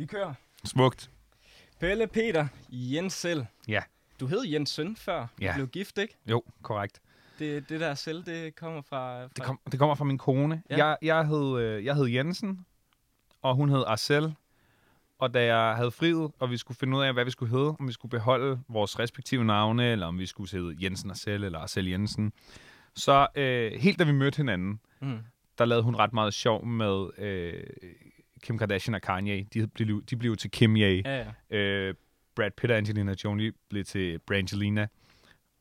Vi 0.00 0.06
kører. 0.06 0.34
Smukt. 0.64 1.10
Pelle 1.80 2.06
Peter 2.06 2.46
Jensel. 2.70 3.46
Ja. 3.68 3.82
Du 4.20 4.26
hed 4.26 4.44
Jens 4.44 4.70
Søn 4.70 4.96
før 4.96 5.26
Ja. 5.40 5.48
du 5.48 5.54
blev 5.54 5.68
gift, 5.68 5.98
ikke? 5.98 6.16
Jo, 6.26 6.42
korrekt. 6.62 7.00
Det, 7.38 7.68
det 7.68 7.80
der 7.80 7.94
selv, 7.94 8.24
det 8.24 8.54
kommer 8.56 8.82
fra... 8.82 9.22
fra 9.24 9.28
Det, 9.36 9.42
kom, 9.44 9.60
det 9.72 9.78
kommer 9.78 9.94
fra 9.94 10.04
min 10.04 10.18
kone. 10.18 10.62
Ja. 10.70 10.76
Ja. 10.76 10.86
Jeg, 10.86 10.96
jeg, 11.02 11.26
hed, 11.26 11.58
øh, 11.60 11.84
jeg 11.84 11.94
hed 11.94 12.06
Jensen, 12.06 12.66
og 13.42 13.54
hun 13.54 13.68
hed 13.70 13.84
Arcel. 13.86 14.34
Og 15.18 15.34
da 15.34 15.44
jeg 15.56 15.76
havde 15.76 15.90
friet, 15.90 16.30
og 16.38 16.50
vi 16.50 16.56
skulle 16.56 16.78
finde 16.78 16.96
ud 16.96 17.02
af, 17.02 17.12
hvad 17.12 17.24
vi 17.24 17.30
skulle 17.30 17.50
hedde, 17.58 17.76
om 17.80 17.88
vi 17.88 17.92
skulle 17.92 18.10
beholde 18.10 18.60
vores 18.68 18.98
respektive 18.98 19.44
navne, 19.44 19.92
eller 19.92 20.06
om 20.06 20.18
vi 20.18 20.26
skulle 20.26 20.50
hedde 20.52 20.76
Jensen 20.84 21.10
Arcel 21.10 21.44
eller 21.44 21.58
Arcel 21.58 21.86
Jensen, 21.88 22.32
så 22.94 23.26
øh, 23.34 23.72
helt 23.72 23.98
da 23.98 24.04
vi 24.04 24.12
mødte 24.12 24.36
hinanden, 24.36 24.80
Mm. 25.00 25.18
der 25.58 25.64
lavede 25.64 25.84
hun 25.84 25.96
ret 25.96 26.12
meget 26.12 26.34
sjov 26.34 26.66
med 26.66 27.10
øh, 27.18 27.62
Kim 28.42 28.58
Kardashian 28.58 28.94
og 28.94 29.02
Kanye. 29.02 29.46
De 29.54 29.66
blev, 29.66 30.04
de 30.04 30.16
blev 30.16 30.36
til 30.36 30.50
Kim 30.50 30.76
Ye. 30.76 31.02
Ja, 31.04 31.26
ja. 31.50 31.56
Øh, 31.56 31.94
Brad 32.36 32.50
Pitt 32.50 32.70
og 32.70 32.78
Angelina 32.78 33.14
Jolie 33.24 33.52
blev 33.68 33.84
til 33.84 34.18
Brangelina. 34.18 34.86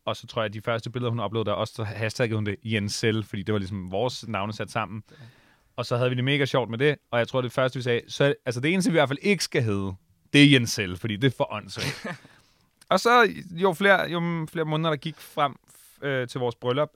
Og 0.06 0.16
så 0.16 0.28
tror 0.28 0.42
jeg, 0.42 0.46
at 0.46 0.54
de 0.54 0.62
første 0.62 0.90
billeder, 0.90 1.10
hun 1.10 1.20
uploadede, 1.20 1.56
også 1.56 1.74
så 1.74 1.84
hashtaggede 1.84 2.38
hun 2.38 2.46
det 2.46 2.56
Jensel, 2.64 3.24
fordi 3.24 3.44
det 3.44 3.54
var 3.54 3.60
ligesom 3.60 3.92
vores 3.92 4.28
navne 4.28 4.54
sat 4.54 4.72
sammen. 4.72 5.04
Og 5.76 5.86
så 5.86 5.98
havde 5.98 6.10
vi 6.10 6.16
det 6.16 6.24
mega 6.24 6.46
sjovt 6.46 6.70
med 6.70 6.78
det, 6.78 6.98
og 7.12 7.20
jeg 7.20 7.28
tror, 7.28 7.42
det 7.42 7.52
første, 7.52 7.80
vi 7.80 7.84
sagde, 7.84 8.02
så, 8.08 8.36
altså 8.46 8.62
det 8.62 8.74
eneste, 8.74 8.92
vi 8.92 8.94
i 8.94 9.00
hvert 9.00 9.10
fald 9.10 9.20
ikke 9.22 9.44
skal 9.44 9.64
hedde, 9.64 9.94
det 10.34 10.44
er 10.44 10.50
Jensel, 10.52 10.98
fordi 10.98 11.16
det 11.16 11.28
er 11.28 11.38
for 11.38 11.54
åndssvagt. 11.54 12.20
og 12.92 13.00
så, 13.00 13.34
jo 13.52 13.74
flere, 13.74 14.10
jo 14.10 14.48
flere 14.52 14.66
måneder, 14.66 14.90
der 14.90 14.98
gik 14.98 15.16
frem 15.16 15.56
øh, 16.02 16.28
til 16.28 16.40
vores 16.40 16.56
bryllup, 16.56 16.90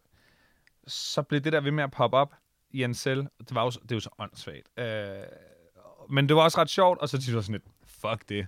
så 0.87 1.21
blev 1.21 1.41
det 1.41 1.53
der 1.53 1.61
ved 1.61 1.71
med 1.71 1.83
at 1.83 1.91
poppe 1.91 2.17
op, 2.17 2.33
Jensel. 2.73 3.17
Det, 3.19 3.55
var 3.55 3.63
jo, 3.63 3.69
det 3.69 3.91
er 3.91 3.95
jo 3.95 3.99
så 3.99 4.09
åndssvagt. 4.19 4.79
Øh, 4.79 4.85
men 6.13 6.27
det 6.29 6.35
var 6.35 6.41
også 6.41 6.61
ret 6.61 6.69
sjovt, 6.69 6.99
og 6.99 7.09
så 7.09 7.17
tænkte 7.17 7.35
jeg 7.35 7.43
sådan 7.43 7.53
lidt, 7.53 7.63
fuck 8.01 8.29
det. 8.29 8.47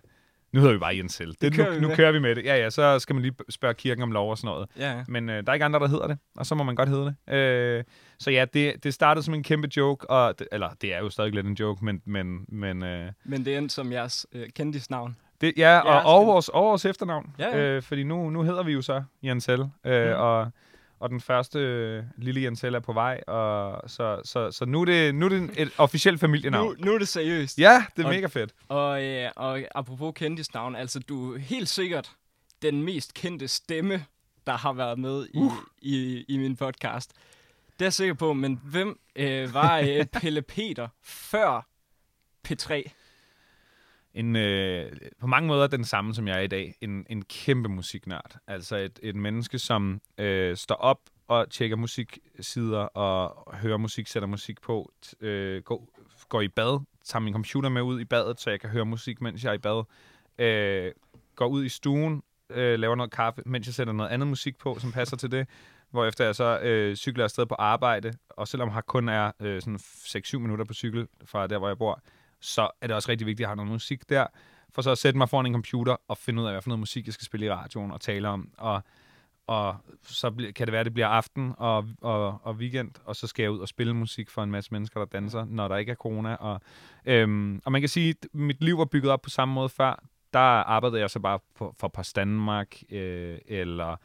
Nu 0.52 0.60
hedder 0.62 0.74
vi 0.74 0.80
bare 0.80 0.98
Jensel. 0.98 1.36
Det, 1.42 1.54
kører 1.54 1.68
nu, 1.70 1.76
vi 1.76 1.82
nu 1.82 1.96
kører 1.96 2.12
vi 2.12 2.20
med 2.20 2.36
det. 2.36 2.46
Ja, 2.46 2.56
ja, 2.58 2.70
så 2.70 3.00
skal 3.00 3.14
man 3.16 3.22
lige 3.22 3.34
spørge 3.50 3.74
kirken 3.74 4.04
om 4.04 4.12
lov 4.12 4.30
og 4.32 4.38
sådan 4.38 4.48
noget. 4.48 4.70
ja, 4.80 4.92
ja. 4.98 5.04
Men 5.08 5.30
øh, 5.30 5.44
der 5.44 5.50
er 5.50 5.54
ikke 5.54 5.66
andre, 5.66 5.80
der 5.80 5.88
hedder 5.88 6.08
det, 6.08 6.18
og 6.38 6.46
så 6.46 6.56
må 6.56 6.64
man 6.64 6.76
godt 6.76 6.90
hedde 6.90 7.16
det. 7.28 7.34
Øh, 7.34 7.84
så 8.20 8.32
ja, 8.32 8.46
det, 8.54 8.84
det 8.84 8.94
startede 8.94 9.26
som 9.26 9.34
en 9.34 9.44
kæmpe 9.44 9.70
joke, 9.78 10.10
og 10.10 10.40
det, 10.40 10.48
eller 10.52 10.70
det 10.82 10.94
er 10.94 11.00
jo 11.00 11.10
stadig 11.10 11.34
lidt 11.34 11.48
en 11.48 11.54
joke, 11.54 11.86
men, 11.86 12.02
men, 12.06 12.46
men 12.48 12.84
øh, 12.84 13.12
Men 13.24 13.46
det 13.46 13.58
endte 13.58 13.76
som 13.76 13.92
jeres 13.92 14.28
øh, 14.34 14.50
kendisnavn. 14.56 15.16
det, 15.42 15.54
ja, 15.58 15.80
og, 15.80 16.20
og, 16.20 16.28
vores, 16.28 16.50
og 16.50 16.64
vores 16.64 16.86
efternavn. 16.86 17.36
Ja, 17.40 17.58
ja. 17.58 17.64
Øh, 17.64 17.82
fordi 17.82 18.04
nu, 18.04 18.30
nu 18.30 18.42
hedder 18.44 18.64
vi 18.64 18.72
jo 18.72 18.82
så 18.82 19.04
Jensel, 19.24 19.60
øh, 19.86 20.08
Mm. 20.08 20.14
og, 20.20 20.52
og 21.06 21.10
den 21.12 21.22
første 21.22 21.60
øh, 21.60 22.04
lille 22.18 22.42
Jensel 22.44 22.76
er 22.76 22.80
på 22.80 22.94
vej, 22.94 23.22
og 23.28 23.90
så, 23.90 24.22
så, 24.24 24.52
så 24.52 24.66
nu, 24.66 24.82
er 24.82 24.86
det, 24.86 25.16
nu 25.16 25.26
er 25.26 25.30
det 25.30 25.50
et 25.58 25.72
officielt 25.78 26.20
familienavn. 26.20 26.68
Nu, 26.80 26.86
nu 26.86 26.94
er 26.94 26.98
det 26.98 27.08
seriøst. 27.08 27.60
Ja, 27.60 27.86
det 27.96 28.02
er 28.04 28.08
Og- 28.08 28.14
mega 28.14 28.28
fedt. 28.28 28.54
Og, 28.68 29.04
øh, 29.04 29.32
og 29.36 29.60
apropos 29.76 30.14
kendisnavn, 30.16 30.76
altså 30.76 31.00
du 31.00 31.34
er 31.34 31.40
helt 31.40 31.70
sikkert 31.70 32.12
den 32.62 32.84
mest 32.84 33.14
kendte 33.14 33.48
stemme, 33.48 34.06
der 34.48 34.54
har 34.58 34.74
været 34.74 35.00
med 35.00 35.26
i, 35.34 35.38
Uh. 35.38 35.54
i, 35.82 36.26
i 36.28 36.38
min 36.38 36.56
podcast. 36.56 37.12
Det 37.74 37.82
er 37.82 37.86
jeg 37.86 37.94
sikker 37.94 38.14
på, 38.14 38.34
men 38.34 38.60
hvem 38.64 39.00
øh, 39.16 39.54
var 39.54 39.80
øh, 39.80 40.06
Pelle 40.22 40.42
Peter 40.42 40.88
før 41.04 41.68
P3? 42.48 42.84
En, 44.16 44.36
øh, 44.36 44.92
på 45.20 45.28
mange 45.28 45.48
måder 45.48 45.68
den 45.68 45.84
samme, 45.84 46.14
som 46.14 46.28
jeg 46.28 46.38
er 46.38 46.42
i 46.42 46.48
dag. 46.48 46.76
En, 46.82 47.06
en 47.10 47.22
kæmpe 47.26 47.70
musiknørd. 47.70 48.36
Altså 48.48 48.76
et, 48.76 49.00
et 49.04 49.16
menneske, 49.16 49.60
som 49.60 50.02
øh, 50.18 50.58
står 50.58 50.76
op 50.76 51.00
og 51.28 51.50
tjekker 51.50 51.76
musiksider 51.76 52.80
og 52.80 53.56
hører 53.58 53.78
musik, 53.78 54.08
sætter 54.08 54.28
musik 54.28 54.62
på, 54.62 54.92
t- 55.06 55.26
øh, 55.26 55.64
går, 55.64 55.90
går 56.30 56.42
i 56.42 56.48
bad, 56.48 56.80
tager 57.04 57.22
min 57.22 57.34
computer 57.34 57.70
med 57.70 57.82
ud 57.82 58.00
i 58.00 58.06
badet, 58.06 58.42
så 58.42 58.50
jeg 58.50 58.60
kan 58.60 58.70
høre 58.70 58.86
musik, 58.86 59.22
mens 59.22 59.44
jeg 59.44 59.50
er 59.50 59.54
i 59.54 59.58
bad. 59.58 59.84
Øh, 60.40 60.92
går 61.36 61.48
ud 61.48 61.66
i 61.66 61.70
stuen, 61.70 62.24
øh, 62.50 62.80
laver 62.80 62.96
noget 62.96 63.12
kaffe, 63.12 63.42
mens 63.46 63.68
jeg 63.68 63.74
sætter 63.74 63.94
noget 63.94 64.10
andet 64.10 64.28
musik 64.28 64.58
på, 64.58 64.78
som 64.80 64.92
passer 64.92 65.18
til 65.18 65.32
det. 65.32 65.48
Hvorefter 65.92 66.26
jeg 66.26 66.36
så 66.36 66.60
øh, 66.60 66.96
cykler 66.96 67.24
afsted 67.24 67.46
på 67.46 67.56
arbejde, 67.56 68.14
og 68.30 68.48
selvom 68.48 68.70
jeg 68.70 68.86
kun 68.86 69.10
er 69.10 69.32
øh, 69.40 69.62
sådan 69.62 69.80
6-7 69.82 70.38
minutter 70.38 70.66
på 70.66 70.74
cykel 70.74 71.08
fra 71.26 71.48
der, 71.48 71.58
hvor 71.58 71.68
jeg 71.68 71.78
bor, 71.78 72.02
så 72.40 72.70
er 72.82 72.88
det 72.88 72.96
også 72.96 73.10
rigtig 73.12 73.28
vigtigt 73.28 73.46
at 73.46 73.50
have 73.50 73.56
noget 73.56 73.72
musik 73.72 74.10
der, 74.10 74.28
for 74.70 74.82
så 74.82 74.92
at 74.92 74.98
sætte 74.98 75.18
mig 75.18 75.30
foran 75.30 75.46
en 75.46 75.54
computer 75.54 75.96
og 76.08 76.18
finde 76.18 76.42
ud 76.42 76.48
af, 76.48 76.54
hvad 76.54 76.62
for 76.62 76.70
noget 76.70 76.80
musik, 76.80 77.06
jeg 77.06 77.14
skal 77.14 77.26
spille 77.26 77.46
i 77.46 77.50
radioen 77.50 77.92
og 77.92 78.02
tale 78.02 78.28
om. 78.28 78.50
Og, 78.58 78.82
og 79.48 79.76
så 80.04 80.32
kan 80.56 80.68
det 80.68 80.72
være, 80.72 80.80
at 80.80 80.86
det 80.86 80.94
bliver 80.94 81.08
aften 81.08 81.54
og, 81.58 81.88
og, 82.02 82.40
og 82.44 82.56
weekend, 82.56 82.92
og 83.06 83.16
så 83.16 83.28
skal 83.28 83.44
jeg 83.44 83.52
ud 83.52 83.60
og 83.60 83.68
spille 83.68 83.94
musik 83.94 84.30
for 84.30 84.44
en 84.44 84.52
masse 84.52 84.72
mennesker, 84.72 85.00
der 85.00 85.06
danser, 85.06 85.46
når 85.46 85.68
der 85.68 85.78
ikke 85.78 85.92
er 85.92 85.96
corona. 85.96 86.36
Og, 86.36 86.62
øhm, 87.06 87.62
og 87.66 87.72
man 87.72 87.82
kan 87.82 87.90
sige, 87.90 88.10
at 88.10 88.28
mit 88.34 88.64
liv 88.64 88.78
var 88.78 88.86
bygget 88.86 89.12
op 89.12 89.22
på 89.22 89.30
samme 89.30 89.54
måde 89.54 89.70
før. 89.70 90.04
Der 90.34 90.40
arbejdede 90.40 91.02
jeg 91.02 91.10
så 91.10 91.20
bare 91.20 91.40
for, 91.56 91.76
for 91.80 91.88
Post 91.88 92.16
Danmark, 92.16 92.82
øh, 92.92 93.38
eller 93.46 93.96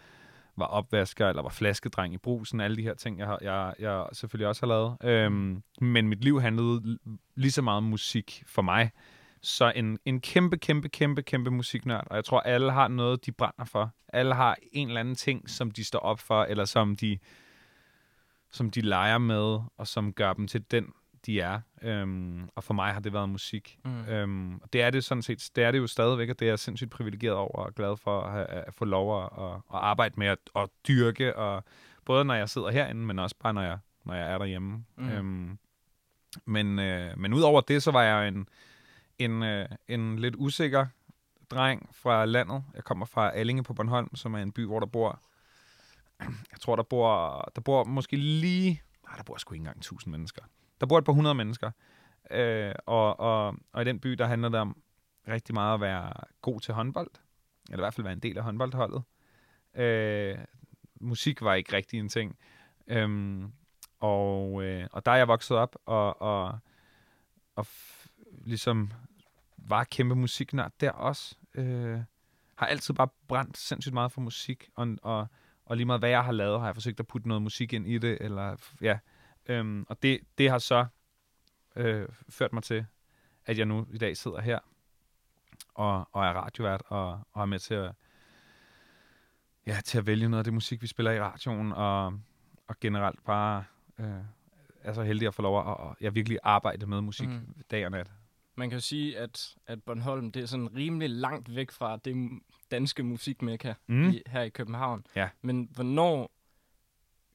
var 0.60 0.66
opvasker, 0.66 1.28
eller 1.28 1.42
var 1.42 1.48
flaskedreng 1.48 2.14
i 2.14 2.18
brusen, 2.18 2.60
alle 2.60 2.76
de 2.76 2.82
her 2.82 2.94
ting, 2.94 3.18
jeg, 3.18 3.26
har, 3.26 3.38
jeg, 3.42 3.74
jeg 3.78 4.06
selvfølgelig 4.12 4.48
også 4.48 4.66
har 4.66 4.68
lavet. 4.68 4.96
Øhm, 5.04 5.62
men 5.80 6.08
mit 6.08 6.24
liv 6.24 6.40
handlede 6.40 6.98
lige 7.34 7.52
så 7.52 7.62
meget 7.62 7.76
om 7.76 7.84
musik 7.84 8.42
for 8.46 8.62
mig. 8.62 8.90
Så 9.42 9.72
en, 9.76 9.98
en 10.04 10.20
kæmpe, 10.20 10.58
kæmpe, 10.58 10.88
kæmpe, 10.88 11.22
kæmpe 11.22 11.50
musiknørd. 11.50 12.06
Og 12.10 12.16
jeg 12.16 12.24
tror, 12.24 12.40
alle 12.40 12.72
har 12.72 12.88
noget, 12.88 13.26
de 13.26 13.32
brænder 13.32 13.64
for. 13.64 13.90
Alle 14.08 14.34
har 14.34 14.56
en 14.72 14.88
eller 14.88 15.00
anden 15.00 15.14
ting, 15.14 15.50
som 15.50 15.70
de 15.70 15.84
står 15.84 15.98
op 15.98 16.18
for, 16.18 16.44
eller 16.44 16.64
som 16.64 16.96
de, 16.96 17.18
som 18.50 18.70
de 18.70 18.80
leger 18.80 19.18
med, 19.18 19.58
og 19.76 19.86
som 19.86 20.12
gør 20.12 20.32
dem 20.32 20.46
til 20.46 20.70
den, 20.70 20.92
de 21.26 21.40
er. 21.40 21.60
Øhm, 21.82 22.48
og 22.54 22.64
for 22.64 22.74
mig 22.74 22.92
har 22.92 23.00
det 23.00 23.12
været 23.12 23.28
musik. 23.28 23.78
Mm. 23.84 24.04
Øhm, 24.04 24.54
og 24.54 24.72
det 24.72 24.82
er 24.82 24.90
det 24.90 25.04
sådan 25.04 25.22
set, 25.22 25.50
det 25.56 25.64
er 25.64 25.70
det 25.70 25.78
jo 25.78 25.86
stadigvæk, 25.86 26.28
og 26.28 26.38
det 26.38 26.46
er 26.46 26.50
jeg 26.50 26.58
sindssygt 26.58 26.90
privilegeret 26.90 27.36
over 27.36 27.64
og 27.64 27.74
glad 27.74 27.96
for 27.96 28.20
at, 28.20 28.32
have, 28.32 28.46
at 28.46 28.74
få 28.74 28.84
lov 28.84 29.24
at, 29.24 29.30
at, 29.38 29.54
at 29.54 29.60
arbejde 29.70 30.14
med 30.16 30.26
at, 30.26 30.38
at 30.56 30.68
dyrke, 30.88 31.36
og 31.36 31.64
både 32.04 32.24
når 32.24 32.34
jeg 32.34 32.48
sidder 32.48 32.70
herinde, 32.70 33.06
men 33.06 33.18
også 33.18 33.36
bare 33.40 33.54
når 33.54 33.62
jeg, 33.62 33.78
når 34.04 34.14
jeg 34.14 34.32
er 34.32 34.38
derhjemme. 34.38 34.84
Mm. 34.96 35.04
Mm. 35.04 35.10
Øhm, 35.10 35.58
men, 36.44 36.78
øh, 36.78 37.18
men 37.18 37.34
udover 37.34 37.60
det, 37.60 37.82
så 37.82 37.90
var 37.90 38.02
jeg 38.02 38.28
en, 38.28 38.48
en, 39.18 39.42
øh, 39.42 39.68
en 39.88 40.18
lidt 40.18 40.34
usikker 40.38 40.86
dreng 41.50 41.88
fra 41.92 42.24
landet. 42.24 42.64
Jeg 42.74 42.84
kommer 42.84 43.06
fra 43.06 43.30
Allinge 43.30 43.62
på 43.62 43.74
Bornholm, 43.74 44.16
som 44.16 44.34
er 44.34 44.38
en 44.38 44.52
by, 44.52 44.66
hvor 44.66 44.80
der 44.80 44.86
bor, 44.86 45.22
jeg 46.52 46.60
tror, 46.60 46.76
der 46.76 46.82
bor, 46.82 47.40
der 47.56 47.60
bor 47.60 47.84
måske 47.84 48.16
lige, 48.16 48.82
nej, 49.08 49.16
der 49.16 49.22
bor 49.22 49.36
sgu 49.36 49.54
ikke 49.54 49.60
engang 49.60 49.78
1000 49.78 50.12
mennesker. 50.12 50.42
Der 50.80 50.86
bor 50.86 50.98
et 50.98 51.04
par 51.04 51.12
hundrede 51.12 51.34
mennesker. 51.34 51.70
Øh, 52.30 52.74
og, 52.86 53.20
og, 53.20 53.56
og 53.72 53.82
i 53.82 53.84
den 53.84 54.00
by, 54.00 54.10
der 54.10 54.26
handler 54.26 54.48
det 54.48 54.60
om 54.60 54.82
rigtig 55.28 55.54
meget 55.54 55.74
at 55.74 55.80
være 55.80 56.12
god 56.40 56.60
til 56.60 56.74
håndbold. 56.74 57.10
Eller 57.70 57.78
i 57.78 57.84
hvert 57.84 57.94
fald 57.94 58.04
være 58.04 58.12
en 58.12 58.20
del 58.20 58.38
af 58.38 58.44
håndboldholdet. 58.44 59.02
Øh, 59.74 60.38
musik 61.00 61.42
var 61.42 61.54
ikke 61.54 61.76
rigtig 61.76 61.98
en 61.98 62.08
ting. 62.08 62.36
Øhm, 62.86 63.52
og, 64.00 64.62
øh, 64.64 64.86
og 64.92 65.06
der 65.06 65.12
er 65.12 65.16
jeg 65.16 65.28
vokset 65.28 65.56
op, 65.56 65.76
og, 65.86 66.22
og, 66.22 66.58
og 67.56 67.66
f- 67.68 68.08
ligesom 68.44 68.92
var 69.56 69.84
kæmpe 69.84 70.14
musiknørd 70.14 70.72
der 70.80 70.90
også. 70.90 71.36
Øh, 71.54 72.00
har 72.56 72.66
altid 72.66 72.94
bare 72.94 73.08
brændt 73.28 73.58
sindssygt 73.58 73.94
meget 73.94 74.12
for 74.12 74.20
musik, 74.20 74.70
og, 74.74 74.96
og, 75.02 75.26
og 75.64 75.76
lige 75.76 75.86
meget 75.86 76.00
hvad 76.00 76.10
jeg 76.10 76.24
har 76.24 76.32
lavet, 76.32 76.60
har 76.60 76.66
jeg 76.66 76.74
forsøgt 76.74 77.00
at 77.00 77.06
putte 77.06 77.28
noget 77.28 77.42
musik 77.42 77.72
ind 77.72 77.86
i 77.86 77.98
det, 77.98 78.18
eller 78.20 78.56
ja. 78.80 78.98
Øhm, 79.50 79.84
og 79.88 80.02
det, 80.02 80.20
det 80.38 80.50
har 80.50 80.58
så 80.58 80.86
øh, 81.76 82.08
ført 82.28 82.52
mig 82.52 82.62
til, 82.62 82.86
at 83.46 83.58
jeg 83.58 83.66
nu 83.66 83.86
i 83.92 83.98
dag 83.98 84.16
sidder 84.16 84.40
her, 84.40 84.58
og, 85.74 86.08
og 86.12 86.24
er 86.26 86.32
radiovært, 86.32 86.82
og, 86.86 87.20
og 87.32 87.42
er 87.42 87.46
med 87.46 87.58
til 87.58 87.74
at, 87.74 87.92
ja, 89.66 89.76
til 89.84 89.98
at 89.98 90.06
vælge 90.06 90.28
noget 90.28 90.40
af 90.40 90.44
det 90.44 90.52
musik, 90.54 90.82
vi 90.82 90.86
spiller 90.86 91.12
i 91.12 91.20
radioen, 91.20 91.72
og, 91.72 92.06
og 92.66 92.80
generelt 92.80 93.24
bare 93.24 93.64
øh, 93.98 94.06
er 94.82 94.92
så 94.92 95.02
heldig 95.02 95.28
at 95.28 95.34
få 95.34 95.42
lov 95.42 95.70
at, 95.70 95.90
at 95.90 95.96
jeg 96.00 96.14
virkelig 96.14 96.38
arbejde 96.42 96.86
med 96.86 97.00
musik 97.00 97.28
Mm. 97.28 97.54
dag 97.70 97.84
og 97.84 97.90
nat. 97.90 98.10
Man 98.54 98.70
kan 98.70 98.76
jo 98.76 98.80
sige, 98.80 99.18
at, 99.18 99.54
at 99.66 99.82
Bornholm 99.82 100.32
det 100.32 100.42
er 100.42 100.46
sådan 100.46 100.74
rimelig 100.76 101.10
langt 101.10 101.54
væk 101.54 101.70
fra 101.70 101.96
det 101.96 102.30
danske 102.70 103.02
musikmekka 103.02 103.74
Mm. 103.86 104.08
i, 104.10 104.22
her 104.26 104.42
i 104.42 104.48
København. 104.48 105.06
Ja. 105.16 105.28
Men 105.42 105.68
hvornår 105.72 106.30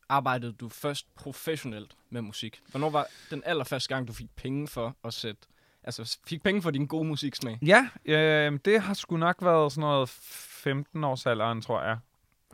arbejdede 0.10 0.54
du 0.54 0.70
først 0.70 1.16
professionelt 1.16 1.96
med 2.10 2.22
musik? 2.22 2.62
Hvornår 2.72 2.90
var 2.90 3.08
den 3.32 3.42
allerførste 3.46 3.96
gang, 3.96 4.08
du 4.08 4.14
fik 4.14 4.36
penge 4.36 4.68
for 4.68 4.96
at 5.04 5.14
sætte... 5.14 5.42
Altså, 5.84 6.20
fik 6.28 6.44
penge 6.44 6.62
for 6.62 6.72
din 6.72 6.88
gode 6.88 7.08
musiksmag? 7.08 7.60
Ja, 7.62 7.90
øh, 8.06 8.60
det 8.66 8.82
har 8.82 8.94
sgu 8.94 9.18
nok 9.18 9.38
været 9.42 9.72
sådan 9.72 9.82
noget 9.82 10.10
15 10.10 11.04
års 11.04 11.26
alderen, 11.26 11.62
tror 11.62 11.82
jeg. 11.82 11.98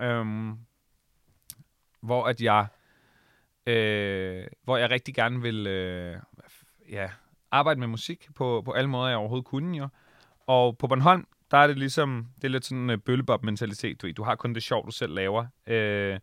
Øhm, 0.02 0.58
hvor 2.02 2.26
at 2.26 2.42
jeg 2.42 2.68
øh, 3.66 4.48
hvor 4.64 4.78
jeg 4.78 4.90
rigtig 4.90 5.16
gerne 5.16 5.42
vil 5.42 5.68
øh, 5.68 6.18
ja, 6.90 7.10
arbejde 7.52 7.80
med 7.80 7.88
musik 7.88 8.28
på, 8.36 8.62
på 8.66 8.72
alle 8.72 8.90
måder, 8.90 9.08
jeg 9.08 9.18
overhovedet 9.18 9.46
kunne 9.46 9.78
jo. 9.78 9.88
Og 10.48 10.78
på 10.78 10.88
Bornholm, 10.88 11.28
der 11.52 11.58
er 11.58 11.68
det 11.68 11.78
ligesom, 11.78 12.28
det 12.36 12.44
er 12.44 12.50
lidt 12.50 12.66
sådan 12.66 12.84
en 12.84 12.90
øh, 12.90 12.98
bøllebop-mentalitet, 12.98 14.02
du 14.02 14.08
ved. 14.08 14.14
Du 14.14 14.24
har 14.24 14.36
kun 14.36 14.54
det 14.54 14.64
sjov, 14.64 14.86
du 14.86 14.92
selv 14.92 15.14
laver. 15.14 15.46
Øh, 15.68 16.20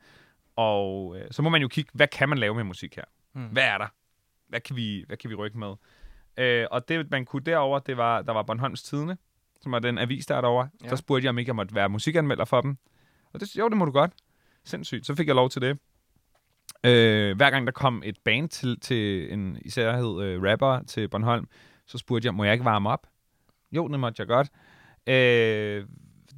og 0.58 1.16
øh, 1.18 1.26
så 1.30 1.42
må 1.42 1.48
man 1.48 1.62
jo 1.62 1.68
kigge, 1.68 1.90
hvad 1.94 2.08
kan 2.08 2.28
man 2.28 2.38
lave 2.38 2.54
med 2.54 2.64
musik 2.64 2.96
her? 2.96 3.04
Mm. 3.34 3.46
Hvad 3.46 3.62
er 3.62 3.78
der? 3.78 3.86
Hvad 4.48 4.60
kan 4.60 4.76
vi, 4.76 5.04
hvad 5.06 5.16
kan 5.16 5.30
vi 5.30 5.34
rykke 5.34 5.58
med? 5.58 5.74
Øh, 6.38 6.66
og 6.70 6.88
det, 6.88 7.10
man 7.10 7.24
kunne 7.24 7.42
derover, 7.42 7.78
det 7.78 7.96
var, 7.96 8.22
der 8.22 8.32
var 8.32 8.42
Bornholms 8.42 8.82
Tidene, 8.82 9.18
som 9.60 9.72
var 9.72 9.78
den 9.78 9.98
avis, 9.98 10.26
der 10.26 10.36
er 10.36 10.40
derovre. 10.40 10.68
Ja. 10.84 10.88
Der 10.88 10.96
spurgte 10.96 11.24
jeg, 11.24 11.30
om 11.30 11.38
ikke 11.38 11.48
jeg 11.48 11.56
måtte 11.56 11.74
være 11.74 11.88
musikanmelder 11.88 12.44
for 12.44 12.60
dem. 12.60 12.76
Og 13.32 13.40
det, 13.40 13.56
jo, 13.56 13.68
det 13.68 13.76
må 13.76 13.84
du 13.84 13.90
godt. 13.90 14.12
Sindssygt. 14.64 15.06
Så 15.06 15.14
fik 15.14 15.26
jeg 15.26 15.34
lov 15.34 15.50
til 15.50 15.62
det. 15.62 15.78
Øh, 16.84 17.36
hver 17.36 17.50
gang 17.50 17.66
der 17.66 17.72
kom 17.72 18.02
et 18.04 18.16
band 18.24 18.48
til, 18.48 18.80
til 18.80 19.32
en 19.32 19.58
især 19.64 19.96
hed 19.96 20.22
øh, 20.22 20.42
rapper 20.42 20.82
til 20.82 21.08
Bornholm, 21.08 21.48
så 21.86 21.98
spurgte 21.98 22.26
jeg, 22.26 22.34
må 22.34 22.44
jeg 22.44 22.52
ikke 22.52 22.64
varme 22.64 22.90
op? 22.90 23.06
Jo, 23.72 23.88
det 23.88 24.00
måtte 24.00 24.20
jeg 24.20 24.26
godt. 24.26 24.48
Øh, 25.06 25.86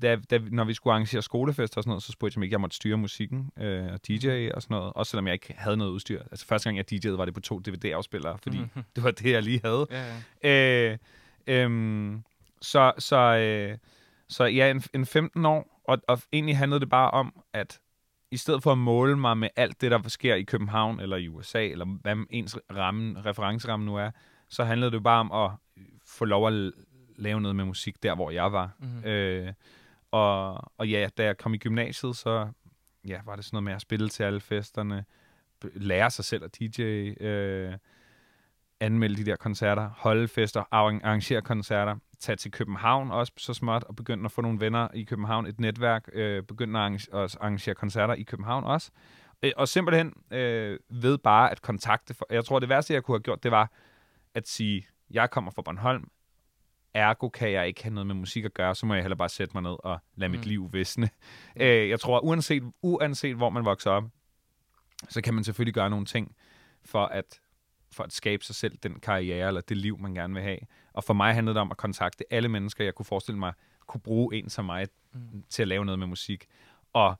da, 0.02 0.16
da, 0.30 0.38
når 0.50 0.64
vi 0.64 0.74
skulle 0.74 0.92
arrangere 0.94 1.22
skolefester 1.22 1.78
og 1.78 1.82
sådan 1.84 1.90
noget, 1.90 2.02
så 2.02 2.12
spurgte 2.12 2.34
jeg, 2.34 2.38
om 2.38 2.42
ikke 2.42 2.54
jeg 2.54 2.60
måtte 2.60 2.76
styre 2.76 2.96
musikken 2.96 3.50
øh, 3.58 3.92
og 3.92 4.08
DJ 4.08 4.50
og 4.54 4.62
sådan 4.62 4.74
noget. 4.74 4.92
Også 4.94 5.10
selvom 5.10 5.26
jeg 5.26 5.32
ikke 5.34 5.54
havde 5.58 5.76
noget 5.76 5.90
udstyr. 5.90 6.22
Altså 6.30 6.46
første 6.46 6.68
gang 6.68 6.76
jeg 6.76 6.92
DJ'ede, 6.92 7.16
var 7.16 7.24
det 7.24 7.34
på 7.34 7.40
to 7.40 7.58
DVD-afspillere, 7.58 8.38
fordi 8.42 8.58
Mhm. 8.58 8.70
mm. 8.74 8.82
det 8.96 9.04
var 9.04 9.10
det, 9.10 9.30
jeg 9.30 9.42
lige 9.42 9.60
havde. 9.64 9.86
Ja, 9.90 10.16
ja. 10.44 10.90
Øh, 10.92 10.98
øhm, 11.46 12.22
så, 12.62 12.92
så, 12.98 13.16
øh, 13.16 13.78
så 14.28 14.44
ja, 14.44 14.70
en, 14.70 14.82
en 14.94 15.06
15 15.06 15.46
år, 15.46 15.80
og, 15.84 15.98
og 16.08 16.20
egentlig 16.32 16.56
handlede 16.56 16.80
det 16.80 16.88
bare 16.90 17.10
om, 17.10 17.42
at 17.52 17.80
i 18.30 18.36
stedet 18.36 18.62
for 18.62 18.72
at 18.72 18.78
måle 18.78 19.18
mig 19.18 19.38
med 19.38 19.48
alt 19.56 19.80
det, 19.80 19.90
der 19.90 20.08
sker 20.08 20.34
i 20.34 20.42
København 20.42 21.00
eller 21.00 21.16
i 21.16 21.28
USA, 21.28 21.66
eller 21.66 21.84
hvad 21.84 22.16
ens 22.30 22.58
ramme, 22.76 23.20
referenceramme 23.24 23.86
nu 23.86 23.96
er, 23.96 24.10
så 24.48 24.64
handlede 24.64 24.90
det 24.90 25.02
bare 25.02 25.20
om 25.20 25.32
at 25.32 25.50
få 26.06 26.24
lov 26.24 26.48
at 26.48 26.72
lave 27.16 27.40
noget 27.40 27.56
med 27.56 27.64
musik 27.64 28.02
der, 28.02 28.14
hvor 28.14 28.30
jeg 28.30 28.52
var. 28.52 28.70
Mhm. 28.78 29.04
Øh, 29.04 29.52
og, 30.10 30.60
og 30.78 30.88
ja, 30.88 31.08
da 31.18 31.24
jeg 31.24 31.38
kom 31.38 31.54
i 31.54 31.58
gymnasiet, 31.58 32.16
så 32.16 32.48
ja, 33.08 33.20
var 33.24 33.36
det 33.36 33.44
sådan 33.44 33.56
noget 33.56 33.64
med 33.64 33.72
at 33.72 33.80
spille 33.80 34.08
til 34.08 34.22
alle 34.22 34.40
festerne, 34.40 35.04
lære 35.74 36.10
sig 36.10 36.24
selv 36.24 36.44
at 36.44 36.58
DJ, 36.58 36.82
øh, 37.20 37.74
anmelde 38.80 39.16
de 39.16 39.24
der 39.24 39.36
koncerter, 39.36 39.90
holde 39.96 40.28
fester, 40.28 40.64
arrangere 40.70 41.42
koncerter, 41.42 41.96
tage 42.18 42.36
til 42.36 42.50
København 42.50 43.10
også 43.10 43.32
så 43.36 43.54
småt, 43.54 43.84
og 43.84 43.96
begynde 43.96 44.24
at 44.24 44.32
få 44.32 44.40
nogle 44.40 44.60
venner 44.60 44.88
i 44.94 45.02
København, 45.02 45.46
et 45.46 45.60
netværk, 45.60 46.08
øh, 46.12 46.42
begynde 46.42 46.80
at 46.80 47.08
at 47.14 47.36
arrangere 47.40 47.74
koncerter 47.74 48.14
i 48.14 48.22
København 48.22 48.64
også. 48.64 48.90
Øh, 49.42 49.52
og 49.56 49.68
simpelthen 49.68 50.12
øh, 50.30 50.78
ved 50.88 51.18
bare 51.18 51.50
at 51.50 51.62
kontakte, 51.62 52.14
for, 52.14 52.26
jeg 52.30 52.44
tror 52.44 52.58
det 52.58 52.68
værste, 52.68 52.94
jeg 52.94 53.02
kunne 53.02 53.14
have 53.14 53.22
gjort, 53.22 53.42
det 53.42 53.50
var 53.50 53.72
at 54.34 54.48
sige, 54.48 54.86
jeg 55.10 55.30
kommer 55.30 55.50
fra 55.50 55.62
Bornholm, 55.62 56.10
ergo 56.94 57.28
kan 57.28 57.50
jeg 57.52 57.68
ikke 57.68 57.82
have 57.82 57.94
noget 57.94 58.06
med 58.06 58.14
musik 58.14 58.44
at 58.44 58.54
gøre, 58.54 58.74
så 58.74 58.86
må 58.86 58.94
jeg 58.94 59.02
heller 59.02 59.16
bare 59.16 59.28
sætte 59.28 59.54
mig 59.54 59.62
ned 59.62 59.76
og 59.84 59.98
lade 60.16 60.28
mm. 60.28 60.32
mit 60.32 60.40
Mm. 60.40 60.48
liv 60.48 60.72
visne. 60.72 61.10
Øh, 61.56 61.88
jeg 61.88 62.00
tror, 62.00 62.20
uanset, 62.20 62.62
uanset 62.82 63.36
hvor 63.36 63.50
man 63.50 63.64
vokser 63.64 63.90
op, 63.90 64.04
så 65.08 65.22
kan 65.22 65.34
man 65.34 65.44
selvfølgelig 65.44 65.74
gøre 65.74 65.90
nogle 65.90 66.06
ting 66.06 66.36
for 66.84 67.04
at, 67.06 67.40
for 67.92 68.04
at 68.04 68.12
skabe 68.12 68.44
sig 68.44 68.54
selv 68.54 68.76
den 68.82 69.00
karriere 69.00 69.48
eller 69.48 69.60
det 69.60 69.76
liv, 69.76 69.98
man 69.98 70.14
gerne 70.14 70.34
vil 70.34 70.42
have. 70.42 70.58
Og 70.92 71.04
for 71.04 71.14
mig 71.14 71.34
handlede 71.34 71.54
det 71.54 71.60
om 71.60 71.70
at 71.70 71.76
kontakte 71.76 72.24
alle 72.30 72.48
mennesker, 72.48 72.84
jeg 72.84 72.94
kunne 72.94 73.06
forestille 73.06 73.38
mig, 73.38 73.52
kunne 73.86 74.00
bruge 74.00 74.36
en 74.36 74.50
som 74.50 74.64
mig 74.64 74.88
Mm. 75.12 75.42
til 75.50 75.62
at 75.62 75.68
lave 75.68 75.84
noget 75.84 75.98
med 75.98 76.06
musik. 76.06 76.46
Og 76.92 77.18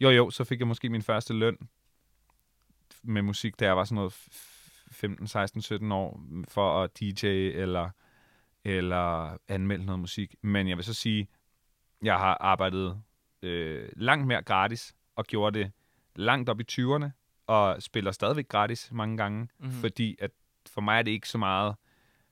jo 0.00 0.10
jo, 0.10 0.30
så 0.30 0.44
fik 0.44 0.58
jeg 0.58 0.66
måske 0.68 0.88
min 0.90 1.02
første 1.02 1.34
løn 1.34 1.56
med 3.02 3.22
musik, 3.22 3.60
da 3.60 3.64
jeg 3.64 3.76
var 3.76 3.84
sådan 3.84 3.94
noget 3.94 4.12
f- 4.12 4.88
15, 4.92 5.26
16, 5.26 5.62
17 5.62 5.92
år, 5.92 6.20
for 6.48 6.82
at 6.82 7.00
DJ 7.00 7.26
eller, 7.26 7.90
eller 8.70 9.36
anmelde 9.48 9.84
noget 9.84 9.98
musik. 10.00 10.34
Men 10.42 10.68
jeg 10.68 10.76
vil 10.76 10.84
så 10.84 10.94
sige, 10.94 11.28
jeg 12.02 12.18
har 12.18 12.36
arbejdet 12.40 13.02
øh, 13.42 13.88
langt 13.96 14.26
mere 14.26 14.42
gratis, 14.42 14.94
og 15.16 15.24
gjorde 15.24 15.58
det 15.58 15.72
langt 16.16 16.48
op 16.48 16.60
i 16.60 16.64
20'erne, 16.72 17.06
og 17.46 17.82
spiller 17.82 18.10
stadigvæk 18.12 18.48
gratis 18.48 18.88
mange 18.92 19.16
gange, 19.16 19.48
Mhm. 19.58 19.68
mm. 19.68 19.72
fordi 19.72 20.16
at 20.18 20.30
for 20.68 20.80
mig 20.80 20.98
er 20.98 21.02
det 21.02 21.10
ikke 21.10 21.28
så 21.28 21.38
meget 21.38 21.74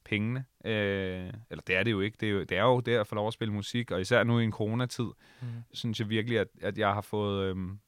pengene. 0.05 0.45
Øh, 0.65 1.33
eller 1.51 1.63
det 1.67 1.77
er 1.77 1.83
det 1.83 1.91
jo 1.91 2.01
ikke. 2.01 2.17
Det 2.21 2.29
er 2.29 2.33
jo, 2.33 2.41
det 2.45 2.59
er 2.59 2.63
jo 2.63 2.81
det 2.81 2.97
at 2.97 3.07
få 3.07 3.15
lov 3.15 3.27
at 3.27 3.33
spille 3.33 3.55
musik, 3.55 3.91
og 3.91 4.01
især 4.01 4.25
nu 4.25 4.39
i 4.39 4.45
en 4.45 4.53
coronatid, 4.53 5.05
Mhm. 5.41 5.49
synes 5.73 6.01
jeg 6.01 6.09
virkelig, 6.09 6.39
at, 6.39 6.49
at 6.63 6.79
jeg 6.79 6.95
har 6.95 7.01
fået 7.01 7.45
øhm, 7.45 7.79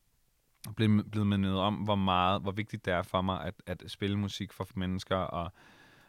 blevet, 0.76 1.10
blevet 1.10 1.26
mindet 1.26 1.54
om, 1.58 1.74
hvor 1.74 1.94
meget, 1.94 2.42
hvor 2.42 2.52
vigtigt 2.52 2.84
det 2.84 2.92
er 2.92 3.02
for 3.02 3.22
mig 3.22 3.44
at, 3.44 3.54
at 3.66 3.82
spille 3.90 4.18
musik 4.18 4.52
for 4.52 4.68
mennesker 4.74 5.16
og, 5.16 5.52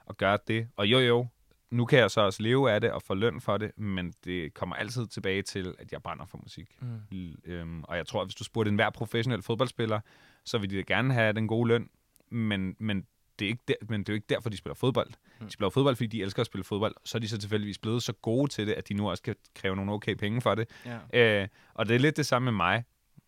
og 0.05 0.17
gøre 0.17 0.37
det. 0.47 0.69
Og 0.75 0.87
jo 0.87 0.99
jo, 0.99 1.27
nu 1.71 1.85
kan 1.85 1.99
jeg 1.99 2.11
så 2.11 2.21
også 2.21 2.43
leve 2.43 2.71
af 2.71 2.81
det 2.81 2.91
og 2.91 3.01
få 3.01 3.13
løn 3.13 3.41
for 3.41 3.57
det, 3.57 3.71
men 3.77 4.13
det 4.25 4.53
kommer 4.53 4.75
altid 4.75 5.07
tilbage 5.07 5.41
til, 5.41 5.75
at 5.79 5.91
jeg 5.91 6.01
brænder 6.03 6.25
for 6.25 6.37
musik. 6.37 6.75
Mm. 6.81 6.97
L- 7.13 7.51
Øhm, 7.51 7.83
og 7.83 7.97
jeg 7.97 8.07
tror, 8.07 8.21
at 8.21 8.27
hvis 8.27 8.35
du 8.35 8.43
spurgte 8.43 8.69
enhver 8.69 8.89
professionel 8.89 9.41
fodboldspiller, 9.41 9.99
så 10.43 10.57
vil 10.57 10.69
de 10.69 10.83
gerne 10.83 11.13
have 11.13 11.33
den 11.33 11.47
gode 11.47 11.67
løn, 11.67 11.89
men, 12.29 12.75
men, 12.79 13.05
det 13.39 13.45
er 13.45 13.49
ikke 13.49 13.63
der, 13.67 13.73
men 13.89 13.99
det 13.99 14.09
er 14.09 14.13
jo 14.13 14.15
ikke 14.15 14.25
derfor, 14.29 14.49
de 14.49 14.57
spiller 14.57 14.75
fodbold. 14.75 15.09
Mm. 15.39 15.45
De 15.45 15.51
spiller 15.51 15.69
fodbold, 15.69 15.95
fordi 15.95 16.07
de 16.07 16.21
elsker 16.21 16.39
at 16.41 16.45
spille 16.45 16.63
fodbold. 16.63 16.95
Så 17.05 17.17
er 17.17 17.19
de 17.19 17.27
så 17.27 17.37
tilfældigvis 17.37 17.77
blevet 17.77 18.03
så 18.03 18.13
gode 18.13 18.51
til 18.51 18.67
det, 18.67 18.73
at 18.73 18.89
de 18.89 18.93
nu 18.93 19.09
også 19.09 19.23
kan 19.23 19.35
kræve 19.55 19.75
nogle 19.75 19.91
okay 19.91 20.15
penge 20.15 20.41
for 20.41 20.55
det. 20.55 20.69
Ja. 21.13 21.41
Øh, 21.41 21.47
og 21.73 21.87
det 21.87 21.95
er 21.95 21.99
lidt 21.99 22.17
det 22.17 22.25
samme 22.25 22.45
med 22.45 22.51
mig. 22.53 22.83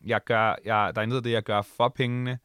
Jeg 0.06 0.24
gør, 0.24 0.56
jeg, 0.66 0.92
der 0.96 1.02
er 1.02 1.04
intet 1.04 1.18
af 1.18 1.24
det, 1.24 1.32
jeg 1.32 1.44
gør 1.44 1.62
for 1.62 1.90
pengene, 1.90 2.40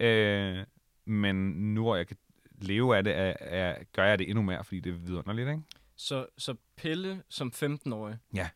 øh, 0.00 0.56
men 1.04 1.34
nu 1.74 1.82
hvor 1.82 1.96
jeg 1.96 2.06
kan 2.06 2.16
leve 2.64 2.96
af 2.96 3.04
det, 3.04 3.14
er, 3.16 3.34
er, 3.40 3.76
gør 3.92 4.04
jeg 4.04 4.18
det 4.18 4.28
endnu 4.30 4.42
mere, 4.42 4.64
fordi 4.64 4.80
det 4.80 4.92
er 4.92 4.96
vidunderligt, 4.96 5.48
ikke? 5.48 5.62
Så, 5.96 6.26
så 6.38 6.54
Pelle 6.76 7.22
som 7.28 7.52
15-årig. 7.56 8.16
Ja. 8.34 8.48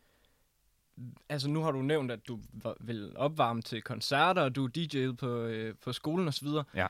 Altså 1.29 1.49
nu 1.49 1.61
har 1.63 1.71
du 1.71 1.81
nævnt, 1.81 2.11
at 2.11 2.27
du 2.27 2.39
var- 2.53 2.77
vil 2.79 3.13
opvarme 3.17 3.61
til 3.61 3.81
koncerter, 3.81 4.41
og 4.41 4.55
du 4.55 4.65
er 4.65 4.69
DJ'et 4.77 5.15
på, 5.15 5.29
øh, 5.41 5.75
på 5.81 5.93
skolen 5.93 6.27
osv. 6.27 6.47
Ja. 6.75 6.87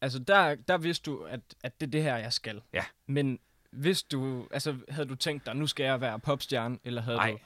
Altså 0.00 0.18
der, 0.18 0.54
der 0.54 0.78
vidste 0.78 1.10
du, 1.10 1.22
at, 1.24 1.40
at 1.62 1.80
det 1.80 1.86
er 1.86 1.90
det 1.90 2.02
her, 2.02 2.16
jeg 2.16 2.32
skal. 2.32 2.62
Ja. 2.72 2.84
Men 3.06 3.38
hvis 3.70 4.02
du, 4.02 4.48
altså 4.50 4.76
havde 4.88 5.08
du 5.08 5.14
tænkt 5.14 5.46
dig, 5.46 5.56
nu 5.56 5.66
skal 5.66 5.84
jeg 5.84 6.00
være 6.00 6.18
popstjerne, 6.20 6.78
eller 6.84 7.02
havde 7.02 7.16
Nej. 7.16 7.30
du 7.30 7.38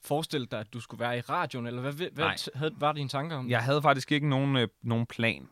forestillet 0.00 0.50
dig, 0.50 0.60
at 0.60 0.72
du 0.72 0.80
skulle 0.80 1.00
være 1.00 1.18
i 1.18 1.20
radioen, 1.20 1.66
eller 1.66 1.80
hvad, 1.80 1.92
hvad 2.10 2.26
t- 2.26 2.48
havde, 2.58 2.74
var 2.76 2.92
dine 2.92 3.08
tanker 3.08 3.36
om? 3.36 3.50
Jeg 3.50 3.62
havde 3.64 3.82
faktisk 3.82 4.12
ikke 4.12 4.28
nogen, 4.28 4.56
øh, 4.56 4.68
nogen 4.82 5.06
plan. 5.06 5.48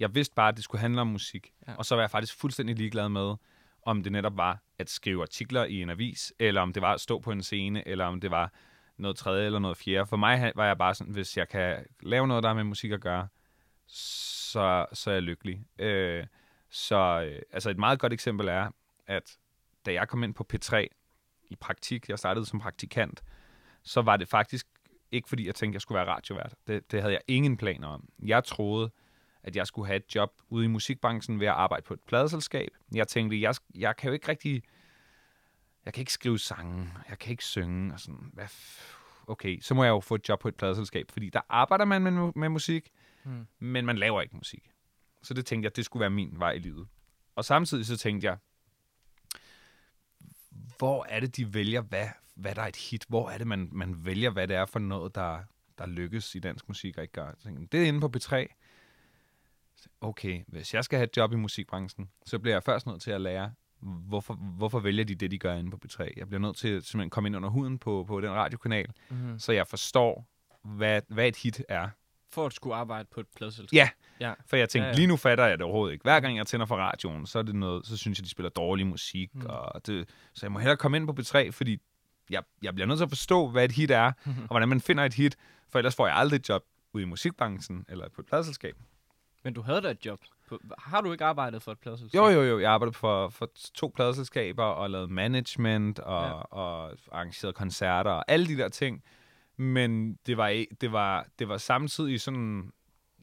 Jeg 0.00 0.14
vidste 0.14 0.34
bare, 0.34 0.48
at 0.48 0.56
det 0.56 0.64
skulle 0.64 0.80
handle 0.80 1.00
om 1.00 1.06
musik. 1.06 1.52
Ja. 1.68 1.74
Og 1.74 1.84
så 1.84 1.94
var 1.94 2.02
jeg 2.02 2.10
faktisk 2.10 2.36
fuldstændig 2.36 2.76
ligeglad 2.76 3.08
med, 3.08 3.34
om 3.82 4.02
det 4.02 4.12
netop 4.12 4.36
var 4.36 4.62
at 4.78 4.90
skrive 4.90 5.22
artikler 5.22 5.64
i 5.64 5.82
en 5.82 5.90
avis, 5.90 6.32
eller 6.38 6.60
om 6.60 6.72
det 6.72 6.82
var 6.82 6.94
at 6.94 7.00
stå 7.00 7.18
på 7.18 7.32
en 7.32 7.42
scene, 7.42 7.88
eller 7.88 8.04
om 8.04 8.20
det 8.20 8.30
var 8.30 8.52
noget 8.96 9.16
tredje 9.16 9.46
eller 9.46 9.58
noget 9.58 9.76
fjerde. 9.76 10.06
For 10.06 10.16
mig 10.16 10.52
var 10.54 10.66
jeg 10.66 10.78
bare 10.78 10.94
sådan, 10.94 11.12
hvis 11.12 11.36
jeg 11.36 11.48
kan 11.48 11.86
lave 12.02 12.26
noget, 12.26 12.42
der 12.42 12.48
har 12.48 12.54
med 12.54 12.64
musik 12.64 12.90
at 12.90 13.00
gøre, 13.00 13.28
så, 13.86 14.86
så 14.92 15.10
er 15.10 15.14
jeg 15.14 15.22
lykkelig. 15.22 15.64
Øh, 15.78 16.26
så 16.70 16.96
øh, 16.96 17.42
altså 17.52 17.70
et 17.70 17.78
meget 17.78 17.98
godt 17.98 18.12
eksempel 18.12 18.48
er, 18.48 18.70
at 19.06 19.36
da 19.86 19.92
jeg 19.92 20.08
kom 20.08 20.22
ind 20.22 20.34
på 20.34 20.46
P3 20.54 20.86
i 21.50 21.56
praktik, 21.56 22.08
jeg 22.08 22.18
startede 22.18 22.46
som 22.46 22.60
praktikant, 22.60 23.22
så 23.82 24.02
var 24.02 24.16
det 24.16 24.28
faktisk 24.28 24.66
ikke 25.12 25.28
fordi, 25.28 25.46
jeg 25.46 25.54
tænkte, 25.54 25.74
jeg 25.76 25.82
skulle 25.82 25.96
være 25.96 26.08
radiovært. 26.08 26.54
Det, 26.66 26.92
det 26.92 27.00
havde 27.00 27.12
jeg 27.12 27.22
ingen 27.28 27.56
planer 27.56 27.88
om. 27.88 28.08
Jeg 28.22 28.44
troede, 28.44 28.90
at 29.42 29.56
jeg 29.56 29.66
skulle 29.66 29.86
have 29.86 29.96
et 29.96 30.14
job 30.14 30.30
ude 30.48 30.64
i 30.64 30.68
musikbranchen 30.68 31.40
ved 31.40 31.46
at 31.46 31.52
arbejde 31.52 31.82
på 31.82 31.94
et 31.94 32.00
pladeselskab. 32.00 32.68
Jeg 32.94 33.08
tænkte, 33.08 33.40
jeg, 33.40 33.54
jeg 33.74 33.96
kan 33.96 34.08
jo 34.08 34.12
ikke 34.14 34.28
rigtig... 34.28 34.62
Jeg 35.84 35.94
kan 35.94 36.00
ikke 36.02 36.12
skrive 36.12 36.38
sange, 36.38 36.92
jeg 37.08 37.18
kan 37.18 37.30
ikke 37.30 37.44
synge 37.44 37.92
og 37.92 38.00
sådan. 38.00 38.30
Hvad 38.32 38.44
f- 38.44 38.94
okay, 39.26 39.60
så 39.60 39.74
må 39.74 39.84
jeg 39.84 39.90
jo 39.90 40.00
få 40.00 40.14
et 40.14 40.28
job 40.28 40.40
på 40.40 40.48
et 40.48 40.54
pladeselskab, 40.54 41.10
fordi 41.10 41.30
der 41.30 41.40
arbejder 41.48 41.84
man 41.84 42.02
med, 42.02 42.32
med 42.36 42.48
musik, 42.48 42.90
Mm. 43.24 43.46
men 43.58 43.86
man 43.86 43.98
laver 43.98 44.22
ikke 44.22 44.36
musik. 44.36 44.70
Så 45.22 45.34
det 45.34 45.46
tænkte 45.46 45.66
jeg, 45.66 45.76
det 45.76 45.84
skulle 45.84 46.00
være 46.00 46.10
min 46.10 46.34
vej 46.38 46.52
i 46.52 46.58
livet. 46.58 46.88
Og 47.34 47.44
samtidig 47.44 47.86
så 47.86 47.96
tænkte 47.96 48.26
jeg, 48.26 48.36
hvor 50.78 51.06
er 51.08 51.20
det, 51.20 51.36
de 51.36 51.54
vælger, 51.54 51.80
hvad, 51.80 52.08
hvad 52.34 52.54
der 52.54 52.62
er 52.62 52.66
et 52.66 52.76
hit? 52.76 53.04
Hvor 53.08 53.30
er 53.30 53.38
det, 53.38 53.46
man, 53.46 53.68
man 53.72 54.04
vælger, 54.04 54.30
hvad 54.30 54.48
det 54.48 54.56
er 54.56 54.64
for 54.66 54.78
noget, 54.78 55.14
der, 55.14 55.38
der 55.78 55.86
lykkes 55.86 56.34
i 56.34 56.38
dansk 56.38 56.68
musik 56.68 56.96
og 56.96 57.02
ikke 57.02 57.12
gør? 57.12 57.26
Jeg 57.26 57.34
tænkte, 57.44 57.66
det 57.78 57.84
er 57.84 57.88
inde 57.88 58.00
på 58.00 58.10
P3. 58.16 58.46
Okay, 60.00 60.42
hvis 60.48 60.74
jeg 60.74 60.84
skal 60.84 60.96
have 60.98 61.04
et 61.04 61.16
job 61.16 61.32
i 61.32 61.36
musikbranchen, 61.36 62.10
så 62.26 62.38
bliver 62.38 62.54
jeg 62.54 62.62
først 62.62 62.86
nødt 62.86 63.02
til 63.02 63.10
at 63.10 63.20
lære, 63.20 63.52
hvorfor, 63.80 64.34
hvorfor 64.34 64.80
vælger 64.80 65.04
de 65.04 65.14
det, 65.14 65.30
de 65.30 65.38
gør 65.38 65.54
inde 65.54 65.70
på 65.70 65.78
P3. 65.86 66.08
Jeg 66.16 66.26
bliver 66.28 66.40
nødt 66.40 66.56
til 66.56 66.68
at 66.68 66.84
simpelthen 66.84 67.10
komme 67.10 67.26
ind 67.28 67.36
under 67.36 67.48
huden 67.48 67.78
på, 67.78 68.04
på 68.08 68.20
den 68.20 68.30
radiokanal, 68.30 68.86
Mm-hmm. 69.10 69.38
så 69.38 69.52
jeg 69.52 69.66
forstår, 69.66 70.26
hvad, 70.64 71.02
hvad 71.08 71.28
et 71.28 71.36
hit 71.36 71.62
er. 71.68 71.88
For 72.32 72.46
at 72.46 72.52
skulle 72.52 72.76
arbejde 72.76 73.08
på 73.12 73.20
et 73.20 73.26
pladselskab. 73.36 73.76
Ja, 73.76 73.88
Ja. 74.20 74.34
for 74.46 74.56
jeg 74.56 74.68
tænkte, 74.68 74.84
Ja, 74.86 74.90
ja, 74.90 74.96
lige 74.96 75.06
nu 75.06 75.16
fatter 75.16 75.44
jeg 75.46 75.58
det 75.58 75.64
overhovedet 75.64 75.92
ikke. 75.92 76.02
Hver 76.02 76.20
gang 76.20 76.36
jeg 76.36 76.46
tænder 76.46 76.66
for 76.66 76.76
radioen, 76.76 77.26
så 77.26 77.38
er 77.38 77.42
det 77.42 77.54
noget, 77.54 77.86
så 77.86 77.96
synes 77.96 78.18
jeg, 78.18 78.24
de 78.24 78.30
spiller 78.30 78.50
dårlig 78.50 78.86
musik. 78.86 79.34
Mm. 79.34 79.40
Mm. 79.40 79.46
Og 79.48 79.86
det, 79.86 80.08
så 80.34 80.46
jeg 80.46 80.52
må 80.52 80.58
hellere 80.58 80.76
komme 80.76 80.96
ind 80.96 81.06
på 81.06 81.14
P3, 81.20 81.50
fordi 81.50 81.78
jeg, 82.30 82.42
jeg 82.62 82.74
bliver 82.74 82.86
nødt 82.86 82.98
til 82.98 83.04
at 83.04 83.10
forstå, 83.10 83.48
hvad 83.48 83.64
et 83.64 83.72
hit 83.72 83.90
er, 83.90 84.12
og 84.24 84.46
hvordan 84.48 84.68
man 84.68 84.80
finder 84.80 85.04
et 85.04 85.14
hit, 85.14 85.36
for 85.70 85.78
ellers 85.78 85.96
får 85.96 86.06
jeg 86.06 86.16
aldrig 86.16 86.36
et 86.36 86.48
job 86.48 86.62
ude 86.92 87.02
i 87.02 87.06
musikbranchen 87.06 87.84
eller 87.88 88.08
på 88.08 88.20
et 88.20 88.26
pladselskab. 88.26 88.76
Men 89.42 89.54
du 89.54 89.62
havde 89.62 89.80
da 89.80 89.90
et 89.90 90.06
job. 90.06 90.20
På, 90.48 90.58
har 90.78 91.00
du 91.00 91.12
ikke 91.12 91.24
arbejdet 91.24 91.62
for 91.62 91.72
et 91.72 91.78
pladselskab? 91.78 92.18
Jo, 92.18 92.28
jo, 92.28 92.42
jo. 92.42 92.58
Jeg 92.58 92.70
arbejdede 92.72 92.96
for, 92.96 93.28
for 93.28 93.50
to 93.74 93.92
pladselskaber 93.94 94.64
og 94.64 94.90
lavede 94.90 95.12
management 95.12 95.98
og, 95.98 96.22
Ja. 96.22 96.28
ja. 96.28 96.32
og 96.34 96.96
arrangerede 97.12 97.52
koncerter 97.52 98.10
og 98.10 98.24
alle 98.28 98.46
de 98.46 98.56
der 98.56 98.68
ting. 98.68 99.02
Men 99.56 100.18
det 100.26 100.36
var, 100.36 100.64
det 100.80 100.92
var, 100.92 101.26
det 101.38 101.48
var 101.48 101.56
samtidig 101.56 102.20
sådan 102.20 102.72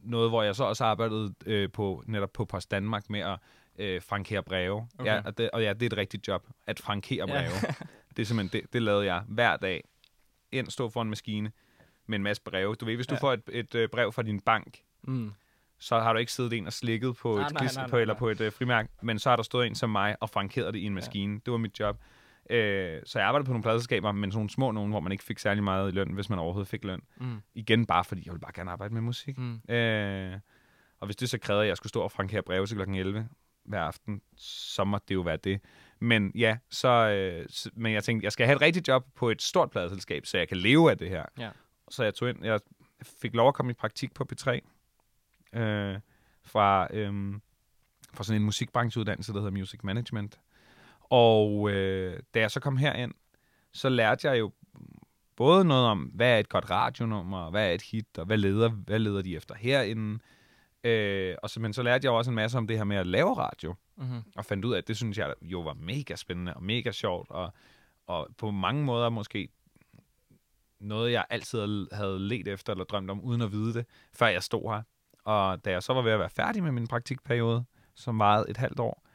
noget, 0.03 0.29
hvor 0.29 0.43
jeg 0.43 0.55
så 0.55 0.63
også 0.63 0.86
arbejdede 0.86 1.33
øh, 1.45 1.71
på, 1.71 2.03
netop 2.07 2.33
på 2.33 2.45
Post 2.45 2.71
Danmark 2.71 3.09
med 3.09 3.19
at 3.19 3.39
øh, 3.79 4.01
frankere 4.01 4.43
breve. 4.43 4.88
Okay. 5.00 5.05
Ja, 5.12 5.21
og, 5.25 5.38
det, 5.38 5.51
og 5.51 5.62
ja, 5.63 5.74
det 5.74 5.81
er 5.81 5.86
et 5.86 5.97
rigtigt 5.97 6.27
job, 6.27 6.47
at 6.67 6.79
frankere 6.79 7.25
Ja. 7.29 7.33
breve. 7.33 7.74
det 8.15 8.21
er 8.21 8.25
simpelthen, 8.25 8.62
det, 8.62 8.74
det 8.74 8.81
lavede 8.81 9.05
jeg 9.05 9.24
hver 9.27 9.57
dag. 9.57 9.83
Ind, 10.51 10.67
stå 10.69 10.89
foran 10.89 11.07
en 11.07 11.09
maskine 11.09 11.51
med 12.05 12.15
en 12.15 12.24
masse 12.24 12.43
breve. 12.43 12.75
Du 12.75 12.86
ved, 12.86 12.95
hvis 12.95 13.07
du 13.07 13.15
Ja. 13.15 13.19
får 13.19 13.33
et, 13.33 13.41
et 13.51 13.75
øh, 13.75 13.89
brev 13.89 14.12
fra 14.12 14.21
din 14.24 14.39
bank, 14.39 14.79
Mm. 15.03 15.31
Så 15.79 16.00
har 16.00 16.13
du 16.13 16.19
ikke 16.19 16.31
siddet 16.31 16.53
en 16.53 16.67
og 16.67 16.74
slikket 16.74 17.15
på 17.17 17.36
Nej, 17.36 17.46
et 17.46 17.53
nej, 17.53 17.63
gis, 17.63 17.75
nej, 17.75 17.88
på, 17.88 17.96
nej, 17.96 18.01
eller 18.01 18.13
nej. 18.13 18.19
på 18.19 18.29
et 18.29 18.41
øh, 18.41 18.51
frimærk, 18.51 18.89
men 19.01 19.19
så 19.19 19.29
har 19.29 19.36
der 19.36 19.43
stået 19.43 19.67
en 19.67 19.75
som 19.75 19.89
mig 19.89 20.15
og 20.19 20.29
frankeret 20.29 20.74
det 20.74 20.79
i 20.79 20.84
en 20.84 20.93
maskine. 20.93 21.39
Det 21.46 21.51
var 21.51 21.57
mit 21.57 21.79
job. 21.79 21.98
Øh, 22.50 23.01
så 23.05 23.19
jeg 23.19 23.27
arbejdede 23.27 23.46
på 23.46 23.51
nogle 23.51 23.63
pladselskaber, 23.63 24.12
men 24.12 24.31
sådan 24.31 24.38
nogle 24.38 24.50
små 24.50 24.72
nogen, 24.72 24.91
hvor 24.91 25.00
man 25.00 25.12
ikke 25.12 25.24
fik 25.24 25.39
særlig 25.39 25.63
meget 25.63 25.91
i 25.91 25.96
løn, 25.96 26.13
hvis 26.13 26.29
man 26.29 26.39
overhovedet 26.39 26.67
fik 26.69 26.84
løn. 26.84 27.01
Mm. 27.17 27.41
Igen 27.55 27.86
bare 27.86 28.03
fordi, 28.03 28.22
jeg 28.25 28.34
ville 28.34 28.41
bare 28.41 28.51
gerne 28.55 28.72
arbejde 28.72 28.93
med 28.93 29.01
musik. 29.01 29.38
Mm. 29.38 29.74
Øh, 29.75 30.39
og 31.00 31.05
hvis 31.05 31.15
det 31.15 31.29
så 31.29 31.38
krævede, 31.38 31.63
at 31.63 31.67
jeg 31.69 31.77
skulle 31.77 31.89
stå 31.89 32.01
og 32.01 32.12
frankere 32.12 32.41
breve 32.41 32.65
til 32.65 32.77
kl. 32.77 32.81
11 32.81 33.27
hver 33.65 33.81
aften, 33.81 34.22
så 34.38 34.84
må 34.84 35.00
det 35.07 35.15
jo 35.15 35.22
være 35.22 35.38
det. 35.38 35.62
Men 36.00 36.31
ja, 36.36 36.57
så, 36.69 36.89
øh, 36.89 37.46
så, 37.50 37.69
men 37.74 37.93
jeg 37.93 38.03
tænkte, 38.03 38.25
jeg 38.25 38.31
skal 38.31 38.46
have 38.46 38.55
et 38.55 38.62
rigtigt 38.62 38.88
job 38.88 39.05
på 39.15 39.29
et 39.29 39.41
stort 39.41 39.72
pladeselskab, 39.72 40.25
så 40.25 40.38
jeg 40.38 40.48
kan 40.48 40.57
leve 40.57 40.91
af 40.91 40.98
det 40.98 41.10
her. 41.10 41.25
Ja. 41.39 41.50
Så 41.89 42.03
jeg 42.03 42.13
tog 42.13 42.29
ind, 42.29 42.46
jeg 42.46 42.60
fik 43.22 43.36
lov 43.36 43.48
at 43.48 43.53
komme 43.53 43.72
i 43.72 43.74
praktik 43.74 44.13
på 44.13 44.25
P3 44.34 44.60
øh, 45.54 46.00
fra, 46.44 46.88
øh, 46.94 47.34
fra 48.13 48.24
sådan 48.24 48.42
en 48.42 48.46
musikbrancheuddannelse, 48.46 49.34
der 49.34 49.39
hedder 49.39 49.51
Music 49.51 49.80
Management. 49.84 50.39
Og 51.01 51.70
øh, 51.72 52.20
da 52.34 52.39
jeg 52.39 52.51
så 52.51 52.60
kom 52.60 52.77
herind, 52.77 53.13
så 53.74 53.89
lærte 53.89 54.27
jeg 54.30 54.39
jo 54.39 54.51
både 55.36 55.66
noget 55.66 55.86
om, 55.86 56.04
hvad 56.04 56.32
er 56.34 56.38
et 56.39 56.50
godt 56.50 56.70
radionummer, 56.70 57.50
hvad 57.50 57.68
er 57.70 57.72
et 57.74 57.82
hit, 57.82 58.18
og 58.18 58.25
hvad 58.25 58.38
leder, 58.38 58.70
hvad 58.70 59.00
leder 59.00 59.22
de 59.22 59.36
efter 59.36 59.56
herinde. 59.56 60.20
Øh, 60.84 61.36
og 61.44 61.50
så, 61.50 61.60
men 61.60 61.74
så 61.74 61.84
lærte 61.84 62.06
jeg 62.06 62.12
også 62.12 62.32
en 62.32 62.36
masse 62.36 62.58
om 62.58 62.68
det 62.68 62.77
her 62.77 62.84
med 62.84 62.98
at 62.98 63.08
lave 63.08 63.34
radio, 63.38 63.75
Mm-hmm. 64.00 64.22
og 64.36 64.46
fandt 64.46 64.66
ud 64.66 64.74
af, 64.74 64.77
at 64.77 64.88
det 64.88 64.98
synes 64.98 65.18
jeg 65.18 65.34
jo 65.42 65.62
var 65.62 65.74
mega 65.74 66.16
spændende 66.16 66.54
og 66.54 66.63
mega 66.63 66.92
sjovt, 66.92 67.30
og, 67.32 67.54
og 68.08 68.27
på 68.38 68.51
mange 68.51 68.84
måder 68.84 69.10
måske 69.10 69.50
noget, 70.80 71.12
jeg 71.12 71.25
altid 71.30 71.60
havde- 71.60 71.88
havde 71.92 72.20
let 72.20 72.48
efter 72.48 72.74
eller 72.74 72.86
drømt 72.86 73.10
om, 73.10 73.22
uden 73.22 73.42
at 73.42 73.51
vide 73.51 73.74
det, 73.74 73.86
før 74.13 74.27
jeg 74.27 74.44
stod 74.44 74.74
her. 74.74 74.82
Og 75.27 75.65
da 75.65 75.72
jeg 75.72 75.84
så 75.84 75.93
var 75.93 76.01
ved 76.01 76.12
at 76.12 76.19
være 76.19 76.29
færdig 76.29 76.63
med 76.63 76.72
min 76.72 76.88
praktikperiode, 76.88 77.65
som 77.96 78.19
varede 78.19 78.50
et 78.50 78.57
halvt 78.57 78.79
år, 78.79 79.07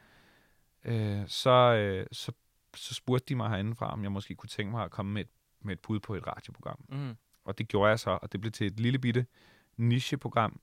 øh, 0.85 1.27
så, 1.27 1.49
øh, 1.49 2.07
så, 2.11 2.31
så 2.75 2.93
spurgte 2.93 3.25
de 3.29 3.35
mig 3.35 3.49
herindefra, 3.49 3.93
om 3.93 4.03
jeg 4.03 4.11
måske 4.11 4.35
kunne 4.35 4.49
tænke 4.49 4.71
mig 4.71 4.83
at 4.83 4.91
komme 4.91 5.13
med 5.13 5.21
et, 5.21 5.29
med 5.61 5.73
et 5.73 5.79
bud 5.79 5.99
på 5.99 6.15
et 6.15 6.27
radioprogram. 6.27 6.85
Mm. 6.89 7.15
Og 7.45 7.57
det 7.57 7.67
gjorde 7.67 7.89
jeg 7.89 7.99
så, 7.99 8.19
og 8.21 8.31
det 8.31 8.41
blev 8.41 8.51
til 8.51 8.67
et 8.67 8.79
lille 8.79 8.99
bitte 8.99 9.25
nicheprogram, 9.77 10.59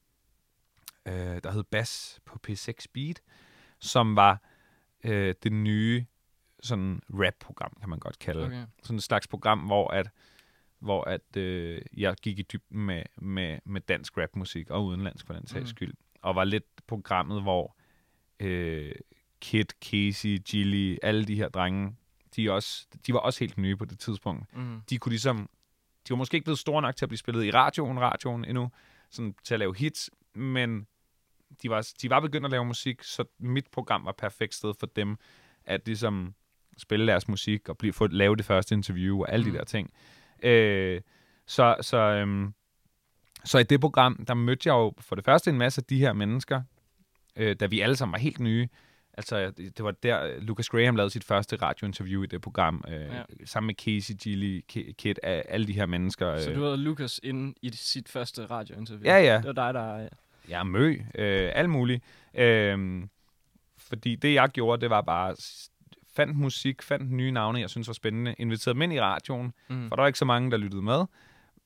øh, 1.06 1.14
der 1.14 1.50
hed 1.50 1.62
Bass 1.62 2.20
på 2.24 2.38
P6 2.48 2.72
Speed, 2.78 3.14
som 3.78 4.16
var 4.16 4.42
øh, 5.04 5.34
det 5.42 5.52
nye 5.52 6.06
sådan 6.62 7.02
rap-program, 7.10 7.76
kan 7.80 7.88
man 7.88 7.98
godt 7.98 8.18
kalde. 8.18 8.46
Okay. 8.46 8.64
Sådan 8.82 8.96
et 8.96 9.02
slags 9.02 9.26
program, 9.26 9.58
hvor 9.58 9.88
at, 9.88 10.10
hvor 10.80 11.04
at 11.04 11.36
øh, 11.36 11.82
jeg 11.96 12.14
gik 12.22 12.38
i 12.38 12.42
dybden 12.42 12.80
med, 12.86 13.02
med, 13.16 13.58
med 13.64 13.80
dansk 13.80 14.18
rapmusik, 14.18 14.70
og 14.70 14.84
udenlandsk 14.86 15.26
for 15.26 15.34
den 15.34 15.46
sags 15.46 15.62
Mm. 15.62 15.66
skyld. 15.66 15.94
Og 16.22 16.34
var 16.34 16.44
lidt 16.44 16.64
programmet, 16.86 17.42
hvor 17.42 17.76
øh, 18.40 18.92
Kid, 19.40 19.64
Casey, 19.84 20.38
Gilly, 20.48 20.96
alle 21.02 21.24
de 21.24 21.34
her 21.36 21.48
drenge, 21.48 21.96
de, 22.36 22.50
også, 22.50 22.86
de 23.06 23.12
var 23.12 23.18
også 23.18 23.40
helt 23.40 23.58
nye 23.58 23.76
på 23.76 23.84
det 23.84 23.98
tidspunkt 23.98 24.56
Mm. 24.56 24.80
de 24.90 24.98
kunne 24.98 25.10
ligesom, 25.10 25.38
de 26.08 26.10
var 26.10 26.16
måske 26.16 26.34
ikke 26.34 26.44
blevet 26.44 26.58
store 26.58 26.82
nok 26.82 26.96
til 26.96 27.04
at 27.04 27.08
blive 27.08 27.18
spillet 27.18 27.44
i 27.44 27.50
radioen, 27.50 28.00
radioen 28.00 28.44
endnu, 28.44 28.70
sådan 29.10 29.34
til 29.44 29.54
at 29.54 29.60
lave 29.60 29.74
hits, 29.76 30.10
men 30.34 30.86
de 31.62 31.70
var, 31.70 31.88
de 32.02 32.10
var 32.10 32.20
begyndt 32.20 32.44
at 32.44 32.50
lave 32.50 32.64
musik, 32.64 33.02
så 33.02 33.24
mit 33.38 33.66
program 33.72 34.04
var 34.04 34.12
perfekt 34.12 34.54
sted 34.54 34.72
for 34.80 34.86
dem, 34.86 35.16
at 35.64 35.80
ligesom 35.86 36.34
spille 36.78 37.06
deres 37.06 37.28
musik 37.28 37.68
og 37.68 37.78
blive, 37.78 37.92
få, 37.92 38.06
lave 38.06 38.36
det 38.36 38.44
første 38.44 38.74
interview 38.74 39.20
og 39.20 39.32
alle 39.32 39.46
Mm. 39.46 39.52
de 39.52 39.58
der 39.58 39.64
ting. 39.64 39.90
Øh, 40.42 41.00
så, 41.46 41.76
så, 41.80 41.96
øhm, 41.96 42.54
så 43.44 43.58
i 43.58 43.62
det 43.62 43.80
program, 43.80 44.24
der 44.28 44.34
mødte 44.34 44.68
jeg 44.68 44.72
jo 44.72 44.92
for 45.00 45.16
det 45.16 45.24
første 45.24 45.50
en 45.50 45.58
masse 45.58 45.80
af 45.80 45.84
de 45.84 45.98
her 45.98 46.12
mennesker, 46.12 46.62
øh, 47.36 47.56
da 47.56 47.66
vi 47.66 47.80
alle 47.80 47.96
sammen 47.96 48.12
var 48.12 48.18
helt 48.18 48.40
nye. 48.40 48.68
Altså, 49.12 49.50
det, 49.50 49.84
var 49.84 49.90
der, 49.90 50.24
øh, 50.24 50.42
Lucas 50.42 50.68
Graham 50.68 50.96
lavede 50.96 51.10
sit 51.10 51.24
første 51.24 51.56
radiointerview 51.56 52.22
i 52.22 52.26
det 52.26 52.40
program, 52.40 52.84
øh, 52.88 52.94
Ja. 53.00 53.22
sammen 53.44 53.66
med 53.66 53.74
Casey, 53.74 54.14
Gilly, 54.22 54.60
Ki- 54.72 54.92
Kid, 54.92 55.14
alle 55.22 55.66
de 55.66 55.72
her 55.72 55.86
mennesker. 55.86 56.38
Så 56.40 56.50
øh. 56.50 56.56
du 56.56 56.62
havde 56.62 56.76
Lucas 56.76 57.20
inde 57.22 57.54
i 57.62 57.70
sit 57.72 58.08
første 58.08 58.46
radiointerview? 58.46 59.04
Ja, 59.04 59.18
ja. 59.18 59.36
Det 59.36 59.46
var 59.56 59.72
dig, 59.72 59.74
der... 59.74 60.08
Ja, 60.48 60.62
mø, 60.62 60.90
øh, 61.14 61.50
alt 61.54 61.70
muligt. 61.70 62.04
Øh, 62.34 63.02
fordi 63.78 64.14
det, 64.16 64.34
jeg 64.34 64.48
gjorde, 64.48 64.80
det 64.80 64.90
var 64.90 65.00
bare, 65.00 65.36
fandt 66.16 66.36
musik, 66.36 66.82
fandt 66.82 67.10
nye 67.10 67.30
navne, 67.30 67.60
jeg 67.60 67.70
synes 67.70 67.86
var 67.88 67.94
spændende, 67.94 68.34
inviterede 68.38 68.74
dem 68.74 68.82
ind 68.82 68.92
i 68.92 69.00
radioen, 69.00 69.52
Mm. 69.68 69.88
for 69.88 69.96
der 69.96 70.02
var 70.02 70.06
ikke 70.06 70.18
så 70.18 70.24
mange, 70.24 70.50
der 70.50 70.56
lyttede 70.56 70.82
med, 70.82 71.04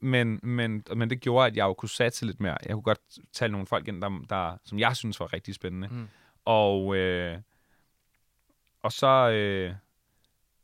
men, 0.01 0.41
men, 0.43 0.85
men 0.97 1.11
det 1.11 1.21
gjorde, 1.21 1.47
at 1.47 1.57
jeg 1.57 1.65
jo 1.65 1.75
kunne 1.75 1.89
satse 1.89 2.27
lidt 2.27 2.41
mere. 2.41 2.57
Jeg 2.67 2.73
kunne 2.73 2.83
godt 2.83 3.01
tage 3.33 3.49
nogle 3.49 3.67
folk 3.67 3.89
ind, 3.89 4.03
der, 4.03 4.21
der, 4.31 4.57
som 4.65 4.79
jeg 4.79 4.97
synes 4.97 5.21
var 5.21 5.33
rigtig 5.33 5.55
spændende. 5.55 5.89
Mm. 5.89 6.09
Og, 6.45 6.97
øh, 6.97 7.39
og 8.83 8.93
så, 8.93 9.31
øh, 9.31 9.75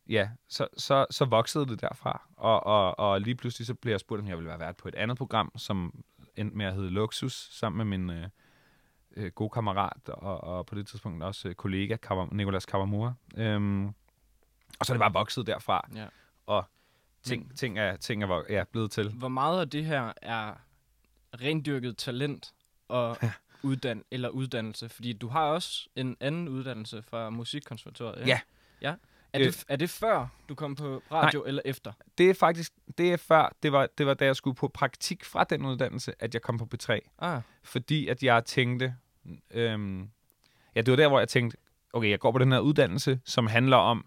ja, 0.09 0.29
så, 0.49 0.67
så, 0.77 1.07
så 1.11 1.25
voksede 1.25 1.67
det 1.67 1.81
derfra. 1.81 2.29
Og, 2.37 2.67
og, 2.67 2.99
og 2.99 3.21
lige 3.21 3.35
pludselig 3.35 3.67
så 3.67 3.75
blev 3.75 3.93
jeg 3.93 4.01
spurgt, 4.01 4.21
om 4.23 4.29
jeg 4.29 4.37
ville 4.37 4.49
være 4.49 4.59
vært 4.61 4.77
på 4.77 4.89
et 4.89 4.95
andet 4.95 5.19
program, 5.19 5.53
som 5.57 6.05
endte 6.37 6.57
med 6.57 6.67
at 6.67 6.75
hedde 6.75 6.91
Luxus, 6.91 7.49
sammen 7.53 7.89
med 7.89 7.99
min 7.99 8.11
øh, 8.19 8.29
øh, 9.17 9.33
gode 9.33 9.51
kammerat, 9.51 10.09
og, 10.09 10.45
og 10.45 10.67
på 10.67 10.75
det 10.75 10.87
tidspunkt 10.87 11.23
også 11.23 11.49
øh, 11.49 11.55
kollega, 11.55 11.97
Kavam, 11.97 12.29
Nicolas 12.33 12.67
Kawamura. 12.67 13.13
Øhm, 13.37 13.87
og 14.79 14.87
så 14.87 14.93
er 14.93 14.95
det 14.95 15.01
bare 15.01 15.13
vokset 15.13 15.47
derfra. 15.47 15.89
Ja. 15.95 16.07
Og 16.47 16.65
ting, 17.23 17.57
ting, 17.57 17.79
er, 17.79 17.97
ting 17.97 18.23
er 18.23 18.43
ja, 18.49 18.65
blevet 18.65 18.91
til. 18.91 19.11
Hvor 19.11 19.29
meget 19.29 19.61
af 19.61 19.71
det 19.71 19.85
her 19.85 20.13
er 20.23 20.55
rendyrket 21.41 21.97
talent 21.97 22.55
og 22.89 23.19
uddan 23.63 24.05
eller 24.11 24.29
uddannelse? 24.29 24.89
Fordi 24.89 25.13
du 25.13 25.29
har 25.29 25.45
også 25.45 25.89
en 25.97 26.17
anden 26.21 26.49
uddannelse 26.49 27.03
fra 27.03 27.31
Musikkonservatoriet. 27.31 28.27
Ja. 28.27 28.41
ja. 28.83 28.95
Er, 29.33 29.41
Øh. 29.41 29.47
det, 29.47 29.65
er 29.69 29.77
det 29.77 29.91
før, 29.91 30.27
du 30.49 30.55
kom 30.55 30.75
på 30.75 31.03
radio, 31.13 31.41
Nej. 31.41 31.49
eller 31.49 31.63
efter? 31.65 31.93
Det 32.19 32.31
er 32.31 32.35
faktisk, 32.35 32.73
det 32.99 33.13
er 33.13 33.17
før, 33.17 33.57
det 33.63 33.73
var, 33.73 33.89
det 33.99 34.07
var 34.07 34.15
da 34.15 34.25
jeg 34.25 34.37
skulle 34.37 34.55
på 34.57 34.69
praktik 34.69 35.25
fra 35.25 35.45
den 35.45 35.67
uddannelse, 35.67 36.13
at 36.19 36.35
jeg 36.35 36.43
kom 36.43 36.59
på 36.59 36.69
P3. 36.75 36.99
Ah, 37.19 37.41
fordi 37.63 38.09
at 38.09 38.23
jeg 38.23 38.45
tænkte, 38.45 38.95
øhm, 39.51 40.11
ja, 40.75 40.81
det 40.81 40.91
var 40.91 40.97
der, 40.97 41.09
hvor 41.09 41.19
jeg 41.19 41.29
tænkte, 41.29 41.57
okay, 41.93 42.11
jeg 42.11 42.21
går 42.21 42.33
på 42.33 42.39
den 42.39 42.53
her 42.53 42.59
uddannelse, 42.59 43.21
som 43.25 43.47
handler 43.47 43.77
om 43.77 44.07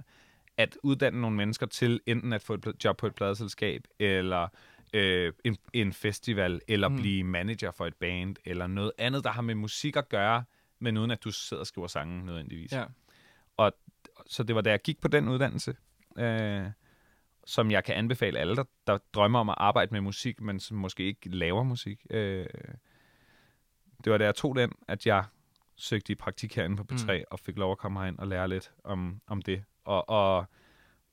at 0.57 0.77
uddanne 0.83 1.21
nogle 1.21 1.35
mennesker 1.37 1.65
til 1.65 1.99
enten 2.05 2.33
at 2.33 2.41
få 2.41 2.53
et 2.53 2.75
job 2.83 2.97
på 2.97 3.07
et 3.07 3.15
pladeselskab, 3.15 3.83
eller 3.99 4.47
øh, 4.93 5.33
en, 5.43 5.57
en 5.73 5.93
festival, 5.93 6.61
eller 6.67 6.87
Mm. 6.89 6.95
blive 6.95 7.23
manager 7.23 7.71
for 7.71 7.85
et 7.85 7.95
band, 7.95 8.35
eller 8.45 8.67
noget 8.67 8.91
andet, 8.97 9.23
der 9.23 9.29
har 9.29 9.41
med 9.41 9.55
musik 9.55 9.95
at 9.95 10.09
gøre, 10.09 10.43
men 10.79 10.97
uden 10.97 11.11
at 11.11 11.23
du 11.23 11.31
sidder 11.31 11.61
og 11.61 11.67
skriver 11.67 11.87
sange 11.87 12.25
nødvendigvis. 12.25 12.71
ja. 12.71 12.85
Så 14.27 14.43
det 14.43 14.55
var 14.55 14.61
da 14.61 14.69
jeg 14.69 14.81
gik 14.81 15.01
på 15.01 15.07
den 15.07 15.29
uddannelse, 15.29 15.75
øh, 16.17 16.65
som 17.45 17.71
jeg 17.71 17.83
kan 17.83 17.95
anbefale 17.95 18.39
alle, 18.39 18.55
der, 18.55 18.63
der 18.87 18.97
drømmer 19.13 19.39
om 19.39 19.49
at 19.49 19.55
arbejde 19.57 19.91
med 19.91 20.01
musik, 20.01 20.41
men 20.41 20.59
som 20.59 20.77
måske 20.77 21.03
ikke 21.03 21.29
laver 21.29 21.63
musik. 21.63 22.05
Øh, 22.09 22.45
det 24.03 24.11
var 24.11 24.17
da 24.17 24.25
jeg 24.25 24.35
tog 24.35 24.55
den, 24.55 24.71
at 24.87 25.05
jeg 25.05 25.23
søgte 25.75 26.11
i 26.11 26.15
praktik 26.15 26.55
herinde 26.55 26.75
på 26.77 26.85
P3, 26.91 27.17
mm. 27.17 27.23
og 27.31 27.39
fik 27.39 27.57
lov 27.57 27.71
at 27.71 27.77
komme 27.77 27.99
herind 27.99 28.19
og 28.19 28.27
lære 28.27 28.47
lidt 28.47 28.71
om, 28.83 29.21
om 29.27 29.41
det. 29.41 29.63
Og, 29.85 30.09
og, 30.09 30.45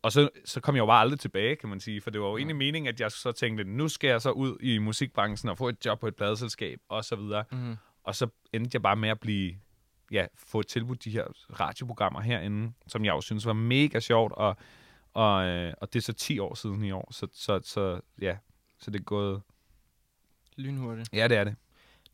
og 0.02 0.12
så, 0.12 0.28
så 0.44 0.60
kom 0.60 0.74
jeg 0.74 0.80
jo 0.80 0.86
bare 0.86 1.00
aldrig 1.00 1.20
tilbage, 1.20 1.56
kan 1.56 1.68
man 1.68 1.80
sige, 1.80 2.00
for 2.00 2.10
det 2.10 2.20
var 2.20 2.28
jo 2.28 2.36
egentlig 2.36 2.56
meningen, 2.56 2.88
at 2.88 3.00
jeg 3.00 3.10
så 3.10 3.32
tænkte, 3.32 3.64
nu 3.64 3.88
skal 3.88 4.08
jeg 4.08 4.20
så 4.20 4.30
ud 4.30 4.58
i 4.60 4.78
musikbranchen 4.78 5.50
og 5.50 5.58
få 5.58 5.68
et 5.68 5.86
job 5.86 6.00
på 6.00 6.06
et 6.06 6.16
pladeselskab, 6.16 6.80
og 6.88 7.04
så 7.04 7.16
videre. 7.16 7.44
Mm. 7.52 7.76
Og 8.04 8.14
så 8.14 8.28
endte 8.52 8.70
jeg 8.72 8.82
bare 8.82 8.96
med 8.96 9.08
at 9.08 9.20
blive, 9.20 9.54
ja, 10.10 10.26
få 10.34 10.62
tilbudt 10.62 11.04
de 11.04 11.10
her 11.10 11.24
radioprogrammer 11.60 12.20
herinde, 12.20 12.72
som 12.86 13.04
jeg 13.04 13.12
jo 13.12 13.20
synes 13.20 13.46
var 13.46 13.52
mega 13.52 14.00
sjovt, 14.00 14.32
og, 14.32 14.56
og, 15.14 15.44
øh, 15.46 15.74
og 15.80 15.92
det 15.92 15.98
er 15.98 16.02
så 16.02 16.12
10 16.12 16.38
år 16.38 16.54
siden 16.54 16.84
i 16.84 16.90
år, 16.90 17.08
så, 17.12 17.26
så, 17.32 17.60
så 17.64 18.00
ja, 18.20 18.36
så 18.78 18.90
det 18.90 18.98
er 18.98 19.04
gået, 19.04 19.42
Lynhurtigt. 20.56 21.08
ja 21.12 21.28
det 21.28 21.36
er 21.36 21.44
det. 21.44 21.56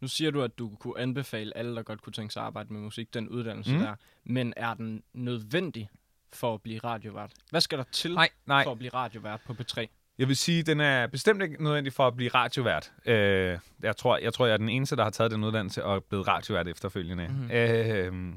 Nu 0.00 0.08
siger 0.08 0.30
du, 0.30 0.42
at 0.42 0.58
du 0.58 0.76
kunne 0.80 0.98
anbefale 1.00 1.56
alle, 1.56 1.76
der 1.76 1.82
godt 1.82 2.02
kunne 2.02 2.12
tænke 2.12 2.32
sig 2.32 2.40
at 2.42 2.46
arbejde 2.46 2.72
med 2.72 2.80
musik, 2.80 3.14
den 3.14 3.28
uddannelse 3.28 3.72
Mm. 3.72 3.78
der. 3.78 3.94
Men 4.24 4.52
er 4.56 4.74
den 4.74 5.02
nødvendig 5.12 5.88
for 6.32 6.54
at 6.54 6.62
blive 6.62 6.78
radiovært? 6.78 7.32
Hvad 7.50 7.60
skal 7.60 7.78
der 7.78 7.84
til 7.92 8.14
Nej, 8.14 8.28
nej, 8.46 8.64
for 8.64 8.72
at 8.72 8.78
blive 8.78 8.94
radiovært 8.94 9.40
på 9.46 9.52
P3? 9.52 9.86
Jeg 10.18 10.28
vil 10.28 10.36
sige, 10.36 10.62
den 10.62 10.80
er 10.80 11.06
bestemt 11.06 11.42
ikke 11.42 11.64
nødvendig 11.64 11.92
for 11.92 12.06
at 12.06 12.16
blive 12.16 12.30
radiovært. 12.30 12.92
Øh, 13.06 13.58
jeg, 13.82 13.96
tror, 13.96 14.18
jeg 14.18 14.34
tror, 14.34 14.46
jeg 14.46 14.52
er 14.52 14.58
den 14.58 14.68
eneste, 14.68 14.96
der 14.96 15.02
har 15.02 15.10
taget 15.10 15.30
den 15.30 15.44
uddannelse 15.44 15.84
og 15.84 15.96
er 15.96 16.00
blevet 16.00 16.28
radiovært 16.28 16.68
efterfølgende. 16.68 17.28
Mm. 17.28 17.50
Øh, 17.50 18.34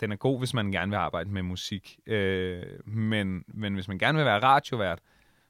den 0.00 0.12
er 0.12 0.16
god, 0.16 0.38
hvis 0.38 0.54
man 0.54 0.72
gerne 0.72 0.90
vil 0.90 0.96
arbejde 0.96 1.30
med 1.30 1.42
musik. 1.42 1.98
Øh, 2.06 2.62
men, 2.84 3.44
men 3.48 3.74
hvis 3.74 3.88
man 3.88 3.98
gerne 3.98 4.18
vil 4.18 4.24
være 4.24 4.42
radiovært, 4.42 4.98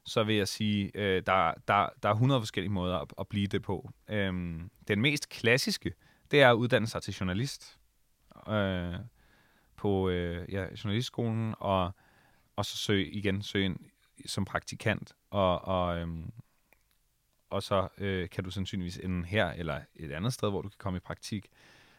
så 0.05 0.23
vil 0.23 0.35
jeg 0.35 0.47
sige, 0.47 0.91
øh, 0.95 1.23
der, 1.25 1.53
der, 1.67 1.89
der 2.03 2.09
er 2.09 2.13
100 2.13 2.41
forskellige 2.41 2.71
måder 2.71 2.97
at, 2.97 3.13
at 3.19 3.27
blive 3.27 3.47
det 3.47 3.61
på. 3.61 3.91
Øh, 4.09 4.33
den 4.87 5.01
mest 5.01 5.29
klassiske, 5.29 5.93
det 6.31 6.41
er 6.41 6.49
at 6.49 6.53
uddanne 6.55 6.87
sig 6.87 7.01
til 7.01 7.13
journalist 7.13 7.79
øh, 8.49 8.93
på 9.75 10.09
øh, 10.09 10.53
ja, 10.53 10.65
journalistskolen, 10.83 11.55
og, 11.59 11.91
og 12.55 12.65
så 12.65 12.77
søge 12.77 13.09
igen 13.11 13.41
søge 13.41 13.65
ind 13.65 13.77
som 14.25 14.45
praktikant, 14.45 15.15
og, 15.29 15.61
og, 15.65 15.97
øhm, 15.97 16.31
og 17.49 17.63
så 17.63 17.87
øh, 17.97 18.29
kan 18.29 18.43
du 18.43 18.51
sandsynligvis 18.51 18.97
ende 18.97 19.25
her, 19.27 19.47
eller 19.51 19.81
et 19.95 20.11
andet 20.11 20.33
sted, 20.33 20.49
hvor 20.49 20.61
du 20.61 20.69
kan 20.69 20.77
komme 20.77 20.97
i 20.97 20.99
praktik. 20.99 21.47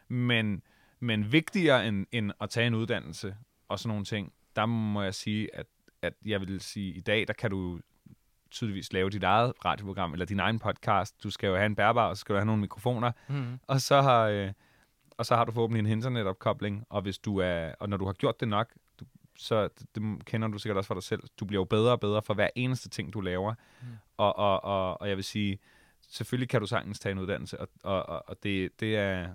Men, 0.07 0.61
men 0.99 1.31
vigtigere 1.31 1.87
end, 1.87 2.05
end 2.11 2.31
at 2.41 2.49
tage 2.49 2.67
en 2.67 2.73
uddannelse 2.73 3.35
og 3.67 3.79
sådan 3.79 3.89
nogle 3.89 4.05
ting, 4.05 4.33
der 4.55 4.65
må 4.65 5.01
jeg 5.01 5.13
sige, 5.15 5.55
at, 5.55 5.65
at 6.01 6.13
jeg 6.25 6.41
vil 6.41 6.61
sige, 6.61 6.91
at 6.91 6.97
i 6.97 7.01
dag, 7.01 7.27
der 7.27 7.33
kan 7.33 7.51
du 7.51 7.79
tydeligvis 8.51 8.93
lave 8.93 9.09
dit 9.09 9.23
eget 9.23 9.53
radioprogram, 9.65 10.13
eller 10.13 10.25
din 10.25 10.39
egen 10.39 10.59
podcast. 10.59 11.23
Du 11.23 11.29
skal 11.29 11.47
jo 11.47 11.55
have 11.55 11.65
en 11.65 11.75
bærbar, 11.75 12.07
og 12.09 12.17
så 12.17 12.21
skal 12.21 12.33
du 12.33 12.37
have 12.39 12.45
nogle 12.45 12.61
mikrofoner, 12.61 13.11
Mm. 13.27 13.59
og 13.67 13.81
så 13.81 14.01
har, 14.01 14.21
øh, 14.27 14.51
og 15.17 15.25
så 15.25 15.35
har 15.35 15.45
du 15.45 15.51
forhåbentlig 15.51 15.79
en 15.79 15.97
internetopkobling, 15.97 16.85
og 16.89 17.01
hvis 17.01 17.17
du 17.17 17.37
er, 17.37 17.73
og 17.79 17.89
når 17.89 17.97
du 17.97 18.05
har 18.05 18.13
gjort 18.13 18.39
det 18.39 18.47
nok, 18.47 18.73
så 19.37 19.69
det, 19.95 20.25
kender 20.25 20.47
du 20.47 20.57
sikkert 20.57 20.77
også 20.77 20.87
for 20.87 20.93
dig 20.93 21.03
selv, 21.03 21.23
du 21.39 21.45
bliver 21.45 21.61
jo 21.61 21.65
bedre 21.65 21.91
og 21.91 21.99
bedre 21.99 22.21
for 22.21 22.33
hver 22.33 22.49
eneste 22.55 22.89
ting, 22.89 23.13
du 23.13 23.21
laver. 23.21 23.53
Mm. 23.81 23.87
Og, 24.17 24.35
og, 24.35 24.63
og, 24.63 25.01
og 25.01 25.09
jeg 25.09 25.15
vil 25.15 25.23
sige, 25.23 25.59
selvfølgelig 26.09 26.49
kan 26.49 26.61
du 26.61 26.67
sagtens 26.67 26.99
tage 26.99 27.11
en 27.11 27.19
uddannelse, 27.19 27.61
og, 27.61 27.67
og, 27.83 28.09
og, 28.09 28.23
og 28.27 28.43
det, 28.43 28.79
det, 28.79 28.97
er, 28.97 29.33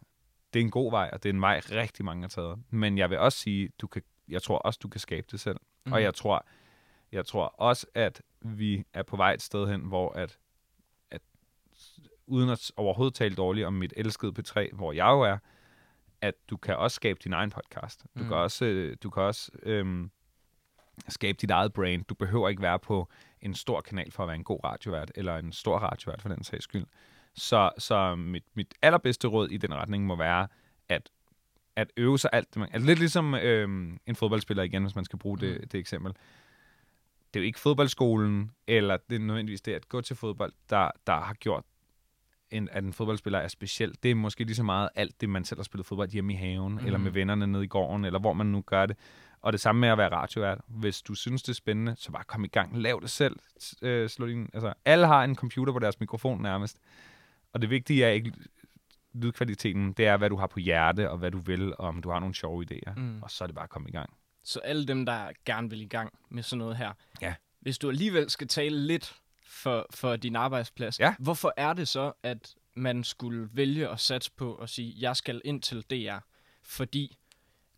det 0.53 0.61
er 0.61 0.65
en 0.65 0.71
god 0.71 0.91
vej, 0.91 1.11
og 1.13 1.23
det 1.23 1.29
er 1.29 1.33
en 1.33 1.41
vej, 1.41 1.61
rigtig 1.71 2.05
mange 2.05 2.23
har 2.23 2.29
taget. 2.29 2.59
Men 2.71 2.99
jeg 2.99 3.11
vil 3.11 3.19
også 3.19 3.39
sige, 3.39 3.71
du 3.81 3.87
kan, 3.87 4.03
jeg 4.29 4.43
tror 4.43 4.59
også, 4.59 4.81
du 4.83 4.89
kan 4.89 5.01
skabe 5.01 5.27
det 5.31 5.41
selv. 5.41 5.57
Mm. 5.87 5.93
Og 5.93 6.03
jeg 6.03 6.15
tror, 6.15 6.47
jeg 7.13 7.27
tror 7.27 7.45
også, 7.47 7.87
at 7.95 8.23
vi 8.41 8.85
er 8.93 9.03
på 9.03 9.17
vej 9.17 9.33
et 9.33 9.43
sted 9.43 9.69
hen, 9.69 9.81
hvor 9.81 10.13
at, 10.13 10.39
at 11.11 11.23
uden 12.27 12.51
at 12.51 12.73
overhovedet 12.77 13.15
tale 13.15 13.35
dårligt 13.35 13.67
om 13.67 13.73
mit 13.73 13.93
elskede 13.97 14.33
P3, 14.39 14.75
hvor 14.75 14.93
jeg 14.93 15.07
jo 15.07 15.21
er, 15.21 15.39
at 16.23 16.35
du 16.51 16.57
kan 16.57 16.77
også 16.77 16.95
skabe 16.95 17.21
din 17.25 17.33
egen 17.33 17.51
podcast. 17.51 18.01
Du 18.19 18.23
Mm. 18.23 18.29
kan 18.29 18.37
også, 18.37 18.65
øh, 18.65 18.97
du 19.03 19.11
kan 19.11 19.23
også 19.23 19.51
øhm, 19.63 20.11
skabe 21.09 21.39
dit 21.41 21.51
eget 21.51 21.73
brand. 21.73 22.05
Du 22.05 22.15
behøver 22.15 22.49
ikke 22.49 22.63
være 22.63 22.79
på 22.79 23.09
en 23.43 23.55
stor 23.55 23.81
kanal 23.81 24.11
for 24.13 24.23
at 24.23 24.27
være 24.27 24.37
en 24.37 24.45
god 24.45 24.61
radiovært, 24.65 25.13
eller 25.15 25.37
en 25.37 25.53
stor 25.53 25.79
radiovært 25.79 26.23
for 26.23 26.29
den 26.29 26.45
sags 26.45 26.65
skyld. 26.65 26.87
Så, 27.35 27.71
så 27.79 28.15
mit, 28.15 28.45
mit 28.55 28.75
allerbedste 28.83 29.29
råd 29.29 29.49
i 29.49 29.57
den 29.57 29.75
retning 29.75 30.07
må 30.07 30.17
være, 30.17 30.49
at, 30.89 31.11
at 31.77 31.93
øve 31.97 32.19
sig 32.19 32.31
alt 32.33 32.49
det, 32.49 32.57
man... 32.57 32.69
Altså 32.73 32.87
lidt 32.87 32.99
ligesom 32.99 33.35
øhm, 33.35 33.99
en 34.07 34.17
fodboldspiller 34.17 34.63
igen, 34.63 34.83
hvis 34.83 34.95
man 34.95 35.05
skal 35.05 35.19
bruge 35.19 35.39
det, 35.39 35.61
Mm. 35.61 35.69
det 35.69 35.79
eksempel. 35.79 36.13
Det 37.35 37.41
er 37.41 37.45
jo 37.45 37.47
ikke 37.47 37.61
fodboldskolen, 37.61 38.51
eller 38.67 38.97
det 38.97 39.17
er 39.17 39.21
nødvendigvis 39.21 39.61
det 39.63 39.75
at 39.75 39.89
gå 39.89 40.01
til 40.01 40.17
fodbold, 40.17 40.53
der, 40.71 40.91
der 41.07 41.21
har 41.21 41.35
gjort, 41.35 41.65
en, 42.51 42.69
at 42.73 42.85
en 42.85 42.93
fodboldspiller 42.93 43.39
er 43.39 43.49
speciel. 43.49 43.95
Det 44.03 44.11
er 44.11 44.15
måske 44.15 44.45
lige 44.45 44.57
så 44.57 44.63
meget 44.63 44.89
alt 44.95 45.21
det, 45.21 45.29
man 45.29 45.45
selv 45.45 45.59
har 45.59 45.65
spillet 45.65 45.87
fodbold 45.87 46.09
hjemme 46.11 46.33
i 46.33 46.37
haven, 46.37 46.73
mm. 46.73 46.79
eller 46.79 46.99
med 46.99 47.11
Mhm. 47.11 47.15
vennerne 47.15 47.47
nede 47.47 47.65
i 47.65 47.67
gården, 47.67 48.05
eller 48.05 48.19
hvor 48.19 48.33
man 48.33 48.47
nu 48.47 48.61
gør 48.61 48.87
det. 48.87 48.97
Og 49.43 49.53
det 49.53 49.61
samme 49.61 49.81
med 49.81 49.89
at 49.89 49.99
være 49.99 50.09
radiovært. 50.13 50.61
Hvis 50.67 51.03
du 51.03 51.15
synes, 51.15 51.43
det 51.43 51.49
er 51.49 51.55
spændende, 51.55 51.95
så 51.99 52.13
bare 52.13 52.25
kom 52.25 52.45
i 52.45 52.49
gang. 52.49 52.79
Lav 52.79 52.99
det 53.03 53.11
selv. 53.11 53.37
Øh, 53.83 54.09
slå 54.09 54.27
din, 54.27 54.49
altså, 54.55 54.73
alle 54.85 55.07
har 55.07 55.25
en 55.25 55.37
computer 55.37 55.73
på 55.73 55.79
deres 55.79 56.01
mikrofon 56.01 56.43
nærmest. 56.43 56.79
Og 57.53 57.63
det 57.63 57.71
vigtige 57.71 58.05
er 58.05 58.09
ikke 58.11 58.33
lydkvaliteten, 59.15 59.93
det 59.93 60.07
er, 60.07 60.17
hvad 60.17 60.31
du 60.31 60.37
har 60.37 60.47
på 60.47 60.59
hjerte, 60.61 61.11
og 61.11 61.19
hvad 61.19 61.31
du 61.31 61.39
vil, 61.39 61.73
og 61.79 61.89
om 61.89 62.03
du 62.03 62.11
har 62.11 62.19
nogle 62.19 62.35
sjove 62.35 62.65
idéer. 62.73 62.93
Mm. 63.01 63.23
Og 63.23 63.31
så 63.31 63.45
er 63.45 63.47
det 63.47 63.55
bare 63.55 63.65
at 63.65 63.71
komme 63.71 63.89
i 63.89 63.93
gang. 63.93 64.11
Så 64.45 64.59
alle 64.61 64.87
dem, 64.87 65.07
der 65.07 65.29
gerne 65.47 65.71
vil 65.71 65.81
i 65.81 65.87
gang 65.87 66.13
med 66.29 66.43
sådan 66.43 66.59
noget 66.59 66.77
her. 66.77 66.93
Ja. 67.23 67.35
Hvis 67.61 67.79
du 67.79 67.89
alligevel 67.89 68.31
skal 68.31 68.49
tale 68.49 68.79
lidt 68.87 69.17
for, 69.51 69.87
for 69.95 70.17
din 70.17 70.37
arbejdsplads, 70.37 71.01
Ja. 71.01 71.15
hvorfor 71.19 71.53
er 71.57 71.73
det 71.73 71.89
så, 71.89 72.13
at 72.23 72.55
man 72.75 73.05
skulle 73.05 73.49
vælge 73.53 73.89
at 73.89 74.01
satse 74.01 74.31
på 74.37 74.55
at 74.55 74.69
sige, 74.69 74.95
jeg 75.01 75.17
skal 75.17 75.41
ind 75.45 75.63
til 75.63 75.85
DR, 75.91 76.19
fordi 76.63 77.17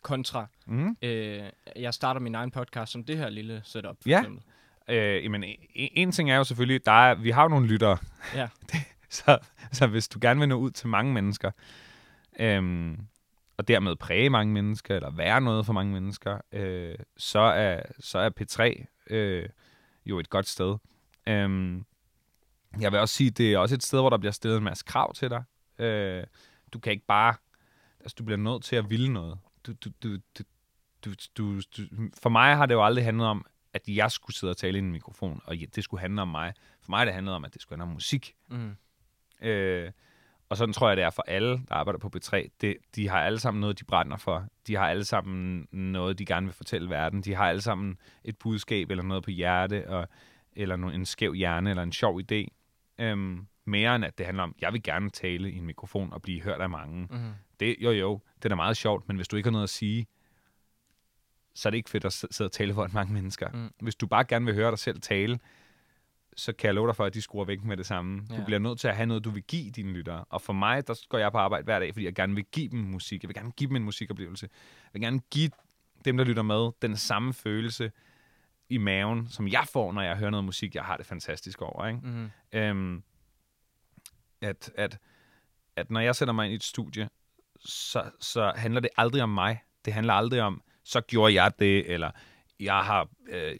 kontra, 0.02 0.46
Mm. 0.66 0.96
øh, 1.02 1.42
jeg 1.76 1.94
starter 1.94 2.20
min 2.20 2.34
egen 2.34 2.50
podcast 2.50 2.92
som 2.92 3.04
det 3.04 3.18
her 3.18 3.28
lille 3.30 3.60
setup. 3.64 3.96
For 4.02 4.08
Ja. 4.08 4.18
eksempel. 4.20 4.42
Øh, 4.88 5.24
jamen, 5.24 5.44
en, 5.44 5.56
en 5.74 6.12
ting 6.12 6.30
er 6.30 6.36
jo 6.36 6.44
selvfølgelig, 6.44 6.86
der 6.86 6.92
er, 6.92 7.14
vi 7.14 7.30
har 7.30 7.42
jo 7.42 7.48
nogle 7.48 7.66
lyttere. 7.66 7.98
Ja. 8.34 8.48
så, 9.10 9.38
så 9.72 9.86
hvis 9.86 10.08
du 10.08 10.18
gerne 10.22 10.40
vil 10.40 10.48
nå 10.48 10.54
ud 10.56 10.70
til 10.70 10.88
mange 10.88 11.12
mennesker, 11.12 11.50
øhm, 12.40 12.98
og 13.56 13.68
dermed 13.68 13.96
præge 13.96 14.30
mange 14.30 14.52
mennesker, 14.52 14.96
eller 14.96 15.10
være 15.10 15.40
noget 15.40 15.66
for 15.66 15.72
mange 15.72 15.92
mennesker, 15.92 16.38
øh, 16.52 16.94
så, 17.16 17.38
er, 17.38 17.82
så 18.00 18.18
er 18.18 18.30
P3 18.40 18.84
øh, 19.14 19.48
jo 20.06 20.18
et 20.18 20.30
godt 20.30 20.48
sted. 20.48 20.76
Øhm, 21.26 21.84
jeg 22.80 22.92
vil 22.92 23.00
også 23.00 23.14
sige, 23.14 23.30
det 23.30 23.52
er 23.52 23.58
også 23.58 23.74
et 23.74 23.82
sted, 23.82 24.00
hvor 24.00 24.10
der 24.10 24.18
bliver 24.18 24.32
stillet 24.32 24.58
en 24.58 24.64
masse 24.64 24.84
krav 24.84 25.14
til 25.14 25.30
dig. 25.30 25.44
Øh, 25.78 26.24
du 26.72 26.78
kan 26.78 26.92
ikke 26.92 27.06
bare... 27.06 27.34
Altså, 28.00 28.14
du 28.18 28.24
bliver 28.24 28.38
nødt 28.38 28.64
til 28.64 28.76
at 28.76 28.90
ville 28.90 29.12
noget. 29.12 29.38
Du, 29.66 29.72
du, 29.72 29.90
du, 30.02 30.16
du, 30.38 30.44
du, 31.04 31.14
du, 31.36 31.60
du, 31.76 31.82
for 32.22 32.28
mig 32.28 32.56
har 32.56 32.66
det 32.66 32.74
jo 32.74 32.84
aldrig 32.84 33.04
handlet 33.04 33.26
om, 33.26 33.46
at 33.72 33.82
jeg 33.88 34.10
skulle 34.10 34.36
sidde 34.36 34.50
og 34.50 34.56
tale 34.56 34.78
i 34.78 34.82
en 34.82 34.92
mikrofon, 34.92 35.40
og 35.44 35.56
det 35.74 35.84
skulle 35.84 36.00
handle 36.00 36.22
om 36.22 36.28
mig. 36.28 36.54
For 36.80 36.90
mig 36.90 36.98
har 36.98 37.04
det 37.04 37.14
handlet 37.14 37.34
om, 37.34 37.44
at 37.44 37.54
det 37.54 37.62
skulle 37.62 37.78
handle 37.78 37.90
om 37.90 37.94
musik. 37.94 38.34
Mm. 38.48 38.76
Øh, 39.46 39.90
og 40.48 40.56
sådan 40.56 40.72
tror 40.72 40.88
jeg, 40.88 40.96
det 40.96 41.04
er 41.04 41.10
for 41.10 41.24
alle, 41.26 41.50
der 41.50 41.74
arbejder 41.74 41.98
på 41.98 42.10
B3. 42.16 42.48
Det, 42.60 42.76
de 42.94 43.08
har 43.08 43.20
alle 43.20 43.38
sammen 43.38 43.60
noget, 43.60 43.78
de 43.78 43.84
brænder 43.84 44.16
for. 44.16 44.46
De 44.66 44.76
har 44.76 44.88
alle 44.88 45.04
sammen 45.04 45.68
noget, 45.72 46.18
de 46.18 46.24
gerne 46.26 46.46
vil 46.46 46.54
fortælle 46.54 46.90
verden. 46.90 47.22
De 47.22 47.34
har 47.34 47.48
alle 47.48 47.60
sammen 47.60 47.98
et 48.24 48.38
budskab 48.38 48.90
eller 48.90 49.04
noget 49.04 49.24
på 49.24 49.30
hjerte, 49.30 49.88
og, 49.88 50.08
eller 50.56 50.76
en 50.76 51.06
skæv 51.06 51.34
hjerne, 51.34 51.70
eller 51.70 51.82
en 51.82 51.92
sjov 51.92 52.20
idé. 52.20 52.46
Øhm, 52.98 53.46
mere 53.64 53.96
end 53.96 54.04
at 54.04 54.18
det 54.18 54.26
handler 54.26 54.42
om, 54.42 54.54
jeg 54.60 54.72
vil 54.72 54.82
gerne 54.82 55.10
tale 55.10 55.52
i 55.52 55.58
en 55.58 55.66
mikrofon 55.66 56.12
og 56.12 56.22
blive 56.22 56.42
hørt 56.42 56.60
af 56.60 56.70
mange. 56.70 57.08
Mm. 57.10 57.32
Det, 57.60 57.76
jo 57.80 57.90
jo, 57.90 58.20
det 58.36 58.44
er 58.44 58.48
da 58.48 58.54
meget 58.54 58.76
sjovt, 58.76 59.08
men 59.08 59.16
hvis 59.16 59.28
du 59.28 59.36
ikke 59.36 59.46
har 59.46 59.52
noget 59.52 59.62
at 59.62 59.70
sige, 59.70 60.06
så 61.54 61.68
er 61.68 61.70
det 61.70 61.76
ikke 61.76 61.90
fedt 61.90 62.04
at 62.04 62.12
sidde 62.12 62.48
og 62.48 62.52
tale 62.52 62.74
for 62.74 62.88
mange 62.92 63.14
mennesker. 63.14 63.50
Mm. 63.50 63.70
Hvis 63.80 63.94
du 63.94 64.06
bare 64.06 64.24
gerne 64.24 64.44
vil 64.44 64.54
høre 64.54 64.70
dig 64.70 64.78
selv 64.78 65.00
tale, 65.00 65.38
så 66.36 66.52
kan 66.52 66.66
jeg 66.66 66.74
love 66.74 66.86
dig 66.86 66.96
for, 66.96 67.04
at 67.04 67.14
de 67.14 67.22
skruer 67.22 67.44
væk 67.44 67.64
med 67.64 67.76
det 67.76 67.86
samme. 67.86 68.22
Ja. 68.30 68.36
Du 68.36 68.44
bliver 68.44 68.58
nødt 68.58 68.80
til 68.80 68.88
at 68.88 68.96
have 68.96 69.06
noget, 69.06 69.24
du 69.24 69.30
vil 69.30 69.42
give 69.42 69.70
dine 69.70 69.92
lyttere. 69.92 70.24
Og 70.24 70.42
for 70.42 70.52
mig, 70.52 70.86
der 70.86 71.06
går 71.08 71.18
jeg 71.18 71.32
på 71.32 71.38
arbejde 71.38 71.64
hver 71.64 71.78
dag, 71.78 71.94
fordi 71.94 72.04
jeg 72.04 72.14
gerne 72.14 72.34
vil 72.34 72.44
give 72.44 72.68
dem 72.68 72.78
musik. 72.78 73.22
Jeg 73.22 73.28
vil 73.28 73.34
gerne 73.34 73.52
give 73.52 73.68
dem 73.68 73.76
en 73.76 73.84
musikoplevelse. 73.84 74.48
Jeg 74.84 74.90
vil 74.92 75.02
gerne 75.02 75.20
give 75.30 75.50
dem, 76.04 76.16
der 76.16 76.24
lytter 76.24 76.42
med, 76.42 76.70
den 76.82 76.96
samme 76.96 77.32
følelse 77.32 77.92
i 78.72 78.78
maven, 78.78 79.28
som 79.28 79.48
jeg 79.48 79.64
får, 79.72 79.92
når 79.92 80.02
jeg 80.02 80.16
hører 80.16 80.30
noget 80.30 80.44
musik, 80.44 80.74
jeg 80.74 80.84
har 80.84 80.96
det 80.96 81.06
fantastisk 81.06 81.62
over. 81.62 81.86
Ikke? 81.86 82.00
Mm. 82.02 82.30
øhm, 82.52 83.02
at, 84.42 84.70
at, 84.74 84.98
at 85.76 85.90
når 85.90 86.00
jeg 86.00 86.16
sætter 86.16 86.34
mig 86.34 86.44
ind 86.44 86.52
i 86.52 86.56
et 86.56 86.62
studie, 86.64 87.08
så, 87.64 88.10
så 88.20 88.52
handler 88.56 88.80
det 88.80 88.90
aldrig 88.96 89.22
om 89.22 89.28
mig. 89.28 89.62
Det 89.84 89.92
handler 89.92 90.14
aldrig 90.14 90.42
om, 90.42 90.62
så 90.84 91.00
gjorde 91.00 91.34
jeg 91.42 91.52
det, 91.58 91.90
eller 91.92 92.10
jeg 92.60 92.84
har, 92.84 93.08
øh, 93.28 93.56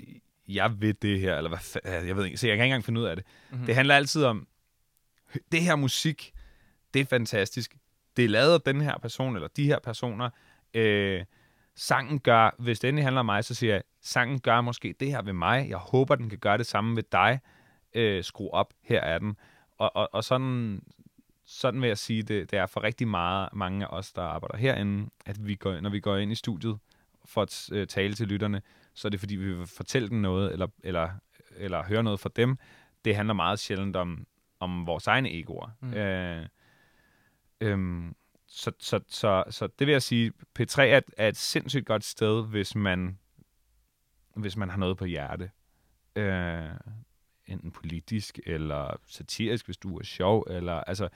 jeg 0.49 0.81
ved 0.81 0.95
det 0.95 1.21
her, 1.21 1.37
eller 1.37 1.49
hvad 1.49 1.59
fa- 1.59 2.07
jeg 2.07 2.17
ved 2.17 2.25
ikke, 2.25 2.37
så 2.37 2.47
jeg 2.49 2.57
kan 2.57 2.65
ikke 2.65 2.71
engang 2.73 2.85
finde 2.85 3.01
ud 3.01 3.07
af 3.07 3.17
det. 3.17 3.25
Mhm. 3.27 3.55
Mm-hmm. 3.55 3.67
Det 3.67 3.75
handler 3.75 3.97
altid 3.97 4.25
om, 4.25 4.49
det 5.53 5.61
her 5.63 5.77
musik, 5.77 6.33
det 6.95 7.01
er 7.01 7.05
fantastisk. 7.05 7.77
Det 8.17 8.25
er 8.25 8.29
lavet 8.29 8.55
af 8.55 8.61
den 8.61 8.81
her 8.81 8.99
person, 8.99 9.35
eller 9.35 9.49
de 9.49 9.67
her 9.67 9.79
personer. 9.79 10.31
Øh, 10.75 11.25
sangen 11.75 12.21
gør, 12.21 12.55
hvis 12.59 12.81
det 12.81 12.89
endelig 12.89 13.05
handler 13.05 13.21
om 13.21 13.27
mig, 13.27 13.45
så 13.45 13.55
siger 13.55 13.73
jeg, 13.75 13.83
sangen 14.01 14.41
gør 14.41 14.61
måske 14.61 14.95
det 15.01 15.11
her 15.11 15.23
ved 15.23 15.33
mig. 15.33 15.69
Jeg 15.69 15.77
håber, 15.77 16.15
den 16.15 16.29
kan 16.29 16.39
gøre 16.39 16.59
det 16.59 16.67
samme 16.67 16.97
ved 16.97 17.03
dig. 17.13 17.41
Øh, 17.95 18.25
skru 18.25 18.51
op, 18.51 18.73
her 18.83 19.01
er 19.01 19.19
den. 19.19 19.37
Og, 19.79 19.97
og, 19.97 20.09
og 20.13 20.25
sådan, 20.25 20.83
sådan 21.45 21.81
vil 21.81 21.89
jeg 21.89 21.99
sige, 21.99 22.23
det, 22.23 22.51
det 22.51 22.59
er 22.59 22.67
for 22.67 22.83
rigtig 22.83 23.09
meget, 23.09 23.49
mange 23.53 23.87
af 23.87 23.97
os, 23.97 24.13
der 24.13 24.23
arbejder 24.23 24.57
herinde, 24.57 25.11
at 25.27 25.47
vi 25.47 25.55
går, 25.55 25.81
når 25.81 25.91
vi 25.91 26.01
går 26.01 26.17
ind 26.17 26.33
i 26.33 26.35
studiet 26.35 26.79
for 27.25 27.43
at 27.43 27.69
øh, 27.73 27.87
tale 27.87 28.15
til 28.15 28.29
lytterne, 28.29 28.63
så 28.95 29.09
er 29.09 29.11
det 29.11 29.21
fordi, 29.21 29.37
vi 29.37 29.55
vil 29.55 29.67
fortælle 29.67 30.09
dem 30.09 30.19
noget, 30.19 30.53
eller, 30.53 30.67
eller, 30.85 31.11
eller 31.57 31.85
høre 31.85 32.03
noget 32.03 32.21
fra 32.21 32.31
dem. 32.37 32.59
Det 33.05 33.17
handler 33.17 33.35
meget 33.35 33.59
sjældent 33.59 33.97
om, 33.97 34.27
om 34.61 34.87
vores 34.87 35.07
egne 35.07 35.33
egoer. 35.33 35.71
Mm. 35.81 35.95
Øh, 35.95 36.47
øhm, 37.61 38.15
så, 38.55 38.73
så, 38.79 39.01
så, 39.09 39.45
så 39.51 39.67
det 39.67 39.87
vil 39.87 39.93
jeg 39.93 40.03
sige, 40.03 40.33
P3 40.59 40.81
er 40.83 40.99
et, 40.99 41.05
er 41.17 41.29
et 41.29 41.37
sindssygt 41.37 41.87
godt 41.87 42.05
sted, 42.05 42.47
hvis 42.47 42.75
man, 42.75 43.19
hvis 44.35 44.57
man 44.57 44.71
har 44.71 44.77
noget 44.77 44.97
på 44.97 45.05
hjerte. 45.05 45.51
Øh, 46.17 46.71
enten 47.47 47.71
politisk 47.71 48.41
eller 48.47 48.97
satirisk, 49.07 49.65
hvis 49.65 49.77
du 49.77 49.99
er 49.99 50.03
sjov. 50.03 50.47
Eller, 50.51 50.73
altså, 50.73 51.09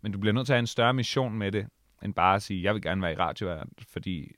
men 0.00 0.12
du 0.12 0.18
bliver 0.18 0.32
nødt 0.32 0.46
til 0.46 0.52
at 0.52 0.56
have 0.56 0.60
en 0.60 0.66
større 0.66 0.94
mission 0.94 1.38
med 1.38 1.52
det, 1.52 1.66
end 2.02 2.14
bare 2.14 2.34
at 2.34 2.42
sige, 2.42 2.62
jeg 2.62 2.74
vil 2.74 2.82
gerne 2.82 3.02
være 3.02 3.12
i 3.12 3.16
radio, 3.16 3.64
fordi 3.88 4.32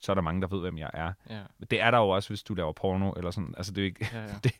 så 0.00 0.12
er 0.12 0.14
der 0.14 0.22
mange, 0.22 0.40
der 0.42 0.48
ved, 0.48 0.60
hvem 0.60 0.78
jeg 0.78 0.90
er. 0.94 1.12
Ja. 1.30 1.40
Det 1.70 1.80
er 1.80 1.90
der 1.90 1.98
jo 1.98 2.08
også, 2.08 2.28
hvis 2.28 2.42
du 2.42 2.54
laver 2.54 2.72
porno, 2.72 3.10
eller 3.10 3.30
sådan. 3.30 3.54
Altså, 3.56 3.72
det 3.72 3.78
er, 3.78 3.82
jo 3.82 3.86
ikke, 3.86 4.08
Ja, 4.12 4.22
ja. 4.22 4.28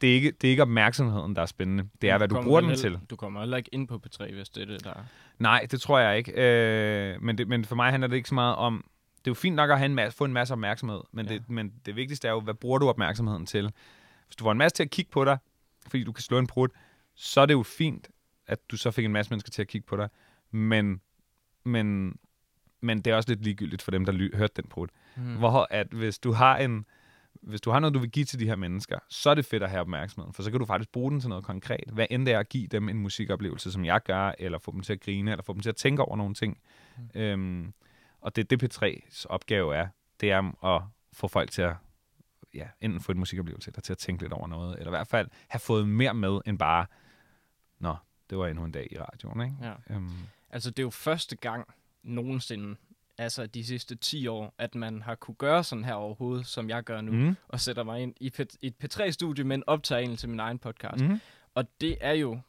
det, 0.00 0.10
er 0.10 0.14
ikke, 0.14 0.30
det 0.30 0.46
er 0.46 0.50
ikke 0.50 0.62
opmærksomheden, 0.62 1.36
der 1.36 1.42
er 1.42 1.46
spændende. 1.46 1.88
Det 2.02 2.10
er, 2.10 2.18
hvad 2.18 2.28
du 2.28 2.42
bruger 2.42 2.60
den 2.60 2.76
til. 2.76 2.98
Du 3.10 3.16
kommer 3.16 3.40
heller 3.40 3.56
ikke 3.56 3.70
ind 3.74 3.88
på 3.88 4.00
P3, 4.06 4.32
hvis 4.34 4.48
det 4.48 4.62
er 4.62 4.66
det, 4.66 4.84
der 4.84 4.90
er. 4.90 5.02
Nej, 5.38 5.66
det 5.70 5.80
tror 5.80 5.98
jeg 5.98 6.18
ikke. 6.18 6.32
Øh, 7.14 7.22
men, 7.22 7.38
det, 7.38 7.48
men 7.48 7.64
for 7.64 7.76
mig 7.76 7.90
handler 7.90 8.06
det 8.08 8.16
ikke 8.16 8.28
så 8.28 8.34
meget 8.34 8.56
om... 8.56 8.84
Det 9.18 9.26
er 9.26 9.30
jo 9.30 9.34
fint 9.34 9.56
nok 9.56 9.70
at 9.70 9.78
have 9.78 9.86
en 9.86 9.94
masse, 9.94 10.16
få 10.18 10.24
en 10.24 10.32
masse 10.32 10.54
opmærksomhed, 10.54 11.00
men, 11.12 11.26
Ja. 11.26 11.32
det, 11.34 11.50
men 11.50 11.72
det 11.86 11.96
vigtigste 11.96 12.28
er 12.28 12.32
jo, 12.32 12.40
hvad 12.40 12.54
bruger 12.54 12.78
du 12.78 12.88
opmærksomheden 12.88 13.46
til? 13.46 13.72
Hvis 14.26 14.36
du 14.36 14.44
får 14.44 14.52
en 14.52 14.58
masse 14.58 14.74
til 14.76 14.82
at 14.82 14.90
kigge 14.90 15.10
på 15.10 15.24
dig, 15.24 15.38
fordi 15.88 16.04
du 16.04 16.12
kan 16.12 16.22
slå 16.22 16.38
en 16.38 16.46
brud, 16.46 16.68
så 17.14 17.40
er 17.40 17.46
det 17.46 17.54
jo 17.54 17.62
fint, 17.62 18.08
at 18.46 18.58
du 18.70 18.76
så 18.76 18.90
fik 18.90 19.04
en 19.04 19.12
masse 19.12 19.30
mennesker 19.30 19.50
til 19.50 19.62
at 19.62 19.68
kigge 19.68 19.86
på 19.86 19.96
dig. 19.96 20.08
Men, 20.50 21.00
men 21.64 22.16
men 22.82 23.00
det 23.00 23.10
er 23.10 23.14
også 23.16 23.30
lidt 23.30 23.42
ligegyldigt 23.42 23.82
for 23.82 23.90
dem, 23.90 24.04
der 24.04 24.12
ly- 24.12 24.36
hørte 24.36 24.52
den 24.56 24.68
prut. 24.70 24.90
Mm. 25.16 25.36
Hvor 25.36 25.66
at 25.70 25.86
hvis 25.86 26.18
du 26.18 26.32
har 26.32 26.56
en 26.58 26.86
hvis 27.42 27.60
du 27.60 27.70
har 27.70 27.80
noget, 27.80 27.94
du 27.94 27.98
vil 27.98 28.10
give 28.10 28.24
til 28.24 28.38
de 28.40 28.46
her 28.46 28.56
mennesker, 28.56 28.98
så 29.08 29.30
er 29.30 29.34
det 29.34 29.44
fedt 29.44 29.62
at 29.62 29.70
have 29.70 29.80
opmærksomheden, 29.80 30.32
for 30.32 30.42
så 30.42 30.50
kan 30.50 30.60
du 30.60 30.66
faktisk 30.66 30.92
bruge 30.92 31.10
den 31.10 31.20
til 31.20 31.28
noget 31.28 31.44
konkret. 31.44 31.90
Hvad 31.92 32.06
end 32.10 32.26
det 32.26 32.34
er 32.34 32.38
at 32.38 32.48
give 32.48 32.66
dem 32.66 32.88
en 32.88 32.98
musikoplevelse, 32.98 33.72
som 33.72 33.84
jeg 33.84 34.02
gør, 34.02 34.32
eller 34.38 34.58
få 34.58 34.72
dem 34.72 34.80
til 34.80 34.92
at 34.92 35.00
grine, 35.00 35.30
eller 35.30 35.42
få 35.42 35.52
dem 35.52 35.60
til 35.60 35.68
at 35.68 35.76
tænke 35.76 36.02
over 36.02 36.16
nogle 36.16 36.34
ting. 36.34 36.58
Mm. 36.96 37.20
Øhm, 37.20 37.72
og 38.20 38.36
det 38.36 38.50
det 38.50 38.62
P3's 38.62 39.24
opgave 39.28 39.76
er, 39.76 39.88
det 40.20 40.30
er 40.30 40.64
at 40.76 40.82
få 41.12 41.28
folk 41.28 41.50
til 41.50 41.62
at 41.62 41.74
ja, 42.54 42.66
enten 42.80 43.00
få 43.00 43.12
en 43.12 43.18
musikoplevelse, 43.18 43.70
eller 43.70 43.80
til 43.80 43.92
at 43.92 43.98
tænke 43.98 44.22
lidt 44.22 44.32
over 44.32 44.46
noget, 44.46 44.78
eller 44.78 44.88
i 44.88 44.96
hvert 44.96 45.08
fald 45.08 45.28
have 45.48 45.60
fået 45.60 45.88
mere 45.88 46.14
med, 46.14 46.40
end 46.46 46.58
bare, 46.58 46.86
nå, 47.78 47.96
det 48.30 48.38
var 48.38 48.46
endnu 48.46 48.64
en 48.64 48.72
dag 48.72 48.88
i 48.90 48.98
radioen, 48.98 49.40
ikke? 49.40 49.56
Ja. 49.62 49.94
Øhm, 49.94 50.10
Altså, 50.52 50.70
det 50.70 50.78
er 50.78 50.82
jo 50.82 50.90
første 50.90 51.36
gang 51.36 51.68
nogensinde, 52.02 52.76
altså 53.18 53.46
de 53.46 53.64
sidste 53.64 53.94
10 53.94 54.26
år, 54.26 54.54
at 54.58 54.74
man 54.74 55.02
har 55.02 55.14
kunne 55.14 55.34
gøre 55.34 55.64
sådan 55.64 55.84
her 55.84 55.94
overhovedet, 55.94 56.46
som 56.46 56.68
jeg 56.70 56.82
gør 56.82 57.00
nu, 57.00 57.12
mm. 57.12 57.36
og 57.48 57.60
sætter 57.60 57.82
mig 57.82 58.02
ind 58.02 58.14
i 58.20 58.32
et 58.62 58.74
P3-studie, 58.84 59.44
men 59.44 59.64
optager 59.66 59.98
egentlig 59.98 60.18
til 60.18 60.28
min 60.28 60.40
egen 60.40 60.58
podcast. 60.58 61.04
Mm. 61.04 61.20
Og 61.54 61.80
det 61.80 61.96
er 62.00 62.12
jo, 62.12 62.40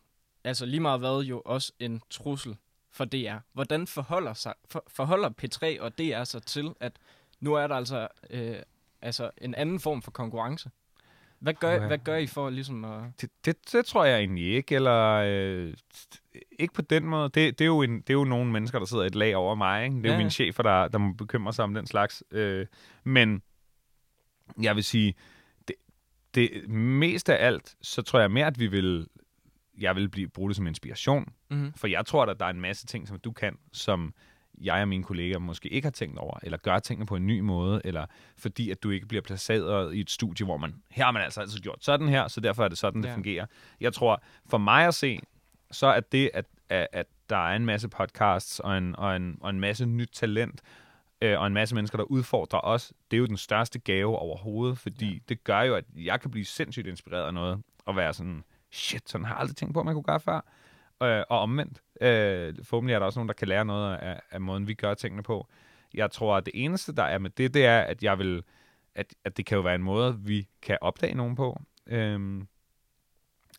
altså 0.43 0.65
lige 0.65 0.79
meget 0.79 0.99
hvad, 0.99 1.23
jo 1.23 1.41
også 1.45 1.73
en 1.79 2.01
trussel 2.09 2.57
for 2.91 3.05
DR. 3.05 3.37
Hvordan 3.53 3.87
forholder, 3.87 4.33
sig, 4.33 4.53
for, 4.69 4.83
forholder 4.87 5.29
P3 5.29 5.81
og 5.81 5.97
DR 5.97 6.23
sig 6.23 6.43
til, 6.43 6.73
at 6.79 6.93
nu 7.39 7.53
er 7.53 7.67
der 7.67 7.75
altså, 7.75 8.07
øh, 8.29 8.55
altså 9.01 9.31
en 9.37 9.55
anden 9.55 9.79
form 9.79 10.01
for 10.01 10.11
konkurrence? 10.11 10.69
Hvad 11.43 11.53
gør, 11.53 11.77
Uha. 11.77 11.87
hvad 11.87 11.97
gør 11.97 12.15
I 12.17 12.27
for 12.27 12.49
ligesom 12.49 12.85
at... 12.85 13.01
Det, 13.21 13.29
det, 13.45 13.55
det 13.71 13.85
tror 13.85 14.05
jeg 14.05 14.19
egentlig 14.19 14.53
ikke, 14.53 14.75
eller 14.75 15.23
øh, 15.27 15.73
ikke 16.59 16.73
på 16.73 16.81
den 16.81 17.05
måde. 17.05 17.23
Det, 17.23 17.59
det, 17.59 17.61
er 17.61 17.65
jo 17.65 17.81
en, 17.81 18.01
det 18.01 18.09
er 18.09 18.13
jo 18.13 18.23
nogle 18.23 18.51
mennesker, 18.51 18.79
der 18.79 18.85
sidder 18.85 19.03
et 19.03 19.15
lag 19.15 19.35
over 19.35 19.55
mig. 19.55 19.83
Ikke? 19.83 19.95
Det 19.95 20.05
er 20.05 20.09
Ja, 20.09 20.13
jo 20.13 20.17
mine 20.17 20.29
chefer, 20.31 20.63
der, 20.63 20.87
der 20.87 20.97
må 20.97 21.13
bekymre 21.13 21.53
sig 21.53 21.63
om 21.63 21.73
den 21.73 21.87
slags. 21.87 22.23
Øh, 22.31 22.65
men 23.03 23.41
jeg 24.61 24.75
vil 24.75 24.83
sige, 24.83 25.15
det, 25.67 25.75
det 26.35 26.69
mest 26.69 27.29
af 27.29 27.45
alt, 27.45 27.75
så 27.81 28.01
tror 28.01 28.19
jeg 28.19 28.31
mere, 28.31 28.47
at 28.47 28.59
vi 28.59 28.67
vil, 28.67 29.07
jeg 29.79 29.95
vil 29.95 30.09
blive, 30.09 30.27
bruge 30.29 30.49
det 30.49 30.55
som 30.55 30.67
inspiration. 30.67 31.33
Mm-hmm. 31.49 31.73
For 31.73 31.87
jeg 31.87 32.05
tror, 32.05 32.25
at 32.25 32.39
der 32.39 32.45
er 32.45 32.49
en 32.49 32.61
masse 32.61 32.85
ting, 32.85 33.07
som 33.07 33.19
du 33.19 33.31
kan, 33.31 33.57
som 33.71 34.13
jeg 34.61 34.81
og 34.81 34.87
mine 34.87 35.03
kolleger 35.03 35.39
måske 35.39 35.69
ikke 35.69 35.85
har 35.85 35.91
tænkt 35.91 36.17
over, 36.17 36.37
eller 36.43 36.57
gør 36.57 36.79
tingene 36.79 37.05
på 37.05 37.15
en 37.15 37.27
ny 37.27 37.39
måde, 37.39 37.81
eller 37.83 38.05
fordi 38.37 38.71
at 38.71 38.83
du 38.83 38.89
ikke 38.89 39.05
bliver 39.05 39.21
placeret 39.21 39.95
i 39.95 39.99
et 39.99 40.09
studie, 40.09 40.45
hvor 40.45 40.57
man, 40.57 40.75
her 40.91 41.03
har 41.03 41.11
man 41.11 41.21
altså 41.21 41.41
altid 41.41 41.59
gjort 41.59 41.83
sådan 41.83 42.07
her, 42.09 42.27
så 42.27 42.41
derfor 42.41 42.63
er 42.63 42.67
det 42.67 42.77
sådan, 42.77 43.01
det 43.03 43.09
Ja. 43.09 43.15
fungerer. 43.15 43.45
Jeg 43.81 43.93
tror, 43.93 44.23
for 44.49 44.57
mig 44.57 44.87
at 44.87 44.93
se, 44.95 45.19
så 45.71 45.87
er 45.87 45.99
det, 45.99 46.31
at, 46.33 46.45
at, 46.69 46.87
at 46.93 47.05
der 47.29 47.37
er 47.47 47.55
en 47.55 47.65
masse 47.65 47.87
podcasts 47.89 48.59
og 48.59 48.77
en, 48.77 48.95
og 48.95 49.15
en, 49.15 49.37
og 49.41 49.49
en 49.49 49.59
masse 49.59 49.85
nyt 49.85 50.09
talent, 50.13 50.61
øh, 51.21 51.39
og 51.39 51.47
en 51.47 51.53
masse 51.53 51.75
mennesker, 51.75 51.97
der 51.97 52.05
udfordrer 52.05 52.59
os, 52.63 52.93
det 53.11 53.17
er 53.17 53.19
jo 53.19 53.25
den 53.25 53.37
største 53.37 53.79
gave 53.79 54.17
overhovedet, 54.17 54.77
fordi 54.77 55.13
ja. 55.13 55.19
det 55.29 55.43
gør 55.43 55.61
jo, 55.61 55.75
at 55.75 55.85
jeg 55.95 56.21
kan 56.21 56.31
blive 56.31 56.45
sindssygt 56.45 56.87
inspireret 56.87 57.27
af 57.27 57.33
noget, 57.33 57.61
og 57.85 57.95
være 57.95 58.13
sådan, 58.13 58.43
shit, 58.71 59.09
sådan 59.09 59.25
har 59.25 59.33
jeg 59.33 59.39
aldrig 59.39 59.55
tænkt 59.55 59.73
på, 59.73 59.79
at 59.79 59.85
man 59.85 59.93
kunne 59.95 60.03
gøre 60.03 60.19
før. 60.19 60.45
Øh, 61.03 61.23
og 61.29 61.39
omvendt. 61.39 61.81
Øh, 62.01 62.55
forhåbentlig 62.63 62.93
er 62.93 62.99
der 62.99 63.05
også 63.05 63.19
nogen, 63.19 63.27
der 63.27 63.33
kan 63.33 63.47
lære 63.47 63.65
noget 63.65 63.95
af, 63.95 64.21
af 64.31 64.41
måden, 64.41 64.67
vi 64.67 64.73
gør 64.73 64.93
tingene 64.93 65.23
på. 65.23 65.47
Jeg 65.93 66.11
tror, 66.11 66.37
at 66.37 66.45
det 66.45 66.53
eneste, 66.55 66.95
der 66.95 67.03
er 67.03 67.17
med 67.17 67.29
det, 67.29 67.53
det 67.53 67.65
er, 67.65 67.79
at 67.79 68.03
jeg 68.03 68.19
vil, 68.19 68.43
at, 68.95 69.13
at 69.23 69.37
det 69.37 69.45
kan 69.45 69.55
jo 69.55 69.61
være 69.61 69.75
en 69.75 69.83
måde, 69.83 70.19
vi 70.19 70.47
kan 70.61 70.77
opdage 70.81 71.15
nogen 71.15 71.35
på, 71.35 71.61
øhm, 71.87 72.47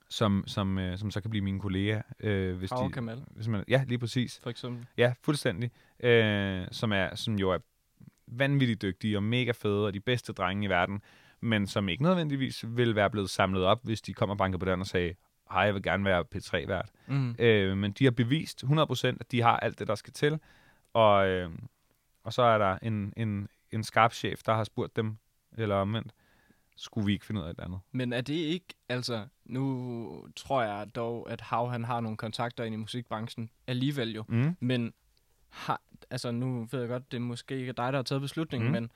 som, 0.09 0.44
som, 0.47 0.79
øh, 0.79 0.99
som 0.99 1.11
så 1.11 1.20
kan 1.20 1.31
blive 1.31 1.44
mine 1.44 1.61
kolleger. 1.61 2.03
Øh, 2.20 2.57
hvis 2.57 2.70
Hav 2.70 2.87
de, 2.87 2.92
Kamal, 2.92 3.23
hvis 3.31 3.49
man, 3.49 3.64
ja, 3.68 3.85
lige 3.88 3.99
præcis. 3.99 4.40
for 4.42 4.51
eksempel. 4.51 4.87
Ja, 4.97 5.14
fuldstændig. 5.23 5.70
Øh, 6.01 6.66
som, 6.70 6.92
er, 6.92 7.14
som 7.14 7.38
jo 7.38 7.51
er 7.51 7.59
vanvittigt 8.27 8.83
dygtige 8.83 9.18
og 9.18 9.23
mega 9.23 9.51
fede 9.51 9.87
og 9.87 9.94
de 9.94 10.01
bedste 10.01 10.33
drenge 10.33 10.64
i 10.64 10.68
verden, 10.68 11.03
men 11.40 11.66
som 11.66 11.88
ikke 11.88 12.03
nødvendigvis 12.03 12.64
vil 12.68 12.94
være 12.94 13.11
blevet 13.11 13.31
samlet 13.31 13.64
op, 13.64 13.81
hvis 13.83 14.01
de 14.01 14.14
kom 14.14 14.31
og 14.31 14.38
bankede 14.38 14.59
på 14.59 14.64
døren 14.64 14.81
og 14.81 14.87
sagde, 14.87 15.14
hej, 15.51 15.63
jeg 15.63 15.75
vil 15.75 15.83
gerne 15.83 16.05
være 16.05 16.25
P3-vært. 16.35 16.91
Mm. 17.07 17.37
Øh, 17.39 17.77
men 17.77 17.93
de 17.93 18.05
har 18.05 18.11
bevist 18.11 18.65
100%, 18.65 19.07
at 19.21 19.33
de 19.33 19.43
har 19.43 19.57
alt 19.57 19.79
det, 19.79 19.89
der 19.89 19.95
skal 19.95 20.13
til. 20.13 20.41
Og, 20.93 21.29
øh, 21.29 21.51
og 22.25 22.33
så 22.33 22.43
er 22.43 22.59
der 22.59 22.79
en, 22.83 23.13
en, 23.17 23.49
en 23.73 23.85
skarp 23.85 24.13
chef, 24.13 24.43
der 24.43 24.55
har 24.55 24.65
spurgt 24.65 24.97
dem, 24.97 25.17
eller 25.59 25.77
omvendt, 25.77 26.13
skulle 26.77 27.07
vi 27.07 27.13
ikke 27.13 27.27
finde 27.27 27.41
ud 27.41 27.47
af 27.47 27.51
et 27.51 27.61
andet? 27.61 27.81
Men 27.93 28.13
er 28.13 28.21
det 28.21 28.35
ikke, 28.35 28.67
altså, 28.89 29.27
nu 29.45 30.27
tror 30.37 30.63
jeg 30.63 30.95
dog, 30.95 31.31
at 31.31 31.41
Hav 31.41 31.71
han 31.71 31.85
har 31.85 32.01
nogle 32.01 32.17
kontakter 32.17 32.65
ind 32.65 32.75
i 32.75 32.79
musikbranchen 32.79 33.51
alligevel 33.67 34.15
jo, 34.15 34.25
Mm. 34.29 34.57
men 34.61 34.93
har, 35.49 35.81
altså 36.11 36.31
nu 36.31 36.69
ved 36.71 36.81
jeg 36.81 36.89
godt, 36.89 37.11
det 37.13 37.17
er 37.17 37.21
måske 37.21 37.59
ikke 37.59 37.73
dig, 37.73 37.93
der 37.93 37.99
har 37.99 38.03
taget 38.03 38.21
beslutningen, 38.23 38.69
Mm. 38.69 38.73
men 38.73 38.91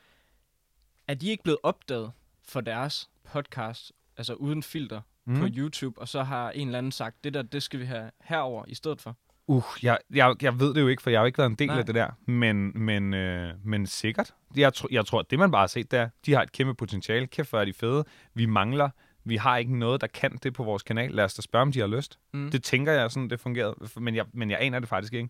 er 1.09 1.15
de 1.15 1.29
ikke 1.29 1.43
blevet 1.43 1.59
opdaget 1.63 2.13
for 2.43 2.61
deres 2.61 3.11
podcast, 3.25 3.93
altså 4.17 4.35
uden 4.35 4.63
filter 4.63 5.01
mm. 5.29 5.41
på. 5.41 5.47
YouTube, 5.57 6.01
og 6.01 6.09
så 6.09 6.23
har 6.23 6.51
en 6.51 6.69
eller 6.69 6.79
anden 6.79 6.93
sagt, 6.93 7.25
det 7.25 7.35
der, 7.35 7.43
det 7.43 7.62
skal 7.62 7.81
vi 7.81 7.85
have 7.85 8.11
herover 8.25 8.64
i 8.69 8.75
stedet 8.75 9.01
for? 9.01 9.17
Uh, 9.47 9.64
jeg, 9.83 9.99
jeg, 10.14 10.35
jeg 10.43 10.61
ved 10.61 10.75
det 10.75 10.81
jo 10.81 10.88
ikke, 10.88 11.03
for 11.03 11.11
jeg 11.11 11.19
har 11.19 11.25
jo 11.25 11.27
ikke 11.27 11.38
været 11.38 11.51
en 11.51 11.57
del 11.57 11.67
Nej. 11.67 11.79
af 11.79 11.87
det 11.87 11.95
der. 11.95 12.11
Men, 12.27 12.85
men, 12.85 13.14
øh, 13.14 13.55
men 13.64 13.87
sikkert. 13.87 14.35
Jeg, 14.57 14.73
tr- 14.77 14.87
jeg 14.91 15.07
tror, 15.07 15.21
at 15.21 15.31
det 15.31 15.38
man 15.38 15.51
bare 15.51 15.62
har 15.62 15.67
set 15.67 15.91
der, 15.91 16.09
de 16.27 16.33
har 16.35 16.43
et 16.43 16.53
kæmpe 16.53 16.75
potentiale. 16.75 17.27
Kæft, 17.27 17.51
hvor 17.51 17.61
er 17.61 17.64
de 17.64 17.73
fede. 17.73 18.05
Vi 18.35 18.47
mangler. 18.47 18.91
Vi 19.25 19.37
har 19.37 19.57
ikke 19.57 19.79
noget, 19.79 20.01
der 20.01 20.07
kan 20.07 20.38
det 20.43 20.55
på 20.55 20.64
vores 20.64 20.83
kanal. 20.83 21.11
Lad 21.11 21.25
os 21.25 21.35
da 21.35 21.43
spørge, 21.43 21.62
om 21.62 21.73
de 21.73 21.81
har 21.81 21.87
lyst. 21.87 22.19
Mm. 22.35 22.51
Det 22.51 22.62
tænker 22.62 22.93
jeg 22.93 23.11
sådan, 23.11 23.31
det 23.31 23.41
fungerede. 23.41 23.75
Men 23.97 24.14
jeg, 24.14 24.25
men 24.33 24.51
jeg 24.51 24.59
aner 24.61 24.79
det 24.79 24.88
faktisk 24.88 25.12
ikke. 25.12 25.29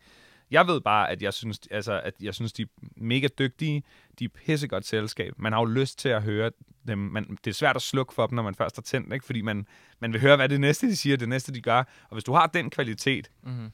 Jeg 0.51 0.67
ved 0.67 0.81
bare, 0.81 1.11
at 1.11 1.23
jeg 1.23 1.35
synes, 1.35 1.61
altså, 1.71 2.01
at 2.05 2.15
jeg 2.21 2.35
synes 2.35 2.53
de 2.53 2.63
er 2.63 2.67
mega 2.97 3.29
dygtige. 3.39 3.83
De 4.19 4.25
er 4.25 4.29
pissegodt 4.29 4.87
selskab. 4.87 5.33
Man 5.37 5.53
har 5.53 5.61
jo 5.61 5.65
lyst 5.65 5.99
til 5.99 6.09
at 6.09 6.23
høre 6.23 6.51
dem. 6.87 6.99
Man, 6.99 7.39
det 7.45 7.51
er 7.51 7.55
svært 7.55 7.77
at 7.77 7.83
slukke 7.83 8.15
for 8.15 8.27
dem, 8.27 8.37
når 8.37 8.43
man 8.43 8.55
først 8.55 8.77
har 8.77 8.83
tændt, 8.83 9.13
ikke? 9.13 9.27
fordi 9.27 9.43
man, 9.43 9.67
man 10.01 10.13
vil 10.13 10.21
høre, 10.21 10.37
hvad 10.37 10.49
det 10.49 10.61
næste, 10.61 10.87
de 10.87 10.97
siger, 10.97 11.17
det 11.17 11.29
næste, 11.29 11.53
de 11.55 11.61
gør. 11.61 11.79
Og 11.79 12.13
hvis 12.13 12.25
du 12.25 12.33
har 12.33 12.47
den 12.47 12.71
kvalitet, 12.71 13.31
Mm-hmm. 13.43 13.71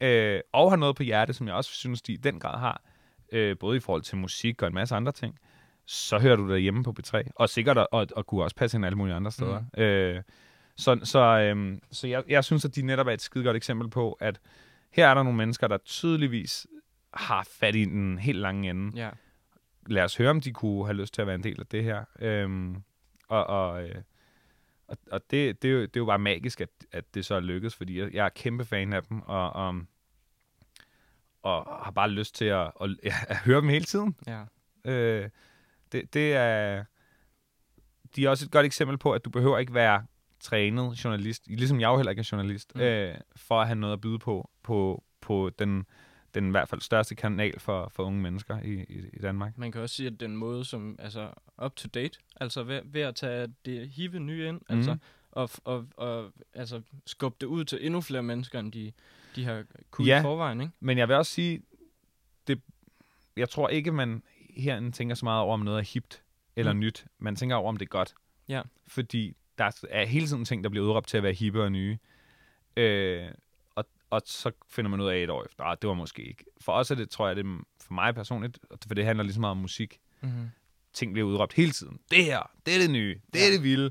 øh, 0.00 0.40
og 0.52 0.70
har 0.72 0.76
noget 0.76 0.96
på 0.96 1.02
hjerte, 1.02 1.32
som 1.32 1.46
jeg 1.46 1.54
også 1.54 1.70
synes, 1.70 2.02
de 2.02 2.12
i 2.12 2.16
den 2.16 2.40
grad 2.40 2.58
har, 2.58 2.82
øh, 3.32 3.56
både 3.58 3.76
i 3.76 3.80
forhold 3.80 4.02
til 4.02 4.16
musik 4.16 4.62
og 4.62 4.68
en 4.68 4.74
masse 4.74 4.94
andre 4.94 5.12
ting, 5.12 5.38
så 5.86 6.18
hører 6.18 6.36
du 6.36 6.52
det 6.52 6.62
hjemme 6.62 6.84
på 6.84 6.94
B3. 7.00 7.22
Og 7.34 7.48
sikkert, 7.48 7.78
og, 7.78 7.88
og, 7.92 8.06
og 8.16 8.26
kunne 8.26 8.42
også 8.44 8.56
passe 8.56 8.76
ind 8.76 8.86
alle 8.86 8.96
mulige 8.96 9.14
andre 9.14 9.30
steder. 9.32 9.60
Mm. 9.76 9.82
Øh, 9.82 10.22
så 10.76 11.00
så, 11.02 11.18
øh, 11.18 11.78
så 11.92 12.06
jeg, 12.06 12.22
jeg 12.28 12.44
synes, 12.44 12.64
at 12.64 12.76
de 12.76 12.82
netop 12.82 13.06
er 13.06 13.12
et 13.12 13.22
skide 13.22 13.44
godt 13.44 13.56
eksempel 13.56 13.90
på, 13.90 14.12
at 14.12 14.40
her 14.96 15.08
er 15.08 15.14
der 15.14 15.22
nogle 15.22 15.36
mennesker, 15.36 15.68
der 15.68 15.78
tydeligvis 15.78 16.66
har 17.14 17.48
fat 17.50 17.76
i 17.76 17.84
den 17.84 18.18
helt 18.18 18.38
lange 18.38 18.70
ende. 18.70 18.98
Ja. 18.98 19.10
Lad 19.86 20.04
os 20.04 20.16
høre, 20.16 20.30
om 20.30 20.40
de 20.40 20.52
kunne 20.52 20.86
have 20.86 20.96
lyst 20.96 21.14
til 21.14 21.20
at 21.20 21.26
være 21.26 21.34
en 21.34 21.44
del 21.44 21.60
af 21.60 21.66
det 21.66 21.84
her. 21.84 22.04
Øhm, 22.18 22.82
og 23.28 23.46
og, 23.46 23.88
øh, 23.88 23.94
og, 24.88 24.96
og 25.10 25.20
det, 25.30 25.62
det, 25.62 25.68
er 25.68 25.72
jo, 25.72 25.80
det 25.80 25.96
er 25.96 26.00
jo 26.00 26.04
bare 26.04 26.18
magisk, 26.18 26.60
at, 26.60 26.68
at 26.92 27.14
det 27.14 27.24
så 27.24 27.34
er 27.34 27.40
lykkedes, 27.40 27.74
fordi 27.74 28.00
jeg, 28.00 28.14
jeg 28.14 28.24
er 28.24 28.28
kæmpe 28.28 28.64
fan 28.64 28.92
af 28.92 29.02
dem, 29.02 29.22
og, 29.22 29.52
og, 29.52 29.80
og 31.42 31.84
har 31.84 31.90
bare 31.90 32.10
lyst 32.10 32.34
til 32.34 32.44
at, 32.44 32.72
at, 32.80 32.90
ja, 33.04 33.14
at 33.28 33.36
høre 33.36 33.60
dem 33.60 33.68
hele 33.68 33.84
tiden. 33.84 34.16
ja. 34.26 34.42
Øh, 34.84 35.30
det, 35.92 36.14
det 36.14 36.34
er... 36.34 36.84
De 38.16 38.24
er 38.24 38.30
også 38.30 38.44
et 38.44 38.50
godt 38.50 38.66
eksempel 38.66 38.98
på, 38.98 39.12
at 39.12 39.24
du 39.24 39.30
behøver 39.30 39.58
ikke 39.58 39.74
være 39.74 40.06
trænet 40.46 41.04
journalist, 41.04 41.46
ligesom 41.46 41.80
jeg 41.80 41.88
jo 41.88 41.96
heller 41.96 42.10
ikke 42.10 42.20
er 42.20 42.28
journalist, 42.32 42.74
Mm. 42.74 42.80
øh, 42.80 43.14
for 43.36 43.60
at 43.60 43.66
have 43.66 43.76
noget 43.78 43.92
at 43.92 44.00
byde 44.00 44.18
på, 44.18 44.50
på, 44.62 45.04
på 45.20 45.50
den, 45.58 45.86
den 46.34 46.46
i 46.46 46.50
hvert 46.50 46.68
fald 46.68 46.80
største 46.80 47.14
kanal 47.14 47.60
for, 47.60 47.88
for 47.94 48.02
unge 48.04 48.20
mennesker 48.20 48.60
i, 48.62 48.72
i, 48.88 48.98
i 49.12 49.18
Danmark. 49.18 49.58
Man 49.58 49.72
kan 49.72 49.80
også 49.80 49.94
sige, 49.96 50.06
at 50.06 50.20
den 50.20 50.36
måde, 50.36 50.64
som 50.64 50.96
altså 50.98 51.30
up 51.64 51.76
to 51.76 51.88
date, 51.94 52.18
altså 52.40 52.62
ved, 52.62 52.80
ved 52.84 53.00
at 53.00 53.14
tage 53.14 53.48
det 53.64 53.88
hive 53.88 54.18
nye 54.20 54.48
ind, 54.48 54.60
mm. 54.70 54.76
altså, 54.76 54.96
og, 55.30 55.50
og, 55.64 55.86
og 55.96 56.32
altså, 56.54 56.82
skubbe 57.06 57.36
det 57.40 57.46
ud 57.46 57.64
til 57.64 57.86
endnu 57.86 58.00
flere 58.00 58.22
mennesker, 58.22 58.60
end 58.60 58.72
de, 58.72 58.92
de 59.36 59.44
har 59.44 59.64
kunnet 59.90 60.08
Ja. 60.08 60.18
i 60.20 60.22
forvejen, 60.22 60.60
ikke? 60.60 60.72
Men 60.80 60.98
jeg 60.98 61.08
vil 61.08 61.16
også 61.16 61.32
sige, 61.32 61.62
det, 62.46 62.60
jeg 63.36 63.48
tror 63.48 63.68
ikke, 63.68 63.92
man 63.92 64.22
herinde 64.50 64.90
tænker 64.92 65.14
så 65.14 65.24
meget 65.24 65.42
over, 65.42 65.54
om 65.54 65.60
noget 65.60 65.78
er 65.78 65.82
hipt 65.94 66.22
eller 66.56 66.72
mm. 66.72 66.78
nyt. 66.80 67.04
Man 67.18 67.36
tænker 67.36 67.56
over, 67.56 67.68
om 67.68 67.76
det 67.76 67.86
er 67.86 67.90
godt. 67.90 68.14
Ja. 68.48 68.62
Fordi 68.86 69.36
der 69.58 69.84
er 69.90 70.04
hele 70.06 70.26
tiden 70.26 70.44
ting, 70.44 70.64
der 70.64 70.70
bliver 70.70 70.86
udråbt 70.86 71.08
til 71.08 71.16
at 71.16 71.22
være 71.22 71.32
hippe 71.32 71.62
og 71.62 71.72
nye. 71.72 71.98
Øh, 72.76 73.28
og, 73.74 73.84
og 74.10 74.22
så 74.24 74.50
finder 74.68 74.90
man 74.90 75.00
ud 75.00 75.06
af 75.08 75.18
et 75.22 75.30
år 75.30 75.44
efter, 75.44 75.64
ah, 75.64 75.76
det 75.82 75.88
var 75.88 75.94
måske 75.94 76.22
ikke. 76.22 76.44
For 76.60 76.72
os 76.72 76.90
er 76.90 76.94
det, 76.94 77.10
tror 77.10 77.26
jeg, 77.26 77.36
det 77.36 77.46
er 77.46 77.58
for 77.80 77.94
mig 77.94 78.14
personligt, 78.14 78.58
for 78.86 78.94
det 78.94 79.04
handler 79.04 79.22
lige 79.24 79.34
så 79.34 79.40
meget 79.40 79.50
om 79.50 79.56
musik. 79.56 79.98
Mm-hmm. 80.20 80.50
Ting 80.92 81.12
bliver 81.12 81.28
udråbt 81.28 81.52
hele 81.52 81.72
tiden. 81.72 82.00
Det 82.10 82.24
her, 82.24 82.50
det 82.66 82.74
er 82.74 82.78
det 82.78 82.90
nye, 82.90 83.20
det 83.32 83.40
Ja. 83.40 83.46
er 83.46 83.50
det 83.50 83.62
vilde. 83.62 83.90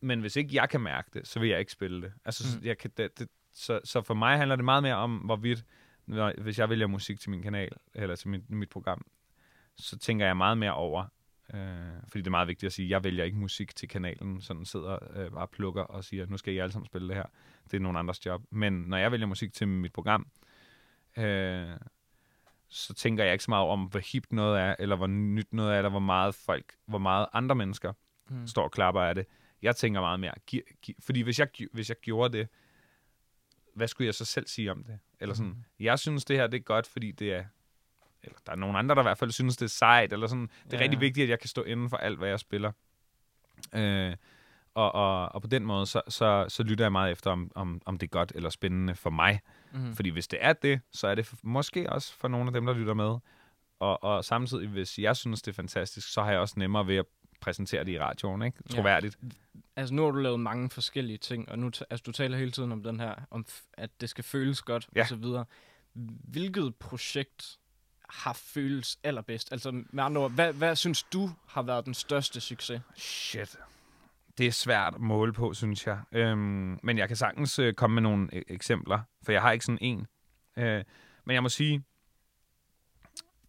Men 0.00 0.20
hvis 0.20 0.36
ikke 0.36 0.54
jeg 0.54 0.68
kan 0.68 0.80
mærke 0.80 1.10
det, 1.14 1.28
så 1.28 1.40
vil 1.40 1.48
jeg 1.48 1.58
ikke 1.60 1.72
spille 1.72 2.02
det. 2.02 2.12
Altså, 2.24 2.44
Mm. 2.56 2.60
mm. 2.60 2.66
jeg 2.66 2.78
kan, 2.78 2.90
det, 2.96 3.18
det, 3.18 3.28
så, 3.52 3.80
så 3.84 4.02
for 4.02 4.14
mig 4.14 4.38
handler 4.38 4.56
det 4.56 4.64
meget 4.64 4.82
mere 4.82 4.94
om, 4.94 5.16
hvorvidt, 5.16 5.64
når, 6.06 6.32
hvis 6.42 6.58
jeg 6.58 6.70
vælger 6.70 6.86
musik 6.86 7.20
til 7.20 7.30
min 7.30 7.42
kanal, 7.42 7.72
eller 7.94 8.16
til 8.16 8.28
mit, 8.28 8.50
mit 8.50 8.68
program, 8.68 9.06
så 9.76 9.98
tænker 9.98 10.26
jeg 10.26 10.36
meget 10.36 10.58
mere 10.58 10.74
over, 10.74 11.04
øh, 11.54 11.60
fordi 12.08 12.18
det 12.18 12.26
er 12.26 12.30
meget 12.30 12.48
vigtigt 12.48 12.66
at 12.66 12.72
sige, 12.72 12.88
jeg 12.88 13.04
vælger 13.04 13.24
ikke 13.24 13.36
musik 13.36 13.76
til 13.76 13.88
kanalen, 13.88 14.40
sådan 14.40 14.64
sidder 14.64 14.98
øh, 15.16 15.30
bare 15.30 15.42
og 15.42 15.50
plukker 15.50 15.82
og 15.82 16.04
siger, 16.04 16.26
nu 16.26 16.36
skal 16.36 16.54
I 16.54 16.58
alle 16.58 16.72
sammen 16.72 16.86
spille 16.86 17.08
det 17.08 17.16
her. 17.16 17.26
Det 17.70 17.76
er 17.76 17.80
nogen 17.80 17.96
andres 17.96 18.26
job. 18.26 18.42
Men 18.50 18.72
når 18.72 18.96
jeg 18.96 19.12
vælger 19.12 19.26
musik 19.26 19.52
til 19.52 19.68
mit 19.68 19.92
program, 19.92 20.26
øh, 21.18 21.70
så 22.68 22.94
tænker 22.94 23.24
jeg 23.24 23.32
ikke 23.32 23.44
så 23.44 23.50
meget 23.50 23.68
om, 23.68 23.84
hvor 23.84 24.00
hipt 24.12 24.32
noget 24.32 24.60
er, 24.60 24.76
eller 24.78 24.96
hvor 24.96 25.06
nyt 25.06 25.52
noget 25.52 25.72
er, 25.74 25.76
eller 25.76 25.90
hvor 25.90 25.98
meget 25.98 26.34
folk, 26.34 26.74
hvor 26.86 26.98
meget 26.98 27.26
andre 27.32 27.54
mennesker 27.54 27.92
mm. 28.30 28.46
står 28.46 28.62
og 28.62 28.72
klapper 28.72 29.00
af 29.00 29.14
det. 29.14 29.26
Jeg 29.62 29.76
tænker 29.76 30.00
meget 30.00 30.20
mere, 30.20 30.34
gi- 30.46 30.62
gi- 30.82 30.96
fordi 31.00 31.20
hvis 31.20 31.38
jeg, 31.38 31.48
hvis 31.72 31.88
jeg 31.88 31.96
gjorde 32.02 32.38
det, 32.38 32.48
hvad 33.74 33.88
skulle 33.88 34.06
jeg 34.06 34.14
så 34.14 34.24
selv 34.24 34.46
sige 34.46 34.70
om 34.70 34.84
det? 34.84 34.98
Eller 35.20 35.34
sådan, 35.34 35.52
mm. 35.52 35.64
jeg 35.80 35.98
synes 35.98 36.24
det 36.24 36.36
her, 36.36 36.46
det 36.46 36.58
er 36.58 36.62
godt, 36.62 36.86
fordi 36.86 37.12
det 37.12 37.34
er, 37.34 37.44
eller 38.26 38.38
der 38.46 38.52
er 38.52 38.56
nogen 38.56 38.76
andre, 38.76 38.94
der 38.94 39.00
i 39.00 39.04
hvert 39.04 39.18
fald 39.18 39.30
synes, 39.30 39.56
det 39.56 39.64
er 39.64 39.70
sejt, 39.70 40.12
eller 40.12 40.26
sådan. 40.26 40.50
Det 40.64 40.72
er 40.72 40.76
ja. 40.76 40.82
rigtig 40.82 41.00
vigtigt, 41.00 41.24
at 41.24 41.30
jeg 41.30 41.40
kan 41.40 41.48
stå 41.48 41.62
inden 41.62 41.90
for 41.90 41.96
alt, 41.96 42.18
hvad 42.18 42.28
jeg 42.28 42.40
spiller. 42.40 42.72
Øh, 43.74 44.16
og, 44.74 44.94
og, 44.94 45.34
og 45.34 45.42
på 45.42 45.48
den 45.48 45.66
måde, 45.66 45.86
så, 45.86 46.02
så, 46.08 46.46
så 46.48 46.62
lytter 46.62 46.84
jeg 46.84 46.92
meget 46.92 47.12
efter, 47.12 47.30
om, 47.30 47.50
om, 47.54 47.80
om 47.84 47.98
det 47.98 48.06
er 48.06 48.10
godt 48.10 48.32
eller 48.34 48.50
spændende 48.50 48.94
for 48.94 49.10
mig. 49.10 49.40
Mm. 49.72 49.94
Fordi 49.94 50.10
hvis 50.10 50.28
det 50.28 50.38
er 50.42 50.52
det, 50.52 50.80
så 50.92 51.08
er 51.08 51.14
det 51.14 51.26
for, 51.26 51.36
måske 51.42 51.92
også 51.92 52.14
for 52.14 52.28
nogle 52.28 52.46
af 52.46 52.52
dem, 52.52 52.66
der 52.66 52.74
lytter 52.74 52.94
med. 52.94 53.16
Og, 53.78 54.04
og 54.04 54.24
samtidig, 54.24 54.68
hvis 54.68 54.98
jeg 54.98 55.16
synes, 55.16 55.42
det 55.42 55.52
er 55.52 55.54
fantastisk, 55.54 56.12
så 56.12 56.22
har 56.22 56.30
jeg 56.30 56.40
også 56.40 56.54
nemmere 56.58 56.86
ved 56.86 56.96
at 56.96 57.04
præsentere 57.40 57.84
det 57.84 57.92
i 57.92 57.98
radioen, 57.98 58.42
ikke? 58.42 58.62
Troværdigt. 58.70 59.18
Ja. 59.22 59.28
Altså, 59.76 59.94
nu 59.94 60.04
har 60.04 60.10
du 60.10 60.18
lavet 60.18 60.40
mange 60.40 60.70
forskellige 60.70 61.18
ting, 61.18 61.48
og 61.48 61.58
nu 61.58 61.66
altså, 61.66 62.02
du 62.06 62.12
taler 62.12 62.38
hele 62.38 62.50
tiden 62.50 62.72
om 62.72 62.82
den 62.82 63.00
her, 63.00 63.14
om 63.30 63.46
at 63.72 63.90
det 64.00 64.08
skal 64.08 64.24
føles 64.24 64.62
godt, 64.62 64.88
ja. 64.96 65.00
og 65.00 65.06
så 65.06 65.16
videre. 65.16 65.44
Hvilket 66.24 66.74
projekt 66.74 67.58
har 68.08 68.32
føles 68.32 68.98
allerbedst? 69.04 69.52
Altså, 69.52 69.70
med 69.70 70.04
andre 70.04 70.20
ord, 70.20 70.30
hvad, 70.30 70.52
hvad 70.52 70.76
synes 70.76 71.02
du 71.02 71.30
har 71.48 71.62
været 71.62 71.84
den 71.84 71.94
største 71.94 72.40
succes? 72.40 72.80
Shit 72.96 73.56
det 74.38 74.46
er 74.46 74.50
svært 74.52 74.94
at 74.94 75.00
måle 75.00 75.32
på, 75.32 75.54
synes 75.54 75.86
jeg. 75.86 76.00
Øhm, 76.12 76.78
men 76.82 76.98
jeg 76.98 77.08
kan 77.08 77.16
sagtens 77.16 77.58
øh, 77.58 77.74
komme 77.74 77.94
med 77.94 78.02
nogle 78.02 78.28
e- 78.32 78.42
eksempler, 78.48 79.00
for 79.22 79.32
jeg 79.32 79.42
har 79.42 79.52
ikke 79.52 79.64
sådan 79.64 79.78
en. 79.80 80.06
Øh, 80.56 80.84
men 81.24 81.34
jeg 81.34 81.42
må 81.42 81.48
sige, 81.48 81.82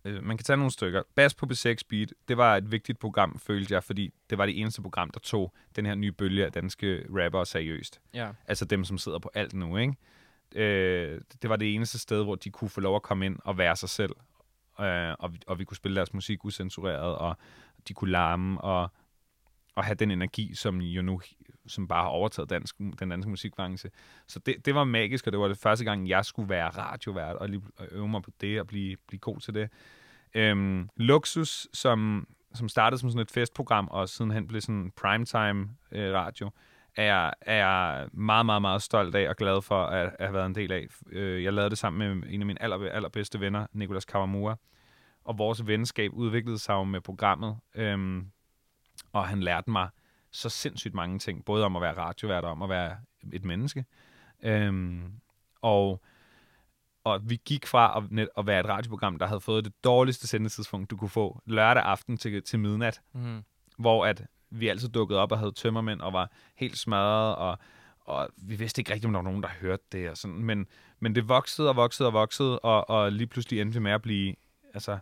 øh, 0.06 0.24
man 0.24 0.38
kan 0.38 0.44
tage 0.44 0.58
nogle 0.58 0.72
stykker. 0.72 1.04
Bass 1.16 1.36
på 1.36 1.46
B6 1.52 1.76
Beat, 1.90 2.14
det 2.28 2.38
var 2.38 2.58
et 2.58 2.72
vigtigt 2.72 3.00
program, 3.00 3.40
følte 3.40 3.74
jeg, 3.74 3.84
fordi 3.84 4.14
det 4.30 4.38
var 4.38 4.46
det 4.46 4.60
eneste 4.60 4.82
program, 4.82 5.10
der 5.10 5.20
tog 5.20 5.54
den 5.76 5.86
her 5.86 5.96
nye 5.96 6.12
bølge 6.12 6.46
af 6.46 6.52
danske 6.52 7.06
rappere 7.10 7.46
seriøst. 7.46 8.02
Ja. 8.14 8.30
Altså 8.48 8.66
dem, 8.66 8.84
som 8.84 8.98
sidder 8.98 9.20
på 9.20 9.32
alt 9.34 9.54
nu, 9.54 9.78
ikke? 9.78 9.96
Øh, 10.56 11.22
det 11.42 11.50
var 11.50 11.56
det 11.56 11.76
eneste 11.76 12.00
sted, 12.00 12.24
hvor 12.24 12.36
de 12.36 12.50
kunne 12.50 12.70
få 12.70 12.82
lov 12.82 12.96
at 12.96 13.02
komme 13.02 13.26
ind 13.26 13.40
og 13.46 13.58
være 13.58 13.76
sig 13.76 13.90
selv. 13.90 14.12
Øh, 14.80 15.16
og, 15.20 15.34
vi, 15.34 15.40
og 15.48 15.60
vi 15.60 15.64
kunne 15.64 15.78
spille 15.78 15.96
deres 15.96 16.14
musik 16.14 16.46
usensureret, 16.46 17.16
og 17.16 17.38
de 17.88 17.94
kunne 17.94 18.12
larme, 18.12 18.62
og 18.62 18.92
og 19.78 19.84
have 19.84 19.96
den 19.96 20.12
energi, 20.12 20.56
som 20.56 20.82
jo 20.82 21.02
nu 21.02 21.22
som 21.68 21.88
bare 21.88 22.02
har 22.02 22.10
overtaget 22.10 22.50
dansk, 22.50 22.78
den 22.78 23.10
danske 23.10 23.30
musikbranche. 23.30 23.90
Så 24.28 24.40
det, 24.40 24.66
det 24.66 24.76
var 24.76 24.84
magisk, 24.84 25.28
og 25.28 25.32
det 25.32 25.40
var 25.40 25.48
det 25.48 25.58
første 25.58 25.86
gang, 25.86 26.10
jeg 26.10 26.26
skulle 26.26 26.50
være 26.50 26.70
radiovært, 26.70 27.36
og 27.36 27.50
lige 27.50 27.62
øve 27.92 28.08
mig 28.08 28.22
på 28.22 28.32
det, 28.42 28.60
og 28.60 28.68
blive, 28.68 28.98
blive 29.08 29.20
god 29.20 29.40
til 29.40 29.54
det. 29.54 29.70
Øhm, 30.34 30.90
Luxus, 30.96 31.68
som, 31.74 32.28
som 32.54 32.70
startede 32.70 33.02
som 33.02 33.10
sådan 33.10 33.22
et 33.22 33.32
festprogram, 33.32 33.88
og 33.92 34.10
sidenhen 34.10 34.48
blev 34.48 34.62
sådan 34.62 34.92
primetime 34.96 35.70
øh, 35.92 36.14
radio, 36.14 36.50
er 36.98 37.04
jeg, 37.04 37.34
er 37.42 37.56
jeg 37.56 38.10
meget, 38.12 38.46
meget, 38.46 38.62
meget 38.62 38.82
stolt 38.82 39.16
af 39.16 39.30
og 39.30 39.36
glad 39.36 39.62
for 39.62 39.84
at, 39.86 40.16
at 40.20 40.26
have 40.26 40.34
været 40.34 40.46
en 40.46 40.56
del 40.56 40.72
af. 40.72 40.88
Øh, 41.10 41.44
jeg 41.44 41.54
lavede 41.54 41.70
det 41.70 41.78
sammen 41.78 42.20
med 42.20 42.30
en 42.30 42.42
af 42.42 42.46
mine 42.46 42.62
aller, 42.62 42.90
allerbedste 42.90 43.40
venner, 43.40 43.68
Nicolas 43.74 44.06
Kawamura, 44.06 44.56
og 45.26 45.38
vores 45.38 45.68
venskab 45.68 46.12
udviklede 46.14 46.60
sig 46.60 46.74
jo 46.74 46.84
med 46.84 47.02
programmet. 47.02 47.58
Øhm, 47.76 48.32
og 49.14 49.28
han 49.28 49.42
lærte 49.42 49.70
mig 49.70 49.90
så 50.32 50.50
sindssygt 50.50 50.94
mange 50.94 51.20
ting, 51.20 51.46
både 51.46 51.66
om 51.66 51.76
at 51.76 51.82
være 51.82 51.98
radiovært 51.98 52.44
og 52.44 52.52
om 52.52 52.62
at 52.62 52.70
være 52.70 52.98
et 53.34 53.46
menneske. 53.46 53.86
Øhm, 54.44 55.12
og, 55.62 56.02
og 57.04 57.30
vi 57.30 57.42
gik 57.46 57.66
fra 57.66 57.98
at, 57.98 58.12
net, 58.12 58.30
at 58.38 58.48
være 58.48 58.60
et 58.60 58.66
radioprogram, 58.66 59.20
der 59.20 59.26
havde 59.26 59.42
fået 59.42 59.66
det 59.66 59.84
dårligste 59.84 60.28
sendetidspunkt, 60.28 60.92
du 60.92 60.98
kunne 60.98 61.10
få 61.10 61.42
lørdag 61.46 61.84
aften 61.84 62.18
til, 62.18 62.44
til 62.44 62.60
midnat, 62.60 63.02
mm. 63.14 63.44
hvor 63.78 64.06
at 64.06 64.26
vi 64.50 64.68
altid 64.68 64.90
dukkede 64.90 65.20
op 65.20 65.32
og 65.32 65.40
havde 65.40 65.52
tømmermænd 65.52 66.02
og 66.02 66.14
var 66.14 66.32
helt 66.56 66.78
smadret, 66.78 67.36
og, 67.36 67.58
og 68.00 68.30
vi 68.38 68.56
vidste 68.56 68.80
ikke 68.80 68.94
rigtigt, 68.94 69.06
om 69.06 69.14
der 69.14 69.20
var 69.20 69.30
nogen, 69.30 69.44
der 69.44 69.50
hørte 69.50 69.84
det. 69.92 70.10
Og 70.10 70.18
sådan. 70.18 70.44
Men, 70.44 70.68
men 71.00 71.16
det 71.16 71.30
voksede 71.30 71.70
og 71.70 71.76
voksede 71.76 72.08
og 72.08 72.14
voksede, 72.14 72.60
og, 72.60 72.90
og 72.90 73.12
lige 73.12 73.28
pludselig 73.28 73.62
endte 73.62 73.74
vi 73.74 73.84
med 73.84 73.92
at 73.92 74.02
blive... 74.02 74.36
Altså, 74.74 74.98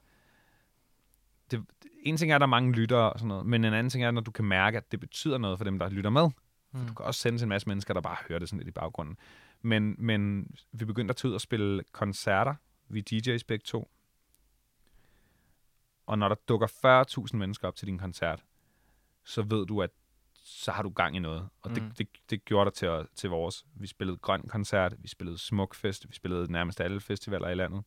det, 1.51 1.65
en 2.03 2.17
ting 2.17 2.31
er, 2.31 2.35
at 2.35 2.41
der 2.41 2.47
er 2.47 2.49
mange 2.49 2.71
lyttere 2.71 3.13
og 3.13 3.19
sådan 3.19 3.27
noget, 3.27 3.45
men 3.45 3.65
en 3.65 3.73
anden 3.73 3.89
ting 3.89 4.03
er, 4.03 4.11
når 4.11 4.21
du 4.21 4.31
kan 4.31 4.45
mærke, 4.45 4.77
at 4.77 4.91
det 4.91 4.99
betyder 4.99 5.37
noget 5.37 5.57
for 5.57 5.65
dem, 5.65 5.79
der 5.79 5.89
lytter 5.89 6.09
med. 6.09 6.29
Mm. 6.71 6.87
Du 6.87 6.93
kan 6.93 7.05
også 7.05 7.19
sende 7.19 7.39
til 7.39 7.45
en 7.45 7.49
masse 7.49 7.67
mennesker, 7.67 7.93
der 7.93 8.01
bare 8.01 8.17
hører 8.29 8.39
det 8.39 8.49
sådan 8.49 8.59
lidt 8.59 8.67
i 8.67 8.71
baggrunden. 8.71 9.17
Men, 9.61 9.95
men 9.97 10.51
vi 10.71 10.85
begyndte 10.85 11.11
at 11.11 11.15
tage 11.15 11.29
ud 11.29 11.33
og 11.33 11.41
spille 11.41 11.83
koncerter. 11.91 12.55
Vi 12.87 13.03
DJ's 13.11 13.43
begge 13.47 13.63
to. 13.65 13.91
Og 16.05 16.17
når 16.17 16.27
der 16.27 16.35
dukker 16.47 16.67
40.000 17.31 17.37
mennesker 17.37 17.67
op 17.67 17.75
til 17.75 17.87
din 17.87 17.97
koncert, 17.97 18.43
så 19.25 19.41
ved 19.41 19.65
du, 19.65 19.81
at 19.81 19.89
så 20.43 20.71
har 20.71 20.83
du 20.83 20.89
gang 20.89 21.15
i 21.15 21.19
noget. 21.19 21.49
Og 21.61 21.69
mm. 21.69 21.75
det, 21.75 21.97
det, 21.97 22.07
det 22.29 22.45
gjorde 22.45 22.65
der 22.65 22.71
til, 22.71 23.07
til 23.15 23.29
vores. 23.29 23.65
Vi 23.75 23.87
spillede 23.87 24.17
Grøn 24.17 24.41
Koncert, 24.47 24.95
vi 24.99 25.07
spillede 25.07 25.37
Smukfest, 25.37 26.09
vi 26.09 26.13
spillede 26.13 26.51
nærmest 26.51 26.81
alle 26.81 27.01
festivaler 27.01 27.49
i 27.49 27.55
landet. 27.55 27.83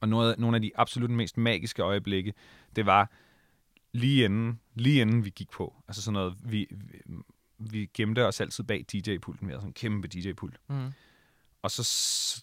Og 0.00 0.08
noget, 0.08 0.38
nogle 0.38 0.56
af 0.56 0.62
de 0.62 0.70
absolut 0.74 1.10
mest 1.10 1.36
magiske 1.36 1.82
øjeblikke, 1.82 2.34
det 2.76 2.86
var 2.86 3.10
lige 3.92 4.24
inden, 4.24 4.60
lige 4.74 5.00
inden 5.00 5.24
vi 5.24 5.30
gik 5.30 5.50
på. 5.50 5.82
Altså 5.88 6.02
sådan 6.02 6.12
noget, 6.12 6.36
vi, 6.42 6.66
vi, 6.70 6.98
vi 7.58 7.90
gemte 7.94 8.26
os 8.26 8.40
altid 8.40 8.64
bag 8.64 8.84
DJ-pulten. 8.92 9.46
Vi 9.46 9.52
havde 9.52 9.60
sådan 9.60 9.68
en 9.68 9.74
kæmpe 9.74 10.08
DJ-pult. 10.08 10.56
Mm. 10.68 10.92
Og 11.62 11.70
så, 11.70 11.84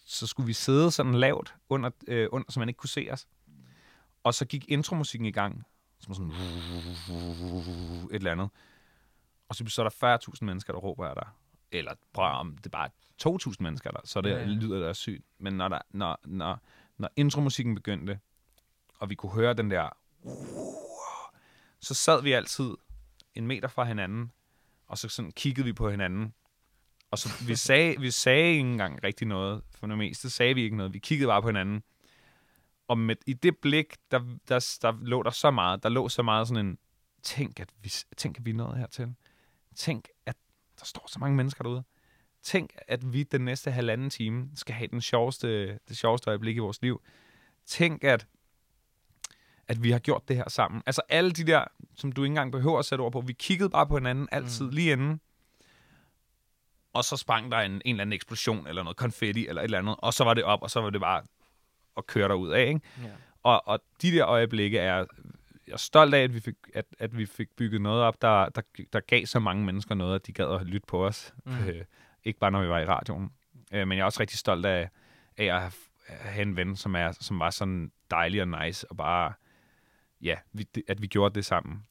så 0.06 0.26
skulle 0.26 0.46
vi 0.46 0.52
sidde 0.52 0.90
sådan 0.90 1.14
lavt, 1.14 1.54
under, 1.68 1.90
øh, 2.08 2.28
under, 2.32 2.52
så 2.52 2.60
man 2.60 2.68
ikke 2.68 2.78
kunne 2.78 2.88
se 2.88 3.08
os. 3.10 3.26
Og 4.24 4.34
så 4.34 4.44
gik 4.44 4.68
intromusikken 4.68 5.26
i 5.26 5.30
gang, 5.30 5.64
som 6.00 6.14
sådan 6.14 6.30
et 6.30 8.14
eller 8.14 8.32
andet. 8.32 8.50
Og 9.48 9.54
så, 9.54 9.64
så 9.68 9.82
er 9.82 9.88
der 9.88 10.18
40.000 10.18 10.44
mennesker, 10.44 10.72
der 10.72 10.80
råber 10.80 11.06
af 11.06 11.14
dig. 11.14 11.28
Eller 11.72 11.94
prøv 12.12 12.24
om 12.24 12.56
det 12.56 12.66
er 12.66 12.70
bare 12.70 12.90
2.000 13.50 13.56
mennesker, 13.60 13.90
der, 13.90 14.00
så 14.04 14.20
det 14.20 14.30
ja, 14.30 14.44
lyder 14.44 14.78
der 14.78 14.92
sygt. 14.92 15.24
Men 15.38 15.52
når, 15.52 15.68
der, 15.68 15.78
når, 15.90 16.20
når, 16.24 16.60
når 16.98 17.10
intromusikken 17.16 17.74
begyndte, 17.74 18.20
og 18.98 19.10
vi 19.10 19.14
kunne 19.14 19.32
høre 19.32 19.54
den 19.54 19.70
der, 19.70 19.88
så 21.80 21.94
sad 21.94 22.22
vi 22.22 22.32
altid 22.32 22.70
en 23.34 23.46
meter 23.46 23.68
fra 23.68 23.84
hinanden, 23.84 24.32
og 24.86 24.98
så 24.98 25.08
sådan 25.08 25.32
kiggede 25.32 25.64
vi 25.64 25.72
på 25.72 25.90
hinanden. 25.90 26.34
Og 27.10 27.18
så 27.18 27.44
vi 27.46 27.56
sagde, 27.56 28.00
vi 28.00 28.10
sagde 28.10 28.50
ikke 28.50 28.60
engang 28.60 29.04
rigtig 29.04 29.26
noget. 29.26 29.62
For 29.74 29.86
det 29.86 29.98
meste 29.98 30.30
sagde 30.30 30.54
vi 30.54 30.62
ikke 30.62 30.76
noget. 30.76 30.92
Vi 30.92 30.98
kiggede 30.98 31.28
bare 31.28 31.42
på 31.42 31.48
hinanden. 31.48 31.82
Og 32.88 32.98
med, 32.98 33.16
i 33.26 33.32
det 33.32 33.58
blik, 33.58 33.96
der, 34.10 34.20
der, 34.48 34.78
der 34.82 34.92
lå 35.02 35.22
der 35.22 35.30
så 35.30 35.50
meget. 35.50 35.82
Der 35.82 35.88
lå 35.88 36.08
så 36.08 36.22
meget 36.22 36.48
sådan 36.48 36.66
en, 36.66 36.78
tænk 37.22 37.60
at 37.60 37.68
vi, 37.82 37.92
tænk, 38.16 38.38
at 38.38 38.46
vi 38.46 38.50
er 38.50 38.54
nået 38.54 38.78
hertil. 38.78 39.14
Tænk, 39.76 40.08
at 40.26 40.36
der 40.78 40.84
står 40.84 41.04
så 41.08 41.18
mange 41.18 41.36
mennesker 41.36 41.62
derude 41.62 41.84
tænk, 42.42 42.70
at 42.88 43.12
vi 43.12 43.22
den 43.22 43.40
næste 43.40 43.70
halvanden 43.70 44.10
time 44.10 44.50
skal 44.54 44.74
have 44.74 44.88
den 44.88 45.00
sjoveste, 45.00 45.78
det 45.88 45.96
sjoveste 45.96 46.30
øjeblik 46.30 46.56
i 46.56 46.58
vores 46.58 46.82
liv. 46.82 47.02
Tænk, 47.66 48.04
at, 48.04 48.26
at 49.68 49.82
vi 49.82 49.90
har 49.90 49.98
gjort 49.98 50.28
det 50.28 50.36
her 50.36 50.48
sammen. 50.48 50.82
Altså 50.86 51.02
alle 51.08 51.30
de 51.30 51.44
der, 51.44 51.64
som 51.94 52.12
du 52.12 52.22
ikke 52.22 52.30
engang 52.30 52.52
behøver 52.52 52.78
at 52.78 52.84
sætte 52.84 53.02
ord 53.02 53.12
på. 53.12 53.20
Vi 53.20 53.32
kiggede 53.32 53.70
bare 53.70 53.86
på 53.86 53.96
hinanden 53.96 54.28
altid 54.32 54.64
mm. 54.64 54.70
lige 54.70 54.92
inden. 54.92 55.20
Og 56.92 57.04
så 57.04 57.16
sprang 57.16 57.52
der 57.52 57.58
en, 57.58 57.72
en 57.72 57.80
eller 57.84 58.02
anden 58.02 58.12
eksplosion, 58.12 58.66
eller 58.66 58.82
noget 58.82 58.96
konfetti, 58.96 59.46
eller 59.46 59.62
et 59.62 59.64
eller 59.64 59.78
andet. 59.78 59.96
Og 59.98 60.14
så 60.14 60.24
var 60.24 60.34
det 60.34 60.44
op, 60.44 60.62
og 60.62 60.70
så 60.70 60.80
var 60.80 60.90
det 60.90 61.00
bare 61.00 61.22
at 61.98 62.06
køre 62.06 62.28
derud 62.28 62.50
af. 62.50 62.66
Ikke? 62.66 62.80
Yeah. 63.00 63.10
Og, 63.42 63.68
og 63.68 63.80
de 64.02 64.10
der 64.10 64.26
øjeblikke 64.26 64.78
er 64.78 65.04
jeg 65.68 65.74
er 65.74 65.78
stolt 65.78 66.14
af, 66.14 66.22
at 66.22 66.34
vi 66.34 66.40
fik, 66.40 66.54
at, 66.74 66.84
at 66.98 67.18
vi 67.18 67.26
fik 67.26 67.48
bygget 67.56 67.80
noget 67.80 68.02
op, 68.02 68.22
der, 68.22 68.48
der, 68.48 68.62
der 68.92 69.00
gav 69.00 69.26
så 69.26 69.40
mange 69.40 69.64
mennesker 69.64 69.94
noget, 69.94 70.14
at 70.14 70.26
de 70.26 70.32
gad 70.32 70.60
at 70.60 70.66
lytte 70.66 70.86
på 70.86 71.06
os. 71.06 71.34
Mm. 71.44 71.68
Øh, 71.68 71.84
ikke 72.24 72.38
bare 72.38 72.50
når 72.50 72.62
vi 72.62 72.68
var 72.68 72.78
i 72.78 72.84
radioen. 72.84 73.32
Øh, 73.72 73.88
men 73.88 73.98
jeg 73.98 74.02
er 74.02 74.06
også 74.06 74.20
rigtig 74.20 74.38
stolt 74.38 74.66
af, 74.66 74.88
af 75.36 75.44
at 75.44 75.60
have, 75.60 75.72
have 76.06 76.42
en 76.42 76.56
ven, 76.56 76.76
som, 76.76 76.94
er, 76.94 77.12
som 77.12 77.38
var 77.38 77.50
sådan 77.50 77.92
dejlig 78.10 78.42
og 78.42 78.48
nice, 78.48 78.90
og 78.90 78.96
bare, 78.96 79.32
ja, 80.20 80.36
vi, 80.52 80.66
at 80.88 81.02
vi 81.02 81.06
gjorde 81.06 81.34
det 81.34 81.44
sammen. 81.44 81.82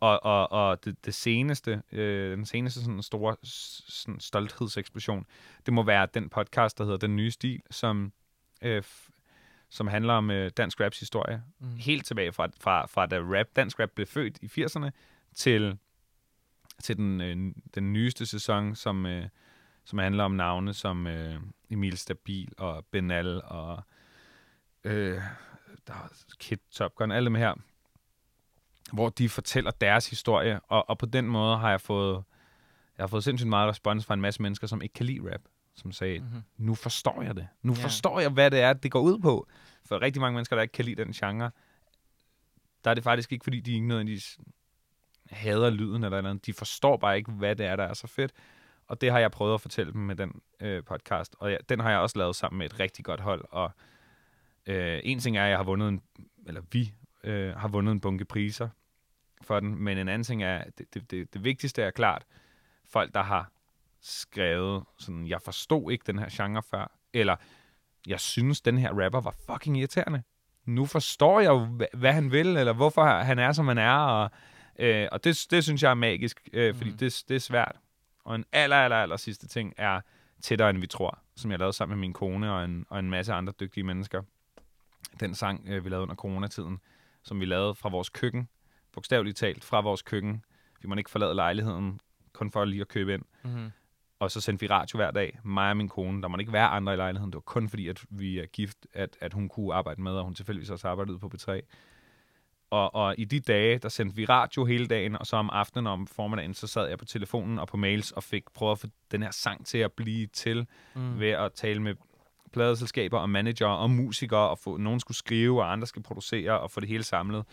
Og, 0.00 0.24
og, 0.24 0.52
og 0.52 0.84
det, 0.84 1.04
det 1.04 1.14
seneste, 1.14 1.82
øh, 1.92 2.36
den 2.36 2.46
seneste 2.46 2.80
sådan 2.80 3.02
store 3.02 3.36
sådan 3.42 4.20
stolthedseksplosion, 4.20 5.26
det 5.66 5.74
må 5.74 5.82
være 5.82 6.08
den 6.14 6.28
podcast, 6.28 6.78
der 6.78 6.84
hedder 6.84 6.98
Den 6.98 7.16
Nye 7.16 7.30
Stil, 7.30 7.62
som, 7.70 8.12
øh, 8.62 8.82
som 9.72 9.86
handler 9.86 10.14
om 10.14 10.30
øh, 10.30 10.50
dansk 10.56 10.80
raps 10.80 11.00
historie. 11.00 11.42
Mm. 11.58 11.76
Helt 11.76 12.06
tilbage 12.06 12.32
fra, 12.32 12.48
fra, 12.60 12.86
fra 12.86 13.06
da 13.06 13.18
rap, 13.18 13.46
dansk 13.56 13.80
rap 13.80 13.90
blev 13.90 14.06
født 14.06 14.38
i 14.42 14.62
80'erne, 14.62 14.90
til, 15.34 15.78
til 16.82 16.96
den, 16.96 17.20
øh, 17.20 17.54
den 17.74 17.92
nyeste 17.92 18.26
sæson, 18.26 18.74
som, 18.74 19.06
øh, 19.06 19.28
som 19.84 19.98
handler 19.98 20.24
om 20.24 20.32
navne 20.32 20.74
som 20.74 21.06
øh, 21.06 21.40
Emil 21.70 21.98
Stabil 21.98 22.52
og 22.58 22.84
Benal 22.90 23.42
og 23.44 23.82
øh, 24.84 25.20
der 25.86 25.92
er 25.94 26.08
Kid 26.38 26.58
Top 26.70 26.94
Gun, 26.94 27.10
alle 27.10 27.26
dem 27.26 27.34
her, 27.34 27.54
hvor 28.92 29.08
de 29.08 29.28
fortæller 29.28 29.70
deres 29.70 30.10
historie, 30.10 30.60
og, 30.60 30.90
og 30.90 30.98
på 30.98 31.06
den 31.06 31.26
måde 31.26 31.58
har 31.58 31.70
jeg 31.70 31.80
fået, 31.80 32.24
jeg 32.98 33.02
har 33.02 33.08
fået 33.08 33.24
sindssygt 33.24 33.48
meget 33.48 33.68
respons 33.68 34.06
fra 34.06 34.14
en 34.14 34.20
masse 34.20 34.42
mennesker, 34.42 34.66
som 34.66 34.82
ikke 34.82 34.92
kan 34.92 35.06
lide 35.06 35.32
rap, 35.32 35.40
som 35.74 35.92
sagde, 35.92 36.18
mm-hmm. 36.18 36.42
nu 36.56 36.74
forstår 36.74 37.22
jeg 37.22 37.36
det. 37.36 37.48
Nu 37.62 37.72
yeah. 37.72 37.82
forstår 37.82 38.20
jeg, 38.20 38.30
hvad 38.30 38.50
det 38.50 38.60
er, 38.60 38.72
det 38.72 38.90
går 38.90 39.00
ud 39.00 39.18
på. 39.18 39.48
For 39.84 40.02
rigtig 40.02 40.20
mange 40.20 40.34
mennesker, 40.34 40.56
der 40.56 40.62
ikke 40.62 40.72
kan 40.72 40.84
lide 40.84 41.04
den 41.04 41.12
genre, 41.12 41.50
der 42.84 42.90
er 42.90 42.94
det 42.94 43.04
faktisk 43.04 43.32
ikke, 43.32 43.44
fordi 43.44 43.60
de 43.60 43.74
ikke 43.74 43.86
nødvendigvis 43.86 44.38
hader 45.30 45.70
lyden 45.70 46.04
eller 46.04 46.20
noget. 46.20 46.46
De 46.46 46.52
forstår 46.52 46.96
bare 46.96 47.16
ikke, 47.16 47.32
hvad 47.32 47.56
det 47.56 47.66
er, 47.66 47.76
der 47.76 47.84
er 47.84 47.94
så 47.94 48.06
fedt. 48.06 48.32
Og 48.86 49.00
det 49.00 49.10
har 49.10 49.18
jeg 49.18 49.30
prøvet 49.30 49.54
at 49.54 49.60
fortælle 49.60 49.92
dem 49.92 50.00
med 50.00 50.16
den 50.16 50.40
øh, 50.60 50.84
podcast. 50.84 51.36
Og 51.38 51.50
ja, 51.50 51.56
den 51.68 51.80
har 51.80 51.90
jeg 51.90 51.98
også 51.98 52.18
lavet 52.18 52.36
sammen 52.36 52.58
med 52.58 52.66
et 52.66 52.80
rigtig 52.80 53.04
godt 53.04 53.20
hold. 53.20 53.44
Og 53.50 53.70
øh, 54.66 55.00
en 55.04 55.18
ting 55.18 55.36
er, 55.36 55.44
at 55.44 55.50
jeg 55.50 55.58
har 55.58 55.64
vundet 55.64 55.88
en, 55.88 56.02
eller 56.46 56.62
vi 56.72 56.92
øh, 57.24 57.56
har 57.56 57.68
vundet 57.68 57.92
en 57.92 58.00
bunke 58.00 58.24
priser 58.24 58.68
for 59.42 59.60
den. 59.60 59.76
Men 59.76 59.98
en 59.98 60.08
anden 60.08 60.24
ting 60.24 60.42
er, 60.42 60.64
det, 60.78 60.94
det, 60.94 61.10
det, 61.10 61.34
det 61.34 61.44
vigtigste 61.44 61.82
er 61.82 61.90
klart, 61.90 62.24
folk, 62.84 63.14
der 63.14 63.22
har 63.22 63.50
skrevet 64.02 64.84
sådan, 64.98 65.26
jeg 65.26 65.42
forstod 65.42 65.92
ikke 65.92 66.04
den 66.06 66.18
her 66.18 66.28
genre 66.32 66.62
før, 66.62 66.98
eller 67.12 67.36
jeg 68.06 68.20
synes, 68.20 68.60
den 68.60 68.78
her 68.78 69.04
rapper 69.04 69.20
var 69.20 69.34
fucking 69.46 69.78
irriterende. 69.78 70.22
Nu 70.64 70.86
forstår 70.86 71.40
jeg 71.40 71.48
jo, 71.48 71.64
hvad, 71.64 71.86
hvad 71.94 72.12
han 72.12 72.32
vil, 72.32 72.56
eller 72.56 72.72
hvorfor 72.72 73.04
han 73.04 73.38
er, 73.38 73.52
som 73.52 73.68
han 73.68 73.78
er, 73.78 73.96
og, 73.96 74.30
øh, 74.78 75.08
og 75.12 75.24
det, 75.24 75.46
det 75.50 75.64
synes 75.64 75.82
jeg 75.82 75.90
er 75.90 75.94
magisk, 75.94 76.48
øh, 76.52 76.74
fordi 76.74 76.90
mm. 76.90 76.96
det, 76.96 77.24
det 77.28 77.34
er 77.34 77.40
svært. 77.40 77.76
Og 78.24 78.34
en 78.34 78.44
aller, 78.52 78.76
aller, 78.76 78.96
aller 78.96 79.16
sidste 79.16 79.48
ting 79.48 79.74
er 79.76 80.00
tættere, 80.42 80.70
end 80.70 80.78
vi 80.78 80.86
tror, 80.86 81.18
som 81.36 81.50
jeg 81.50 81.58
lavede 81.58 81.72
sammen 81.72 81.98
med 81.98 82.00
min 82.00 82.12
kone 82.12 82.52
og 82.52 82.64
en, 82.64 82.86
og 82.88 82.98
en 82.98 83.10
masse 83.10 83.32
andre 83.32 83.52
dygtige 83.60 83.84
mennesker. 83.84 84.22
Den 85.20 85.34
sang, 85.34 85.68
øh, 85.68 85.84
vi 85.84 85.88
lavede 85.88 86.02
under 86.02 86.14
coronatiden, 86.14 86.78
som 87.22 87.40
vi 87.40 87.44
lavede 87.44 87.74
fra 87.74 87.88
vores 87.88 88.08
køkken, 88.08 88.48
bogstaveligt 88.92 89.36
talt 89.36 89.64
fra 89.64 89.80
vores 89.80 90.02
køkken. 90.02 90.44
Vi 90.80 90.88
må 90.88 90.94
ikke 90.94 91.10
forlade 91.10 91.34
lejligheden, 91.34 92.00
kun 92.32 92.50
for 92.50 92.64
lige 92.64 92.80
at 92.80 92.88
købe 92.88 93.14
ind. 93.14 93.22
Mm-hmm. 93.44 93.70
Og 94.22 94.30
så 94.30 94.40
sendte 94.40 94.60
vi 94.60 94.66
radio 94.66 94.96
hver 94.96 95.10
dag, 95.10 95.38
mig 95.44 95.70
og 95.70 95.76
min 95.76 95.88
kone. 95.88 96.22
Der 96.22 96.28
må 96.28 96.36
ikke 96.38 96.52
være 96.52 96.66
andre 96.66 96.94
i 96.94 96.96
lejligheden. 96.96 97.30
Det 97.32 97.36
var 97.36 97.40
kun 97.40 97.68
fordi, 97.68 97.88
at 97.88 98.04
vi 98.10 98.38
er 98.38 98.46
gift, 98.46 98.86
at, 98.92 99.16
at 99.20 99.32
hun 99.32 99.48
kunne 99.48 99.74
arbejde 99.74 100.02
med, 100.02 100.12
og 100.12 100.24
hun 100.24 100.34
tilfældigvis 100.34 100.70
også 100.70 100.88
arbejdede 100.88 101.18
på 101.18 101.30
P3. 101.34 101.60
Og, 102.70 102.94
og 102.94 103.14
i 103.18 103.24
de 103.24 103.40
dage, 103.40 103.78
der 103.78 103.88
sendte 103.88 104.16
vi 104.16 104.24
radio 104.24 104.64
hele 104.64 104.86
dagen, 104.86 105.16
og 105.16 105.26
så 105.26 105.36
om 105.36 105.50
aftenen 105.52 105.86
og 105.86 105.92
om 105.92 106.06
formiddagen, 106.06 106.54
så 106.54 106.66
sad 106.66 106.88
jeg 106.88 106.98
på 106.98 107.04
telefonen 107.04 107.58
og 107.58 107.68
på 107.68 107.76
mails 107.76 108.12
og 108.12 108.22
fik 108.22 108.44
prøvet 108.54 108.72
at 108.72 108.78
få 108.78 108.86
den 109.10 109.22
her 109.22 109.30
sang 109.30 109.66
til 109.66 109.78
at 109.78 109.92
blive 109.92 110.26
til 110.26 110.66
mm. 110.94 111.20
ved 111.20 111.30
at 111.30 111.52
tale 111.52 111.82
med 111.82 111.94
pladeselskaber 112.52 113.18
og 113.18 113.30
manager 113.30 113.66
og 113.66 113.90
musikere, 113.90 114.48
og 114.50 114.58
få, 114.58 114.76
nogen 114.76 115.00
skulle 115.00 115.18
skrive, 115.18 115.62
og 115.62 115.72
andre 115.72 115.86
skal 115.86 116.02
producere, 116.02 116.60
og 116.60 116.70
få 116.70 116.80
det 116.80 116.88
hele 116.88 117.04
samlet. 117.04 117.44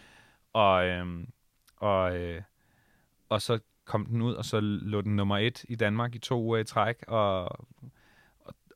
Og, 0.54 0.88
øhm, 0.88 1.30
og, 1.78 2.18
øh, 2.18 2.42
og 3.30 3.42
så 3.42 3.60
kom 3.90 4.06
den 4.06 4.22
ud, 4.22 4.34
og 4.34 4.46
så 4.46 4.60
lå 4.62 5.02
den 5.02 5.16
nummer 5.16 5.38
et 5.38 5.66
i 5.70 5.76
Danmark 5.76 6.16
i 6.16 6.20
to 6.20 6.42
uger 6.42 6.58
i 6.58 6.64
træk, 6.64 6.96
og, 7.08 7.44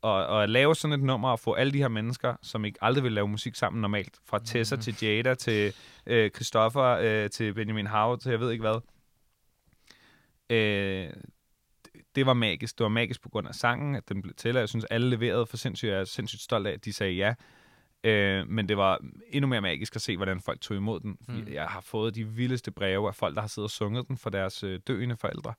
og, 0.02 0.26
og 0.26 0.43
at 0.43 0.49
lave 0.49 0.76
sådan 0.76 0.99
et 0.99 1.06
nummer 1.06 1.30
og 1.30 1.39
få 1.39 1.54
alle 1.54 1.73
de 1.73 1.78
her 1.78 1.88
mennesker, 1.88 2.36
som 2.41 2.65
ikke 2.65 2.80
aldrig 2.82 3.04
vil 3.04 3.12
lave 3.12 3.28
musik 3.28 3.56
sammen 3.56 3.82
normalt, 3.82 4.17
fra 4.26 4.39
Tessa 4.45 4.76
mm. 4.76 4.82
til 4.82 4.95
Jada, 5.02 5.34
til 5.34 5.73
øh, 6.06 6.32
Christoffer, 6.32 6.97
øh, 7.02 7.30
til 7.30 7.54
Benjamin 7.54 7.88
Howe, 7.88 8.17
til 8.17 8.30
jeg 8.30 8.39
ved 8.39 8.52
ikke 8.52 8.62
hvad. 8.62 8.80
Øh, 10.49 11.10
det 12.15 12.26
var 12.26 12.34
magisk. 12.34 12.78
Det 12.78 12.84
var 12.84 12.89
magisk 12.89 13.21
på 13.21 13.30
grund 13.30 13.47
af 13.47 13.56
sangen, 13.56 13.95
at 13.95 14.10
den 14.10 14.21
blev 14.21 14.34
til, 14.34 14.56
og 14.56 14.60
jeg 14.60 14.69
synes, 14.69 14.86
alle 14.86 15.10
leverede 15.10 15.45
for 15.45 15.58
sindssygt. 15.58 15.91
Jeg 15.91 15.99
er 15.99 16.06
sindssygt 16.06 16.41
stolt 16.41 16.67
af, 16.67 16.71
at 16.71 16.86
de 16.86 16.93
sagde 16.93 17.13
ja. 17.13 17.34
Øh, 18.04 18.48
men 18.48 18.70
det 18.70 18.78
var 18.78 19.00
endnu 19.30 19.48
mere 19.48 19.62
magisk 19.62 19.96
at 19.96 20.02
se, 20.02 20.18
hvordan 20.18 20.42
folk 20.42 20.62
tog 20.62 20.78
imod 20.78 21.00
den. 21.00 21.18
Mm. 21.28 21.48
Jeg 21.52 21.66
har 21.66 21.82
fået 21.82 22.16
de 22.16 22.28
vildeste 22.28 22.72
breve 22.72 23.08
af 23.08 23.16
folk, 23.16 23.36
der 23.36 23.42
har 23.42 23.48
siddet 23.48 23.68
og 23.68 23.72
sunget 23.72 24.08
den 24.08 24.18
for 24.18 24.30
deres 24.30 24.63
øh, 24.63 24.80
døende 24.88 25.18
forældre. 25.18 25.54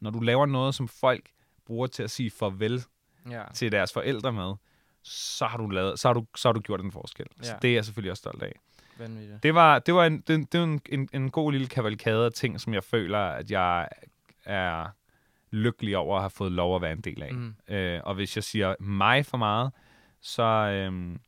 Når 0.00 0.10
du 0.10 0.20
laver 0.20 0.46
noget, 0.46 0.74
som 0.74 0.88
folk 0.88 1.30
bruger 1.66 1.86
til 1.86 2.02
at 2.02 2.10
sige 2.10 2.30
farvel 2.30 2.84
ja. 3.30 3.42
til 3.54 3.72
deres 3.72 3.92
forældre 3.92 4.32
med, 4.32 4.54
så 5.02 5.46
har 5.46 5.58
du 5.58 5.68
lavet, 5.68 5.98
så 5.98 6.08
har 6.08 6.12
du, 6.12 6.26
så 6.36 6.48
har 6.48 6.52
du 6.52 6.60
gjort 6.60 6.80
en 6.80 6.92
forskel. 6.92 7.26
Ja. 7.38 7.44
Så 7.44 7.56
det 7.62 7.70
er 7.70 7.74
jeg 7.74 7.84
selvfølgelig 7.84 8.10
også 8.10 8.20
stolt 8.20 8.42
af. 8.42 8.52
Vanvittigt. 8.98 9.42
Det 9.42 9.54
var, 9.54 9.78
det 9.78 9.94
var, 9.94 10.06
en, 10.06 10.20
det, 10.20 10.52
det 10.52 10.60
var 10.60 10.66
en, 10.66 10.80
en, 10.88 11.08
en 11.12 11.30
god 11.30 11.52
lille 11.52 11.66
kavalkade 11.66 12.24
af 12.24 12.32
ting, 12.32 12.60
som 12.60 12.74
jeg 12.74 12.84
føler, 12.84 13.18
at 13.18 13.50
jeg 13.50 13.88
er 14.44 14.86
lykkelig 15.50 15.96
over 15.96 16.16
at 16.16 16.22
have 16.22 16.30
fået 16.30 16.52
lov 16.52 16.76
at 16.76 16.82
være 16.82 16.92
en 16.92 17.00
del 17.00 17.22
af. 17.22 17.34
Mm. 17.34 17.54
Øh, 17.68 18.00
og 18.04 18.14
hvis 18.14 18.36
jeg 18.36 18.44
siger 18.44 18.74
mig 18.80 19.26
for 19.26 19.36
meget, 19.36 19.72
så, 20.20 20.42
øhm, 20.42 21.20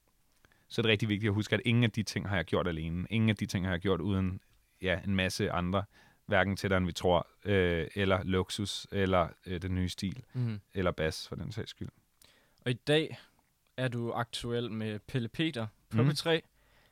så 0.75 0.81
er 0.81 0.83
det 0.83 0.91
rigtig 0.91 1.09
vigtigt 1.09 1.31
at 1.31 1.35
huske, 1.35 1.55
at 1.55 1.61
ingen 1.65 1.85
af 1.85 1.91
de 1.91 2.03
ting 2.03 2.29
har 2.29 2.37
jeg 2.37 2.45
gjort 2.45 2.69
alene. 2.69 3.07
Ingen 3.11 3.31
af 3.31 3.37
de 3.37 3.47
ting 3.47 3.67
har 3.67 3.73
jeg 3.73 3.81
gjort 3.81 4.01
uden 4.01 4.41
ja, 4.83 5.01
en 5.05 5.17
masse 5.17 5.51
andre, 5.51 5.85
hverken 6.27 6.57
tættere 6.57 6.79
end 6.79 6.87
vi 6.87 6.93
tror, 6.93 7.29
øh, 7.45 7.89
eller 7.95 8.23
luksus, 8.25 8.87
eller 8.93 9.29
øh, 9.47 9.63
den 9.63 9.75
nye 9.75 9.89
stil, 9.89 10.23
mm. 10.33 10.61
eller 10.75 10.91
bas 10.91 11.29
for 11.29 11.37
den 11.37 11.53
sags 11.53 11.71
skyld. 11.71 11.89
Og 12.65 12.71
i 12.71 12.75
dag 12.75 13.19
er 13.77 13.89
du 13.89 14.13
aktuel 14.13 14.71
med 14.73 14.99
Pelle 14.99 15.29
Peter 15.29 15.67
på 15.91 16.03
mm. 16.03 16.09
P3. 16.09 16.41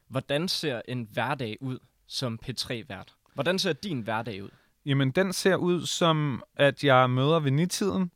Hvordan 0.09 0.49
ser 0.49 0.83
en 0.89 1.09
hverdag 1.13 1.57
ud 1.61 1.79
som 2.07 2.39
P3-vært? 2.47 3.15
Hvordan 3.35 3.59
ser 3.59 3.73
din 3.73 4.01
hverdag 4.01 4.43
ud? 4.43 4.51
Jamen, 4.87 5.11
den 5.11 5.33
ser 5.33 5.57
ud 5.57 5.87
som, 5.87 6.43
at 6.57 6.85
jeg 6.85 7.11
møder 7.11 7.41
ved 7.41 7.51
nitiden, 7.51 8.11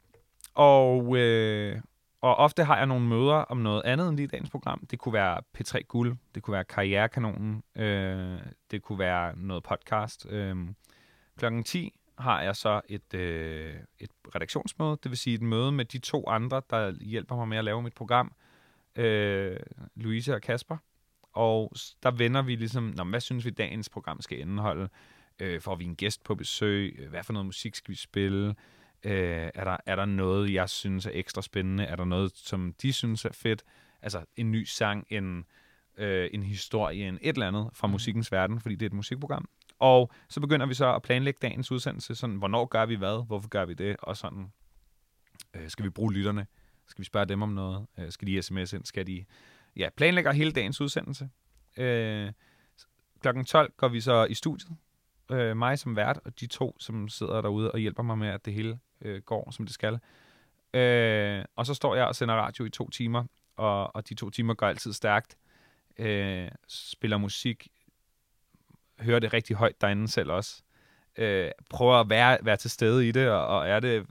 og 0.55 1.17
øh, 1.17 1.81
og 2.27 2.37
ofte 2.37 2.65
har 2.65 2.77
jeg 2.77 2.87
nogle 2.87 3.07
møder 3.07 3.35
om 3.35 3.57
noget 3.57 3.83
andet 3.85 4.09
end 4.09 4.17
lige 4.17 4.27
dagens 4.27 4.51
program. 4.51 4.87
Det 4.91 4.99
kunne 4.99 5.13
være 5.13 5.41
P3 5.59 5.81
Guld, 5.89 6.17
det 6.35 6.43
kunne 6.43 6.53
være 6.53 6.65
Karrierekanonen, 6.65 7.63
øh, 7.77 8.39
det 8.71 8.83
kunne 8.83 8.99
være 8.99 9.37
noget 9.37 9.63
podcast. 9.63 10.27
Øh, 10.31 10.57
klokken 11.39 11.65
10 11.65 11.93
har 12.19 12.43
jeg 12.43 12.57
så 12.57 12.81
et, 12.89 13.15
øh, 13.15 13.75
et 13.99 14.11
redaktionsmøde, 14.35 14.99
det 15.03 15.11
vil 15.11 15.19
sige 15.19 15.35
et 15.35 15.43
møde 15.43 15.73
med 15.73 15.85
de 15.85 15.99
to 15.99 16.29
andre, 16.29 16.63
der 16.71 17.05
hjælper 17.05 17.37
mig 17.37 17.49
med 17.49 17.59
at 17.59 17.65
lave 17.65 17.83
mit 17.83 17.95
program, 17.95 18.33
øh, 18.97 19.57
Louise 19.95 20.35
og 20.35 20.41
Kasper. 20.41 20.77
Og 21.33 21.73
der 22.03 22.11
vender 22.11 22.43
vi 22.43 22.55
ligesom, 22.55 22.93
Nå, 22.97 23.05
hvad 23.05 23.21
synes 23.21 23.45
vi 23.45 23.51
dagens 23.51 23.89
program 23.89 24.21
skal 24.21 24.39
indeholde? 24.39 24.89
Øh, 25.41 25.61
får 25.61 25.75
vi 25.75 25.85
en 25.85 25.97
gæst 25.97 26.25
på 26.25 26.35
besøg? 26.35 26.97
Øh, 26.99 27.11
hvad 27.11 27.23
for 27.23 27.33
noget 27.33 27.47
musik 27.47 27.75
skal 27.75 27.93
vi 27.93 27.97
spille? 27.97 28.55
Øh, 29.05 29.51
er, 29.55 29.65
der, 29.65 29.77
er 29.87 29.97
der 29.97 30.05
noget, 30.05 30.53
jeg 30.53 30.69
synes 30.69 31.07
er 31.07 31.11
ekstra 31.15 31.43
spændende? 31.43 31.85
Er 31.85 31.97
der 31.97 32.05
noget, 32.05 32.33
som 32.35 32.75
de 32.83 32.93
synes 32.93 33.25
er 33.25 33.33
fedt? 33.33 33.65
Altså 34.03 34.25
en 34.37 34.53
ny 34.53 34.65
sang, 34.65 35.07
en, 35.09 35.45
øh, 35.99 36.31
en 36.33 36.43
historie, 36.43 37.09
en 37.09 37.19
et 37.23 37.35
eller 37.35 37.49
andet 37.49 37.71
fra 37.73 37.87
mm. 37.87 37.91
musikkens 37.91 38.33
verden, 38.33 38.61
fordi 38.61 38.75
det 38.75 38.83
er 38.83 38.91
et 38.91 38.93
musikprogram. 38.93 39.49
Og 39.79 40.11
så 40.29 40.41
begynder 40.41 40.67
vi 40.67 40.75
så 40.75 40.95
at 40.95 41.03
planlægge 41.03 41.39
dagens 41.43 41.73
udsendelse, 41.73 42.15
sådan, 42.15 42.37
hvornår 42.37 42.65
gør 42.65 42.87
vi 42.87 42.95
hvad, 42.95 43.27
hvorfor 43.27 43.49
gør 43.49 43.65
vi 43.65 43.75
det, 43.75 43.97
og 43.99 44.17
sådan, 44.17 44.53
øh, 45.55 45.69
skal 45.69 45.85
vi 45.85 45.91
bruge 45.91 46.13
lytterne, 46.13 46.47
skal 46.87 47.03
vi 47.03 47.05
spørge 47.05 47.27
dem 47.27 47.43
om 47.43 47.49
noget, 47.49 47.87
øh, 47.99 48.11
skal 48.11 48.29
de 48.29 48.43
sms 48.43 48.73
ind, 48.73 48.85
skal 48.85 49.07
de, 49.07 49.25
ja, 49.77 49.89
planlægger 49.97 50.33
hele 50.33 50.53
dagens 50.53 50.81
udsendelse. 50.81 51.29
Øh, 51.77 52.33
klokken 53.21 53.45
12 53.45 53.73
går 53.77 53.89
vi 53.89 54.01
så 54.01 54.25
i 54.25 54.35
studiet, 54.35 54.71
øh, 55.31 55.57
mig 55.57 55.79
som 55.79 55.97
vært, 55.97 56.21
og 56.25 56.41
de 56.41 56.47
to, 56.47 56.77
som 56.79 57.09
sidder 57.09 57.41
derude 57.41 57.73
og 57.73 57.79
hjælper 57.79 58.03
mig 58.03 58.19
med, 58.19 58.29
at 58.29 58.45
det 58.45 58.55
hele 58.55 58.79
øh, 59.01 59.23
går, 59.23 59.51
som 59.51 59.67
det 59.67 59.75
skal. 59.75 59.99
Øh, 60.75 61.45
og 61.57 61.67
så 61.67 61.75
står 61.75 61.95
jeg 61.95 62.05
og 62.05 62.17
sender 62.17 62.35
radio 62.35 62.65
i 62.65 62.71
to 62.71 62.91
timer, 62.91 63.25
og, 63.57 63.97
og 63.97 64.09
de 64.09 64.15
to 64.15 64.31
timer 64.31 64.55
går 64.55 64.67
altid 64.67 64.93
stærkt. 64.93 65.37
Øh, 65.99 66.49
spiller 66.69 67.17
musik, 67.17 67.69
hører 69.01 69.19
det 69.19 69.33
rigtig 69.33 69.57
højt 69.57 69.81
derinde 69.81 70.09
selv 70.09 70.31
også. 70.31 70.63
Øh, 71.19 71.51
prøver 71.71 71.95
at 71.95 72.11
være, 72.11 72.39
være 72.43 72.57
til 72.57 72.71
stede 72.71 73.09
i 73.09 73.13
det, 73.13 73.29
og, 73.31 73.47
og 73.47 73.69
er 73.69 73.81
det 73.81 74.07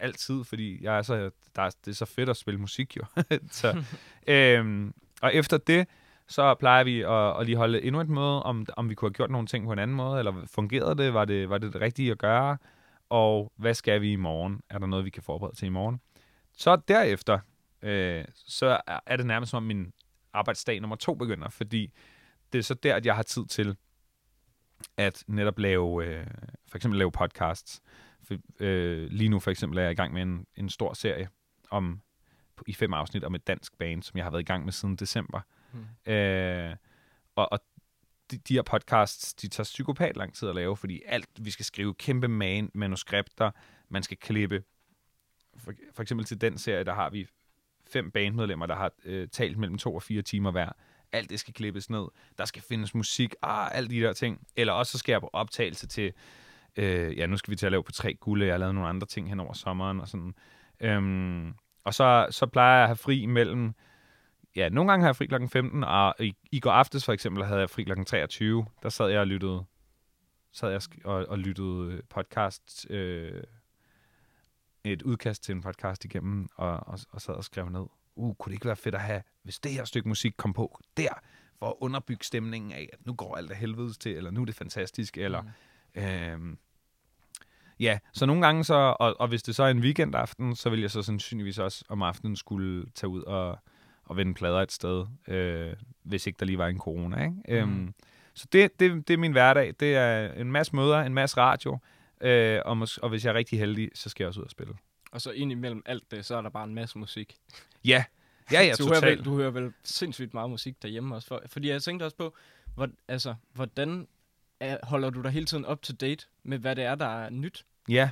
altid, 0.00 0.44
fordi 0.44 0.84
jeg 0.84 0.98
er 0.98 1.02
så, 1.02 1.30
der 1.56 1.62
er, 1.62 1.70
det 1.84 1.90
er 1.90 1.94
så 1.94 2.04
fedt 2.04 2.28
at 2.28 2.36
spille 2.36 2.60
musik 2.60 2.96
jo. 2.96 3.02
så, 3.50 3.84
øh, 4.26 4.90
og 5.22 5.34
efter 5.34 5.58
det, 5.58 5.88
så 6.28 6.54
plejer 6.54 6.84
vi 6.84 7.00
at, 7.00 7.40
at 7.40 7.46
lige 7.46 7.56
holde 7.56 7.82
endnu 7.82 8.00
et 8.00 8.08
møde, 8.08 8.42
om, 8.42 8.66
om 8.76 8.88
vi 8.88 8.94
kunne 8.94 9.08
have 9.08 9.14
gjort 9.14 9.30
nogle 9.30 9.46
ting 9.46 9.64
på 9.66 9.72
en 9.72 9.78
anden 9.78 9.96
måde, 9.96 10.18
eller 10.18 10.32
fungerede 10.46 10.94
det, 10.94 11.14
var 11.14 11.24
det, 11.24 11.50
var 11.50 11.58
det 11.58 11.72
det 11.72 11.80
rigtige 11.80 12.10
at 12.10 12.18
gøre, 12.18 12.56
og 13.10 13.52
hvad 13.56 13.74
skal 13.74 14.00
vi 14.00 14.12
i 14.12 14.16
morgen? 14.16 14.60
Er 14.68 14.78
der 14.78 14.86
noget, 14.86 15.04
vi 15.04 15.10
kan 15.10 15.22
forberede 15.22 15.56
til 15.56 15.66
i 15.66 15.70
morgen? 15.70 16.00
Så 16.52 16.76
derefter, 16.88 17.38
øh, 17.82 18.24
så 18.34 18.80
er 19.06 19.16
det 19.16 19.26
nærmest 19.26 19.50
som 19.50 19.56
om 19.56 19.62
min 19.62 19.92
arbejdsdag 20.32 20.80
nummer 20.80 20.96
to 20.96 21.14
begynder, 21.14 21.48
fordi 21.48 21.92
det 22.52 22.58
er 22.58 22.62
så 22.62 22.74
der, 22.74 22.94
at 22.94 23.06
jeg 23.06 23.16
har 23.16 23.22
tid 23.22 23.46
til 23.46 23.76
at 24.96 25.24
netop 25.26 25.58
lave, 25.58 26.06
øh, 26.06 26.26
for 26.68 26.76
eksempel 26.78 26.98
lave 26.98 27.12
podcasts. 27.12 27.80
For, 28.22 28.34
øh, 28.60 29.08
lige 29.10 29.28
nu 29.28 29.40
for 29.40 29.50
eksempel 29.50 29.78
er 29.78 29.82
jeg 29.82 29.92
i 29.92 29.94
gang 29.94 30.12
med 30.14 30.22
en, 30.22 30.46
en 30.56 30.68
stor 30.68 30.92
serie 30.92 31.28
om 31.70 32.02
i 32.66 32.74
fem 32.74 32.94
afsnit 32.94 33.24
om 33.24 33.34
et 33.34 33.46
dansk 33.46 33.78
band, 33.78 34.02
som 34.02 34.16
jeg 34.16 34.24
har 34.24 34.30
været 34.30 34.42
i 34.42 34.44
gang 34.44 34.64
med 34.64 34.72
siden 34.72 34.96
december. 34.96 35.40
Mm. 35.72 36.12
Øh, 36.12 36.76
og, 37.36 37.52
og 37.52 37.60
de, 38.30 38.38
de 38.38 38.54
her 38.54 38.62
podcasts, 38.62 39.34
de 39.34 39.48
tager 39.48 39.64
psykopat 39.64 40.16
lang 40.16 40.34
tid 40.34 40.48
at 40.48 40.54
lave, 40.54 40.76
fordi 40.76 41.02
alt, 41.06 41.28
vi 41.40 41.50
skal 41.50 41.64
skrive 41.64 41.94
kæmpe 41.94 42.28
man, 42.28 42.70
manuskripter, 42.74 43.50
man 43.88 44.02
skal 44.02 44.16
klippe. 44.16 44.62
For, 45.56 45.72
for 45.92 46.02
eksempel 46.02 46.26
til 46.26 46.40
den 46.40 46.58
serie, 46.58 46.84
der 46.84 46.94
har 46.94 47.10
vi 47.10 47.26
fem 47.92 48.10
bandmedlemmer, 48.10 48.66
der 48.66 48.76
har 48.76 48.92
øh, 49.04 49.28
talt 49.28 49.58
mellem 49.58 49.78
to 49.78 49.94
og 49.94 50.02
fire 50.02 50.22
timer 50.22 50.50
hver. 50.50 50.68
Alt 51.12 51.30
det 51.30 51.40
skal 51.40 51.54
klippes 51.54 51.90
ned. 51.90 52.06
Der 52.38 52.44
skal 52.44 52.62
findes 52.62 52.94
musik, 52.94 53.34
ah, 53.42 53.76
alle 53.76 53.90
de 53.90 54.00
der 54.00 54.12
ting. 54.12 54.46
Eller 54.56 54.72
også 54.72 54.92
så 54.92 54.98
skal 54.98 55.12
jeg 55.12 55.20
på 55.20 55.30
optagelse 55.32 55.86
til, 55.86 56.12
øh, 56.76 57.18
ja, 57.18 57.26
nu 57.26 57.36
skal 57.36 57.50
vi 57.50 57.56
til 57.56 57.66
at 57.66 57.72
lave 57.72 57.84
på 57.84 57.92
tre 57.92 58.14
gulde. 58.14 58.46
Jeg 58.46 58.54
har 58.54 58.58
lavet 58.58 58.74
nogle 58.74 58.88
andre 58.88 59.06
ting 59.06 59.28
hen 59.28 59.40
over 59.40 59.52
sommeren 59.52 60.00
og 60.00 60.08
sådan. 60.08 60.34
Øhm, 60.80 61.54
og 61.84 61.94
så, 61.94 62.26
så 62.30 62.46
plejer 62.46 62.74
jeg 62.74 62.82
at 62.82 62.88
have 62.88 62.96
fri 62.96 63.26
mellem 63.26 63.74
ja, 64.56 64.68
nogle 64.68 64.90
gange 64.90 65.02
har 65.02 65.08
jeg 65.08 65.16
fri 65.16 65.26
klokken 65.26 65.48
15, 65.48 65.84
og 65.84 66.14
i, 66.20 66.36
i 66.52 66.60
går 66.60 66.70
aftes 66.70 67.04
for 67.04 67.12
eksempel 67.12 67.44
havde 67.44 67.60
jeg 67.60 67.70
fri 67.70 67.82
klokken 67.82 68.04
23. 68.06 68.66
Der 68.82 68.88
sad 68.88 69.08
jeg 69.08 69.20
og 69.20 69.26
lyttede, 69.26 69.64
sad 70.52 70.70
jeg 70.70 70.80
og, 71.04 71.26
og 71.28 71.38
lyttede 71.38 71.92
øh, 71.92 72.02
podcast, 72.10 72.86
øh, 72.90 73.42
et 74.84 75.02
udkast 75.02 75.42
til 75.42 75.54
en 75.54 75.62
podcast 75.62 76.04
igennem, 76.04 76.48
og, 76.56 76.86
og, 76.86 76.98
og 77.10 77.20
sad 77.20 77.34
og 77.34 77.44
skrev 77.44 77.68
ned. 77.68 77.86
Uh, 78.16 78.34
kunne 78.34 78.50
det 78.50 78.56
ikke 78.56 78.66
være 78.66 78.76
fedt 78.76 78.94
at 78.94 79.00
have, 79.00 79.22
hvis 79.42 79.58
det 79.58 79.72
her 79.72 79.84
stykke 79.84 80.08
musik 80.08 80.34
kom 80.36 80.52
på 80.52 80.80
der, 80.96 81.20
for 81.58 81.68
at 81.68 81.74
underbygge 81.80 82.24
stemningen 82.24 82.72
af, 82.72 82.88
at 82.92 83.06
nu 83.06 83.14
går 83.14 83.36
alt 83.36 83.50
af 83.50 83.56
helvedes 83.56 83.98
til, 83.98 84.16
eller 84.16 84.30
nu 84.30 84.40
er 84.40 84.44
det 84.44 84.54
fantastisk, 84.54 85.18
eller... 85.18 85.42
Mm. 85.42 86.02
Øhm, 86.02 86.58
ja, 87.80 87.98
så 88.12 88.26
nogle 88.26 88.42
gange 88.42 88.64
så, 88.64 88.96
og, 89.00 89.20
og 89.20 89.28
hvis 89.28 89.42
det 89.42 89.54
så 89.54 89.62
er 89.62 89.70
en 89.70 89.80
weekendaften, 89.80 90.56
så 90.56 90.70
vil 90.70 90.80
jeg 90.80 90.90
så 90.90 91.02
sandsynligvis 91.02 91.58
også 91.58 91.84
om 91.88 92.02
aftenen 92.02 92.36
skulle 92.36 92.90
tage 92.94 93.10
ud 93.10 93.22
og, 93.22 93.58
og 94.10 94.16
vende 94.16 94.34
plader 94.34 94.60
et 94.60 94.72
sted, 94.72 95.06
øh, 95.28 95.72
hvis 96.02 96.26
ikke 96.26 96.36
der 96.40 96.46
lige 96.46 96.58
var 96.58 96.66
en 96.66 96.78
corona, 96.78 97.22
ikke? 97.22 97.64
Mm. 97.64 97.72
Øhm, 97.72 97.94
så 98.34 98.46
det, 98.52 98.80
det, 98.80 99.08
det 99.08 99.14
er 99.14 99.18
min 99.18 99.32
hverdag. 99.32 99.74
Det 99.80 99.96
er 99.96 100.32
en 100.32 100.52
masse 100.52 100.76
møder, 100.76 100.98
en 101.00 101.14
masse 101.14 101.36
radio, 101.36 101.78
øh, 102.20 102.60
og, 102.64 102.76
mås- 102.76 102.98
og 102.98 103.08
hvis 103.08 103.24
jeg 103.24 103.30
er 103.30 103.34
rigtig 103.34 103.58
heldig, 103.58 103.90
så 103.94 104.08
skal 104.08 104.24
jeg 104.24 104.28
også 104.28 104.40
ud 104.40 104.44
og 104.44 104.50
spille. 104.50 104.74
Og 105.12 105.20
så 105.20 105.30
ind 105.30 105.52
imellem 105.52 105.82
alt 105.86 106.10
det, 106.10 106.24
så 106.24 106.36
er 106.36 106.42
der 106.42 106.50
bare 106.50 106.64
en 106.64 106.74
masse 106.74 106.98
musik. 106.98 107.36
Ja, 107.84 108.04
ja, 108.52 108.62
ja, 108.62 108.72
du, 108.78 108.86
hører 108.86 109.00
vel, 109.00 109.24
du 109.24 109.36
hører 109.36 109.50
vel 109.50 109.72
sindssygt 109.84 110.34
meget 110.34 110.50
musik 110.50 110.82
derhjemme 110.82 111.14
også. 111.14 111.28
For, 111.28 111.42
fordi 111.46 111.68
jeg 111.68 111.82
tænkte 111.82 112.04
også 112.04 112.16
på, 112.16 112.36
hvor, 112.74 112.88
altså, 113.08 113.34
hvordan 113.52 114.08
er, 114.60 114.78
holder 114.82 115.10
du 115.10 115.22
dig 115.22 115.30
hele 115.30 115.46
tiden 115.46 115.66
up 115.66 115.82
to 115.82 115.92
date 116.00 116.26
med, 116.42 116.58
hvad 116.58 116.76
det 116.76 116.84
er, 116.84 116.94
der 116.94 117.06
er 117.24 117.30
nyt? 117.30 117.64
Ja, 117.88 118.10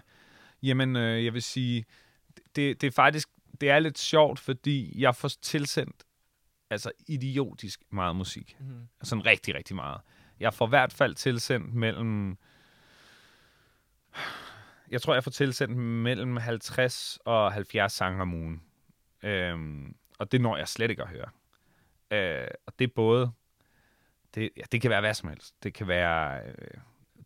jamen 0.63 0.97
øh, 0.97 1.25
jeg 1.25 1.35
vil 1.35 1.43
sige, 1.43 1.85
det, 2.57 2.81
det 2.81 2.87
er 2.87 2.91
faktisk, 2.91 3.29
det 3.61 3.71
er 3.71 3.79
lidt 3.79 3.99
sjovt, 3.99 4.39
fordi 4.39 5.01
jeg 5.01 5.17
får 5.17 5.29
tilsendt 5.29 6.05
altså 6.71 6.93
idiotisk 7.09 7.81
meget 7.91 8.17
musik. 8.17 8.57
Mm. 8.61 8.89
Sådan 9.03 9.27
rigtig, 9.27 9.55
rigtig 9.55 9.77
meget. 9.77 10.01
Jeg 10.41 10.55
får 10.55 10.67
i 10.67 10.69
hvert 10.69 10.93
fald 10.93 11.15
tilsendt 11.15 11.75
mellem, 11.75 12.37
jeg 14.91 15.03
tror, 15.03 15.15
jeg 15.15 15.25
får 15.25 15.31
tilsendt 15.31 15.77
mellem 15.77 16.37
50 16.37 17.19
og 17.25 17.53
70 17.53 17.93
sange 17.93 18.23
om 18.23 18.35
ugen. 18.35 18.63
Øhm, 19.23 19.97
og 20.19 20.33
det 20.33 20.41
når 20.41 20.57
jeg 20.57 20.69
slet 20.69 20.91
ikke 20.91 21.03
at 21.03 21.09
høre. 21.09 21.31
Øh, 22.11 22.49
og 22.67 22.79
det 22.79 22.85
er 22.85 22.93
både, 22.95 23.33
det, 24.35 24.51
ja, 24.57 24.63
det 24.73 24.81
kan 24.81 24.91
være 24.91 25.01
hvad 25.01 25.15
som 25.15 25.29
helst. 25.29 25.55
Det 25.63 25.75
kan 25.75 25.89
være 25.89 26.43
øh, 26.47 26.81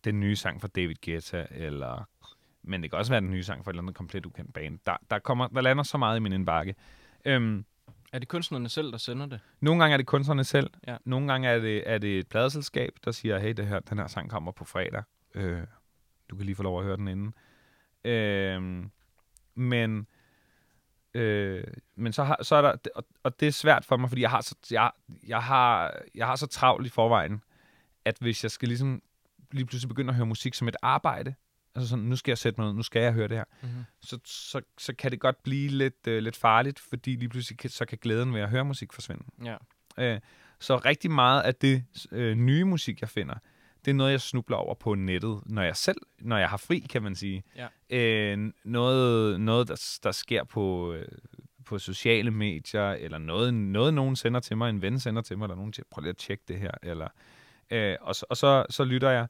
den 0.05 0.21
nye 0.21 0.37
sang 0.37 0.61
fra 0.61 0.69
David 0.69 0.97
Guetta, 1.05 1.47
eller, 1.51 2.09
men 2.63 2.83
det 2.83 2.91
kan 2.91 2.99
også 2.99 3.13
være 3.13 3.21
den 3.21 3.31
nye 3.31 3.45
sang 3.45 3.65
fra 3.65 3.71
et 3.71 3.73
eller 3.73 3.83
andet 3.83 3.95
komplet 3.97 4.27
ukendt 4.27 4.55
band. 4.55 4.79
Der, 4.87 4.97
der, 5.11 5.19
kommer, 5.19 5.47
der 5.49 5.61
lander 5.61 5.83
så 5.83 5.99
meget 5.99 6.17
i 6.17 6.21
min 6.21 6.33
indbakke. 6.33 6.75
Øhm, 7.25 7.65
Er 8.13 8.19
det 8.19 8.29
kunstnerne 8.29 8.69
selv, 8.69 8.93
der 8.93 8.99
sender 8.99 9.27
det? 9.27 9.41
nogle 9.61 9.83
gange 9.83 9.93
er 9.93 9.97
det 9.97 10.07
kunstnerne 10.07 10.45
selv. 10.45 10.71
Ja. 10.87 10.97
Nogle 11.05 11.29
gange 11.33 11.49
er 11.49 11.59
det, 11.59 11.83
er 11.87 11.99
det 11.99 12.19
et 12.19 12.29
pladeselskab, 12.29 12.93
der 13.05 13.11
siger, 13.11 13.39
hey, 13.39 13.53
det 13.53 13.67
her, 13.67 13.81
den 13.81 13.99
her 13.99 14.07
sang 14.07 14.31
kommer 14.31 14.53
på 14.53 14.65
fredag. 14.65 15.03
Øh, 15.35 15.61
du 16.31 16.37
kan 16.37 16.47
lige 16.47 16.57
få 16.57 16.63
lov 16.63 16.79
at 16.79 16.85
høre 16.85 16.97
den 16.97 17.09
inden. 17.09 17.35
Øh, 18.05 18.85
men 19.55 20.07
øh, 21.15 21.65
men 21.95 22.13
så, 22.13 22.25
har, 22.25 22.39
så 22.43 22.57
er 22.57 22.63
der, 22.63 22.77
og, 22.95 23.05
og 23.23 23.41
det 23.41 23.49
er 23.49 23.53
svært 23.53 23.85
for 23.85 23.97
mig, 23.97 24.09
fordi 24.11 24.23
jeg 24.23 24.31
har, 24.31 24.41
så, 24.41 24.55
jeg, 24.71 24.91
jeg, 25.27 25.43
har, 25.43 25.95
jeg 26.15 26.27
har 26.27 26.37
så 26.37 26.47
travlt 26.47 26.87
i 26.87 26.91
forvejen, 26.91 27.43
at 28.05 28.17
hvis 28.21 28.43
jeg 28.43 28.51
skal 28.51 28.69
ligesom 28.69 29.03
lige 29.51 29.67
pludselig 29.67 29.89
begynde 29.89 30.09
at 30.11 30.15
høre 30.15 30.27
musik 30.27 30.55
som 30.55 30.69
et 30.69 30.77
arbejde, 30.83 31.35
altså 31.75 31.89
sådan, 31.89 32.05
nu 32.05 32.17
skal 32.17 32.31
jeg 32.31 32.39
sætte 32.39 32.61
mig 32.61 32.69
ned, 32.69 32.77
nu 32.77 32.83
skal 32.83 33.03
jeg 33.03 33.13
høre 33.13 33.29
det 33.29 33.37
her, 33.37 33.45
Mm-hmm. 33.63 33.85
så, 34.01 34.19
så, 34.25 34.61
så 34.79 34.95
kan 34.95 35.11
det 35.11 35.21
godt 35.21 35.43
blive 35.43 35.69
lidt, 35.69 36.07
øh, 36.07 36.23
lidt 36.23 36.37
farligt, 36.37 36.79
fordi 36.79 37.17
lige 37.17 37.29
pludselig 37.29 37.59
kan, 37.59 37.71
så 37.71 37.85
kan 37.85 37.99
glæden 38.03 38.35
ved 38.35 38.41
at 38.41 38.49
høre 38.51 38.65
musik 38.65 38.93
forsvinde. 38.93 39.25
Ja. 39.45 39.57
Øh, 39.99 40.21
så 40.61 40.77
rigtig 40.77 41.11
meget 41.11 41.43
af 41.43 41.55
det 41.55 41.85
øh, 42.13 42.35
nye 42.37 42.65
musik, 42.65 43.01
jeg 43.01 43.09
finder, 43.09 43.35
det 43.85 43.91
er 43.91 43.95
noget, 43.95 44.13
jeg 44.13 44.21
snubler 44.21 44.57
over 44.57 44.75
på 44.75 44.95
nettet, 44.95 45.41
når 45.47 45.63
jeg 45.63 45.77
selv, 45.77 45.97
når 46.19 46.39
jeg 46.39 46.49
har 46.49 46.57
fri, 46.57 46.79
kan 46.79 47.03
man 47.03 47.15
sige. 47.15 47.43
Ja. 47.57 47.67
Øh, 47.91 48.53
noget, 48.65 49.41
noget 49.41 49.69
der, 49.69 49.99
der 50.03 50.13
sker 50.13 50.45
på, 50.45 50.93
øh, 50.93 51.09
på 51.65 51.79
sociale 51.79 52.31
medier, 52.31 52.91
eller 52.91 53.19
noget, 53.19 53.55
noget, 53.55 53.95
nogen 53.95 54.17
sender 54.17 54.41
til 54.41 54.57
mig, 54.57 54.71
en 54.71 54.83
ven 54.83 55.01
sender 55.01 55.23
til 55.23 55.39
mig, 55.39 55.45
eller 55.45 55.57
nogen 55.57 55.73
siger, 55.73 55.87
prøv 55.91 56.03
lige 56.03 56.11
at 56.11 56.17
tjekke 56.17 56.45
det 56.49 56.59
her, 56.59 56.71
eller, 56.83 57.09
øh, 57.71 57.97
og, 58.01 58.15
så, 58.15 58.27
og 58.31 58.37
så, 58.37 58.67
så 58.71 58.85
lytter 58.85 59.11
jeg. 59.11 59.27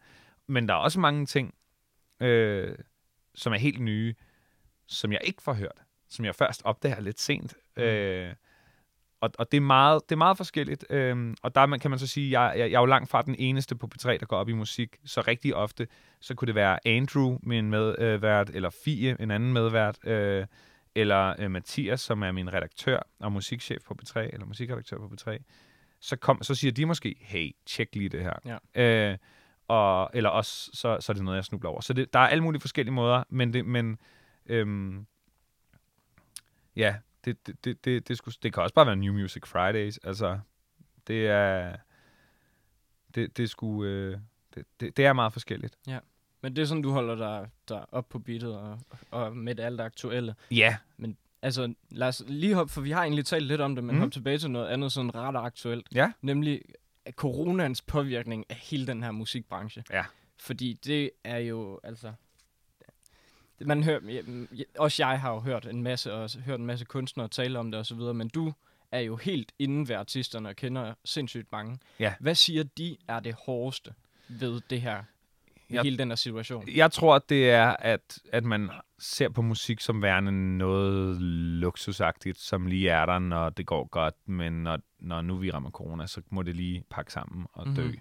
Men 0.47 0.69
der 0.69 0.75
er 0.75 0.79
også 0.79 1.01
mange 1.01 1.27
ting, 1.27 1.55
øh, 2.23 2.75
som 3.35 3.53
er 3.53 3.57
helt 3.59 3.81
nye, 3.81 4.15
som 4.87 5.13
jeg 5.13 5.21
ikke 5.25 5.43
får 5.43 5.53
hørt, 5.53 5.83
som 6.09 6.25
jeg 6.25 6.35
først 6.35 6.63
opdager 6.65 7.01
lidt 7.01 7.21
sent. 7.21 7.55
Mm. 7.77 7.83
Øh, 7.83 8.35
og, 9.21 9.31
og 9.39 9.51
det, 9.53 9.57
er 9.57 9.61
meget, 9.61 10.03
det 10.09 10.15
er 10.15 10.19
meget 10.19 10.37
forskelligt. 10.37 10.85
Øhm, 10.91 11.37
og 11.43 11.55
der 11.55 11.67
man- 11.67 11.81
kan 11.81 11.91
man 11.91 11.99
så 11.99 12.07
sige, 12.07 12.41
jeg, 12.41 12.59
jeg, 12.59 12.71
jeg 12.71 12.77
er 12.77 12.81
jo 12.81 12.87
langt 12.87 13.11
fra 13.11 13.23
den 13.23 13.35
eneste 13.39 13.77
på 13.77 13.89
P3, 13.95 14.09
der 14.09 14.27
går 14.27 14.37
op 14.37 14.49
i 14.49 14.53
musik. 14.53 14.97
Så 15.05 15.21
rigtig 15.21 15.55
ofte, 15.55 15.89
så 16.21 16.35
kunne 16.35 16.47
det 16.47 16.55
være 16.55 16.87
Andrew, 16.89 17.39
min 17.43 17.71
medvært, 17.71 18.51
eller 18.51 18.71
Fie, 18.85 19.17
en 19.21 19.31
anden 19.31 19.53
medvært, 19.53 20.07
øh, 20.07 20.47
eller 20.95 21.35
øh, 21.39 21.51
Mathias, 21.51 22.01
som 22.01 22.23
er 22.23 22.33
min 22.33 22.53
redaktør 22.53 23.01
og 23.21 23.33
musikchef 23.33 23.83
på 23.87 23.97
P3, 24.03 24.19
eller 24.19 24.47
musikredaktør 24.47 24.97
på 24.97 25.11
P3. 25.21 25.39
Så, 26.01 26.17
kom, 26.17 26.43
så 26.43 26.55
siger 26.55 26.73
de 26.73 26.87
måske, 26.87 27.17
hey, 27.21 27.51
tjek 27.67 27.95
lige 27.95 28.09
det 28.09 28.23
her. 28.23 28.59
Ja. 28.75 29.11
Øh, 29.13 29.19
og, 29.69 30.11
eller 30.15 30.31
også, 30.31 30.71
så, 30.75 30.97
så 31.01 31.13
er 31.13 31.15
det 31.15 31.25
noget, 31.25 31.37
jeg 31.37 31.45
snubler 31.45 31.71
over. 31.71 31.81
Så 31.81 31.93
det, 31.93 32.13
der 32.13 32.19
er 32.19 32.29
alle 32.29 32.45
mulige 32.45 32.61
forskellige 32.61 32.95
måder, 32.95 33.25
men 33.29 33.53
det, 33.53 33.67
men, 33.67 33.99
øhm, 34.47 35.07
ja, 36.77 36.97
det, 37.25 37.47
det, 37.47 37.65
det, 37.65 37.85
det, 37.85 38.09
det, 38.09 38.19
skulle, 38.19 38.35
det 38.43 38.53
kan 38.55 38.63
også 38.63 38.75
bare 38.75 38.87
være 38.87 38.97
New 38.97 39.13
Music 39.13 39.47
Fridays. 39.47 39.99
Altså, 39.99 40.39
det 41.07 41.27
er, 41.27 41.77
det, 43.15 43.37
det, 43.37 43.51
skulle, 43.51 43.91
øh, 43.91 44.19
det, 44.55 44.65
det, 44.81 44.97
det 44.97 45.07
er 45.07 45.13
meget 45.13 45.33
forskelligt. 45.33 45.79
Men 46.41 46.57
det 46.57 46.63
er 46.63 46.67
sådan, 46.67 46.83
du 46.83 46.91
holder 46.91 47.15
dig, 47.15 47.51
dig 47.69 47.95
op 47.95 48.09
på 48.09 48.19
beatet 48.19 48.57
og, 48.57 48.79
og 49.11 49.37
med 49.37 49.55
det 49.55 49.63
alt 49.63 49.79
det 49.79 49.85
aktuelle. 49.85 50.35
Ja, 50.51 50.77
Altså, 51.43 51.75
lad 51.91 52.09
os 52.09 52.23
lige 52.27 52.55
hoppe, 52.55 52.73
for 52.73 52.81
vi 52.81 52.91
har 52.91 53.03
egentlig 53.03 53.27
talt 53.27 53.47
lidt 53.47 53.61
om 53.61 53.75
det, 53.75 53.85
men 53.85 53.95
mm. 53.95 54.01
hoppe 54.01 54.13
tilbage 54.13 54.39
til 54.39 54.51
noget 54.51 54.69
andet 54.69 54.93
sådan 54.93 55.15
ret 55.15 55.37
aktuelt. 55.37 55.87
ja, 55.95 56.13
Nemlig 56.23 56.63
coronans 57.11 57.83
påvirkning 57.83 58.45
af 58.49 58.57
hele 58.57 58.87
den 58.87 59.03
her 59.03 59.11
musikbranche. 59.11 59.85
Ja. 59.91 60.05
Fordi 60.39 60.73
det 60.85 61.11
er 61.25 61.39
jo, 61.39 61.81
altså... 61.83 62.13
Man 63.65 63.83
hører, 63.83 64.01
også 64.79 65.07
jeg 65.07 65.21
har 65.21 65.33
jo 65.33 65.41
hørt 65.41 65.67
en 65.67 65.83
masse, 65.83 66.13
og 66.13 66.31
hørt 66.45 66.61
en 66.61 66.67
masse 66.67 66.85
kunstnere 66.85 67.29
tale 67.29 67.59
om 67.59 67.71
det 67.71 67.81
og 67.81 67.87
så 67.87 67.95
videre, 67.95 68.15
men 68.15 68.29
du 68.29 68.53
er 68.93 69.01
jo 69.01 69.17
helt 69.17 69.53
inden 69.59 69.89
ved 69.89 69.97
artisterne 69.97 70.49
og 70.49 70.57
kender 70.57 70.95
sindssygt 71.05 71.53
mange. 71.53 71.79
Ja. 71.99 72.15
Hvad 72.21 72.35
siger 72.35 72.63
de 72.63 72.97
er 73.09 73.21
det 73.21 73.35
hårdeste 73.35 73.95
ved 74.29 74.61
det 74.71 74.81
her, 74.81 75.05
Jeg- 75.75 75.83
hele 75.83 75.99
den 75.99 76.09
her 76.09 76.15
situation? 76.17 76.69
jeg 76.77 76.93
tror, 76.93 77.19
det 77.19 77.51
er, 77.51 77.77
at, 77.79 78.19
at 78.33 78.45
man 78.45 78.71
ser 78.99 79.29
på 79.29 79.43
musik 79.43 79.81
som 79.81 80.03
værende 80.03 80.59
noget 80.59 81.21
luksusagtigt, 81.61 82.39
som 82.39 82.67
lige 82.67 82.89
er 82.89 83.07
der, 83.07 83.19
når 83.19 83.51
det 83.51 83.67
går 83.67 83.89
godt, 83.89 84.15
men 84.27 84.53
når, 84.53 84.79
når 85.01 85.23
nu 85.23 85.37
vi 85.37 85.51
rammer 85.51 85.71
corona, 85.71 86.07
så 86.07 86.23
må 86.31 86.43
det 86.43 86.57
lige 86.57 86.85
pakke 86.91 87.13
sammen 87.13 87.47
og 87.53 87.67
dø. 87.77 87.83
Mm-hmm. 87.85 87.99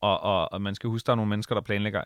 Og, 0.00 0.20
og, 0.20 0.52
og 0.52 0.62
man 0.62 0.74
skal 0.74 0.90
huske, 0.90 1.06
der 1.06 1.12
er 1.12 1.16
nogle 1.16 1.28
mennesker, 1.28 1.54
der 1.54 1.62
planlægger, 1.62 2.04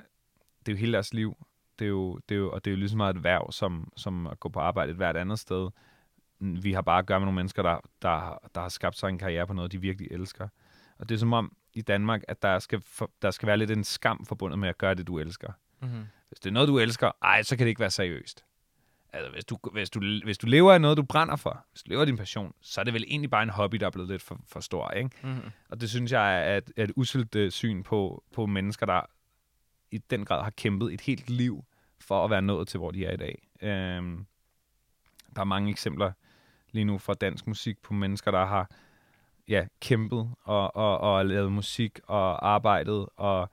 det 0.66 0.68
er 0.68 0.72
jo 0.72 0.78
hele 0.78 0.92
deres 0.92 1.14
liv, 1.14 1.36
det 1.78 1.84
er 1.84 1.88
jo, 1.88 2.18
det 2.28 2.34
er 2.34 2.38
jo, 2.38 2.50
og 2.52 2.64
det 2.64 2.70
er 2.70 2.72
jo 2.72 2.78
lige 2.78 2.88
så 2.88 2.96
meget 2.96 3.16
et 3.16 3.24
værv, 3.24 3.52
som, 3.52 3.92
som 3.96 4.26
at 4.26 4.40
gå 4.40 4.48
på 4.48 4.60
arbejde 4.60 4.90
et 4.90 4.96
hvert 4.96 5.16
andet 5.16 5.38
sted. 5.38 5.70
Vi 6.40 6.72
har 6.72 6.82
bare 6.82 6.98
at 6.98 7.06
gøre 7.06 7.20
med 7.20 7.26
nogle 7.26 7.36
mennesker, 7.36 7.62
der, 7.62 7.78
der, 8.02 8.38
der 8.54 8.60
har 8.60 8.68
skabt 8.68 8.98
sig 8.98 9.08
en 9.08 9.18
karriere 9.18 9.46
på 9.46 9.52
noget, 9.52 9.72
de 9.72 9.80
virkelig 9.80 10.08
elsker. 10.12 10.48
Og 10.98 11.08
det 11.08 11.14
er 11.14 11.18
som 11.18 11.32
om 11.32 11.56
i 11.74 11.82
Danmark, 11.82 12.22
at 12.28 12.42
der 12.42 12.58
skal, 12.58 12.80
for, 12.80 13.10
der 13.22 13.30
skal 13.30 13.46
være 13.46 13.56
lidt 13.56 13.70
en 13.70 13.84
skam 13.84 14.26
forbundet 14.26 14.58
med 14.58 14.68
at 14.68 14.78
gøre 14.78 14.94
det, 14.94 15.06
du 15.06 15.18
elsker. 15.18 15.52
Mm-hmm. 15.80 16.06
Hvis 16.28 16.40
det 16.40 16.46
er 16.46 16.52
noget, 16.52 16.68
du 16.68 16.78
elsker, 16.78 17.10
ej, 17.22 17.42
så 17.42 17.56
kan 17.56 17.64
det 17.66 17.68
ikke 17.68 17.80
være 17.80 17.90
seriøst. 17.90 18.44
Altså, 19.12 19.32
hvis 19.32 19.44
du, 19.44 19.58
hvis, 19.72 19.90
du, 19.90 20.00
hvis 20.24 20.38
du 20.38 20.46
lever 20.46 20.72
af 20.72 20.80
noget, 20.80 20.96
du 20.96 21.02
brænder 21.02 21.36
for, 21.36 21.66
hvis 21.72 21.82
du 21.82 21.90
lever 21.90 22.00
af 22.00 22.06
din 22.06 22.16
passion, 22.16 22.54
så 22.60 22.80
er 22.80 22.84
det 22.84 22.94
vel 22.94 23.04
egentlig 23.08 23.30
bare 23.30 23.42
en 23.42 23.50
hobby, 23.50 23.76
der 23.76 23.86
er 23.86 23.90
blevet 23.90 24.08
lidt 24.08 24.22
for, 24.22 24.40
for 24.46 24.60
stor, 24.60 24.90
ikke? 24.90 25.10
Mm-hmm. 25.22 25.50
Og 25.68 25.80
det 25.80 25.90
synes 25.90 26.12
jeg 26.12 26.52
er 26.52 26.56
et, 26.56 26.70
er 26.76 26.84
et 26.84 26.92
uselt 26.96 27.34
øh, 27.34 27.50
syn 27.50 27.82
på, 27.82 28.24
på 28.32 28.46
mennesker, 28.46 28.86
der 28.86 29.00
i 29.90 29.98
den 29.98 30.24
grad 30.24 30.42
har 30.42 30.50
kæmpet 30.50 30.94
et 30.94 31.00
helt 31.00 31.30
liv 31.30 31.64
for 32.00 32.24
at 32.24 32.30
være 32.30 32.42
nået 32.42 32.68
til, 32.68 32.78
hvor 32.78 32.90
de 32.90 33.04
er 33.04 33.12
i 33.12 33.16
dag. 33.16 33.48
Øhm, 33.62 34.26
der 35.34 35.40
er 35.40 35.44
mange 35.44 35.70
eksempler 35.70 36.12
lige 36.70 36.84
nu 36.84 36.98
fra 36.98 37.14
dansk 37.14 37.46
musik 37.46 37.82
på 37.82 37.94
mennesker, 37.94 38.30
der 38.30 38.44
har 38.46 38.70
ja, 39.50 39.66
kæmpet 39.80 40.30
og, 40.42 40.76
og, 40.76 40.98
og 40.98 41.26
lavet 41.26 41.52
musik 41.52 42.00
og 42.06 42.48
arbejdet 42.48 43.06
og 43.16 43.50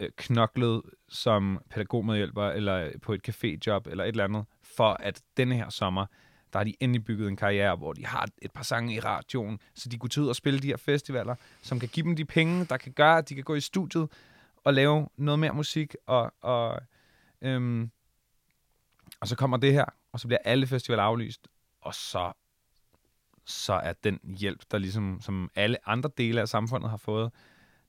øh, 0.00 0.10
knoklet 0.16 0.82
som 1.08 1.60
pædagogmedhjælper 1.70 2.48
eller 2.48 2.90
på 3.02 3.12
et 3.12 3.28
caféjob 3.28 3.90
eller 3.90 4.04
et 4.04 4.08
eller 4.08 4.24
andet, 4.24 4.44
for 4.62 4.96
at 5.00 5.22
denne 5.36 5.54
her 5.54 5.68
sommer, 5.68 6.06
der 6.52 6.58
har 6.58 6.64
de 6.64 6.74
endelig 6.80 7.04
bygget 7.04 7.28
en 7.28 7.36
karriere, 7.36 7.76
hvor 7.76 7.92
de 7.92 8.06
har 8.06 8.28
et 8.42 8.52
par 8.52 8.62
sange 8.62 8.94
i 8.94 9.00
radioen, 9.00 9.60
så 9.74 9.88
de 9.88 9.98
kunne 9.98 10.10
tage 10.10 10.24
ud 10.24 10.28
og 10.28 10.36
spille 10.36 10.60
de 10.60 10.66
her 10.66 10.76
festivaler, 10.76 11.34
som 11.62 11.80
kan 11.80 11.88
give 11.88 12.04
dem 12.04 12.16
de 12.16 12.24
penge, 12.24 12.64
der 12.64 12.76
kan 12.76 12.92
gøre, 12.92 13.18
at 13.18 13.28
de 13.28 13.34
kan 13.34 13.44
gå 13.44 13.54
i 13.54 13.60
studiet 13.60 14.08
og 14.64 14.74
lave 14.74 15.08
noget 15.16 15.38
mere 15.38 15.52
musik, 15.52 15.94
og, 16.06 16.34
og, 16.40 16.80
øhm, 17.42 17.90
og 19.20 19.28
så 19.28 19.36
kommer 19.36 19.56
det 19.56 19.72
her, 19.72 19.84
og 20.12 20.20
så 20.20 20.26
bliver 20.26 20.38
alle 20.44 20.66
festivaler 20.66 21.02
aflyst, 21.02 21.48
og 21.80 21.94
så, 21.94 22.32
så 23.50 23.72
er 23.72 23.92
den 24.04 24.20
hjælp, 24.38 24.62
der 24.70 24.78
ligesom, 24.78 25.18
som 25.20 25.50
alle 25.54 25.88
andre 25.88 26.10
dele 26.18 26.40
af 26.40 26.48
samfundet 26.48 26.90
har 26.90 26.96
fået, 26.96 27.30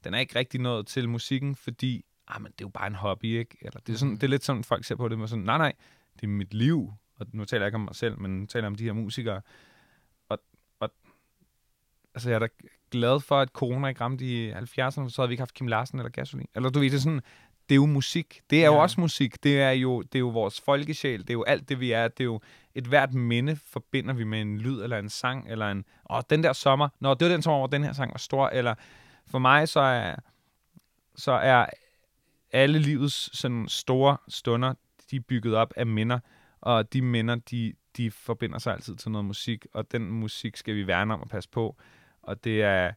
den 0.04 0.14
er 0.14 0.20
ikke 0.20 0.40
rigtig 0.40 0.60
nået 0.62 0.88
til 0.88 1.10
musikken, 1.10 1.56
fordi 1.56 2.06
ah, 2.28 2.42
men 2.42 2.52
det 2.52 2.62
er 2.62 2.66
jo 2.66 2.70
bare 2.70 2.88
en 2.88 2.96
hobby, 2.96 3.26
ikke? 3.40 3.58
Eller 3.62 3.80
det, 3.80 3.94
er 3.94 3.98
sådan, 3.98 4.10
Mhm. 4.12 4.20
det 4.20 4.28
er 4.28 4.30
lidt 4.30 4.44
sådan, 4.44 4.64
folk 4.64 4.86
ser 4.86 4.96
på 4.96 5.08
det 5.08 5.20
med 5.20 5.28
sådan, 5.28 5.46
nej, 5.46 5.58
nej, 5.58 5.74
det 6.16 6.24
er 6.24 6.28
mit 6.28 6.54
liv, 6.54 6.94
og 7.16 7.26
nu 7.34 7.46
taler 7.46 7.62
jeg 7.64 7.68
ikke 7.68 7.76
om 7.76 7.82
mig 7.82 7.96
selv, 7.96 8.20
men 8.20 8.40
nu 8.40 8.46
taler 8.46 8.64
jeg 8.64 8.68
om 8.72 8.76
de 8.76 8.84
her 8.84 8.94
musikere. 8.94 9.42
Og, 10.30 10.40
og 10.80 10.92
altså, 12.16 12.30
jeg 12.30 12.36
er 12.36 12.40
da 12.40 12.48
glad 12.92 13.20
for, 13.20 13.40
at 13.40 13.50
corona 13.50 13.88
ikke 13.88 14.02
ramte 14.02 14.26
i 14.26 14.52
70'erne, 14.52 15.10
så 15.10 15.16
havde 15.18 15.28
vi 15.30 15.34
ikke 15.34 15.42
haft 15.42 15.54
Kim 15.54 15.68
Larsen 15.68 16.00
eller 16.00 16.10
Gasolin. 16.10 16.48
Eller 16.56 16.70
du 16.70 16.80
ved, 16.80 16.90
det 16.90 16.96
er 16.98 17.02
sådan, 17.02 17.22
det 17.70 17.76
er 17.76 17.80
jo 17.80 17.86
musik. 17.86 18.42
Det 18.50 18.62
er 18.64 18.66
jo 18.68 18.74
Ja. 18.74 18.82
også 18.82 19.02
musik. 19.02 19.44
Det 19.44 19.62
er 19.62 19.72
jo, 19.72 20.02
det 20.02 20.16
er 20.16 20.20
jo 20.20 20.30
vores 20.30 20.62
folkesjæl. 20.62 21.20
Det 21.22 21.30
er 21.30 21.34
jo 21.34 21.44
alt 21.44 21.70
det, 21.70 21.80
vi 21.80 21.92
er. 21.92 22.08
Det 22.08 22.20
er 22.20 22.26
jo 22.26 22.40
et 22.76 22.88
hvert 22.88 23.14
minde 23.14 23.56
forbinder 23.56 24.14
vi 24.14 24.24
med 24.24 24.42
en 24.42 24.58
lyd 24.58 24.82
eller 24.82 25.00
en 25.00 25.10
sang, 25.10 25.50
eller 25.50 25.72
en, 25.72 25.86
åh, 26.10 26.22
den 26.30 26.44
der 26.44 26.54
sommer, 26.54 26.90
nå, 27.00 27.14
det 27.14 27.26
var 27.28 27.34
den 27.34 27.42
sommer, 27.42 27.60
hvor 27.60 27.68
den 27.68 27.84
her 27.84 27.94
sang 27.94 28.12
var 28.12 28.18
stor, 28.18 28.50
eller 28.50 28.76
for 29.28 29.40
mig 29.40 29.70
så 29.70 29.80
er, 29.80 30.16
så 31.16 31.32
er 31.32 31.66
alle 32.52 32.80
livets 32.80 33.38
sådan 33.38 33.68
store 33.68 34.18
stunder, 34.28 34.74
de 35.12 35.16
er 35.16 35.20
bygget 35.20 35.56
op 35.56 35.74
af 35.76 35.86
minder, 35.86 36.20
og 36.62 36.94
de 36.94 37.02
minder, 37.02 37.36
de, 37.36 37.74
de 37.98 38.12
forbinder 38.12 38.60
sig 38.60 38.74
altid 38.74 38.96
til 38.96 39.12
noget 39.12 39.26
musik, 39.26 39.66
og 39.74 39.92
den 39.92 40.12
musik 40.12 40.58
skal 40.58 40.76
vi 40.76 40.88
værne 40.88 41.14
om 41.14 41.22
og 41.22 41.30
passe 41.30 41.50
på, 41.50 41.78
og 42.22 42.44
det 42.44 42.64
er, 42.64 42.94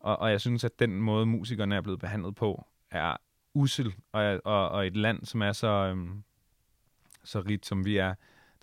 og, 0.00 0.18
og 0.18 0.30
jeg 0.30 0.40
synes, 0.40 0.64
at 0.64 0.78
den 0.78 1.00
måde, 1.00 1.26
musikerne 1.26 1.76
er 1.76 1.80
blevet 1.80 2.00
behandlet 2.00 2.34
på, 2.34 2.66
er 2.90 3.16
usel, 3.54 3.94
og, 4.12 4.40
og, 4.44 4.68
og 4.68 4.86
et 4.86 4.96
land, 4.96 5.24
som 5.24 5.42
er 5.42 5.52
så, 5.52 5.66
øhm, 5.66 6.24
så 7.24 7.40
rigt, 7.40 7.66
som 7.66 7.84
vi 7.84 7.96
er, 7.96 8.14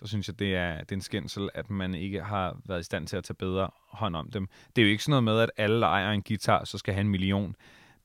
der 0.01 0.07
synes 0.07 0.27
jeg, 0.27 0.39
det 0.39 0.55
er, 0.55 0.77
det 0.77 0.91
er 0.91 0.95
en 0.95 1.01
skændsel, 1.01 1.49
at 1.53 1.69
man 1.69 1.95
ikke 1.95 2.23
har 2.23 2.57
været 2.65 2.79
i 2.79 2.83
stand 2.83 3.07
til 3.07 3.17
at 3.17 3.23
tage 3.23 3.35
bedre 3.35 3.69
hånd 3.89 4.15
om 4.15 4.31
dem. 4.31 4.47
Det 4.75 4.81
er 4.81 4.85
jo 4.85 4.91
ikke 4.91 5.03
sådan 5.03 5.11
noget 5.11 5.23
med, 5.23 5.39
at 5.39 5.51
alle, 5.57 5.81
der 5.81 5.87
ejer 5.87 6.11
en 6.11 6.23
guitar, 6.23 6.63
så 6.63 6.77
skal 6.77 6.93
have 6.93 7.01
en 7.01 7.09
million. 7.09 7.55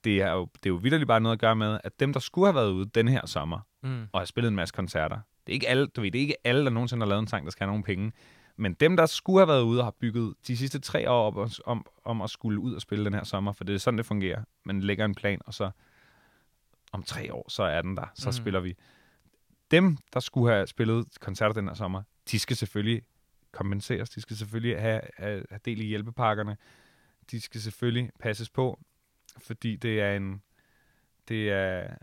Det 0.05 0.23
er 0.23 0.33
jo, 0.33 0.49
det 0.55 0.67
er 0.67 0.71
jo 0.71 0.77
vidderligt 0.77 1.09
bare 1.09 1.21
noget 1.21 1.37
at 1.37 1.41
gøre 1.41 1.57
med, 1.57 1.79
at 1.85 2.01
dem, 2.01 2.13
der 2.13 2.21
skulle 2.21 2.47
have 2.47 2.55
været 2.55 2.71
ude 2.71 2.87
den 2.95 3.09
her 3.09 3.27
sommer, 3.27 3.61
Mm. 3.83 4.07
og 4.13 4.21
har 4.21 4.25
spillet 4.25 4.49
en 4.49 4.57
masse 4.57 4.75
koncerter, 4.75 5.17
det 5.47 5.53
er 5.53 5.55
ikke 5.55 5.69
alle, 5.69 5.87
du 5.87 6.01
ved, 6.01 6.11
det 6.11 6.19
er 6.19 6.23
ikke 6.23 6.37
alle, 6.45 6.65
der 6.65 6.71
nogensinde 6.71 7.03
har 7.05 7.09
lavet 7.09 7.21
en 7.21 7.27
sang, 7.29 7.45
der 7.45 7.51
skal 7.51 7.65
have 7.65 7.71
nogen 7.71 7.83
penge. 7.83 8.13
Men 8.57 8.75
dem, 8.75 8.97
der 8.97 9.07
skulle 9.07 9.41
have 9.41 9.49
været 9.49 9.63
ude 9.63 9.81
og 9.81 9.87
har 9.87 9.95
bygget 10.01 10.35
de 10.47 10.57
sidste 10.57 10.79
tre 10.81 11.11
år 11.11 11.27
op 11.27 11.51
om, 11.65 11.87
om 12.05 12.23
at 12.23 12.31
skulle 12.31 12.61
ud 12.61 12.75
og 12.75 12.81
spille 12.81 13.05
den 13.05 13.15
her 13.15 13.25
sommer, 13.25 13.53
for 13.53 13.65
det 13.65 13.75
er 13.75 13.79
sådan, 13.79 13.99
det 13.99 14.07
fungerer. 14.07 14.43
Man 14.65 14.81
lægger 14.81 15.05
en 15.05 15.15
plan, 15.15 15.41
og 15.47 15.55
så 15.55 15.71
om 16.93 17.03
tre 17.03 17.35
år, 17.35 17.47
så 17.49 17.63
er 17.63 17.83
den 17.83 17.97
der. 17.97 18.07
Så 18.15 18.29
mm. 18.29 18.33
spiller 18.33 18.61
vi. 18.61 18.77
Dem, 19.71 19.97
der 20.13 20.21
skulle 20.21 20.53
have 20.53 20.67
spillet 20.67 21.07
koncerter 21.21 21.55
den 21.55 21.69
her 21.69 21.75
sommer, 21.75 22.03
de 22.31 22.39
skal 22.39 22.57
selvfølgelig 22.57 23.03
kompenseres. 23.53 24.11
De 24.11 24.21
skal 24.21 24.37
selvfølgelig 24.37 24.81
have, 24.81 25.01
have, 25.17 25.45
have 25.51 25.61
del 25.65 25.81
i 25.81 25.85
hjælpepakkerne. 25.85 26.57
De 27.31 27.41
skal 27.41 27.61
selvfølgelig 27.61 28.11
passes 28.21 28.51
på, 28.51 28.81
fordi 29.39 29.77
det 29.77 30.01
er 30.01 30.17
en... 30.17 30.43
Det 31.29 31.51
er... 31.51 31.97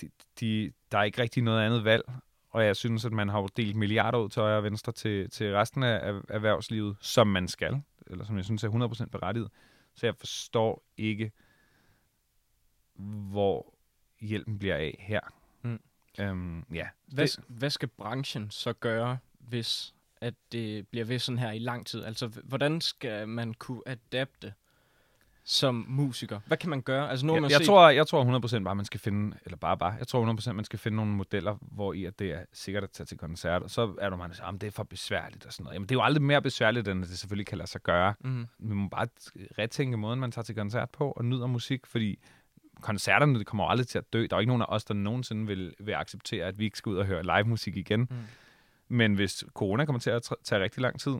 De, 0.00 0.10
de, 0.40 0.72
der 0.92 0.98
er 0.98 1.02
ikke 1.02 1.22
rigtig 1.22 1.42
noget 1.42 1.66
andet 1.66 1.84
valg, 1.84 2.02
og 2.50 2.64
jeg 2.64 2.76
synes, 2.76 3.04
at 3.04 3.12
man 3.12 3.28
har 3.28 3.46
delt 3.56 3.76
milliarder 3.76 4.18
ud 4.18 4.28
til 4.28 4.42
højre 4.42 4.56
og 4.56 4.64
venstre 4.64 4.92
til, 4.92 5.30
til 5.30 5.52
resten 5.52 5.82
af 5.82 6.20
erhvervslivet, 6.28 6.96
som 7.00 7.26
man 7.26 7.48
skal, 7.48 7.82
eller 8.06 8.24
som 8.24 8.36
jeg 8.36 8.44
synes 8.44 8.64
er 8.64 9.04
100% 9.04 9.04
berettiget. 9.04 9.50
Så 9.94 10.06
jeg 10.06 10.16
forstår 10.16 10.84
ikke, 10.96 11.32
hvor 13.30 13.74
hjælpen 14.20 14.58
bliver 14.58 14.76
af 14.76 14.96
her. 15.08 15.20
Mm. 15.62 15.80
Øhm, 16.20 16.64
ja, 16.74 16.88
Hvad, 17.06 17.26
det, 17.26 17.40
hvad 17.48 17.70
skal 17.70 17.88
branchen 17.88 18.50
så 18.50 18.72
gøre, 18.72 19.18
hvis 19.38 19.94
at 20.20 20.34
det 20.52 20.88
bliver 20.88 21.04
ved 21.04 21.18
sådan 21.18 21.38
her 21.38 21.50
i 21.50 21.58
lang 21.58 21.86
tid? 21.86 22.04
Altså, 22.04 22.26
hvordan 22.44 22.80
skal 22.80 23.28
man 23.28 23.54
kunne 23.54 23.82
adapte 23.86 24.52
som 25.44 25.84
musiker? 25.88 26.40
Hvad 26.46 26.56
kan 26.56 26.70
man 26.70 26.82
gøre? 26.82 27.10
Altså, 27.10 27.26
nu 27.26 27.32
jeg, 27.32 27.42
man 27.42 27.50
jeg, 27.50 27.58
set... 27.58 27.66
tror, 27.66 27.88
jeg 27.88 28.06
tror 28.06 28.38
100% 28.58 28.62
bare, 28.62 28.74
man 28.74 28.84
skal 28.84 29.00
finde, 29.00 29.36
eller 29.44 29.56
bare 29.56 29.78
bare, 29.78 29.92
jeg 29.98 30.08
tror 30.08 30.32
100% 30.50 30.52
man 30.52 30.64
skal 30.64 30.78
finde 30.78 30.96
nogle 30.96 31.12
modeller, 31.12 31.56
hvor 31.60 31.92
i 31.92 32.04
at 32.04 32.18
det 32.18 32.30
er 32.32 32.44
sikkert 32.52 32.84
at 32.84 32.90
tage 32.90 33.04
til 33.06 33.18
koncert, 33.18 33.62
og 33.62 33.70
så 33.70 33.94
er 34.00 34.10
der 34.10 34.16
der 34.16 34.34
siger, 34.34 34.46
"Jamen, 34.46 34.60
det 34.60 34.66
er 34.66 34.70
for 34.70 34.82
besværligt 34.82 35.46
og 35.46 35.52
sådan 35.52 35.64
noget. 35.64 35.74
Jamen, 35.74 35.88
det 35.88 35.94
er 35.94 35.98
jo 35.98 36.02
aldrig 36.04 36.22
mere 36.22 36.42
besværligt, 36.42 36.88
end 36.88 37.02
at 37.04 37.10
det 37.10 37.18
selvfølgelig 37.18 37.46
kan 37.46 37.58
lade 37.58 37.70
sig 37.70 37.82
gøre. 37.82 38.14
Mm. 38.20 38.46
Vi 38.58 38.74
må 38.74 38.88
bare 38.88 39.08
retænke 39.58 39.96
måden, 39.96 40.20
man 40.20 40.32
tager 40.32 40.44
til 40.44 40.54
koncert 40.54 40.90
på, 40.90 41.10
og 41.10 41.24
nyder 41.24 41.46
musik, 41.46 41.86
fordi 41.86 42.18
koncerterne, 42.80 43.38
det 43.38 43.46
kommer 43.46 43.64
aldrig 43.64 43.86
til 43.86 43.98
at 43.98 44.12
dø. 44.12 44.26
Der 44.30 44.36
er 44.36 44.40
ikke 44.40 44.50
nogen 44.50 44.62
af 44.62 44.66
os, 44.68 44.84
der 44.84 44.94
nogensinde 44.94 45.46
vil, 45.46 45.74
vil 45.80 45.92
acceptere, 45.92 46.46
at 46.46 46.58
vi 46.58 46.64
ikke 46.64 46.78
skal 46.78 46.90
ud 46.90 46.96
og 46.96 47.06
høre 47.06 47.22
live 47.22 47.44
musik 47.44 47.76
igen. 47.76 48.00
Mm. 48.00 48.16
Men 48.88 49.14
hvis 49.14 49.44
corona 49.54 49.84
kommer 49.84 50.00
til 50.00 50.10
at 50.10 50.28
tage 50.44 50.62
rigtig 50.62 50.82
lang 50.82 51.00
tid, 51.00 51.14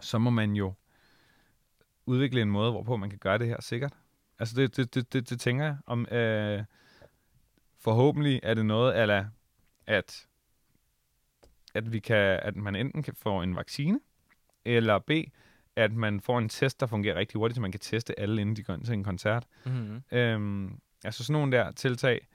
så 0.00 0.18
må 0.18 0.30
man 0.30 0.52
jo 0.52 0.74
udvikle 2.06 2.42
en 2.42 2.50
måde, 2.50 2.70
hvorpå 2.70 2.96
man 2.96 3.10
kan 3.10 3.18
gøre 3.18 3.38
det 3.38 3.46
her 3.46 3.60
sikkert. 3.60 3.92
Altså 4.38 4.56
det, 4.56 4.76
det, 4.76 4.94
det, 4.94 5.12
det, 5.12 5.30
det 5.30 5.40
tænker 5.40 5.64
jeg. 5.64 5.76
Om, 5.86 6.06
øh, 6.06 6.64
forhåbentlig 7.78 8.40
er 8.42 8.54
det 8.54 8.66
noget, 8.66 9.02
eller 9.02 9.26
at, 9.86 10.26
at, 11.74 11.92
vi 11.92 11.98
kan, 11.98 12.40
at 12.42 12.56
man 12.56 12.76
enten 12.76 13.02
kan 13.02 13.14
få 13.14 13.42
en 13.42 13.56
vaccine, 13.56 14.00
eller 14.64 14.98
B, 14.98 15.10
at 15.78 15.92
man 15.92 16.20
får 16.20 16.38
en 16.38 16.48
test, 16.48 16.80
der 16.80 16.86
fungerer 16.86 17.14
rigtig 17.16 17.38
hurtigt, 17.38 17.54
så 17.54 17.60
man 17.60 17.72
kan 17.72 17.80
teste 17.80 18.20
alle, 18.20 18.40
inden 18.40 18.56
de 18.56 18.62
går 18.62 18.74
ind 18.74 18.84
til 18.84 18.94
en 18.94 19.04
koncert. 19.04 19.46
Mm. 19.66 20.02
Øhm, 20.12 20.78
altså 21.04 21.24
sådan 21.24 21.32
nogle 21.40 21.56
der 21.56 21.70
tiltag, 21.70 22.26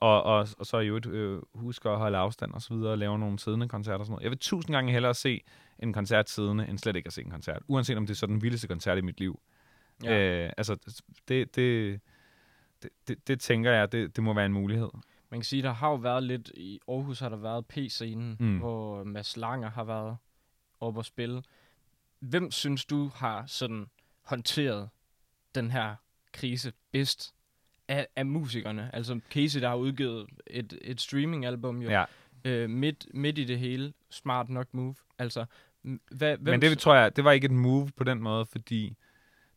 og, 0.00 0.22
og, 0.22 0.48
og 0.58 0.66
så 0.66 0.78
i 0.78 0.86
øvrigt 0.86 1.06
øh, 1.06 1.42
huske 1.54 1.88
at 1.88 1.98
holde 1.98 2.18
afstand 2.18 2.52
og 2.52 2.62
så 2.62 2.74
videre, 2.74 2.92
og 2.92 2.98
lave 2.98 3.18
nogle 3.18 3.38
siddende 3.38 3.68
koncerter 3.68 3.98
og 3.98 4.06
sådan 4.06 4.12
noget. 4.12 4.22
Jeg 4.22 4.30
vil 4.30 4.38
tusind 4.38 4.74
gange 4.74 4.92
hellere 4.92 5.14
se 5.14 5.40
en 5.78 5.92
koncert 5.92 6.30
siddende, 6.30 6.68
end 6.68 6.78
slet 6.78 6.96
ikke 6.96 7.06
at 7.06 7.12
se 7.12 7.22
en 7.22 7.30
koncert. 7.30 7.62
Uanset 7.68 7.96
om 7.96 8.06
det 8.06 8.14
er 8.14 8.16
så 8.16 8.26
den 8.26 8.42
vildeste 8.42 8.68
koncert 8.68 8.98
i 8.98 9.00
mit 9.00 9.20
liv. 9.20 9.40
Ja. 10.04 10.44
Øh, 10.44 10.52
altså, 10.56 10.76
det, 11.28 11.56
det, 11.56 12.00
det, 12.82 12.90
det, 13.08 13.28
det 13.28 13.40
tænker 13.40 13.72
jeg, 13.72 13.92
det, 13.92 14.16
det 14.16 14.24
må 14.24 14.34
være 14.34 14.46
en 14.46 14.52
mulighed. 14.52 14.88
Man 15.30 15.40
kan 15.40 15.44
sige, 15.44 15.62
der 15.62 15.72
har 15.72 15.88
jo 15.88 15.94
været 15.94 16.22
lidt... 16.22 16.48
I 16.54 16.80
Aarhus 16.88 17.20
har 17.20 17.28
der 17.28 17.36
været 17.36 17.66
P-scenen, 17.66 18.36
Mm. 18.40 18.46
mm. 18.46 18.58
hvor 18.58 19.04
Mads 19.04 19.36
Langer 19.36 19.70
har 19.70 19.84
været 19.84 20.16
oppe 20.80 21.00
at 21.00 21.06
spille. 21.06 21.42
Hvem 22.22 22.50
synes 22.50 22.84
du 22.84 23.10
har 23.14 23.44
sådan 23.46 23.86
håndteret 24.24 24.88
den 25.54 25.70
her 25.70 25.94
krise 26.32 26.72
bedst 26.92 27.34
af, 27.88 28.06
af 28.16 28.26
musikerne? 28.26 28.90
Altså 28.94 29.20
Casey, 29.30 29.60
der 29.60 29.68
har 29.68 29.76
udgivet 29.76 30.26
et, 30.46 30.78
et 30.82 31.00
streaming-album 31.00 31.82
jo, 31.82 31.90
Ja. 31.90 32.04
øh, 32.44 32.70
midt, 32.70 33.06
midt 33.14 33.38
i 33.38 33.44
det 33.44 33.58
hele. 33.58 33.92
Smart 34.10 34.48
nok 34.48 34.66
move. 34.74 34.94
Altså, 35.18 35.44
hvad, 36.10 36.36
hvem 36.36 36.52
Men 36.52 36.62
det 36.62 36.78
tror 36.78 36.94
jeg, 36.94 37.16
det 37.16 37.24
var 37.24 37.32
ikke 37.32 37.44
et 37.44 37.50
move 37.50 37.90
på 37.96 38.04
den 38.04 38.22
måde, 38.22 38.46
fordi 38.46 38.96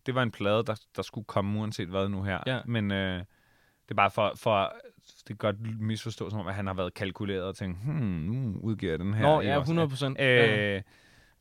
det 0.05 0.15
var 0.15 0.23
en 0.23 0.31
plade, 0.31 0.63
der, 0.63 0.81
der 0.95 1.01
skulle 1.01 1.25
komme 1.25 1.59
uanset 1.59 1.87
hvad 1.87 2.09
nu 2.09 2.23
her. 2.23 2.39
Ja. 2.47 2.59
Men 2.65 2.91
øh, 2.91 3.17
det 3.19 3.91
er 3.91 3.95
bare 3.95 4.11
for, 4.11 4.33
for 4.35 4.73
det 5.17 5.25
kan 5.27 5.35
godt 5.37 5.79
misforstås 5.81 6.31
som 6.31 6.39
om, 6.39 6.47
at 6.47 6.55
han 6.55 6.67
har 6.67 6.73
været 6.73 6.93
kalkuleret 6.93 7.43
og 7.43 7.55
tænkt, 7.55 7.77
hmm, 7.83 7.95
nu 8.05 8.59
udgiver 8.61 8.91
jeg 8.91 8.99
den 8.99 9.13
her. 9.13 9.21
Nå, 9.21 9.41
ja, 9.41 9.57
også? 9.57 9.61
100 9.61 9.89
procent. 9.89 10.17
ja. 10.19 10.81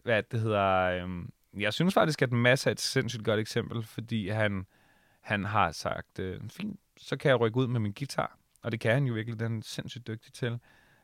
Hvad 0.04 0.22
det 0.22 0.40
hedder... 0.40 1.02
øhm, 1.02 1.30
jeg 1.56 1.72
synes 1.72 1.94
faktisk, 1.94 2.22
at 2.22 2.32
Massa 2.32 2.70
er 2.70 2.72
et 2.72 2.80
sindssygt 2.80 3.24
godt 3.24 3.40
eksempel, 3.40 3.82
fordi 3.82 4.28
han, 4.28 4.66
han 5.20 5.44
har 5.44 5.72
sagt, 5.72 6.18
øh, 6.18 6.40
fint, 6.50 6.80
så 6.96 7.16
kan 7.16 7.28
jeg 7.28 7.40
rykke 7.40 7.56
ud 7.56 7.66
med 7.66 7.80
min 7.80 7.92
guitar. 7.92 8.38
Og 8.62 8.72
det 8.72 8.80
kan 8.80 8.92
han 8.92 9.04
jo 9.04 9.14
virkelig, 9.14 9.40
den 9.40 9.58
er 9.58 9.62
sindssygt 9.62 10.06
dygtig 10.06 10.32
til. 10.32 10.58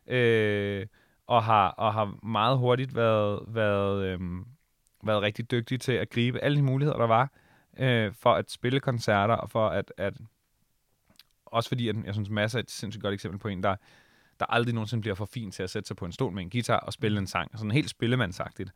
Øh, 0.07 0.87
og, 1.27 1.45
har, 1.45 1.69
og 1.69 1.95
har 1.95 2.27
meget 2.27 2.59
hurtigt 2.59 2.95
været, 2.95 3.43
været, 3.47 4.05
øh, 4.05 4.21
været 5.05 5.23
rigtig 5.23 5.51
dygtig 5.51 5.81
til 5.81 5.93
at 5.93 6.11
gribe 6.11 6.41
alle 6.41 6.57
de 6.57 6.63
muligheder, 6.63 6.99
der 6.99 7.07
var, 7.07 7.33
øh, 7.79 8.13
for 8.15 8.35
at 8.35 8.51
spille 8.51 8.81
koncerter, 8.81 9.35
og 9.35 9.51
for 9.51 9.69
at, 9.69 9.93
at 9.97 10.15
også 11.47 11.69
fordi, 11.69 11.89
at 11.89 11.97
jeg 12.05 12.15
synes, 12.15 12.31
Mads 12.31 12.55
er 12.55 12.59
et 12.59 12.71
sindssygt 12.71 13.03
godt 13.03 13.15
eksempel 13.15 13.39
på 13.39 13.49
en, 13.49 13.63
der, 13.63 13.77
der 14.41 14.47
aldrig 14.47 14.75
nogensinde 14.75 15.01
bliver 15.01 15.15
for 15.15 15.25
fin 15.25 15.51
til 15.51 15.63
at 15.63 15.71
sætte 15.71 15.87
sig 15.87 15.97
på 15.97 16.05
en 16.05 16.13
stol 16.13 16.33
med 16.33 16.43
en 16.43 16.51
guitar 16.51 16.79
og 16.79 16.93
spille 16.93 17.19
en 17.19 17.27
sang. 17.27 17.59
Sådan 17.59 17.71
helt 17.71 17.91
spillemandsagtigt. 17.91 18.71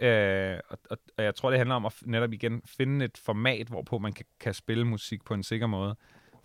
Øh, 0.00 0.58
og, 0.68 0.78
og, 0.90 0.98
og 1.18 1.24
jeg 1.24 1.34
tror, 1.34 1.50
det 1.50 1.58
handler 1.58 1.74
om 1.74 1.86
at 1.86 1.94
netop 2.02 2.32
igen 2.32 2.62
finde 2.64 3.04
et 3.04 3.18
format, 3.18 3.66
hvorpå 3.68 3.98
man 3.98 4.12
kan, 4.12 4.26
kan 4.40 4.54
spille 4.54 4.84
musik 4.84 5.24
på 5.24 5.34
en 5.34 5.42
sikker 5.42 5.66
måde 5.66 5.96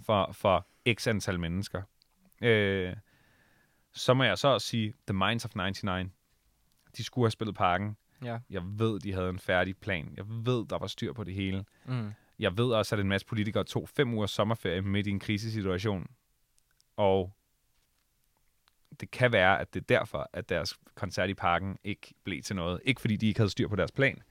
for, 0.01 0.29
for 0.31 0.67
x 0.93 1.07
antal 1.07 1.39
mennesker. 1.39 1.81
Øh, 2.41 2.95
så 3.93 4.13
må 4.13 4.23
jeg 4.23 4.37
så 4.37 4.47
også 4.47 4.67
sige, 4.67 4.93
The 5.07 5.13
Minds 5.13 5.45
of 5.45 5.55
99, 5.55 6.11
de 6.97 7.03
skulle 7.03 7.25
have 7.25 7.31
spillet 7.31 7.55
parken. 7.55 7.97
ja. 8.23 8.39
Jeg 8.49 8.61
ved, 8.65 8.99
de 8.99 9.13
havde 9.13 9.29
en 9.29 9.39
færdig 9.39 9.77
plan. 9.77 10.13
Jeg 10.17 10.25
ved, 10.27 10.65
der 10.65 10.77
var 10.77 10.87
styr 10.87 11.13
på 11.13 11.23
det 11.23 11.33
hele. 11.33 11.65
Mm. 11.85 12.13
Jeg 12.39 12.57
ved 12.57 12.65
også, 12.65 12.95
at 12.95 12.99
en 12.99 13.07
masse 13.07 13.27
politikere 13.27 13.63
tog 13.63 13.89
fem 13.89 14.13
ugers 14.13 14.31
sommerferie 14.31 14.81
midt 14.81 15.07
i 15.07 15.09
en 15.09 15.19
krisesituation. 15.19 16.07
Og 16.97 17.36
det 18.99 19.11
kan 19.11 19.31
være, 19.31 19.59
at 19.61 19.73
det 19.73 19.79
er 19.79 19.85
derfor, 19.99 20.29
at 20.33 20.49
deres 20.49 20.77
koncert 20.95 21.29
i 21.29 21.33
parken 21.33 21.77
ikke 21.83 22.13
blev 22.23 22.41
til 22.41 22.55
noget. 22.55 22.79
Ikke 22.85 23.01
fordi 23.01 23.15
de 23.15 23.27
ikke 23.27 23.39
havde 23.39 23.49
styr 23.49 23.67
på 23.67 23.75
deres 23.75 23.91
plan, 23.91 24.21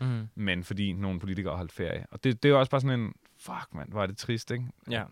Mm. 0.00 0.28
men 0.34 0.64
fordi 0.64 0.92
nogle 0.92 1.20
politikere 1.20 1.56
holdt 1.56 1.72
ferie. 1.72 2.06
Og 2.10 2.24
det, 2.24 2.42
det 2.42 2.48
er 2.48 2.52
jo 2.52 2.58
også 2.58 2.70
bare 2.70 2.80
sådan 2.80 3.00
en, 3.00 3.12
fuck 3.38 3.74
mand, 3.74 3.90
hvor 3.90 4.02
er 4.02 4.06
det 4.06 4.16
trist, 4.18 4.50
ikke? 4.50 4.64
Ja. 4.90 5.04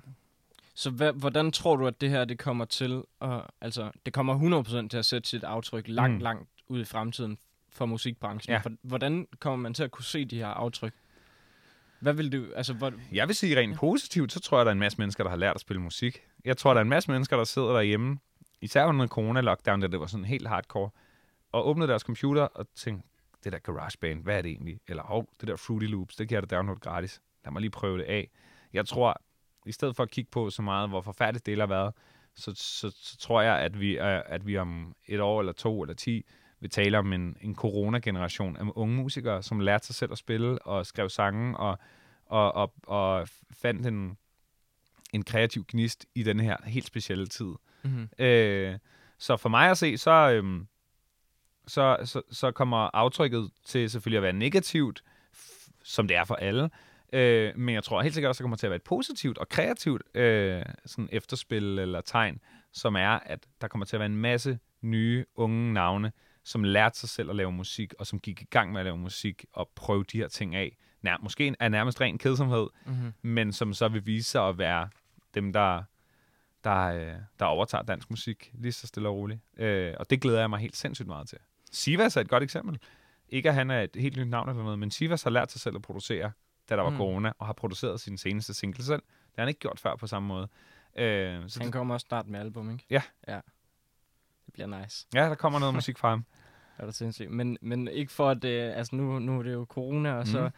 Så 0.75 0.91
hvad, 0.91 1.13
hvordan 1.13 1.53
tror 1.53 1.77
du, 1.77 1.87
at 1.87 2.01
det 2.01 2.11
her 2.11 2.25
det 2.25 2.39
kommer 2.39 2.65
til 2.65 3.03
at, 3.21 3.41
altså, 3.61 3.91
det 4.07 4.13
kommer 4.13 4.63
100% 4.85 4.89
til 4.89 4.97
at 4.99 5.05
sætte 5.05 5.29
sit 5.29 5.45
aftryk 5.45 5.85
langt, 5.89 6.15
Mm. 6.15 6.21
langt 6.21 6.49
ud 6.69 6.81
i 6.81 6.85
fremtiden 6.85 7.39
for 7.71 7.87
musikbranchen. 7.87 8.53
Ja. 8.53 8.61
Ja. 8.65 8.75
Hvordan 8.83 9.27
kommer 9.39 9.57
man 9.57 9.75
til 9.75 9.83
at 9.83 9.91
kunne 9.91 10.05
se 10.05 10.25
de 10.25 10.37
her 10.39 10.47
aftryk? 10.47 10.93
Hvad 12.01 12.13
vil 12.13 12.33
du, 12.33 12.47
altså, 12.57 12.73
hvor, 12.75 12.93
Jeg 13.13 13.29
vil 13.29 13.37
sige 13.37 13.59
rent 13.61 13.77
positivt, 13.77 14.33
så 14.33 14.41
tror 14.41 14.59
jeg, 14.59 14.67
der 14.67 14.71
er 14.71 14.75
en 14.75 14.79
masse 14.79 14.99
mennesker, 14.99 15.25
der 15.25 15.31
har 15.31 15.37
lært 15.37 15.55
at 15.55 15.61
spille 15.61 15.81
musik. 15.83 16.23
Jeg 16.45 16.57
tror, 16.57 16.75
der 16.75 16.79
er 16.81 16.83
en 16.83 16.89
masse 16.89 17.11
mennesker, 17.11 17.37
der 17.37 17.45
sidder 17.45 17.73
derhjemme, 17.73 18.19
især 18.63 18.87
under 18.87 19.07
corona-lockdown, 19.07 19.81
da 19.81 19.87
det 19.87 20.01
var 20.01 20.07
sådan 20.07 20.25
helt 20.25 20.49
hardcore, 20.49 20.91
og 21.53 21.69
åbnede 21.69 21.89
deres 21.89 22.03
computer 22.03 22.43
og 22.43 22.67
tænkte, 22.75 23.09
det 23.45 23.53
der 23.53 23.59
GarageBand, 23.59 24.23
hvad 24.23 24.39
er 24.39 24.43
det 24.43 24.51
egentlig? 24.51 24.81
Eller, 24.89 25.03
hov, 25.03 25.29
det 25.41 25.49
der 25.49 25.57
Fruity 25.57 25.87
Loops, 25.87 26.17
det 26.17 26.29
kan 26.29 26.35
jeg 26.35 26.51
da 26.51 26.57
downloade 26.57 26.81
gratis. 26.81 27.21
Lad 27.45 27.53
mig 27.53 27.61
lige 27.61 27.71
prøve 27.71 27.99
det 27.99 28.05
af. 28.05 28.31
Jeg 28.73 28.87
tror, 28.87 29.23
i 29.67 29.73
stedet 29.73 29.97
for 29.97 30.03
at 30.03 30.11
kigge 30.11 30.31
på 30.31 30.51
så 30.51 30.63
meget, 30.63 30.89
hvor 30.89 31.01
forfærdeligt 31.01 31.47
det 31.47 31.59
har 31.59 31.67
været, 31.67 31.95
så, 32.35 32.53
så, 32.57 32.91
så 32.91 33.17
tror 33.17 33.43
jeg, 33.43 33.59
at 33.59 33.81
vi, 33.81 33.97
at 34.01 34.47
vi 34.47 34.57
om 34.57 34.95
et 35.07 35.21
år 35.21 35.41
eller 35.41 35.53
to 35.53 35.83
eller 35.83 35.95
ti 35.95 36.27
vil 36.61 36.71
tale 36.71 36.99
om 36.99 37.13
en, 37.13 37.37
en 37.41 37.55
corona-generation 37.55 38.57
af 38.57 38.65
unge 38.75 38.97
musikere, 38.97 39.43
som 39.43 39.61
lærte 39.61 39.87
sig 39.87 39.95
selv 39.95 40.13
at 40.13 40.19
spille 40.19 40.63
og 40.63 40.87
skrev 40.87 41.09
sange 41.09 41.57
og, 41.57 41.79
og, 42.27 42.55
og, 42.55 42.75
og 42.87 43.29
fandt 43.53 43.87
en, 43.87 44.17
en 45.13 45.23
kreativ 45.25 45.65
gnist 45.69 46.07
i 46.15 46.23
den 46.23 46.41
her 46.41 46.57
helt 46.65 46.87
specielle 46.87 47.27
tid. 47.27 47.53
mm-hmm. 47.83 48.09
Øh, 48.19 48.79
så 49.19 49.37
for 49.37 49.49
mig 49.49 49.71
at 49.71 49.79
se, 49.79 49.97
så, 49.99 50.11
øhm, 50.11 50.67
så, 51.67 51.97
så, 52.05 52.23
så 52.31 52.51
kommer 52.51 52.77
aftrykket 52.95 53.51
til 53.65 53.91
selvfølgelig 53.91 54.17
at 54.19 54.23
være 54.23 54.33
negativt, 54.33 55.03
som 55.85 56.09
det 56.09 56.17
er 56.17 56.25
for 56.25 56.35
alle. 56.35 56.71
Øh, 57.13 57.53
men 57.57 57.75
jeg 57.75 57.85
tror 57.85 58.03
helt 58.03 58.15
sikkert 58.15 58.29
også, 58.29 58.37
at 58.37 58.39
det 58.39 58.45
kommer 58.45 58.57
til 58.57 58.67
at 58.67 58.71
være 58.71 58.77
et 58.77 58.83
positivt 58.83 59.39
og 59.39 59.49
kreativt 59.49 60.17
øh, 60.17 60.63
sådan 60.87 61.09
efterspil 61.13 61.79
eller 61.79 62.01
tegn, 62.01 62.41
som 62.73 62.95
er, 62.97 63.09
at 63.09 63.47
der 63.61 63.69
kommer 63.69 63.85
til 63.85 63.97
at 63.97 64.01
være 64.01 64.07
en 64.07 64.17
masse 64.17 64.59
nye 64.83 65.25
unge 65.35 65.73
navne, 65.73 66.13
som 66.45 66.65
lærte 66.65 66.99
sig 66.99 67.09
selv 67.09 67.31
at 67.31 67.37
lave 67.37 67.53
musik, 67.53 67.95
og 67.99 68.07
som 68.07 68.19
gik 68.19 68.43
i 68.43 68.47
gang 68.51 68.73
med 68.73 68.81
at 68.81 68.85
lave 68.85 68.99
musik 68.99 69.45
og 69.53 69.71
prøve 69.75 70.05
de 70.05 70.19
her 70.19 70.29
ting 70.29 70.55
af. 70.55 70.77
Nær, 71.03 71.17
måske 71.23 71.55
er 71.61 71.69
nærmest 71.69 72.01
ren 72.01 72.19
kedsomhed, 72.19 72.67
Mm-hmm. 72.87 73.13
men 73.23 73.53
som 73.53 73.75
så 73.75 73.89
vil 73.89 74.07
vise 74.07 74.31
sig 74.31 74.49
at 74.49 74.59
være 74.59 74.89
dem, 75.35 75.53
der, 75.53 75.83
der, 76.65 76.79
øh, 76.87 77.15
der 77.39 77.45
overtager 77.45 77.83
dansk 77.83 78.11
musik 78.11 78.51
lige 78.55 78.73
så 78.73 78.87
stille 78.87 79.09
og 79.09 79.15
roligt. 79.17 79.41
Øh, 79.57 79.95
og 79.99 80.11
det 80.11 80.21
glæder 80.21 80.41
jeg 80.41 80.51
mig 80.51 80.59
helt 80.59 80.77
sindssygt 80.77 81.09
meget 81.09 81.29
til. 81.29 81.39
Sivas 81.73 82.17
er 82.17 82.21
et 82.21 82.29
godt 82.29 82.43
eksempel. 82.43 82.79
Ikke 83.29 83.49
at 83.49 83.55
han 83.55 83.71
er 83.71 83.81
et 83.81 83.97
helt 83.97 84.17
nyt 84.17 84.29
navn 84.29 84.49
eller 84.49 84.63
noget, 84.63 84.79
men 84.79 84.91
Sivas 84.91 85.23
har 85.23 85.31
lært 85.31 85.53
sig 85.53 85.61
selv 85.61 85.77
at 85.77 85.83
producere, 85.83 86.33
da 86.69 86.77
der 86.77 86.83
var 86.83 86.91
Mm. 86.91 86.95
mm. 86.95 86.99
corona, 86.99 87.33
og 87.39 87.47
har 87.47 87.53
produceret 87.53 88.01
sin 88.01 88.19
seneste 88.19 88.55
single 88.55 88.85
selv. 88.85 89.03
Det 89.03 89.35
har 89.37 89.43
han 89.43 89.49
ikke 89.49 89.61
gjort 89.61 89.81
før 89.81 89.97
på 89.97 90.07
samme 90.07 90.29
måde. 90.29 90.49
Øh, 90.97 91.49
så 91.49 91.59
Han 91.61 91.67
det, 91.67 91.73
kommer 91.73 91.95
også 91.95 92.07
snart 92.09 92.27
med 92.27 92.41
album, 92.41 92.71
ikke? 92.71 92.85
Ja. 92.91 93.03
Ja. 93.29 93.41
Det 94.47 94.53
bliver 94.53 94.81
nice. 94.83 95.07
ja, 95.15 95.25
der 95.29 95.35
kommer 95.35 95.59
noget 95.59 95.75
musik 95.81 95.99
fra 95.99 96.09
ham. 96.09 96.25
Er 96.79 96.85
det 96.87 96.95
sindssygt. 96.95 97.31
Men, 97.31 97.59
men 97.61 97.89
ikke 97.89 98.13
for 98.13 98.31
at, 98.31 98.45
øh, 98.45 98.77
altså 98.77 98.97
nu, 98.97 99.19
nu 99.19 99.39
er 99.39 99.43
det 99.43 99.53
jo 99.53 99.67
corona, 99.69 100.13
og 100.13 100.27
så, 100.27 100.41
Mhm. 100.41 100.51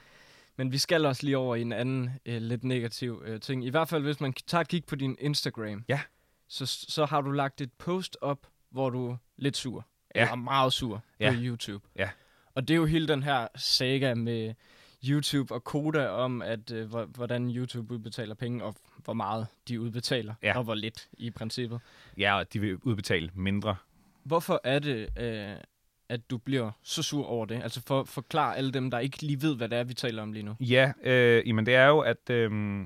Men 0.56 0.72
vi 0.72 0.78
skal 0.78 1.06
også 1.06 1.22
lige 1.24 1.38
over 1.38 1.56
i 1.56 1.60
en 1.60 1.72
anden 1.72 2.10
øh, 2.26 2.42
lidt 2.42 2.64
negativ 2.64 3.22
øh, 3.26 3.40
ting. 3.40 3.64
I 3.66 3.70
hvert 3.70 3.88
fald, 3.88 4.02
hvis 4.02 4.20
man 4.20 4.32
tager 4.32 4.60
et 4.62 4.68
kig 4.68 4.84
på 4.84 4.96
din 4.96 5.16
Instagram, 5.20 5.84
Ja. 5.88 6.00
så, 6.48 6.66
så 6.66 7.04
har 7.04 7.20
du 7.20 7.30
lagt 7.30 7.60
et 7.60 7.72
post 7.72 8.16
op, 8.20 8.46
hvor 8.70 8.90
du 8.90 9.10
er 9.10 9.16
lidt 9.36 9.56
sur. 9.56 9.86
Ja. 10.14 10.22
Eller 10.22 10.34
meget 10.36 10.72
sur 10.72 11.02
Ja. 11.20 11.30
på 11.30 11.36
YouTube. 11.40 11.88
Ja. 11.96 12.10
Og 12.54 12.68
det 12.68 12.74
er 12.74 12.78
jo 12.78 12.84
hele 12.86 13.08
den 13.08 13.22
her 13.22 13.48
saga 13.56 14.14
med 14.14 14.54
YouTube 15.08 15.54
og 15.54 15.64
Koda 15.64 16.08
om, 16.08 16.42
at 16.42 16.70
øh, 16.70 16.88
hvor- 16.88 17.04
hvordan 17.04 17.50
YouTube 17.50 17.94
udbetaler 17.94 18.34
penge, 18.34 18.64
og 18.64 18.74
hvor 19.04 19.12
meget 19.12 19.46
de 19.68 19.80
udbetaler, 19.80 20.34
Ja. 20.42 20.58
og 20.58 20.64
hvor 20.64 20.74
lidt 20.74 21.08
i 21.18 21.30
princippet. 21.30 21.80
Ja, 22.18 22.38
og 22.38 22.52
de 22.52 22.60
vil 22.60 22.76
udbetale 22.82 23.30
mindre. 23.34 23.76
Hvorfor 24.22 24.60
er 24.64 24.78
det, 24.78 25.08
øh, 25.18 25.56
at 26.08 26.30
du 26.30 26.38
bliver 26.38 26.70
så 26.82 27.02
sur 27.02 27.26
over 27.26 27.46
det? 27.46 27.62
Altså 27.62 27.82
for 27.86 28.04
forklar 28.04 28.54
alle 28.54 28.72
dem, 28.72 28.90
der 28.90 28.98
ikke 28.98 29.22
lige 29.22 29.42
ved, 29.42 29.56
hvad 29.56 29.68
det 29.68 29.78
er, 29.78 29.84
vi 29.84 29.94
taler 29.94 30.22
om 30.22 30.32
lige 30.32 30.42
nu. 30.42 30.56
Ja, 30.60 30.92
øh, 31.02 31.48
jamen 31.48 31.66
det 31.66 31.74
er 31.74 31.86
jo, 31.86 32.00
at, 32.00 32.30
øh, 32.30 32.84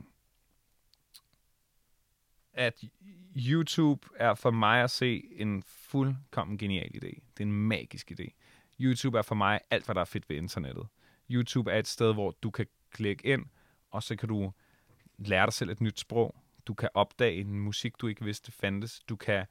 at 2.53 2.85
YouTube 3.37 4.09
er 4.16 4.35
for 4.35 4.51
mig 4.51 4.83
at 4.83 4.91
se 4.91 5.25
en 5.33 5.62
fuldkommen 5.66 6.59
genial 6.59 6.91
idé. 6.95 7.21
Det 7.37 7.41
er 7.41 7.45
en 7.45 7.53
magisk 7.53 8.12
idé. 8.12 8.29
YouTube 8.81 9.19
er 9.19 9.23
for 9.23 9.35
mig 9.35 9.61
alt, 9.71 9.85
hvad 9.85 9.95
der 9.95 10.01
er 10.01 10.05
fedt 10.05 10.29
ved 10.29 10.37
internettet. 10.37 10.87
YouTube 11.31 11.71
er 11.73 11.79
et 11.79 11.89
sted, 11.89 12.14
hvor 12.14 12.37
du 12.43 12.51
kan 12.51 12.66
klikke 12.91 13.27
ind, 13.27 13.47
og 13.91 14.03
så 14.03 14.16
kan 14.16 14.29
du 14.29 14.53
lære 15.19 15.47
dig 15.47 15.53
selv 15.53 15.71
et 15.71 15.81
nyt 15.81 16.01
sprog. 16.01 16.37
Du 16.66 16.75
kan 16.75 16.89
opdage 16.95 17.41
en 17.41 17.61
musik, 17.61 18.01
du 18.01 18.07
ikke 18.07 18.25
vidste 18.25 18.53
fandtes. 18.53 19.01
Du 19.09 19.16
kan, 19.16 19.47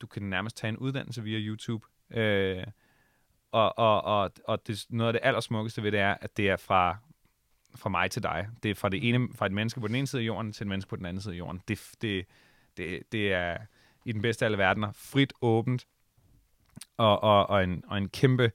du 0.00 0.06
kan 0.06 0.22
nærmest 0.22 0.56
tage 0.56 0.68
en 0.68 0.76
uddannelse 0.76 1.22
via 1.22 1.38
YouTube. 1.38 1.86
Øh, 2.10 2.66
og, 3.52 3.78
og, 3.78 4.04
og, 4.04 4.30
og 4.44 4.66
det, 4.66 4.86
noget 4.88 5.08
af 5.08 5.12
det 5.12 5.28
allersmukkeste 5.28 5.82
ved 5.82 5.92
det 5.92 6.00
er, 6.00 6.16
at 6.20 6.36
det 6.36 6.50
er 6.50 6.56
fra, 6.56 6.96
fra 7.76 7.90
mig 7.90 8.10
til 8.10 8.22
dig. 8.22 8.48
Det 8.62 8.70
er 8.70 8.74
fra, 8.74 8.88
det 8.88 9.08
ene, 9.08 9.28
fra 9.34 9.46
et 9.46 9.52
menneske 9.52 9.80
på 9.80 9.88
den 9.88 9.96
ene 9.96 10.06
side 10.06 10.22
af 10.22 10.26
jorden 10.26 10.52
til 10.52 10.64
et 10.64 10.68
menneske 10.68 10.88
på 10.88 10.96
den 10.96 11.06
anden 11.06 11.20
side 11.20 11.34
af 11.34 11.38
jorden. 11.38 11.62
Det, 11.68 11.90
det, 12.02 12.26
det, 12.76 13.02
det 13.12 13.32
er 13.32 13.56
i 14.04 14.12
den 14.12 14.22
bedste 14.22 14.44
af 14.44 14.46
alle 14.46 14.58
verdener 14.58 14.92
frit, 14.92 15.32
åbent 15.42 15.86
og, 16.96 17.22
og, 17.22 17.50
og, 17.50 17.64
en, 17.64 17.84
og 17.86 17.98
en 17.98 18.08
kæmpe 18.08 18.52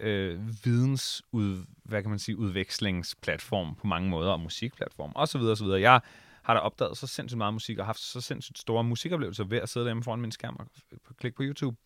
øh, 0.00 0.64
vidensud, 0.64 1.66
hvad 1.84 2.02
kan 2.02 2.10
man 2.10 2.18
sige, 2.18 2.38
udvekslingsplatform 2.38 3.74
på 3.74 3.86
mange 3.86 4.10
måder, 4.10 4.32
og 4.32 4.40
musikplatform, 4.40 5.12
og 5.14 5.28
så 5.28 5.38
videre, 5.38 5.52
og 5.52 5.56
så 5.56 5.64
videre. 5.64 5.80
Jeg 5.80 6.00
har 6.42 6.54
da 6.54 6.60
opdaget 6.60 6.96
så 6.96 7.06
sindssygt 7.06 7.38
meget 7.38 7.54
musik, 7.54 7.78
og 7.78 7.86
haft 7.86 7.98
så 7.98 8.20
sindssygt 8.20 8.58
store 8.58 8.84
musikoplevelser 8.84 9.44
ved 9.44 9.58
at 9.58 9.68
sidde 9.68 9.84
derhjemme 9.84 10.02
foran 10.02 10.20
min 10.20 10.32
skærm 10.32 10.56
og 10.56 10.66
klikke 11.16 11.36
på 11.36 11.42
YouTube. 11.42 11.76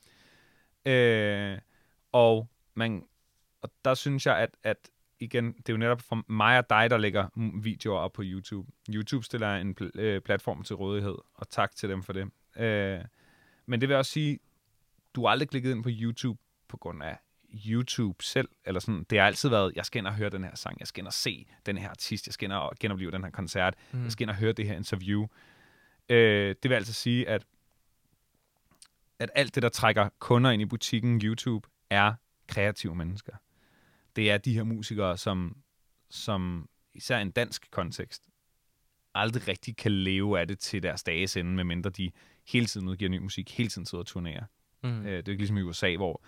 Øh, 0.86 1.58
og, 2.12 2.48
man, 2.74 3.04
og 3.62 3.70
der 3.84 3.94
synes 3.94 4.26
jeg, 4.26 4.38
at, 4.38 4.50
at 4.62 4.90
igen, 5.20 5.52
det 5.52 5.68
er 5.68 5.72
jo 5.72 5.76
netop 5.76 6.00
for 6.00 6.24
mig 6.28 6.58
og 6.58 6.70
dig, 6.70 6.90
der 6.90 6.98
lægger 6.98 7.28
videoer 7.62 7.98
op 7.98 8.12
på 8.12 8.22
YouTube. 8.24 8.72
YouTube 8.90 9.24
stiller 9.24 9.56
en 9.56 9.76
pl- 9.80 10.00
øh, 10.00 10.20
platform 10.20 10.62
til 10.62 10.76
rådighed, 10.76 11.14
og 11.34 11.48
tak 11.48 11.76
til 11.76 11.88
dem 11.88 12.02
for 12.02 12.12
det. 12.12 12.30
Øh, 12.56 13.00
men 13.66 13.80
det 13.80 13.88
vil 13.88 13.96
også 13.96 14.12
sige, 14.12 14.38
du 15.14 15.24
har 15.24 15.28
aldrig 15.28 15.48
klikket 15.48 15.70
ind 15.70 15.82
på 15.82 15.90
YouTube 15.92 16.38
på 16.68 16.76
grund 16.76 17.02
af 17.02 17.18
YouTube 17.66 18.24
selv, 18.24 18.48
eller 18.64 18.80
sådan, 18.80 19.06
det 19.10 19.18
har 19.18 19.26
altid 19.26 19.48
været, 19.48 19.72
jeg 19.76 19.84
skal 19.84 19.98
ind 19.98 20.06
og 20.06 20.14
høre 20.14 20.30
den 20.30 20.44
her 20.44 20.54
sang, 20.54 20.80
jeg 20.80 20.86
skal 20.86 21.00
ind 21.00 21.06
og 21.06 21.12
se 21.12 21.46
den 21.66 21.78
her 21.78 21.88
artist, 21.88 22.26
jeg 22.26 22.32
skal 22.32 22.46
ind 22.46 22.52
og 22.52 22.72
genopleve 22.80 23.10
den 23.10 23.24
her 23.24 23.30
koncert, 23.30 23.74
mm. 23.92 24.02
jeg 24.02 24.12
skal 24.12 24.24
ind 24.24 24.30
og 24.30 24.36
høre 24.36 24.52
det 24.52 24.66
her 24.66 24.76
interview. 24.76 25.26
Øh, 26.08 26.54
det 26.62 26.68
vil 26.70 26.74
altså 26.74 26.92
sige, 26.92 27.28
at, 27.28 27.44
at 29.18 29.30
alt 29.34 29.54
det, 29.54 29.62
der 29.62 29.68
trækker 29.68 30.08
kunder 30.18 30.50
ind 30.50 30.62
i 30.62 30.66
butikken 30.66 31.20
YouTube, 31.20 31.68
er 31.90 32.14
kreative 32.46 32.94
mennesker. 32.94 33.32
Det 34.16 34.30
er 34.30 34.38
de 34.38 34.54
her 34.54 34.62
musikere, 34.62 35.16
som, 35.18 35.56
som 36.10 36.68
især 36.94 37.18
i 37.18 37.22
en 37.22 37.30
dansk 37.30 37.70
kontekst, 37.70 38.28
aldrig 39.14 39.48
rigtig 39.48 39.76
kan 39.76 39.92
leve 39.92 40.40
af 40.40 40.48
det 40.48 40.58
til 40.58 40.82
deres 40.82 41.02
dages 41.02 41.36
ende, 41.36 41.54
medmindre 41.54 41.90
de 41.90 42.10
hele 42.48 42.66
tiden 42.66 42.88
udgiver 42.88 43.10
ny 43.10 43.18
musik, 43.18 43.56
hele 43.56 43.68
tiden 43.68 43.86
sidder 43.86 44.02
og 44.02 44.06
turnerer. 44.06 44.44
Mm. 44.82 45.00
Øh, 45.00 45.16
det 45.16 45.28
er 45.28 45.32
ikke 45.32 45.42
ligesom 45.42 45.58
i 45.58 45.62
USA, 45.62 45.96
hvor 45.96 46.22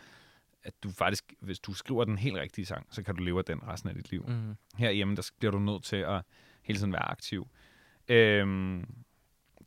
at 0.63 0.75
du 0.83 0.91
faktisk, 0.91 1.35
hvis 1.41 1.59
du 1.61 1.75
skriver 1.75 2.05
den 2.05 2.19
helt 2.19 2.37
rigtige 2.37 2.67
sang, 2.67 2.87
så 2.91 3.03
kan 3.03 3.17
du 3.17 3.23
leve 3.23 3.39
af 3.39 3.45
den 3.45 3.69
resten 3.69 3.89
af 3.89 3.95
dit 3.95 4.11
liv. 4.11 4.25
Mm. 4.29 4.55
Herhjemme, 4.77 5.17
der 5.17 5.31
bliver 5.39 5.53
du 5.53 5.59
nødt 5.59 5.85
til 5.85 5.97
at 5.97 6.23
hele 6.63 6.79
tiden 6.79 6.93
være 6.93 7.09
aktiv. 7.09 7.49
Øhm, 8.09 8.87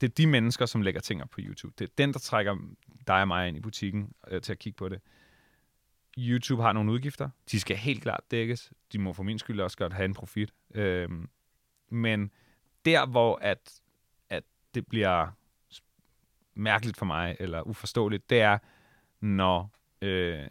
det 0.01 0.09
er 0.09 0.13
de 0.13 0.27
mennesker, 0.27 0.65
som 0.65 0.81
lægger 0.81 1.01
ting 1.01 1.23
op 1.23 1.29
på 1.29 1.39
YouTube. 1.41 1.73
Det 1.79 1.85
er 1.89 1.93
den, 1.97 2.13
der 2.13 2.19
trækker 2.19 2.57
dig 3.07 3.21
og 3.21 3.27
mig 3.27 3.47
ind 3.47 3.57
i 3.57 3.59
butikken 3.59 4.13
øh, 4.27 4.41
til 4.41 4.51
at 4.51 4.59
kigge 4.59 4.77
på 4.77 4.89
det. 4.89 5.01
YouTube 6.17 6.61
har 6.61 6.73
nogle 6.73 6.91
udgifter. 6.91 7.29
De 7.51 7.59
skal 7.59 7.77
helt 7.77 8.01
klart 8.01 8.31
dækkes. 8.31 8.71
De 8.91 8.99
må 8.99 9.13
for 9.13 9.23
min 9.23 9.39
skyld 9.39 9.59
også 9.59 9.77
godt 9.77 9.93
have 9.93 10.05
en 10.05 10.13
profit. 10.13 10.53
Øhm, 10.73 11.29
men 11.89 12.31
der, 12.85 13.05
hvor 13.05 13.35
at, 13.41 13.81
at 14.29 14.43
det 14.75 14.87
bliver 14.87 15.27
mærkeligt 16.53 16.97
for 16.97 17.05
mig, 17.05 17.37
eller 17.39 17.61
uforståeligt, 17.61 18.29
det 18.29 18.41
er, 18.41 18.57
når 19.21 19.71
øh, 20.01 20.47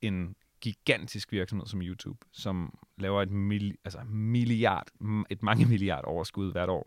en 0.00 0.36
gigantisk 0.60 1.32
virksomhed 1.32 1.66
som 1.66 1.82
YouTube, 1.82 2.26
som 2.32 2.78
laver 2.98 3.22
et 3.22 3.30
mil, 3.30 3.76
altså 3.84 4.04
milliard, 4.04 4.88
et 5.30 5.42
mange 5.42 5.66
milliard 5.66 6.04
overskud 6.04 6.52
hvert 6.52 6.68
år, 6.68 6.86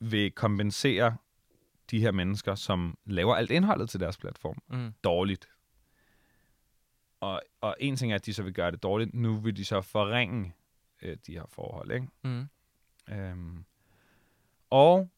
vil 0.00 0.30
kompensere 0.32 1.16
de 1.90 2.00
her 2.00 2.10
mennesker, 2.10 2.54
som 2.54 2.98
laver 3.06 3.34
alt 3.34 3.50
indholdet 3.50 3.90
til 3.90 4.00
deres 4.00 4.18
platform, 4.18 4.62
Mm. 4.68 4.92
dårligt. 5.04 5.48
Og, 7.22 7.42
og 7.60 7.76
en 7.80 7.96
ting 7.96 8.12
er, 8.12 8.16
at 8.16 8.26
de 8.26 8.34
så 8.34 8.42
vil 8.42 8.52
gøre 8.54 8.70
det 8.70 8.82
dårligt. 8.82 9.14
Nu 9.14 9.36
vil 9.40 9.56
de 9.56 9.64
så 9.64 9.80
forringe 9.80 10.52
øh, 11.02 11.16
de 11.26 11.32
her 11.32 11.44
forhold, 11.48 11.90
ikke? 11.90 12.06
Mm. 12.22 12.48
Øhm, 13.08 13.64
og 14.70 15.10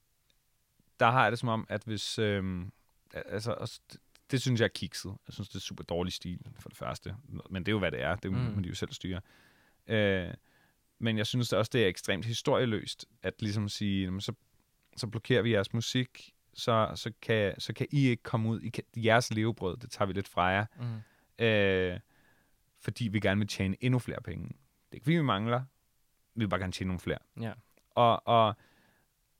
der 1.00 1.10
har 1.10 1.22
jeg 1.22 1.32
det 1.32 1.38
som 1.38 1.48
om, 1.48 1.66
at 1.68 1.82
hvis... 1.84 2.18
Øhm, 2.18 2.72
altså, 3.14 3.52
også, 3.52 3.80
det, 3.92 4.00
det 4.30 4.42
synes 4.42 4.60
jeg 4.60 4.64
er 4.64 4.68
kikset. 4.74 5.10
Jeg 5.26 5.34
synes, 5.34 5.48
det 5.48 5.54
er 5.56 5.60
super 5.60 5.84
dårlig 5.84 6.12
stil, 6.12 6.46
for 6.58 6.68
det 6.68 6.78
første. 6.78 7.16
Men 7.50 7.62
det 7.66 7.68
er 7.68 7.72
jo, 7.72 7.78
hvad 7.78 7.90
det 7.90 8.02
er. 8.02 8.16
Det 8.16 8.32
Mm. 8.32 8.38
må 8.38 8.60
de 8.60 8.68
jo 8.68 8.74
selv 8.74 8.92
styre. 8.92 9.20
Øh, 9.86 10.34
men 10.98 11.18
jeg 11.18 11.26
synes 11.26 11.48
det 11.48 11.58
også, 11.58 11.70
det 11.72 11.84
er 11.84 11.88
ekstremt 11.88 12.24
historieløst, 12.24 13.06
at 13.22 13.42
ligesom 13.42 13.68
sige, 13.68 14.20
så, 14.20 14.32
så 14.96 15.06
blokerer 15.06 15.42
vi 15.42 15.52
jeres 15.52 15.72
musik, 15.72 16.34
så, 16.54 16.92
så, 16.94 17.12
kan, 17.22 17.60
så 17.60 17.72
kan 17.72 17.86
I 17.90 18.08
ikke 18.08 18.22
komme 18.22 18.48
ud. 18.48 18.60
I 18.60 18.68
kan, 18.68 18.84
jeres 18.96 19.30
levebrød, 19.32 19.76
det 19.76 19.90
tager 19.90 20.06
vi 20.06 20.12
lidt 20.12 20.28
fra 20.28 20.42
jer. 20.44 20.66
Mm. 20.80 20.84
Øh, 21.38 22.00
fordi 22.78 23.08
vi 23.08 23.20
gerne 23.20 23.38
vil 23.38 23.48
tjene 23.48 23.76
endnu 23.80 23.98
flere 23.98 24.20
penge. 24.20 24.48
Det 24.48 24.54
er 24.90 24.94
ikke, 24.94 25.04
fordi 25.04 25.16
vi 25.16 25.22
mangler. 25.22 25.64
Vi 26.34 26.44
vil 26.44 26.48
bare 26.48 26.60
gerne 26.60 26.72
tjene 26.72 26.88
nogle 26.88 27.00
flere. 27.00 27.18
Ja. 27.40 27.52
Og, 27.90 28.28
og, 28.28 28.54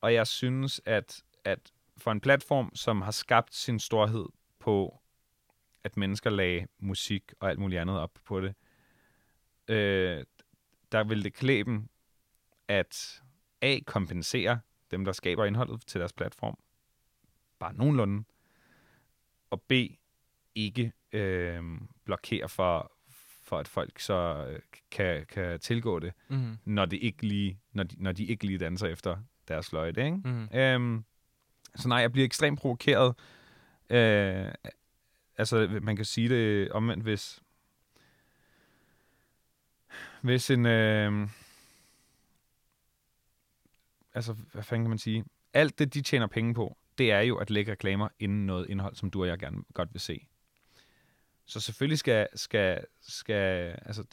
og 0.01 0.15
jeg 0.15 0.27
synes, 0.27 0.81
at, 0.85 1.25
at 1.45 1.73
for 1.97 2.13
en 2.13 2.21
platform, 2.21 2.71
som 2.75 3.03
har 3.03 3.11
skabt 3.11 3.55
sin 3.55 3.79
storhed 3.79 4.27
på, 4.59 5.01
at 5.85 5.97
mennesker 5.97 6.31
lagde 6.31 6.67
musik 6.79 7.33
og 7.41 7.51
alt 7.51 7.59
muligt 7.59 7.81
andet 7.81 7.99
op 7.99 8.19
på 8.25 8.41
det, 8.41 8.55
øh, 9.69 10.25
der 10.93 11.05
vil 11.05 11.25
det 11.25 11.35
klæbe 11.35 11.71
dem 11.71 11.89
at 12.69 13.23
A. 13.63 13.79
kompensere 13.87 14.61
dem, 14.91 15.05
der 15.05 15.13
skaber 15.13 15.45
indholdet 15.45 15.87
til 15.87 16.01
deres 16.01 16.13
platform, 16.13 16.59
bare 17.59 17.75
nogenlunde, 17.75 18.25
og 19.51 19.63
B. 19.63 19.73
ikke 20.55 20.93
øh, 21.13 21.63
blokere 22.05 22.49
for, 22.49 22.93
for, 23.43 23.59
at 23.59 23.69
folk 23.69 23.99
så 23.99 24.47
øh, 24.51 24.61
kan, 24.91 25.27
kan 25.27 25.61
tilgå 25.61 25.99
det, 25.99 26.13
Mm. 26.29 26.57
når, 26.65 26.85
det 26.85 26.97
ikke 26.97 27.27
lige, 27.27 27.59
når, 27.73 27.83
de, 27.83 27.97
når 28.03 28.13
de 28.13 28.25
ikke 28.25 28.47
lige 28.47 28.59
danser 28.59 28.87
efter 28.87 29.17
deres 29.49 29.71
fløjte. 29.71 30.05
Ikke? 30.05 30.17
Mm. 30.25 30.49
Øhm, 30.55 31.05
så 31.77 31.89
nej, 31.89 31.99
jeg 31.99 32.13
bliver 32.13 32.25
ekstremt 32.25 32.59
provokeret. 32.61 33.15
Øh, 33.91 34.53
altså, 35.37 35.79
man 35.83 35.97
kan 35.97 36.05
sige 36.05 36.29
det 36.29 36.71
omvendt, 36.73 37.03
hvis... 37.03 37.41
Hvis 40.23 40.51
en... 40.51 40.67
Øh, 40.67 41.29
altså, 44.15 44.33
hvad 44.53 44.63
fanden 44.63 44.85
kan 44.85 44.89
man 44.91 44.99
sige? 44.99 45.25
Alt 45.53 45.79
det, 45.79 45.95
de 45.95 46.03
tjener 46.03 46.27
penge 46.27 46.55
på, 46.55 46.77
det 46.99 47.13
er 47.13 47.21
jo 47.21 47.37
at 47.37 47.51
lægge 47.51 47.73
reklamer 47.73 48.09
inden 48.19 48.47
noget 48.47 48.71
indhold, 48.71 48.95
som 48.95 49.11
du 49.11 49.23
og 49.23 49.29
jeg 49.29 49.39
gerne 49.39 49.63
godt 49.75 49.89
vil 49.93 50.01
se. 50.01 50.27
Så 51.47 51.61
selvfølgelig 51.61 51.99
skal, 51.99 52.29
skal, 52.35 52.85
skal 53.03 53.77
altså, 53.83 54.05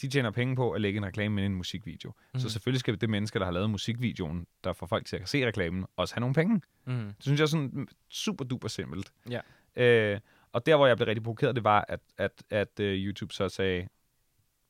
de 0.00 0.08
tjener 0.08 0.30
penge 0.30 0.56
på 0.56 0.70
at 0.70 0.80
lægge 0.80 0.96
en 0.98 1.06
reklame 1.06 1.40
ind 1.40 1.42
i 1.42 1.46
en 1.46 1.54
musikvideo. 1.54 2.10
Mm. 2.10 2.24
Mhm. 2.32 2.40
Så 2.40 2.48
selvfølgelig 2.48 2.80
skal 2.80 3.00
det 3.00 3.10
mennesker, 3.10 3.38
der 3.38 3.46
har 3.46 3.52
lavet 3.52 3.70
musikvideoen, 3.70 4.46
der 4.64 4.72
får 4.72 4.86
folk 4.86 5.06
til 5.06 5.16
at 5.16 5.28
se 5.28 5.46
reklamen, 5.46 5.86
også 5.96 6.14
have 6.14 6.20
nogle 6.20 6.34
penge. 6.34 6.60
Mm. 6.84 7.06
Det 7.06 7.16
synes 7.20 7.38
jeg 7.38 7.44
er 7.44 7.48
sådan 7.48 7.88
super 8.08 8.44
duper 8.44 8.68
simpelt. 8.68 9.12
Ja. 9.30 9.40
Øh, 9.76 10.20
og 10.52 10.66
der, 10.66 10.76
hvor 10.76 10.86
jeg 10.86 10.96
blev 10.96 11.06
rigtig 11.06 11.22
provokeret, 11.22 11.56
det 11.56 11.64
var, 11.64 11.84
at, 11.88 12.00
at, 12.18 12.42
at 12.50 12.80
uh, 12.80 12.86
YouTube 12.86 13.34
så 13.34 13.48
sagde, 13.48 13.88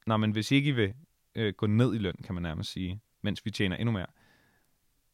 Nå, 0.07 0.17
men 0.17 0.31
hvis 0.31 0.51
ikke 0.51 0.69
I 0.69 0.73
vil 0.73 0.95
uh, 1.39 1.49
gå 1.49 1.67
ned 1.67 1.95
i 1.95 1.99
løn, 1.99 2.17
kan 2.25 2.35
man 2.35 2.43
nærmest 2.43 2.73
sige, 2.73 3.01
mens 3.23 3.45
vi 3.45 3.51
tjener 3.51 3.77
endnu 3.77 3.93
mere, 3.93 4.07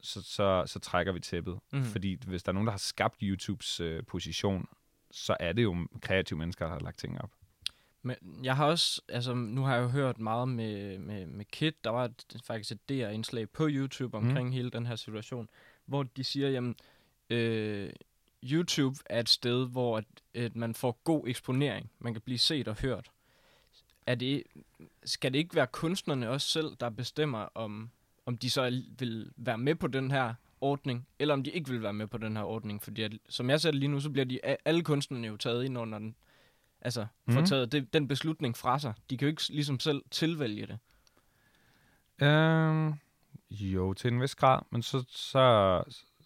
så, 0.00 0.22
så, 0.22 0.64
så 0.66 0.78
trækker 0.78 1.12
vi 1.12 1.20
tæppet. 1.20 1.58
Mhm. 1.72 1.82
Mm. 1.82 1.86
Fordi 1.88 2.18
hvis 2.26 2.42
der 2.42 2.50
er 2.50 2.54
nogen, 2.54 2.66
der 2.66 2.72
har 2.72 2.78
skabt 2.78 3.16
YouTubes 3.22 3.80
uh, 3.80 4.00
position, 4.08 4.66
så 5.14 5.36
er 5.40 5.52
det 5.52 5.62
jo 5.62 5.86
kreative 6.00 6.38
mennesker, 6.38 6.64
der 6.64 6.72
har 6.72 6.80
lagt 6.80 6.98
ting 6.98 7.20
op. 7.20 7.30
Men 8.02 8.16
jeg 8.42 8.56
har 8.56 8.66
også, 8.66 9.02
altså 9.08 9.34
nu 9.34 9.62
har 9.62 9.74
jeg 9.74 9.82
jo 9.82 9.88
hørt 9.88 10.18
meget 10.18 10.48
med, 10.48 10.98
med, 10.98 11.26
med 11.26 11.44
Kit, 11.44 11.84
der 11.84 11.90
var 11.90 12.04
et, 12.04 12.40
faktisk 12.44 12.72
et 12.72 12.88
DR-indslag 12.88 13.48
på 13.48 13.68
YouTube 13.70 14.16
omkring 14.16 14.48
mm. 14.48 14.52
hele 14.52 14.70
den 14.70 14.86
her 14.86 14.96
situation, 14.96 15.50
hvor 15.86 16.02
de 16.02 16.24
siger, 16.24 16.48
jamen, 16.48 16.76
øh, 17.30 17.90
YouTube 18.42 18.98
er 19.06 19.20
et 19.20 19.28
sted, 19.28 19.68
hvor 19.68 19.98
at, 19.98 20.04
at 20.34 20.56
man 20.56 20.74
får 20.74 21.00
god 21.04 21.28
eksponering. 21.28 21.90
Man 21.98 22.14
kan 22.14 22.22
blive 22.22 22.38
set 22.38 22.68
og 22.68 22.76
hørt. 22.80 23.10
Er 24.06 24.14
det, 24.14 24.42
skal 25.04 25.32
det 25.32 25.38
ikke 25.38 25.54
være 25.54 25.66
kunstnerne 25.66 26.30
også 26.30 26.48
selv, 26.48 26.76
der 26.80 26.90
bestemmer, 26.90 27.48
om, 27.54 27.90
om 28.26 28.36
de 28.36 28.50
så 28.50 28.82
vil 28.98 29.30
være 29.36 29.58
med 29.58 29.74
på 29.74 29.86
den 29.86 30.10
her 30.10 30.34
ordning, 30.64 31.06
eller 31.18 31.34
om 31.34 31.42
de 31.42 31.50
ikke 31.50 31.70
vil 31.70 31.82
være 31.82 31.92
med 31.92 32.06
på 32.06 32.18
den 32.18 32.36
her 32.36 32.44
ordning? 32.44 32.82
Fordi 32.82 33.02
at, 33.02 33.12
som 33.28 33.50
jeg 33.50 33.60
ser 33.60 33.70
det 33.70 33.80
lige 33.80 33.88
nu, 33.90 34.00
så 34.00 34.10
bliver 34.10 34.24
de, 34.24 34.40
alle 34.64 34.82
kunstnerne 34.82 35.26
jo 35.26 35.36
taget 35.36 35.64
ind 35.64 35.78
under 35.78 35.98
den, 35.98 36.16
altså 36.80 37.06
får 37.28 37.40
Mhm. 37.40 37.46
taget 37.46 37.72
det, 37.72 37.92
den 37.92 38.08
beslutning 38.08 38.56
fra 38.56 38.78
sig. 38.78 38.94
De 39.10 39.16
kan 39.18 39.26
jo 39.26 39.30
ikke 39.30 39.42
ligesom 39.48 39.80
selv 39.80 40.02
tilvælge 40.10 40.66
det. 40.66 40.78
Øhm, 42.26 42.94
jo, 43.50 43.92
til 43.94 44.12
en 44.12 44.20
vis 44.22 44.34
grad, 44.34 44.60
men, 44.70 44.82
så, 44.82 45.04
så, 45.08 45.82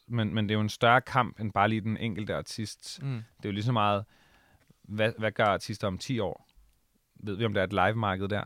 men, 0.07 0.35
men 0.35 0.45
det 0.49 0.51
er 0.51 0.57
jo 0.57 0.61
en 0.61 0.69
større 0.69 1.01
kamp, 1.01 1.41
end 1.41 1.53
bare 1.53 1.69
lige 1.69 1.81
den 1.81 1.97
enkelte 1.97 2.35
artist. 2.35 3.03
Mm. 3.03 3.09
Det 3.37 3.45
er 3.45 3.49
jo 3.49 3.53
lige 3.53 3.65
så 3.65 3.73
meget, 3.73 4.05
hvad, 4.83 5.13
hvad 5.19 5.33
gør 5.33 5.45
artister 5.45 5.87
om 5.87 5.99
10 5.99 6.19
år? 6.19 6.49
Ved 7.15 7.37
vi, 7.37 7.45
om 7.45 7.55
der 7.55 7.61
er 7.61 7.65
et 7.65 7.73
live-marked 7.73 8.29
der? 8.29 8.45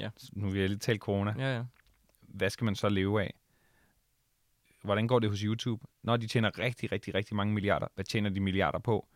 Ja. 0.00 0.10
Nu 0.32 0.50
vil 0.50 0.60
jeg 0.60 0.68
lige 0.68 0.78
tale 0.78 0.98
corona. 0.98 1.34
Ja, 1.38 1.56
ja. 1.56 1.64
Hvad 2.20 2.50
skal 2.50 2.64
man 2.64 2.74
så 2.74 2.88
leve 2.88 3.22
af? 3.22 3.34
Hvordan 4.84 5.06
går 5.06 5.18
det 5.18 5.30
hos 5.30 5.40
YouTube? 5.40 5.86
Når 6.02 6.16
de 6.16 6.26
tjener 6.26 6.58
rigtig, 6.58 6.92
rigtig, 6.92 7.14
rigtig 7.14 7.36
mange 7.36 7.54
milliarder, 7.54 7.86
hvad 7.94 8.04
tjener 8.04 8.30
de 8.30 8.40
milliarder 8.40 8.78
på? 8.78 9.08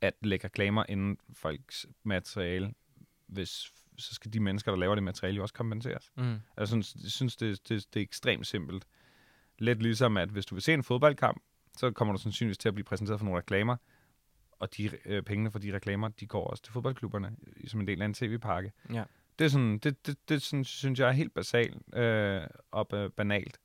At 0.00 0.14
lægge 0.22 0.44
reklamer 0.44 0.84
inden 0.88 1.18
folks 1.32 1.86
materiale, 2.02 2.74
hvis, 3.26 3.48
så 3.96 4.14
skal 4.14 4.32
de 4.32 4.40
mennesker, 4.40 4.72
der 4.72 4.78
laver 4.78 4.94
det 4.94 5.04
materiale, 5.04 5.36
jo 5.36 5.42
også 5.42 5.54
kompenseres. 5.54 6.12
Mm. 6.16 6.36
Jeg 6.56 6.68
synes, 6.68 6.94
jeg 7.02 7.10
synes 7.10 7.36
det, 7.36 7.68
det, 7.68 7.94
det 7.94 8.00
er 8.00 8.04
ekstremt 8.04 8.46
simpelt. 8.46 8.84
Lidt 9.58 9.82
ligesom, 9.82 10.16
at 10.16 10.28
hvis 10.28 10.46
du 10.46 10.54
vil 10.54 10.62
se 10.62 10.74
en 10.74 10.84
fodboldkamp, 10.84 11.42
så 11.76 11.90
kommer 11.90 12.14
du 12.14 12.22
sandsynligvis 12.22 12.58
til 12.58 12.68
at 12.68 12.74
blive 12.74 12.84
præsenteret 12.84 13.20
for 13.20 13.24
nogle 13.24 13.38
reklamer, 13.38 13.76
og 14.58 14.76
de 14.76 14.90
øh, 15.04 15.22
pengene 15.22 15.50
for 15.50 15.58
de 15.58 15.74
reklamer, 15.74 16.08
de 16.08 16.26
går 16.26 16.46
også 16.46 16.62
til 16.62 16.72
fodboldklubberne, 16.72 17.36
som 17.66 17.80
en 17.80 17.86
del 17.86 18.02
af 18.02 18.06
en 18.06 18.14
tv-pakke. 18.14 18.72
Ja. 18.92 19.04
Det, 19.38 19.44
er 19.44 19.48
sådan, 19.48 19.78
det, 19.78 20.06
det, 20.06 20.28
det 20.28 20.42
sådan, 20.42 20.64
synes 20.64 21.00
jeg 21.00 21.08
er 21.08 21.12
helt 21.12 21.34
basalt 21.34 21.96
øh, 21.96 22.42
og 22.70 22.88
øh, 22.92 23.10
banalt. 23.10 23.58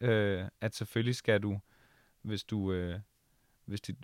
Øh, 0.00 0.44
at 0.60 0.74
selvfølgelig 0.74 1.14
skal 1.14 1.42
du, 1.42 1.60
hvis 2.22 2.44
du 2.44 2.72
øh, 2.72 3.00
hvis 3.64 3.80
dit 3.80 3.96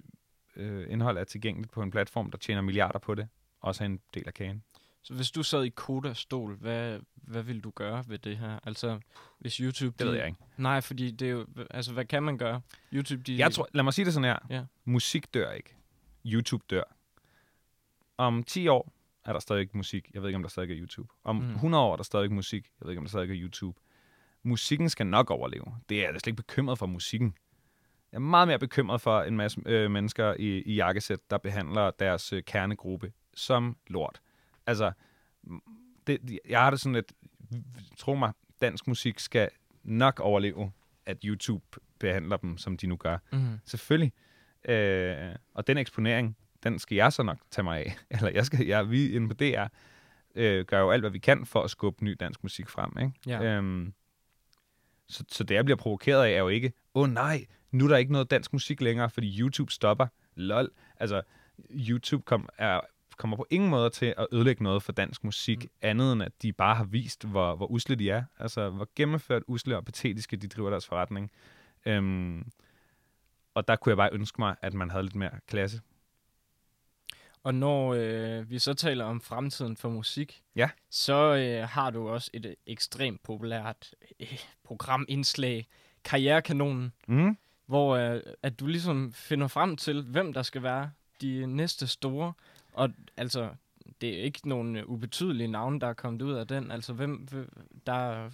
øh, 0.57 0.92
indhold 0.92 1.18
er 1.18 1.24
tilgængeligt 1.24 1.72
på 1.72 1.82
en 1.82 1.90
platform, 1.90 2.30
der 2.30 2.38
tjener 2.38 2.62
milliarder 2.62 2.99
på 2.99 3.14
det, 3.14 3.28
også 3.61 3.80
have 3.84 3.92
en 3.92 4.01
del 4.14 4.24
af 4.26 4.34
kagen. 4.34 4.62
Så 5.03 5.14
hvis 5.14 5.30
du 5.30 5.42
sad 5.42 5.64
i 5.64 5.68
Kodas 5.68 6.18
stol, 6.18 6.55
hvad, 6.55 7.01
hvad 7.14 7.42
ville 7.42 7.61
du 7.62 7.70
gøre 7.70 8.05
ved 8.09 8.18
det 8.18 8.38
her? 8.38 8.59
Altså, 8.64 9.01
hvis 9.38 9.57
YouTube... 9.57 9.94
Det 9.99 10.01
de, 10.01 10.11
ved 10.11 10.14
jeg 10.14 10.26
ikke. 10.26 10.38
Nej, 10.57 10.80
fordi 10.80 11.11
det 11.11 11.28
er 11.28 11.32
jo... 11.32 11.47
Altså, 11.70 11.92
hvad 11.92 12.05
kan 12.05 12.22
man 12.22 12.38
gøre? 12.38 12.61
YouTube, 12.92 13.22
de... 13.22 13.38
Jeg 13.38 13.53
tror, 13.53 13.68
lad 13.72 13.84
mig 13.84 13.94
sige 13.94 14.05
det 14.05 14.14
sådan 14.14 14.24
her. 14.24 14.38
Ja. 14.51 14.64
Musik 14.84 15.34
dør 15.34 15.53
ikke. 15.53 15.76
YouTube 16.26 16.64
dør. 16.70 16.82
Om 18.18 18.42
10 18.42 18.68
år 18.68 18.92
er 19.24 19.32
der 19.32 19.40
stadig 19.40 19.68
musik. 19.72 20.11
Jeg 20.14 20.22
ved 20.22 20.28
ikke, 20.28 20.36
om 20.36 20.42
der 20.42 20.49
stadig 20.49 20.70
er 20.70 20.80
YouTube. 20.80 21.12
Om 21.24 21.36
mm. 21.36 21.51
100 21.51 21.84
år 21.84 21.92
er 21.92 21.97
der 21.97 22.05
stadig 22.05 22.32
musik. 22.32 22.64
Jeg 22.80 22.86
ved 22.86 22.92
ikke, 22.92 22.99
om 22.99 23.05
der 23.05 23.09
stadig 23.09 23.30
er 23.30 23.42
YouTube. 23.42 23.78
Musikken 24.47 24.88
skal 24.88 25.07
nok 25.07 25.30
overleve. 25.30 25.64
Det 25.88 25.99
er 25.99 26.05
jeg 26.05 26.14
da 26.14 26.18
slet 26.18 26.26
ikke 26.26 26.36
bekymret 26.36 26.78
for 26.78 26.86
musikken. 26.86 27.34
Jeg 28.12 28.18
er 28.18 28.20
meget 28.20 28.49
mere 28.49 28.59
bekymret 28.59 29.01
for 29.01 29.22
en 29.22 29.36
masse 29.36 29.61
øh, 29.66 29.90
mennesker 29.90 30.34
i, 30.38 30.62
i 30.62 30.74
jakkesæt, 30.74 31.18
der 31.30 31.38
behandler 31.38 31.90
deres 31.90 32.32
øh, 32.32 32.42
kernegruppe 32.42 33.12
som 33.34 33.76
lort. 33.86 34.20
Altså, 34.66 34.92
det, 36.07 36.38
jeg 36.49 36.61
har 36.61 36.70
det 36.70 36.80
sådan 36.80 36.94
lidt, 36.94 37.12
tro 37.97 38.14
mig, 38.14 38.32
dansk 38.61 38.86
musik 38.86 39.18
skal 39.18 39.49
nok 39.82 40.20
overleve, 40.20 40.72
at 41.07 41.18
YouTube 41.24 41.64
behandler 42.01 42.36
dem, 42.36 42.59
som 42.59 42.76
de 42.76 42.86
nu 42.86 42.97
gør. 42.97 43.18
Mm. 43.32 43.59
Selvfølgelig. 43.64 44.12
Øh, 44.68 45.34
og 45.55 45.66
den 45.66 45.78
eksponering, 45.78 46.36
den 46.62 46.78
skal 46.78 46.97
jeg 46.97 47.12
så 47.12 47.22
nok 47.22 47.38
tage 47.51 47.64
mig 47.64 47.78
af. 47.78 47.97
Eller 48.11 48.30
jeg 48.30 48.47
skal, 48.47 48.66
jeg, 48.66 48.90
vi 48.90 49.11
inde 49.11 49.28
på 49.28 49.34
DR 49.34 49.66
øh, 50.34 50.64
gør 50.64 50.80
jo 50.80 50.90
alt, 50.90 51.03
hvad 51.03 51.11
vi 51.11 51.18
kan 51.18 51.47
for 51.47 51.62
at 51.62 51.70
skubbe 51.70 52.05
ny 52.05 52.16
dansk 52.20 52.42
musik 52.42 52.68
frem. 52.68 52.92
Ikke? 52.99 53.12
Ja. 53.26 53.42
Øhm, 53.42 53.94
så, 55.09 55.24
så 55.28 55.44
det, 55.44 55.54
jeg 55.54 55.64
bliver 55.64 55.76
provokeret 55.76 56.24
af, 56.24 56.30
er 56.30 56.38
jo 56.38 56.48
ikke, 56.48 56.72
åh 56.94 57.02
oh, 57.02 57.09
nej, 57.09 57.46
nu 57.70 57.84
er 57.84 57.88
der 57.88 57.96
ikke 57.96 58.12
noget 58.12 58.30
dansk 58.30 58.52
musik 58.52 58.80
længere, 58.80 59.11
fordi 59.11 59.40
YouTube 59.40 59.72
stopper. 59.72 60.07
Lol. 60.34 60.70
Altså, 60.96 61.22
YouTube 61.70 62.22
kom, 62.22 62.48
er, 62.59 62.80
kommer 63.16 63.36
på 63.36 63.46
ingen 63.50 63.70
måde 63.70 63.90
til 63.90 64.14
at 64.16 64.26
ødelægge 64.32 64.62
noget 64.62 64.82
for 64.82 64.92
dansk 64.92 65.24
musik, 65.24 65.62
mm. 65.62 65.70
andet 65.82 66.12
end 66.12 66.22
at 66.22 66.42
de 66.42 66.52
bare 66.52 66.74
har 66.74 66.84
vist, 66.84 67.24
hvor, 67.24 67.57
hvor 67.57 67.70
usle 67.70 67.94
de 67.94 68.11
er. 68.11 68.24
Altså, 68.38 68.70
hvor 68.70 68.88
gennemført 68.96 69.42
usle 69.46 69.76
og 69.76 69.84
patetiske 69.84 70.36
de 70.36 70.48
driver 70.48 70.70
deres 70.70 70.86
forretning. 70.86 71.30
Øhm, 71.86 72.50
og 73.54 73.68
der 73.68 73.76
kunne 73.76 73.90
jeg 73.90 73.96
bare 73.96 74.11
ønske 74.12 74.40
mig, 74.40 74.57
at 74.62 74.74
man 74.74 74.90
havde 74.90 75.04
lidt 75.04 75.16
mere 75.16 75.30
klasse. 75.46 75.80
Og 77.47 77.55
når 77.55 77.94
øh, 77.99 78.51
vi 78.51 78.59
så 78.59 78.74
taler 78.74 79.05
om 79.05 79.20
fremtiden 79.20 79.76
for 79.76 79.88
musik, 79.88 80.42
Ja. 80.57 80.68
så 80.90 81.34
øh, 81.34 81.68
har 81.68 81.90
du 81.90 82.09
også 82.09 82.30
et 82.34 82.47
øh, 82.47 82.53
ekstremt 82.66 83.22
populært 83.22 83.94
øh, 84.20 84.38
programindslag, 84.64 85.66
Karrierekanonen, 86.05 86.92
Mm. 87.09 87.36
hvor 87.66 87.97
øh, 87.97 88.20
at 88.42 88.61
du 88.61 88.66
ligesom 88.66 89.12
finder 89.12 89.47
frem 89.49 89.76
til, 89.76 90.03
hvem 90.03 90.32
der 90.32 90.42
skal 90.42 90.62
være 90.62 90.90
de 91.20 91.47
næste 91.47 91.86
store. 91.86 92.32
Og 92.72 92.90
altså, 93.16 93.49
det 94.01 94.18
er 94.18 94.22
ikke 94.22 94.49
nogen 94.49 94.76
øh, 94.76 94.86
ubetydelige 94.86 95.49
navne, 95.49 95.80
der 95.80 95.86
er 95.86 95.92
kommet 95.94 96.22
ud 96.22 96.32
af 96.32 96.47
den. 96.47 96.70
Altså, 96.70 96.92
hvem 96.92 97.28
der 97.86 97.92
er... 97.92 98.30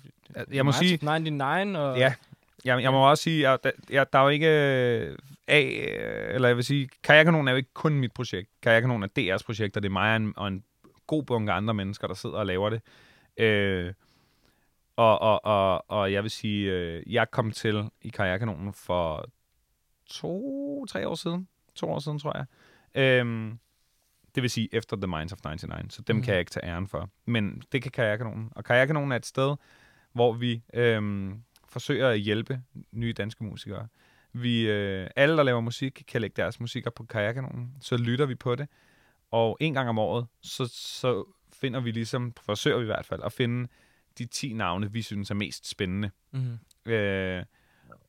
Jeg 0.50 0.64
må 0.64 0.70
Nights 0.70 0.78
sige, 0.78 0.94
of 0.94 1.02
99 1.02 1.76
og... 1.76 1.98
ja, 1.98 2.14
jeg, 2.64 2.82
jeg 2.82 2.92
må 2.92 3.10
også 3.10 3.22
sige, 3.22 3.42
der, 3.42 3.70
jeg, 3.90 4.12
der 4.12 4.18
er 4.18 4.22
jo 4.22 4.28
ikke 4.28 4.48
øh, 4.48 5.16
A, 5.48 5.62
øh, 5.62 6.34
eller 6.34 6.48
jeg 6.48 6.56
vil 6.56 6.64
sige, 6.64 6.88
Karrierekanonen 7.02 7.48
er 7.48 7.52
jo 7.52 7.56
ikke 7.56 7.74
kun 7.74 7.92
mit 8.00 8.12
projekt. 8.12 8.50
Karrierekanonen 8.62 9.10
er 9.16 9.36
DR's 9.36 9.44
projekt, 9.46 9.76
og 9.76 9.82
det 9.82 9.88
er 9.88 9.92
mig 9.92 10.10
og 10.10 10.16
en, 10.16 10.32
og 10.36 10.48
en 10.48 10.64
god 11.06 11.22
bunke 11.22 11.52
andre 11.52 11.74
mennesker, 11.74 12.06
der 12.06 12.14
sidder 12.14 12.36
og 12.36 12.46
laver 12.46 12.70
det. 12.70 12.80
Øh, 13.36 13.92
og, 14.96 15.18
og, 15.20 15.44
og, 15.44 15.90
og 15.90 16.12
jeg 16.12 16.22
vil 16.22 16.30
sige, 16.30 16.70
øh, 16.72 17.12
jeg 17.12 17.30
kom 17.30 17.50
til 17.50 17.90
i 18.02 18.08
Karrierekanonen 18.08 18.72
for 18.72 19.28
to, 20.06 20.86
tre 20.86 21.08
år 21.08 21.14
siden. 21.14 21.48
To 21.74 21.90
år 21.90 21.98
siden, 21.98 22.18
tror 22.18 22.36
jeg. 22.36 22.46
Øhm, 23.02 23.58
Det 24.34 24.42
vil 24.42 24.50
sige 24.50 24.68
efter 24.72 24.96
The 24.96 25.06
Minds 25.06 25.32
of 25.32 25.38
99, 25.44 25.94
så 25.94 26.02
dem 26.02 26.16
mm. 26.16 26.22
kan 26.22 26.32
jeg 26.32 26.40
ikke 26.40 26.50
tage 26.50 26.66
æren 26.66 26.86
for. 26.86 27.10
Men 27.24 27.62
det 27.72 27.82
kan 27.82 27.92
Karrierekanonen. 27.92 28.52
Og 28.56 28.64
Karrierekanonen 28.64 29.12
er 29.12 29.16
et 29.16 29.26
sted, 29.26 29.56
hvor 30.12 30.32
vi 30.32 30.62
øhm, 30.74 31.42
forsøger 31.72 32.08
at 32.08 32.18
hjælpe 32.18 32.62
nye 32.92 33.12
danske 33.12 33.44
musikere. 33.44 33.88
Vi, 34.32 34.70
øh, 34.70 35.10
alle, 35.16 35.36
der 35.36 35.42
laver 35.42 35.60
musik, 35.60 36.02
kan 36.08 36.20
lægge 36.20 36.34
deres 36.36 36.60
musik 36.60 36.86
op 36.86 36.94
på 36.94 37.04
Karrierekanonen. 37.04 37.74
Så 37.80 37.96
lytter 37.96 38.26
vi 38.26 38.34
på 38.34 38.54
det. 38.54 38.68
Og 39.30 39.56
en 39.60 39.74
gang 39.74 39.88
om 39.88 39.98
året, 39.98 40.26
så, 40.42 40.66
så 40.74 41.24
finder 41.52 41.80
vi 41.80 41.90
ligesom, 41.90 42.32
forsøger 42.46 42.76
vi 42.76 42.82
i 42.82 42.86
hvert 42.86 43.06
fald, 43.06 43.20
at 43.24 43.32
finde 43.32 43.68
de 44.18 44.26
10 44.26 44.52
navne, 44.52 44.92
vi 44.92 45.02
synes 45.02 45.30
er 45.30 45.34
mest 45.34 45.68
spændende. 45.68 46.10
Mm. 46.30 46.92
Øh, 46.92 47.44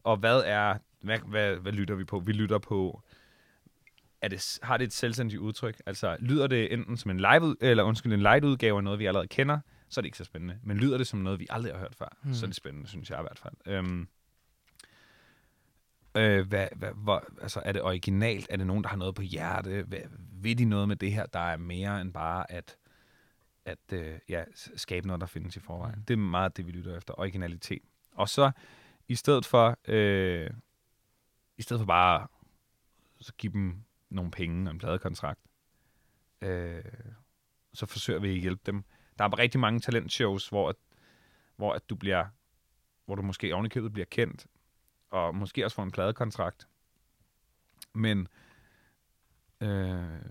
og 0.03 0.17
hvad 0.17 0.41
er, 0.45 0.77
hvad, 1.01 1.19
hvad, 1.19 1.55
hvad 1.55 1.71
lytter 1.71 1.95
vi 1.95 2.03
på? 2.03 2.19
Vi 2.19 2.31
lytter 2.31 2.57
på, 2.57 3.03
er 4.21 4.27
det, 4.27 4.59
har 4.63 4.77
det 4.77 4.85
et 4.85 4.93
selvstændigt 4.93 5.39
udtryk? 5.39 5.81
Altså, 5.85 6.17
lyder 6.19 6.47
det 6.47 6.73
enten 6.73 6.97
som 6.97 7.11
en 7.11 7.17
live, 7.17 7.55
eller 7.61 7.83
undskyld, 7.83 8.13
en 8.13 8.19
light 8.19 8.45
udgave 8.45 8.77
af 8.77 8.83
noget, 8.83 8.99
vi 8.99 9.05
allerede 9.05 9.27
kender, 9.27 9.59
så 9.93 9.99
er 9.99 10.01
det 10.01 10.07
ikke 10.07 10.17
så 10.17 10.23
spændende. 10.23 10.59
Men 10.63 10.77
lyder 10.77 10.97
det 10.97 11.07
som 11.07 11.19
noget, 11.19 11.39
vi 11.39 11.47
aldrig 11.49 11.73
har 11.73 11.79
hørt 11.79 11.95
før, 11.95 12.17
Hmm. 12.21 12.29
mm. 12.29 12.33
så 12.35 12.45
er 12.45 12.47
det 12.47 12.55
spændende, 12.55 12.87
synes 12.87 13.09
jeg 13.09 13.19
i 13.19 13.21
hvert 13.21 13.39
fald. 13.39 13.53
Øhm, 13.65 14.07
øh, 16.17 16.47
hvad, 16.47 16.67
hvad, 16.75 16.91
hvor, 16.95 17.23
altså, 17.41 17.61
er 17.65 17.71
det 17.71 17.81
originalt? 17.81 18.47
Er 18.49 18.57
det 18.57 18.67
nogen, 18.67 18.83
der 18.83 18.89
har 18.89 18.97
noget 18.97 19.15
på 19.15 19.21
hjerte? 19.21 19.83
Hvad, 19.83 19.99
ved 20.31 20.55
de 20.55 20.65
noget 20.65 20.87
med 20.87 20.95
det 20.95 21.11
her, 21.11 21.25
der 21.25 21.39
er 21.39 21.57
mere 21.57 22.01
end 22.01 22.13
bare 22.13 22.51
at, 22.51 22.77
at 23.65 23.93
øh, 23.93 24.19
ja, 24.29 24.43
skabe 24.75 25.07
noget, 25.07 25.21
der 25.21 25.27
findes 25.27 25.55
i 25.55 25.59
forvejen? 25.59 25.95
Mm. 25.95 26.05
Det 26.05 26.13
er 26.13 26.17
meget 26.17 26.57
det, 26.57 26.67
vi 26.67 26.71
lytter 26.71 26.97
efter. 26.97 27.19
Originalitet. 27.19 27.81
Og 28.11 28.29
så 28.29 28.51
i 29.07 29.15
stedet 29.15 29.45
for, 29.45 29.77
øh, 29.87 30.49
i 31.57 31.61
stedet 31.61 31.79
for 31.81 31.85
bare 31.85 32.27
så 33.19 33.33
give 33.33 33.53
dem 33.53 33.83
nogle 34.09 34.31
penge 34.31 34.67
og 34.69 34.71
en 34.71 34.79
pladekontrakt, 34.79 35.39
øh, 36.41 36.83
så 37.73 37.85
forsøger 37.85 38.19
vi 38.19 38.29
at 38.29 38.41
hjælpe 38.41 38.61
dem. 38.65 38.83
Der 39.19 39.25
er 39.25 39.39
rigtig 39.39 39.59
mange 39.59 39.79
talentshows, 39.79 40.49
hvor, 40.49 40.69
at, 40.69 40.75
hvor 41.55 41.73
at 41.73 41.89
du 41.89 41.95
bliver, 41.95 42.25
hvor 43.05 43.15
du 43.15 43.21
måske 43.21 43.53
ovenikøbet 43.53 43.93
bliver 43.93 44.05
kendt, 44.05 44.47
og 45.09 45.35
måske 45.35 45.65
også 45.65 45.75
får 45.75 45.83
en 45.83 45.91
pladekontrakt. 45.91 46.67
Men, 47.93 48.27
øh, 49.61 49.67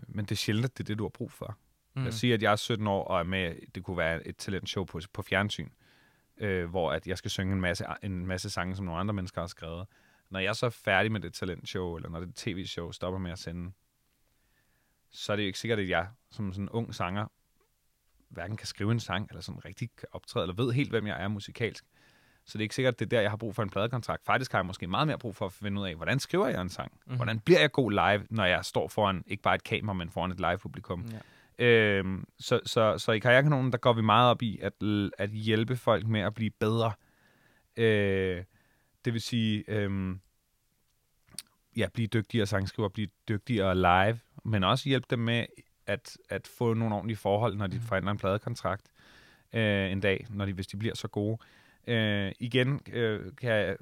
men 0.08 0.24
det 0.24 0.30
er 0.30 0.36
sjældent, 0.36 0.64
at 0.64 0.78
det 0.78 0.84
er 0.84 0.86
det, 0.86 0.98
du 0.98 1.04
har 1.04 1.08
brug 1.08 1.32
for. 1.32 1.58
Mm. 1.94 2.04
Jeg 2.04 2.14
siger, 2.14 2.34
at 2.34 2.42
jeg 2.42 2.52
er 2.52 2.56
17 2.56 2.86
år 2.86 3.04
og 3.04 3.18
er 3.18 3.24
med, 3.24 3.54
det 3.74 3.84
kunne 3.84 3.96
være 3.96 4.26
et 4.26 4.36
talentshow 4.36 4.84
på, 4.84 5.00
på 5.12 5.22
fjernsyn, 5.22 5.68
øh, 6.36 6.70
hvor 6.70 6.92
at 6.92 7.06
jeg 7.06 7.18
skal 7.18 7.30
synge 7.30 7.52
en 7.52 7.60
masse, 7.60 7.84
en 8.02 8.26
masse 8.26 8.50
sange, 8.50 8.76
som 8.76 8.84
nogle 8.84 9.00
andre 9.00 9.14
mennesker 9.14 9.40
har 9.40 9.48
skrevet. 9.48 9.86
Når 10.30 10.40
jeg 10.40 10.56
så 10.56 10.66
er 10.66 10.70
færdig 10.70 11.12
med 11.12 11.20
det 11.20 11.34
talentshow, 11.34 11.96
eller 11.96 12.08
når 12.08 12.20
det 12.20 12.34
tv-show 12.34 12.92
stopper 12.92 13.18
med 13.18 13.30
at 13.30 13.38
sende, 13.38 13.72
så 15.10 15.32
er 15.32 15.36
det 15.36 15.42
jo 15.42 15.46
ikke 15.46 15.58
sikkert, 15.58 15.78
at 15.78 15.88
jeg 15.88 16.08
som 16.30 16.52
sådan 16.52 16.64
en 16.64 16.68
ung 16.68 16.94
sanger 16.94 17.26
hverken 18.32 18.56
kan 18.56 18.66
skrive 18.66 18.92
en 18.92 19.00
sang, 19.00 19.26
eller 19.30 19.42
sådan 19.42 19.64
rigtig 19.64 19.90
kan 19.98 20.08
optræde, 20.12 20.44
eller 20.44 20.64
ved 20.64 20.72
helt, 20.72 20.90
hvem 20.90 21.06
jeg 21.06 21.22
er 21.22 21.28
musikalsk. 21.28 21.84
Så 22.44 22.58
det 22.58 22.60
er 22.60 22.64
ikke 22.64 22.74
sikkert, 22.74 22.94
at 22.94 22.98
det 22.98 23.06
er 23.06 23.08
der, 23.08 23.20
jeg 23.20 23.30
har 23.30 23.36
brug 23.36 23.54
for 23.54 23.62
en 23.62 23.70
pladekontrakt. 23.70 24.24
Faktisk 24.24 24.52
har 24.52 24.58
jeg 24.58 24.66
måske 24.66 24.86
meget 24.86 25.06
mere 25.06 25.18
brug 25.18 25.36
for 25.36 25.46
at 25.46 25.52
finde 25.52 25.80
ud 25.80 25.86
af, 25.86 25.94
hvordan 25.94 26.20
skriver 26.20 26.48
jeg 26.48 26.60
en 26.60 26.68
sang? 26.68 26.92
Mm-hmm. 26.92 27.16
Hvordan 27.16 27.40
bliver 27.40 27.60
jeg 27.60 27.72
god 27.72 27.90
live, 27.90 28.26
når 28.30 28.44
jeg 28.44 28.64
står 28.64 28.88
foran 28.88 29.24
ikke 29.26 29.42
bare 29.42 29.54
et 29.54 29.64
kamera, 29.64 29.92
men 29.92 30.10
foran 30.10 30.30
et 30.30 30.40
live-publikum? 30.40 31.06
Ja. 31.12 31.18
Øhm, 31.58 32.24
så, 32.38 32.60
så, 32.66 32.98
så 32.98 33.12
i 33.12 33.18
Karrierekanonen, 33.18 33.72
der 33.72 33.78
går 33.78 33.92
vi 33.92 34.02
meget 34.02 34.30
op 34.30 34.42
i 34.42 34.58
at, 34.62 34.72
at 35.18 35.30
hjælpe 35.30 35.76
folk 35.76 36.06
med 36.06 36.20
at 36.20 36.34
blive 36.34 36.50
bedre. 36.50 36.92
Øh, 37.76 38.44
det 39.04 39.12
vil 39.12 39.20
sige, 39.20 39.64
øhm, 39.68 40.20
ja, 41.76 41.88
blive 41.94 42.06
dygtigere 42.06 42.46
sangskriver, 42.46 42.88
blive 42.88 43.08
dygtigere 43.28 43.74
live, 43.74 44.18
men 44.44 44.64
også 44.64 44.88
hjælpe 44.88 45.06
dem 45.10 45.18
med 45.18 45.46
at, 45.86 46.18
at 46.28 46.46
få 46.46 46.74
nogle 46.74 46.94
ordentlige 46.94 47.16
forhold, 47.16 47.56
når 47.56 47.66
de 47.66 47.76
Mhm. 47.76 47.86
forhandler 47.86 48.12
en 48.12 48.18
pladekontrakt 48.18 48.90
øh, 49.52 49.92
en 49.92 50.00
dag, 50.00 50.26
når 50.30 50.44
de, 50.46 50.52
hvis 50.52 50.66
de 50.66 50.76
bliver 50.76 50.94
så 50.94 51.08
gode. 51.08 51.38
Øh, 51.86 52.32
igen 52.40 52.80
øh, 52.92 53.32
kan, 53.36 53.50
jeg, 53.50 53.76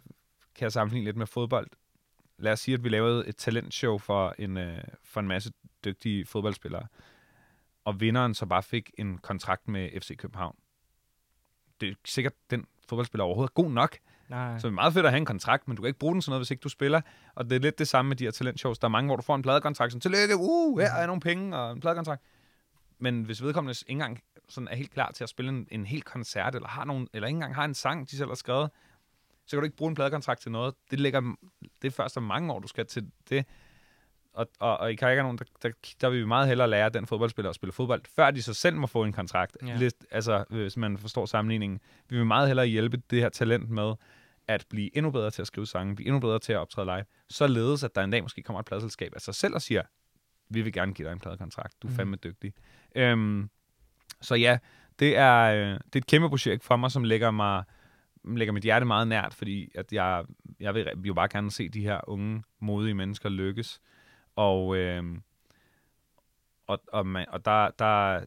kan 0.55 0.63
jeg 0.65 0.73
sammenligne 0.73 1.05
lidt 1.05 1.17
med 1.17 1.27
fodbold. 1.27 1.67
Lad 2.39 2.53
os 2.53 2.61
sige, 2.61 2.75
at 2.75 2.85
vi 2.85 2.89
lavede 2.89 3.27
et 3.29 3.37
talentshow 3.37 3.99
for 3.99 4.35
en, 4.39 4.57
øh, 4.57 4.85
for 5.03 5.21
en 5.21 5.29
masse 5.29 5.53
dygtige 5.85 6.27
fodboldspillere, 6.27 6.87
og 7.85 8.01
vinderen 8.01 8.35
så 8.35 8.47
bare 8.47 8.63
fik 8.63 8.91
en 8.99 9.19
kontrakt 9.19 9.69
med 9.69 10.01
FC 10.01 10.17
København. 10.17 10.57
Det 11.81 11.87
er 11.87 11.91
ikke 11.91 12.01
sikkert, 12.05 12.33
den 12.51 12.67
fodboldspiller 12.89 13.25
overhovedet 13.25 13.51
er 13.51 13.55
god 13.63 13.71
nok, 13.71 13.99
Nej. 14.31 14.59
så 14.59 14.67
det 14.67 14.73
er 14.73 14.75
meget 14.75 14.93
fedt 14.93 15.07
at 15.07 15.13
have 15.13 15.19
en 15.19 15.25
kontrakt, 15.25 15.69
men 15.69 15.77
du 15.77 15.83
kan 15.83 15.87
ikke 15.87 15.99
bruge 15.99 16.13
den 16.13 16.23
sådan 16.23 16.31
noget, 16.31 16.41
hvis 16.41 16.51
ikke 16.51 16.61
du 16.61 16.69
spiller. 16.69 17.01
Og 17.35 17.51
det 17.51 17.57
er 17.57 17.61
lidt 17.61 17.79
det 17.79 17.89
samme 17.89 18.09
med 18.09 18.17
de 18.17 18.25
her 18.25 18.31
talentshows. 18.31 18.79
Der 18.79 18.85
er 18.87 18.91
mange, 18.91 19.09
hvor 19.09 19.17
du 19.17 19.23
får 19.23 19.35
en 19.35 19.43
pladekontrakt, 19.43 19.93
sådan, 19.93 20.01
tillykke, 20.01 20.37
uh, 20.37 20.81
her 20.81 20.93
er 20.93 21.07
nogle 21.07 21.21
penge 21.21 21.57
og 21.57 21.73
en 21.73 21.81
pladekontrakt. 21.81 22.23
Men 22.99 23.23
hvis 23.23 23.43
vedkommende 23.43 23.71
ikke 23.81 23.93
engang 23.93 24.23
sådan 24.49 24.69
er 24.69 24.77
helt 24.77 24.91
klar 24.91 25.11
til 25.13 25.25
at 25.25 25.31
spille 25.31 25.49
en, 25.49 25.69
en 25.71 25.87
hel 25.87 26.03
koncert, 26.03 26.55
eller, 26.55 26.69
har 26.69 26.85
nogen, 26.85 27.09
eller 27.13 27.29
ikke 27.29 27.37
engang 27.37 27.55
har 27.55 27.65
en 27.65 27.75
sang, 27.75 28.11
de 28.11 28.17
selv 28.17 28.29
har 28.29 28.35
skrevet, 28.35 28.71
så 29.47 29.57
kan 29.57 29.59
du 29.59 29.65
ikke 29.65 29.77
bruge 29.77 29.89
en 29.89 29.95
pladekontrakt 29.95 30.41
til 30.41 30.53
noget. 30.53 30.75
Det 30.91 31.01
ligger 31.01 31.21
det 31.83 31.89
er 31.89 31.93
først 31.93 32.17
om 32.17 32.23
mange 32.23 32.53
år, 32.53 32.59
du 32.59 32.69
skal 32.69 32.87
til 32.87 33.11
det. 33.31 33.47
Og, 34.33 34.47
og, 34.61 34.77
og 34.77 34.93
i 34.93 34.95
Karrierekanonen, 34.95 35.39
der, 35.39 35.45
der, 35.63 35.71
der 36.01 36.11
vil 36.11 36.21
vi 36.21 36.27
meget 36.27 36.49
hellere 36.49 36.69
lære 36.69 36.89
den 36.89 37.07
fodboldspiller 37.07 37.49
at 37.49 37.55
spille 37.55 37.73
fodbold, 37.73 38.03
før 38.17 38.31
de 38.31 38.43
så 38.43 38.55
selv 38.55 38.77
må 38.77 38.87
få 38.87 39.05
en 39.05 39.13
kontrakt. 39.13 39.57
Ja. 39.67 39.77
Lidt, 39.77 39.95
altså, 40.11 40.45
hvis 40.51 40.77
man 40.77 40.99
forstår 40.99 41.27
sammenligningen. 41.27 41.81
Vi 42.09 42.17
vil 42.17 42.27
meget 42.27 42.47
hellere 42.47 42.67
hjælpe 42.67 43.03
det 43.11 43.21
her 43.21 43.29
talent 43.29 43.71
med 43.71 43.95
at 44.51 44.67
blive 44.71 44.97
endnu 44.97 45.11
bedre 45.11 45.31
til 45.31 45.43
at 45.43 45.47
skrive 45.47 45.67
sange, 45.67 45.97
blive 45.97 46.07
endnu 46.07 46.21
bedre 46.21 46.39
til 46.39 46.53
at 46.53 46.59
optræde 46.59 46.87
live, 46.87 47.05
således 47.29 47.85
at 47.85 47.95
der 47.95 48.03
en 48.03 48.11
dag 48.11 48.23
måske 48.23 48.43
kommer 48.43 48.61
et 48.61 48.67
pladselskab 48.67 49.13
af 49.15 49.21
sig 49.21 49.35
selv 49.35 49.55
og 49.55 49.63
siger, 49.63 49.83
vi 50.49 50.63
vil 50.63 50.73
gerne 50.73 50.95
give 50.95 51.09
dig 51.09 51.13
en 51.13 51.19
pladekontrakt, 51.21 51.83
du 51.83 51.87
er 51.87 51.91
Mhm. 51.91 51.97
fandme 51.97 52.17
dygtig. 52.17 52.53
Øhm, 52.95 53.51
så 54.21 54.35
ja, 54.35 54.59
det 54.99 55.17
er, 55.17 55.41
øh, 55.43 55.59
det 55.61 55.97
er 55.97 55.99
et 55.99 56.07
kæmpe 56.07 56.29
projekt 56.29 56.65
for 56.65 56.77
mig, 56.77 56.91
som 56.91 57.05
lægger 57.05 57.31
mig 57.31 57.65
lægger 58.25 58.53
mit 58.53 58.63
hjerte 58.63 58.87
meget 58.87 59.09
nært, 59.09 59.35
fordi 59.35 59.71
at 59.75 59.93
jeg, 59.93 60.25
jeg 60.61 60.75
vil 60.75 60.87
jo 61.05 61.15
bare 61.15 61.29
gerne 61.29 61.51
se 61.51 61.69
de 61.69 61.81
her 61.81 62.01
unge, 62.09 62.43
modige 62.61 62.95
mennesker 62.95 63.29
lykkes. 63.29 63.81
Og, 64.37 64.77
øh, 64.77 65.05
og, 66.67 66.83
og, 66.93 67.07
man, 67.07 67.27
og 67.29 67.45
der, 67.45 67.71
der, 67.79 68.25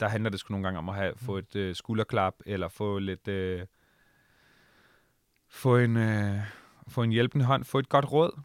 der 0.00 0.08
handler 0.08 0.30
det 0.30 0.40
sgu 0.40 0.52
nogle 0.52 0.64
gange 0.64 0.78
om 0.78 0.88
at 0.88 0.94
have, 0.94 1.12
få 1.16 1.36
et 1.38 1.56
øh, 1.56 1.74
skulderklap, 1.74 2.34
eller 2.46 2.68
få 2.68 2.98
lidt... 2.98 3.28
Øh, 3.28 3.66
få 5.48 5.76
en, 5.76 5.96
øh, 5.96 6.38
få 6.88 7.02
en 7.02 7.10
hjælpende 7.10 7.44
hånd, 7.44 7.64
få 7.64 7.78
et 7.78 7.88
godt 7.88 8.12
råd. 8.12 8.40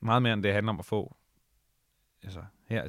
Meget 0.00 0.22
mere 0.22 0.32
end 0.32 0.42
det 0.42 0.52
handler 0.52 0.72
om 0.72 0.78
at 0.78 0.84
få, 0.84 1.16
altså 2.22 2.44
her 2.68 2.82
er 2.82 2.88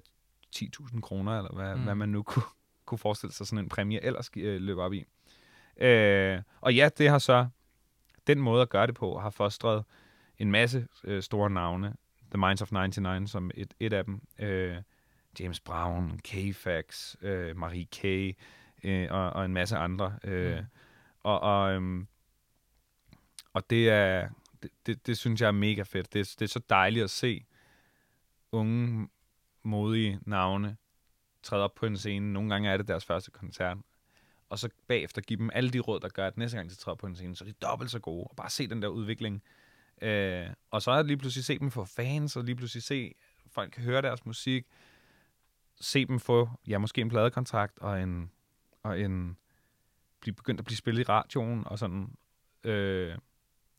10.000 0.55 1.01
kroner, 1.01 1.37
eller 1.37 1.53
hvad, 1.53 1.75
Mm. 1.75 1.83
hvad 1.83 1.95
man 1.95 2.09
nu 2.09 2.23
kunne, 2.33 2.43
kunne 2.85 2.97
forestille 2.97 3.33
sig 3.33 3.47
sådan 3.47 3.65
en 3.65 3.69
præmie 3.69 4.03
ellers 4.03 4.29
øh, 4.37 4.61
løbe 4.61 4.81
op 4.81 4.93
i. 4.93 5.05
Øh, 5.77 6.41
og 6.61 6.75
ja, 6.75 6.89
det 6.97 7.09
har 7.09 7.17
så, 7.19 7.47
den 8.27 8.39
måde 8.39 8.61
at 8.61 8.69
gøre 8.69 8.87
det 8.87 8.95
på, 8.95 9.19
har 9.19 9.29
fostret 9.29 9.83
en 10.37 10.51
masse 10.51 10.87
øh, 11.03 11.23
store 11.23 11.49
navne. 11.49 11.95
The 12.31 12.37
Minds 12.39 12.61
of 12.61 12.71
99 12.71 13.31
som 13.31 13.51
et, 13.55 13.73
et 13.79 13.93
af 13.93 14.05
dem. 14.05 14.21
Øh, 14.39 14.77
James 15.39 15.59
Brown, 15.59 16.19
K-Fax, 16.27 17.15
øh, 17.21 17.57
Marie 17.57 17.85
K. 17.85 18.05
Øh, 18.83 19.07
og, 19.11 19.29
og 19.29 19.45
en 19.45 19.53
masse 19.53 19.77
andre. 19.77 20.17
Øh, 20.23 20.57
Mm. 20.59 20.65
Og, 21.29 21.39
og, 21.39 21.73
øhm, 21.73 22.07
og 23.53 23.69
det 23.69 23.89
er 23.89 24.29
det, 24.63 24.71
det, 24.85 25.07
det 25.07 25.17
synes 25.17 25.41
jeg 25.41 25.47
er 25.47 25.51
mega 25.51 25.81
fedt. 25.81 26.13
Det, 26.13 26.19
er- 26.19 26.35
det 26.39 26.45
er 26.45 26.49
så 26.49 26.61
dejligt 26.69 27.03
at 27.03 27.09
se 27.09 27.45
unge, 28.51 29.09
modige 29.63 30.19
navne 30.25 30.77
træde 31.43 31.63
op 31.63 31.75
på 31.75 31.85
en 31.85 31.97
scene. 31.97 32.33
Nogle 32.33 32.49
gange 32.49 32.69
er 32.69 32.77
det 32.77 32.87
deres 32.87 33.05
første 33.05 33.31
koncert. 33.31 33.77
Og 34.49 34.59
så 34.59 34.69
bagefter 34.87 35.21
give 35.21 35.37
dem 35.37 35.49
alle 35.53 35.69
de 35.69 35.79
råd, 35.79 35.99
der 35.99 36.09
gør, 36.09 36.27
at 36.27 36.37
næste 36.37 36.57
gang 36.57 36.69
de 36.69 36.75
træder 36.75 36.95
på 36.95 37.07
en 37.07 37.15
scene, 37.15 37.35
så 37.35 37.43
er 37.43 37.47
de 37.47 37.53
dobbelt 37.53 37.91
så 37.91 37.99
gode. 37.99 38.23
Og 38.23 38.35
bare 38.35 38.49
se 38.49 38.67
den 38.67 38.81
der 38.81 38.87
udvikling. 38.87 39.43
Øh, 40.01 40.47
og 40.71 40.81
så 40.81 40.91
er 40.91 40.97
det 40.97 41.05
lige 41.05 41.17
pludselig 41.17 41.45
se 41.45 41.59
dem 41.59 41.71
få 41.71 41.85
fans, 41.85 42.35
og 42.37 42.43
lige 42.43 42.55
pludselig 42.55 42.83
se, 42.83 43.13
at 43.45 43.51
folk 43.51 43.71
kan 43.71 43.83
høre 43.83 44.01
deres 44.01 44.25
musik. 44.25 44.65
Se 45.81 46.05
dem 46.05 46.19
få, 46.19 46.49
ja, 46.67 46.77
måske 46.77 47.01
en 47.01 47.09
pladekontrakt 47.09 47.79
og 47.79 48.01
en, 48.01 48.31
og 48.83 48.99
en 49.01 49.37
blive 50.19 50.35
begyndt 50.35 50.59
at 50.59 50.65
blive 50.65 50.77
spillet 50.77 51.01
i 51.01 51.03
radioen 51.09 51.63
og 51.67 51.79
sådan. 51.79 52.15
Øh, 52.63 53.17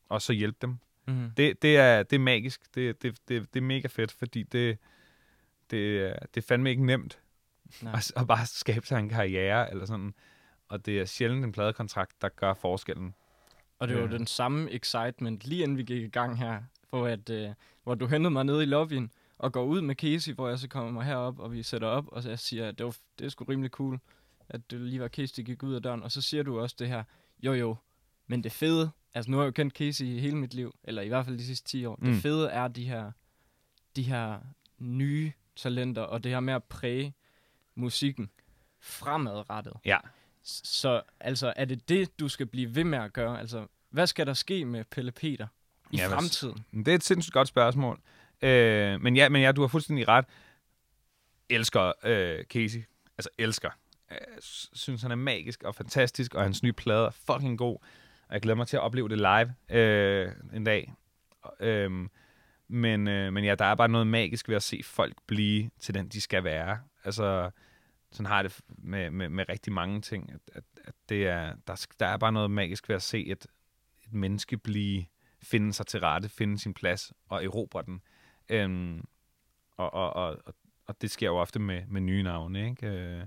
og 0.09 0.22
så 0.22 0.32
hjælpe 0.32 0.59
dem. 0.62 0.78
Mm. 1.07 1.30
Det, 1.36 1.62
det, 1.62 1.76
er, 1.76 2.02
det 2.02 2.16
er 2.16 2.20
magisk. 2.20 2.74
Det, 2.74 3.02
det, 3.02 3.18
det, 3.28 3.55
det 3.55 3.61
er 3.61 3.64
mega 3.64 3.88
fedt, 3.88 4.12
fordi 4.12 4.42
det, 4.42 4.78
det, 5.70 6.12
det 6.34 6.36
er 6.42 6.46
fandme 6.48 6.70
ikke 6.70 6.86
nemt 6.86 7.18
Nej. 7.82 7.92
at, 7.94 8.12
at 8.16 8.26
bare 8.26 8.46
skabe 8.46 8.86
sig 8.86 8.98
en 8.98 9.09
karriere 9.09 9.70
eller 9.70 9.86
sådan. 9.86 10.14
Og 10.68 10.86
det 10.86 11.00
er 11.00 11.05
sjældent 11.05 11.44
en 11.44 11.52
pladekontrakt, 11.52 12.22
der 12.22 12.28
gør 12.28 12.55
forskellen. 12.55 13.14
Og 13.78 13.88
det 13.88 13.96
var 13.96 14.02
Ja. 14.02 14.09
den 14.09 14.26
samme 14.26 14.70
excitement, 14.72 15.44
lige 15.46 15.62
inden 15.62 15.78
vi 15.78 15.82
gik 15.82 16.02
i 16.02 16.09
gang 16.09 16.38
her, 16.38 16.62
hvor, 16.90 17.07
at, 17.07 17.30
øh, 17.30 17.48
hvor 17.82 17.94
du 17.94 18.07
hentede 18.07 18.30
mig 18.30 18.44
ned 18.44 18.62
i 18.62 18.64
lobbyen 18.64 19.11
og 19.38 19.52
går 19.52 19.64
ud 19.64 19.80
med 19.80 19.94
Casey, 19.94 20.34
hvor 20.34 20.48
jeg 20.48 20.59
så 20.59 20.68
kommer 20.68 20.90
mig 20.90 21.05
herop, 21.05 21.38
og 21.38 21.52
vi 21.52 21.62
sætter 21.62 21.88
op, 21.88 22.09
og 22.09 22.22
så 22.22 22.28
jeg 22.28 22.38
siger, 22.38 22.68
at 22.68 22.78
det, 22.78 22.86
var, 22.86 22.96
det 23.18 23.24
er 23.24 23.28
sgu 23.28 23.44
rimelig 23.44 23.70
cool, 23.70 23.98
at 24.48 24.70
det 24.70 24.80
lige 24.80 25.00
var 25.00 25.09
Casey, 25.09 25.34
der 25.36 25.42
gik 25.42 25.62
ud 25.62 25.74
af 25.74 25.82
døren. 25.82 26.02
Og 26.02 26.12
så 26.12 26.22
siger 26.22 26.42
du 26.42 26.61
også 26.61 26.76
det 26.78 26.88
her, 26.88 27.05
jo 27.42 27.52
jo, 27.52 27.76
men 28.26 28.44
det 28.44 28.52
fede, 28.52 28.90
altså 29.14 29.30
nu 29.30 29.36
har 29.36 29.44
jeg 29.44 29.46
jo 29.46 29.52
kendt 29.52 29.74
Casey 29.74 30.04
hele 30.04 30.36
mit 30.36 30.54
liv, 30.54 30.74
eller 30.84 31.02
i 31.02 31.08
hvert 31.08 31.24
fald 31.24 31.38
de 31.38 31.46
sidste 31.46 31.68
10 31.68 31.84
år, 31.84 31.98
mm. 32.02 32.06
det 32.06 32.22
fede 32.22 32.50
er 32.50 32.68
de 32.68 32.84
her, 32.84 33.12
de 33.96 34.02
her 34.02 34.38
nye 34.78 35.32
talenter, 35.56 36.02
og 36.02 36.24
det 36.24 36.32
her 36.32 36.40
med 36.40 36.54
at 36.54 36.64
præge 36.64 37.14
musikken 37.74 38.30
fremadrettet. 38.80 39.72
Ja. 39.84 39.98
Så 40.42 41.02
altså, 41.20 41.52
er 41.56 41.64
det 41.64 41.88
det, 41.88 42.20
du 42.20 42.28
skal 42.28 42.46
blive 42.46 42.74
ved 42.74 42.84
med 42.84 42.98
at 42.98 43.12
gøre? 43.12 43.40
Altså, 43.40 43.66
hvad 43.90 44.06
skal 44.06 44.26
der 44.26 44.34
ske 44.34 44.64
med 44.64 44.84
Pelle 44.84 45.12
Peter 45.12 45.46
i 45.90 45.96
Ja, 45.96 46.08
fremtiden? 46.08 46.64
Det 46.72 46.88
er 46.88 46.94
et 46.94 47.04
sindssygt 47.04 47.32
godt 47.32 47.48
spørgsmål. 47.48 48.00
Øh, 48.42 49.00
men, 49.00 49.16
ja, 49.16 49.28
men 49.28 49.42
ja, 49.42 49.52
du 49.52 49.60
har 49.60 49.68
fuldstændig 49.68 50.08
ret. 50.08 50.24
Elsker 51.48 51.92
øh, 52.04 52.44
Casey. 52.44 52.82
Altså 53.18 53.28
elsker. 53.38 53.70
Jeg 54.10 54.18
synes, 54.72 55.02
han 55.02 55.10
er 55.10 55.16
magisk 55.16 55.62
og 55.62 55.74
fantastisk, 55.74 56.34
og 56.34 56.42
hans 56.42 56.62
nye 56.62 56.72
plade 56.72 57.06
er 57.06 57.10
fucking 57.10 57.58
god. 57.58 57.78
Og 58.29 58.35
jeg 58.35 58.43
glæder 58.43 58.57
mig 58.57 58.66
til 58.66 58.77
at 58.77 58.83
opleve 58.83 59.09
det 59.09 59.18
live 59.18 59.79
øh, 59.81 60.33
en 60.55 60.64
dag. 60.64 60.93
Øhm, 61.61 62.11
men, 62.68 63.09
øh, 63.09 63.33
men 63.33 63.45
ja, 63.45 63.55
der 63.55 63.64
er 63.64 63.75
bare 63.75 63.89
noget 63.89 64.07
magisk 64.07 64.49
ved 64.49 64.57
at 64.57 64.62
se 64.62 64.81
folk 64.85 65.14
blive 65.27 65.70
til 65.81 65.95
den, 65.95 66.09
de 66.09 66.20
skal 66.20 66.45
være. 66.45 66.79
Altså, 67.05 67.51
sådan 68.11 68.27
har 68.27 68.37
jeg 68.37 68.45
det 68.45 68.61
med, 68.68 69.11
med, 69.11 69.29
med 69.29 69.49
rigtig 69.49 69.72
mange 69.72 70.01
ting. 70.01 70.33
At, 70.33 70.41
at, 70.53 70.64
at 70.85 70.95
det 71.09 71.27
er, 71.27 71.55
der, 71.66 71.87
der 72.01 72.07
er 72.07 72.16
bare 72.16 72.33
noget 72.33 72.51
magisk 72.51 72.89
ved 72.89 72.97
at 72.97 73.03
se 73.03 73.27
et, 73.27 73.47
et 74.07 74.12
menneske 74.12 74.57
blive 74.59 75.05
finde 75.43 75.72
sig 75.72 75.87
til 75.87 76.01
rette, 76.01 76.29
finde 76.29 76.59
sin 76.59 76.75
plads 76.75 77.12
og 77.29 77.45
erobre 77.45 77.83
den. 77.83 78.03
Øhm, 78.49 79.05
og, 79.77 79.95
og, 79.95 80.12
og, 80.12 80.39
og, 80.47 80.55
og 80.87 81.03
det 81.03 81.11
sker 81.11 81.27
jo 81.27 81.37
ofte 81.37 81.59
med, 81.59 81.83
med 81.87 82.01
nye 82.01 82.22
navne, 82.22 82.68
ikke? 82.68 82.87
Øh, 82.87 83.27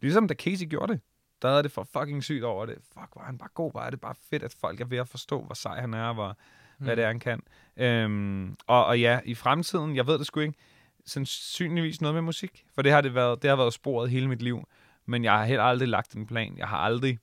ligesom 0.00 0.28
da 0.28 0.34
Casey 0.34 0.66
gjorde 0.66 0.92
det. 0.92 1.00
Havde 1.48 1.62
det 1.62 1.72
for 1.72 1.88
fucking 1.92 2.24
sygt 2.24 2.44
over 2.44 2.66
det. 2.66 2.74
Fuck, 2.74 3.12
hvor 3.12 3.20
er 3.20 3.26
han 3.26 3.38
bare 3.38 3.48
god. 3.54 3.70
Hvor 3.70 3.80
er 3.80 3.90
det 3.90 4.00
bare 4.00 4.14
fedt, 4.30 4.42
at 4.42 4.54
folk 4.60 4.80
er 4.80 4.84
ved 4.84 4.98
at 4.98 5.08
forstå, 5.08 5.42
hvor 5.42 5.54
sej 5.54 5.80
han 5.80 5.94
er, 5.94 6.12
hvor, 6.12 6.36
mm. 6.78 6.84
hvad 6.84 6.96
det 6.96 7.04
er, 7.04 7.08
han 7.08 7.20
kan. 7.20 7.42
Øhm, 7.76 8.56
og, 8.66 8.86
og 8.86 9.00
ja, 9.00 9.20
i 9.24 9.34
fremtiden, 9.34 9.96
jeg 9.96 10.06
ved 10.06 10.18
det 10.18 10.26
sgu 10.26 10.40
ikke, 10.40 10.58
sandsynligvis 11.06 12.00
noget 12.00 12.14
med 12.14 12.22
musik. 12.22 12.66
For 12.74 12.82
det 12.82 12.92
har, 12.92 13.00
det 13.00 13.14
været, 13.14 13.42
det 13.42 13.50
har 13.50 13.56
været 13.56 13.74
sporet 13.74 14.10
hele 14.10 14.28
mit 14.28 14.42
liv. 14.42 14.68
Men 15.06 15.24
jeg 15.24 15.32
har 15.32 15.44
helt 15.44 15.60
aldrig 15.60 15.88
lagt 15.88 16.14
en 16.14 16.26
plan. 16.26 16.58
Jeg 16.58 16.68
har 16.68 16.78
aldrig, 16.78 17.18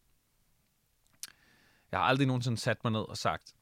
jeg 1.92 2.00
har 2.00 2.06
aldrig 2.06 2.28
nogensinde 2.28 2.58
sat 2.58 2.84
mig 2.84 2.92
ned 2.92 3.10
og 3.10 3.18
sagt, 3.18 3.54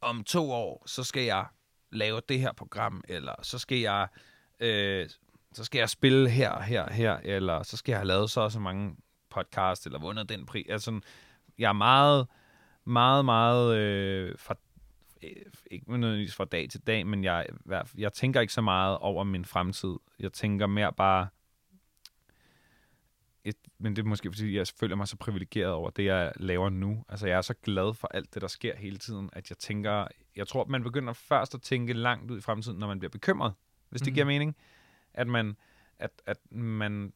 om 0.00 0.24
to 0.24 0.50
år, 0.50 0.82
så 0.86 1.04
skal 1.04 1.22
jeg 1.22 1.46
lave 1.90 2.20
det 2.28 2.40
her 2.40 2.52
program, 2.52 3.04
eller 3.08 3.34
så 3.42 3.58
skal 3.58 3.78
jeg, 3.78 4.08
øh, 4.60 5.08
så 5.52 5.64
skal 5.64 5.78
jeg 5.78 5.90
spille 5.90 6.30
her 6.30 6.50
og 6.50 6.62
her 6.62 6.82
og 6.82 6.92
her, 6.92 7.16
eller 7.24 7.62
så 7.62 7.76
skal 7.76 7.92
jeg 7.92 7.98
have 7.98 8.06
lavet 8.06 8.30
så 8.30 8.40
og 8.40 8.52
så 8.52 8.58
mange 8.58 8.96
podcast, 9.32 9.86
eller 9.86 9.98
vundet 9.98 10.28
den 10.28 10.46
pris. 10.46 10.66
Altså, 10.68 11.00
jeg 11.58 11.68
er 11.68 11.72
meget, 11.72 12.26
meget, 12.84 13.24
meget 13.24 13.76
øh, 13.76 14.34
fra, 14.38 14.54
øh, 15.22 15.30
ikke 15.70 15.90
nødvendigvis 15.98 16.34
fra 16.34 16.44
dag 16.44 16.68
til 16.70 16.80
dag, 16.80 17.06
men 17.06 17.24
jeg, 17.24 17.46
jeg 17.98 18.12
tænker 18.12 18.40
ikke 18.40 18.52
så 18.52 18.60
meget 18.60 18.98
over 18.98 19.24
min 19.24 19.44
fremtid. 19.44 19.96
Jeg 20.18 20.32
tænker 20.32 20.66
mere 20.66 20.92
bare, 20.92 21.28
et, 23.44 23.56
men 23.78 23.96
det 23.96 24.02
er 24.02 24.06
måske 24.08 24.30
fordi, 24.32 24.56
jeg 24.56 24.66
føler 24.80 24.96
mig 24.96 25.08
så 25.08 25.16
privilegeret 25.16 25.72
over 25.72 25.90
det, 25.90 26.04
jeg 26.04 26.32
laver 26.36 26.70
nu. 26.70 27.04
Altså, 27.08 27.26
jeg 27.26 27.36
er 27.36 27.40
så 27.40 27.54
glad 27.54 27.94
for 27.94 28.08
alt 28.08 28.34
det, 28.34 28.42
der 28.42 28.48
sker 28.48 28.76
hele 28.76 28.98
tiden, 28.98 29.30
at 29.32 29.50
jeg 29.50 29.58
tænker, 29.58 30.06
jeg 30.36 30.48
tror, 30.48 30.64
man 30.64 30.82
begynder 30.82 31.12
først 31.12 31.54
at 31.54 31.62
tænke 31.62 31.92
langt 31.92 32.30
ud 32.30 32.38
i 32.38 32.40
fremtiden, 32.40 32.78
når 32.78 32.86
man 32.86 32.98
bliver 32.98 33.10
bekymret, 33.10 33.52
hvis 33.88 34.00
det 34.02 34.10
Mhm. 34.10 34.14
giver 34.14 34.26
mening. 34.26 34.56
At 35.14 35.28
man, 35.28 35.56
at, 35.98 36.10
at 36.26 36.52
man, 36.52 37.12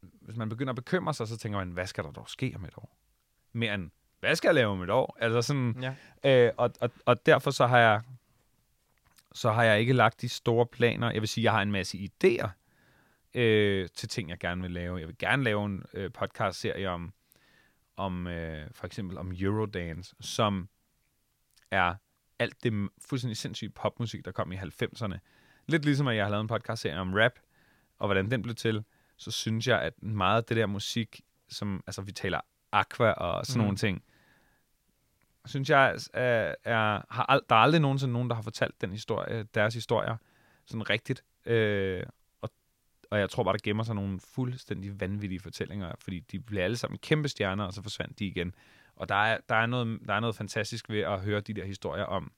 hvis 0.00 0.36
man 0.36 0.48
begynder 0.48 0.72
at 0.72 0.76
bekymre 0.76 1.14
sig, 1.14 1.28
så 1.28 1.36
tænker 1.36 1.58
man, 1.58 1.70
hvad 1.70 1.86
skal 1.86 2.04
der 2.04 2.10
dog 2.10 2.28
ske 2.30 2.52
om 2.56 2.64
et 2.64 2.74
år? 2.76 2.96
Mere 3.52 3.74
end, 3.74 3.90
hvad 4.20 4.36
skal 4.36 4.48
jeg 4.48 4.54
lave 4.54 4.72
om 4.72 4.82
et 4.82 4.90
år? 4.90 5.16
Altså 5.20 5.42
sådan, 5.42 5.94
Ja. 6.22 6.46
Øh, 6.46 6.52
og, 6.56 6.70
og, 6.80 6.90
og 7.04 7.26
derfor 7.26 7.50
så 7.50 7.66
har 7.66 7.78
jeg 7.78 8.02
så 9.32 9.52
har 9.52 9.62
jeg 9.62 9.80
ikke 9.80 9.92
lagt 9.92 10.20
de 10.20 10.28
store 10.28 10.66
planer. 10.66 11.10
Jeg 11.10 11.20
vil 11.20 11.28
sige, 11.28 11.44
jeg 11.44 11.52
har 11.52 11.62
en 11.62 11.72
masse 11.72 11.98
idéer 11.98 12.48
øh, 13.34 13.88
til 13.94 14.08
ting, 14.08 14.30
jeg 14.30 14.38
gerne 14.38 14.62
vil 14.62 14.70
lave. 14.70 14.98
Jeg 14.98 15.08
vil 15.08 15.18
gerne 15.18 15.44
lave 15.44 15.64
en 15.64 15.82
øh, 15.94 16.12
podcast-serie 16.12 16.90
om, 16.90 17.12
om 17.96 18.26
øh, 18.26 18.70
for 18.72 18.86
eksempel 18.86 19.18
om 19.18 19.32
Eurodance, 19.40 20.14
som 20.20 20.68
er 21.70 21.94
alt 22.38 22.64
det 22.64 22.88
fuldstændig 23.08 23.36
sindssyge 23.36 23.70
popmusik, 23.70 24.24
der 24.24 24.32
kom 24.32 24.52
i 24.52 24.56
90'erne. 24.56 25.18
Lidt 25.66 25.84
ligesom, 25.84 26.08
at 26.08 26.16
jeg 26.16 26.24
har 26.24 26.30
lavet 26.30 26.42
en 26.42 26.48
podcast-serie 26.48 27.00
om 27.00 27.14
rap, 27.14 27.32
og 27.98 28.06
hvordan 28.08 28.30
den 28.30 28.42
blev 28.42 28.54
til, 28.54 28.84
så 29.18 29.30
synes 29.30 29.66
jeg, 29.66 29.82
at 29.82 30.02
meget 30.02 30.36
af 30.36 30.44
det 30.44 30.56
der 30.56 30.66
musik, 30.66 31.20
som, 31.48 31.82
altså 31.86 32.02
vi 32.02 32.12
taler 32.12 32.40
aqua 32.72 33.12
og 33.12 33.46
sådan 33.46 33.60
Mm. 33.60 33.64
nogle 33.64 33.76
ting, 33.76 34.02
synes 35.44 35.70
jeg, 35.70 35.96
er, 36.14 36.54
er, 36.64 37.02
har 37.10 37.26
ald- 37.30 37.46
der 37.48 37.54
er 37.56 37.60
aldrig 37.60 37.80
nogensinde 37.80 38.12
nogen, 38.12 38.28
der 38.28 38.34
har 38.34 38.42
fortalt 38.42 38.80
den 38.80 38.90
historie, 38.90 39.42
deres 39.42 39.74
historier 39.74 40.16
sådan 40.66 40.90
rigtigt. 40.90 41.24
Øh, 41.46 42.02
og, 42.40 42.50
og 43.10 43.18
jeg 43.18 43.30
tror 43.30 43.42
bare, 43.44 43.52
der 43.52 43.58
gemmer 43.62 43.84
sig 43.84 43.94
nogle 43.94 44.20
fuldstændig 44.20 45.00
vanvittige 45.00 45.40
fortællinger, 45.40 45.92
fordi 45.98 46.20
de 46.20 46.40
blev 46.40 46.62
alle 46.62 46.76
sammen 46.76 46.98
kæmpe 46.98 47.28
stjerner, 47.28 47.64
og 47.64 47.72
så 47.72 47.82
forsvandt 47.82 48.18
de 48.18 48.26
igen. 48.26 48.54
Og 48.96 49.08
der 49.08 49.14
er, 49.14 49.38
der 49.48 49.54
er, 49.54 49.66
noget, 49.66 50.00
der 50.08 50.14
er 50.14 50.20
noget 50.20 50.36
fantastisk 50.36 50.88
ved 50.90 51.00
at 51.00 51.20
høre 51.20 51.40
de 51.40 51.54
der 51.54 51.64
historier 51.64 52.04
om, 52.04 52.32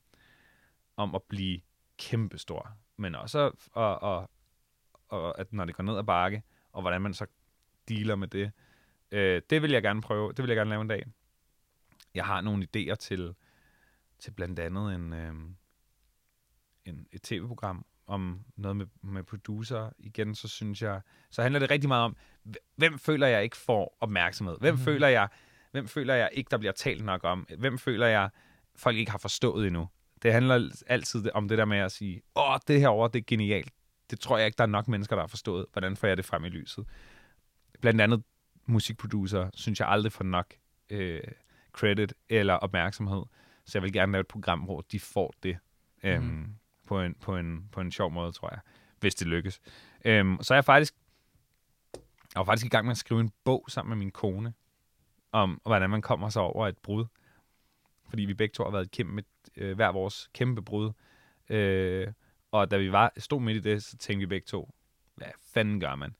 om 0.96 1.14
at 1.14 1.22
blive 1.22 1.60
kæmpestor, 1.98 2.70
men 2.96 3.14
også 3.14 3.50
og, 3.72 4.02
og, 4.02 4.30
og, 5.08 5.38
at 5.40 5.52
når 5.52 5.64
det 5.64 5.74
går 5.74 5.84
ned 5.84 5.98
ad 5.98 6.04
bakke, 6.04 6.42
og 6.72 6.80
hvordan 6.80 7.02
man 7.02 7.14
så 7.14 7.26
dealer 7.88 8.16
med 8.16 8.28
det. 8.28 8.52
Øh, 9.10 9.42
det 9.50 9.62
vil 9.62 9.70
jeg 9.70 9.82
gerne 9.82 10.00
prøve, 10.00 10.32
det 10.32 10.38
vil 10.38 10.48
jeg 10.48 10.56
gerne 10.56 10.70
lave 10.70 10.82
en 10.82 10.88
dag. 10.88 11.06
Jeg 12.14 12.24
har 12.24 12.40
nogle 12.40 12.66
idéer 12.66 12.94
til, 12.94 13.34
til 14.18 14.30
blandt 14.30 14.58
andet 14.58 14.94
en, 14.94 15.12
øh, 15.12 15.34
en, 16.84 17.06
et 17.12 17.22
tv-program 17.22 17.84
om 18.06 18.40
noget 18.56 18.76
med, 18.76 18.86
med 19.02 19.22
producer. 19.22 19.90
Igen, 19.98 20.34
så 20.34 20.48
synes 20.48 20.82
jeg, 20.82 21.00
så 21.30 21.42
handler 21.42 21.60
det 21.60 21.70
rigtig 21.70 21.88
meget 21.88 22.04
om, 22.04 22.16
hvem 22.76 22.98
føler 22.98 23.26
jeg 23.26 23.42
ikke 23.42 23.56
får 23.56 23.96
opmærksomhed? 24.00 24.56
Hvem 24.60 24.74
mm. 24.74 24.80
føler 24.80 25.08
jeg, 25.08 25.28
hvem 25.70 25.88
føler 25.88 26.14
jeg 26.14 26.30
ikke, 26.32 26.48
der 26.50 26.58
bliver 26.58 26.72
talt 26.72 27.04
nok 27.04 27.24
om? 27.24 27.46
Hvem 27.58 27.78
føler 27.78 28.06
jeg, 28.06 28.30
folk 28.76 28.96
ikke 28.96 29.10
har 29.10 29.18
forstået 29.18 29.66
endnu? 29.66 29.88
Det 30.22 30.32
handler 30.32 30.70
altid 30.86 31.30
om 31.34 31.48
det 31.48 31.58
der 31.58 31.64
med 31.64 31.78
at 31.78 31.92
sige, 31.92 32.22
åh, 32.36 32.58
det 32.68 32.80
her 32.80 32.88
over, 32.88 33.08
det 33.08 33.18
er 33.18 33.24
genialt. 33.26 33.72
Det 34.10 34.20
tror 34.20 34.38
jeg 34.38 34.46
ikke, 34.46 34.56
der 34.56 34.64
er 34.64 34.68
nok 34.68 34.88
mennesker, 34.88 35.16
der 35.16 35.22
har 35.22 35.26
forstået. 35.28 35.66
Hvordan 35.72 35.96
får 35.96 36.06
jeg 36.08 36.16
det 36.16 36.24
frem 36.24 36.44
i 36.44 36.48
lyset? 36.48 36.86
Blandt 37.80 38.00
andet 38.00 38.22
musikproducer, 38.66 39.50
synes 39.54 39.80
jeg 39.80 39.88
aldrig 39.88 40.12
får 40.12 40.24
nok 40.24 40.54
øh, 40.90 41.20
credit 41.72 42.14
eller 42.28 42.54
opmærksomhed. 42.54 43.22
Så 43.64 43.78
jeg 43.78 43.82
vil 43.82 43.92
gerne 43.92 44.12
lave 44.12 44.20
et 44.20 44.26
program, 44.26 44.60
hvor 44.60 44.80
de 44.92 45.00
får 45.00 45.34
det 45.42 45.58
øhm, 46.02 46.24
Mhm. 46.24 46.54
på, 46.86 47.00
en, 47.00 47.14
på, 47.14 47.36
en, 47.36 47.68
på 47.72 47.80
en 47.80 47.92
sjov 47.92 48.10
måde, 48.12 48.32
tror 48.32 48.48
jeg, 48.50 48.60
hvis 49.00 49.14
det 49.14 49.26
lykkes. 49.26 49.60
Øhm, 50.04 50.38
så 50.42 50.54
er 50.54 50.56
jeg 50.56 50.64
faktisk, 50.64 50.94
jeg 52.34 52.36
var 52.40 52.44
faktisk 52.44 52.66
i 52.66 52.68
gang 52.68 52.86
med 52.86 52.90
at 52.90 52.96
skrive 52.98 53.20
en 53.20 53.32
bog 53.44 53.64
sammen 53.68 53.88
med 53.90 53.96
min 53.96 54.10
kone, 54.10 54.54
om 55.32 55.60
hvordan 55.66 55.90
man 55.90 56.02
kommer 56.02 56.28
sig 56.28 56.42
over 56.42 56.68
et 56.68 56.78
brud. 56.78 57.04
Fordi 58.08 58.24
vi 58.24 58.34
begge 58.34 58.52
to 58.52 58.64
har 58.64 58.70
været 58.70 58.84
et 58.84 58.90
kæmpe, 58.90 59.24
øh, 59.56 59.76
hver 59.76 59.92
vores 59.92 60.30
kæmpe 60.32 60.62
brud. 60.62 60.92
Øh, 61.48 62.08
og 62.52 62.70
da 62.70 62.76
vi 62.76 62.92
var, 62.92 63.12
stod 63.16 63.40
midt 63.40 63.56
i 63.56 63.70
det, 63.70 63.82
så 63.82 63.96
tænkte 63.96 64.20
vi 64.20 64.26
begge 64.26 64.46
to, 64.46 64.74
hvad 65.14 65.26
fanden 65.40 65.80
gør 65.80 65.94
man? 65.94 66.16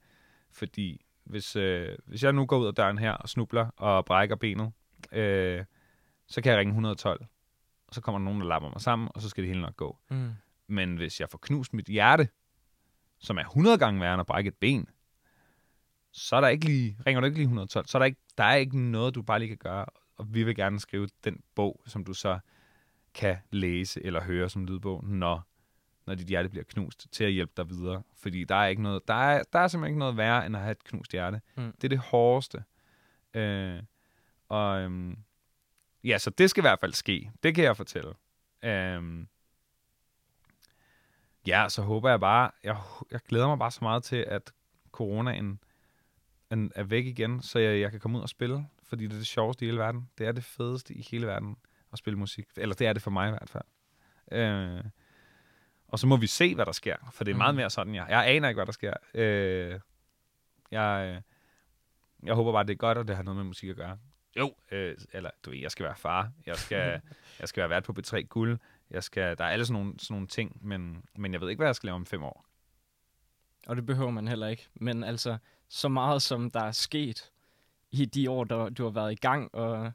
Fordi 0.53 1.05
hvis, 1.24 1.57
øh, 1.57 1.99
hvis 2.07 2.22
jeg 2.22 2.33
nu 2.33 2.47
går 2.47 2.59
ud 2.59 2.66
af 2.66 2.74
døren 2.74 2.99
her 2.99 3.12
og 3.12 3.28
snubler 3.28 3.70
og 3.76 4.05
brækker 4.05 4.37
benet, 4.37 4.72
øh, 5.12 5.64
så 6.26 6.43
kan 6.43 6.53
jeg 6.53 6.59
ringe 6.59 6.70
112. 6.70 7.26
Og 7.89 7.95
så 7.95 8.01
kommer 8.01 8.18
der 8.18 8.24
nogen, 8.24 8.41
der 8.41 8.47
lapper 8.47 8.68
mig 8.68 8.81
sammen, 8.81 9.09
og 9.14 9.22
så 9.22 9.28
skal 9.28 9.43
det 9.43 9.49
hele 9.49 9.62
nok 9.62 9.76
gå. 9.76 9.99
Mm. 10.11 10.31
Men 10.66 10.97
hvis 10.97 11.20
jeg 11.20 11.28
får 11.31 11.39
knust 11.39 11.74
mit 11.74 11.87
hjerte, 11.87 12.28
som 13.18 13.39
er 13.39 13.43
100 13.43 13.78
gange 13.78 14.01
værre 14.01 14.14
end 14.14 14.20
at 14.20 14.26
brække 14.26 14.49
et 14.49 14.57
ben, 14.61 14.89
så 16.12 16.37
er 16.37 16.41
der 16.41 16.49
ikke 16.49 16.64
lige, 16.64 16.97
ringer 17.07 17.20
du 17.20 17.24
ikke 17.24 17.39
lige 17.39 17.45
112, 17.45 17.87
så 17.87 17.99
er 17.99 18.01
der 18.01 18.07
ikke, 18.07 18.20
der 18.39 18.45
er 18.45 18.55
ikke 18.55 18.81
noget, 18.81 19.14
du 19.14 19.22
bare 19.22 19.39
lige 19.39 19.49
kan 19.49 19.57
gøre. 19.57 19.87
Og 20.16 20.35
vi 20.35 20.43
vil 20.43 20.57
gerne 20.57 20.81
skrive 20.81 21.09
den 21.24 21.43
bog, 21.55 21.83
som 21.87 22.05
du 22.05 22.14
så 22.14 22.39
kan 23.14 23.37
læse 23.51 24.05
eller 24.05 24.22
høre 24.22 24.49
som 24.49 24.66
lydbog, 24.66 25.05
når, 25.05 25.47
når 26.07 26.14
dit 26.14 26.26
hjerte 26.26 26.48
bliver 26.48 26.64
knust, 26.64 27.07
til 27.12 27.24
at 27.24 27.32
hjælpe 27.32 27.53
dig 27.57 27.68
videre. 27.70 28.03
Fordi 28.16 28.44
der 28.44 28.55
er, 28.55 28.66
ikke 28.66 28.82
noget, 28.82 29.09
der 29.09 29.14
er, 29.14 29.42
der 29.53 29.59
er 29.59 29.68
simpelthen 29.68 29.90
ikke 29.94 29.98
noget 29.98 30.16
værre, 30.16 30.46
end 30.46 30.57
at 30.57 30.62
have 30.62 30.72
et 30.72 30.84
knust 30.84 31.12
hjerte. 31.12 31.40
Mm. 31.57 31.72
Det 31.72 31.84
er 31.84 31.88
det 31.88 31.98
hårdeste. 31.98 32.64
Øh, 33.34 33.82
og 34.48 34.80
øhm, 34.80 35.18
ja, 36.05 36.18
så 36.18 36.30
det 36.30 36.51
skal 36.51 36.61
i 36.61 36.64
hvert 36.66 36.80
fald 36.80 36.92
ske. 36.92 37.30
Det 37.42 37.55
kan 37.55 37.64
jeg 37.64 37.76
fortælle. 37.76 38.14
Øhm, 38.64 39.28
ja, 41.46 41.66
så 41.68 41.82
håber 41.82 42.11
jeg 42.11 42.20
bare, 42.20 42.51
jeg, 42.64 42.76
jeg 43.11 43.20
glæder 43.20 43.46
mig 43.48 43.59
bare 43.59 43.70
så 43.70 43.78
meget 43.82 44.03
til, 44.05 44.16
at 44.28 44.53
coronaen 44.92 45.61
en- 46.53 46.72
er 46.74 46.82
væk 46.82 47.07
igen, 47.07 47.42
så 47.42 47.59
jeg, 47.59 47.80
jeg 47.80 47.90
kan 47.90 48.01
komme 48.01 48.18
ud 48.18 48.22
og 48.22 48.28
spille, 48.28 48.66
fordi 48.82 49.05
det 49.07 49.12
er 49.12 49.16
det 49.18 49.26
sjoveste 49.26 49.64
i 49.64 49.68
hele 49.68 49.78
verden. 49.78 50.09
Det 50.18 50.26
er 50.26 50.32
det 50.32 50.44
fedeste 50.44 50.94
i 50.94 51.07
hele 51.11 51.26
verden 51.26 51.57
at 51.92 51.98
spille 51.98 52.18
musik. 52.18 52.46
Eller 52.57 52.74
det 52.74 52.86
er 52.86 52.92
det 52.92 53.03
for 53.03 53.11
mig 53.11 53.28
i 53.28 53.30
hvert 53.30 53.48
fald. 53.51 53.64
Øh, 54.32 54.84
og 55.93 55.99
så 55.99 56.07
må 56.07 56.16
vi 56.16 56.26
se, 56.26 56.55
hvad 56.55 56.66
der 56.66 56.72
sker, 56.72 56.97
for 57.12 57.24
det 57.24 57.32
er 57.32 57.36
meget 57.36 57.55
Mhm. 57.55 57.61
mere 57.61 57.70
sådan, 57.70 57.95
jeg, 57.95 58.07
jeg 58.09 58.28
aner 58.28 58.49
ikke, 58.49 58.59
hvad 58.59 58.66
der 58.66 58.72
sker. 58.72 58.95
Øh, 59.14 59.80
jeg, 60.70 61.14
øh, 61.16 61.22
jeg 62.26 62.34
håber 62.34 62.53
bare, 62.53 62.64
det 62.64 62.70
er 62.72 62.76
godt, 62.76 62.99
og 62.99 63.09
det 63.09 63.16
har 63.16 63.22
noget 63.22 63.36
med 63.36 63.45
musik 63.45 63.70
at 63.70 63.76
gøre. 63.76 63.99
Jo, 64.38 64.55
øh, 64.70 64.97
eller 65.12 65.30
du 65.45 65.51
ved, 65.51 65.59
jeg 65.59 65.70
skal 65.70 65.84
være 65.86 65.97
far, 65.97 66.30
jeg 66.47 66.57
skal, 66.57 67.01
jeg 67.41 67.49
skal 67.49 67.61
være 67.61 67.70
vært 67.70 67.84
på 67.84 67.95
B3 67.99 68.20
Guld, 68.22 68.59
jeg 68.91 69.05
skal, 69.05 69.38
der 69.38 69.45
er 69.45 69.49
alle 69.49 69.66
sådan 69.66 69.82
nogle, 69.82 70.01
sådan 70.01 70.14
nogle 70.14 70.26
ting, 70.26 70.59
men, 70.66 71.05
men 71.16 71.32
jeg 71.32 71.41
ved 71.41 71.49
ikke, 71.49 71.61
hvad 71.61 71.68
jeg 71.68 71.76
skal 71.76 71.86
lave 71.86 71.95
om 71.95 72.07
fem 72.07 72.22
år. 72.22 72.45
Og 73.66 73.76
det 73.76 73.86
behøver 73.86 74.11
man 74.11 74.28
heller 74.28 74.47
ikke. 74.47 74.68
Men 74.74 75.05
altså, 75.05 75.38
så 75.68 75.88
meget 75.88 76.22
som 76.22 76.51
der 76.51 76.61
er 76.64 76.72
sket 76.72 77.30
i 77.91 78.05
de 78.05 78.30
år, 78.30 78.45
der 78.45 78.68
du 78.68 78.82
har 78.84 78.91
været 78.91 79.12
i 79.12 79.14
gang, 79.14 79.55
og 79.55 79.93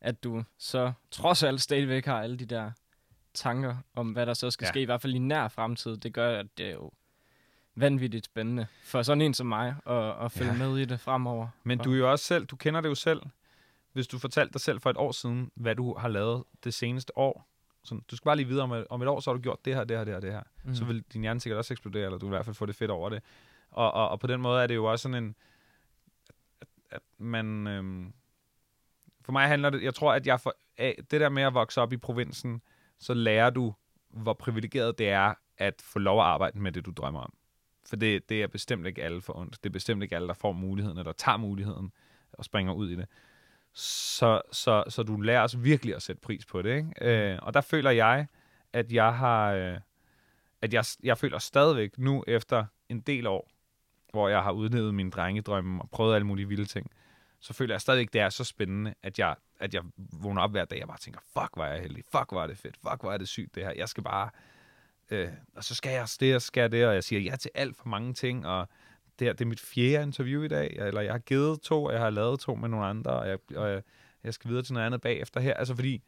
at 0.00 0.24
du 0.24 0.44
så 0.58 0.92
trods 1.10 1.42
alt 1.42 1.60
stadigvæk 1.62 2.06
har 2.06 2.22
alle 2.22 2.36
de 2.36 2.46
der 2.46 2.70
tanker 3.34 3.76
om, 3.94 4.12
hvad 4.12 4.26
der 4.26 4.34
så 4.34 4.50
skal 4.50 4.64
Ja. 4.64 4.68
ske, 4.68 4.80
i 4.82 4.84
hvert 4.84 5.00
fald 5.02 5.14
i 5.14 5.18
nær 5.18 5.48
fremtid, 5.48 5.96
det 5.96 6.14
gør, 6.14 6.38
at 6.38 6.46
det 6.58 6.66
er 6.66 6.72
jo 6.72 6.90
vanvittigt 7.74 8.24
spændende 8.26 8.66
for 8.84 9.02
sådan 9.02 9.22
en 9.22 9.34
som 9.34 9.46
mig 9.46 9.74
at, 9.86 10.24
at 10.24 10.32
følge 10.32 10.52
Ja. 10.52 10.58
med 10.58 10.78
i 10.78 10.84
det 10.84 11.00
fremover. 11.00 11.48
Men 11.64 11.78
du 11.78 11.92
er 11.92 11.96
jo 11.96 12.10
også 12.10 12.24
selv, 12.24 12.46
du 12.46 12.56
kender 12.56 12.80
det 12.80 12.88
jo 12.88 12.94
selv. 12.94 13.22
Hvis 13.92 14.06
du 14.06 14.18
fortalte 14.18 14.52
dig 14.52 14.60
selv 14.60 14.80
for 14.80 14.90
et 14.90 14.96
år 14.96 15.12
siden, 15.12 15.50
hvad 15.54 15.74
du 15.76 15.94
har 15.98 16.08
lavet 16.08 16.44
det 16.64 16.74
seneste 16.74 17.18
år. 17.18 17.46
Sådan, 17.84 18.04
du 18.10 18.16
skal 18.16 18.24
bare 18.24 18.36
lige 18.36 18.46
vide, 18.48 18.62
om 18.62 18.72
et, 18.72 18.86
om 18.90 19.02
et 19.02 19.08
år, 19.08 19.20
så 19.20 19.30
har 19.30 19.36
du 19.36 19.42
gjort 19.42 19.64
det 19.64 19.74
her, 19.74 19.84
det 19.84 19.96
her, 19.96 20.04
det 20.04 20.14
her, 20.14 20.20
det 20.20 20.32
her. 20.32 20.42
Mm. 20.64 20.74
Så 20.74 20.84
vil 20.84 21.04
din 21.12 21.20
hjerne 21.22 21.40
sikkert 21.40 21.58
også 21.58 21.74
eksplodere, 21.74 22.04
eller 22.04 22.18
du 22.18 22.26
vil 22.26 22.30
i 22.32 22.36
hvert 22.36 22.44
fald 22.44 22.54
få 22.56 22.66
det 22.66 22.74
fedt 22.76 22.90
over 22.90 23.08
det. 23.08 23.22
Og, 23.70 23.92
og, 23.92 24.08
og 24.08 24.20
på 24.20 24.26
den 24.26 24.40
måde 24.40 24.62
er 24.62 24.66
det 24.66 24.74
jo 24.74 24.84
også 24.84 25.02
sådan 25.02 25.24
en, 25.24 25.34
at, 26.60 26.68
at 26.90 27.02
man... 27.18 27.66
Øhm, 27.66 28.12
for 29.22 29.32
mig 29.32 29.48
handler 29.48 29.70
det, 29.70 29.82
jeg 29.82 29.94
tror, 29.94 30.12
at 30.12 30.26
jeg 30.26 30.40
for, 30.40 30.54
af, 30.78 30.98
det 31.10 31.20
der 31.20 31.28
med 31.28 31.42
at 31.42 31.54
vokse 31.54 31.80
op 31.80 31.92
i 31.92 31.96
provinsen, 31.96 32.62
så 33.00 33.14
lærer 33.14 33.50
du, 33.50 33.74
hvor 34.10 34.32
privilegeret 34.32 34.98
det 34.98 35.08
er 35.08 35.34
at 35.56 35.82
få 35.82 35.98
lov 35.98 36.20
at 36.20 36.26
arbejde 36.26 36.58
med 36.58 36.72
det, 36.72 36.86
du 36.86 36.90
drømmer 36.90 37.20
om. 37.20 37.34
For 37.86 37.96
det, 37.96 38.28
det 38.28 38.42
er 38.42 38.46
bestemt 38.46 38.86
ikke 38.86 39.02
alle 39.02 39.20
for 39.20 39.36
ondt. 39.36 39.62
Det 39.62 39.70
er 39.70 39.72
bestemt 39.72 40.02
ikke 40.02 40.16
alle, 40.16 40.28
der 40.28 40.34
får 40.34 40.52
muligheden, 40.52 40.98
eller 40.98 41.12
tager 41.12 41.36
muligheden 41.36 41.92
og 42.32 42.44
springer 42.44 42.72
ud 42.72 42.90
i 42.90 42.96
det. 42.96 43.06
Så, 43.72 44.42
så, 44.52 44.84
så 44.88 45.02
du 45.02 45.20
lærer 45.20 45.42
os 45.42 45.62
virkelig 45.64 45.94
at 45.94 46.02
sætte 46.02 46.20
pris 46.20 46.46
på 46.46 46.62
det. 46.62 46.76
Ikke? 46.76 47.32
Øh, 47.32 47.38
og 47.42 47.54
der 47.54 47.60
føler 47.60 47.90
jeg, 47.90 48.26
at 48.72 48.92
jeg 48.92 49.14
har... 49.14 49.52
Øh, 49.52 49.78
at 50.62 50.74
jeg, 50.74 50.84
jeg 51.02 51.18
føler 51.18 51.38
stadigvæk 51.38 51.98
nu 51.98 52.24
efter 52.26 52.64
en 52.88 53.00
del 53.00 53.26
år, 53.26 53.50
hvor 54.10 54.28
jeg 54.28 54.42
har 54.42 54.52
udlevet 54.52 54.94
mine 54.94 55.10
drengedrømme 55.10 55.82
og 55.82 55.90
prøvet 55.90 56.14
alle 56.14 56.26
mulige 56.26 56.48
vilde 56.48 56.64
ting, 56.64 56.90
så 57.40 57.52
føler 57.52 57.74
jeg 57.74 57.80
stadigvæk, 57.80 58.12
det 58.12 58.20
er 58.20 58.28
så 58.28 58.44
spændende, 58.44 58.94
at 59.02 59.18
jeg, 59.18 59.36
at 59.60 59.74
jeg 59.74 59.82
vågner 59.96 60.42
op 60.42 60.50
hver 60.50 60.64
dag 60.64 60.82
og 60.82 60.88
bare 60.88 60.98
tænker, 60.98 61.20
fuck, 61.26 61.54
hvor 61.54 61.64
er 61.64 61.72
jeg 61.72 61.82
heldig, 61.82 62.04
fuck, 62.12 62.30
hvor 62.30 62.42
er 62.42 62.46
det 62.46 62.58
fedt, 62.58 62.76
fuck, 62.76 63.00
hvor 63.00 63.12
er 63.12 63.18
det 63.18 63.28
sygt 63.28 63.54
det 63.54 63.64
her. 63.64 63.72
Jeg 63.76 63.88
skal 63.88 64.02
bare, 64.02 64.30
øh, 65.10 65.28
og 65.56 65.64
så 65.64 65.74
skal 65.74 65.92
jeg 65.92 66.08
det, 66.20 66.34
og 66.34 66.42
skal 66.42 66.72
det, 66.72 66.86
og 66.86 66.94
jeg 66.94 67.04
siger 67.04 67.20
ja 67.20 67.36
til 67.36 67.50
alt 67.54 67.76
for 67.76 67.88
mange 67.88 68.14
ting, 68.14 68.46
og 68.46 68.68
det, 69.18 69.26
her, 69.26 69.32
det 69.32 69.40
er 69.40 69.48
mit 69.48 69.60
fjerde 69.60 70.02
interview 70.02 70.42
i 70.42 70.48
dag, 70.48 70.76
eller 70.78 71.00
jeg 71.00 71.12
har 71.12 71.18
givet 71.18 71.60
to, 71.60 71.84
og 71.84 71.92
jeg 71.92 72.00
har 72.00 72.10
lavet 72.10 72.40
to 72.40 72.54
med 72.54 72.68
nogle 72.68 72.86
andre, 72.86 73.10
og 73.10 73.28
jeg, 73.28 73.38
og 73.56 73.70
jeg, 73.70 73.82
jeg 74.24 74.34
skal 74.34 74.50
videre 74.50 74.62
til 74.62 74.74
noget 74.74 74.86
andet 74.86 75.00
bagefter 75.00 75.40
her. 75.40 75.54
Altså 75.54 75.74
fordi, 75.74 76.02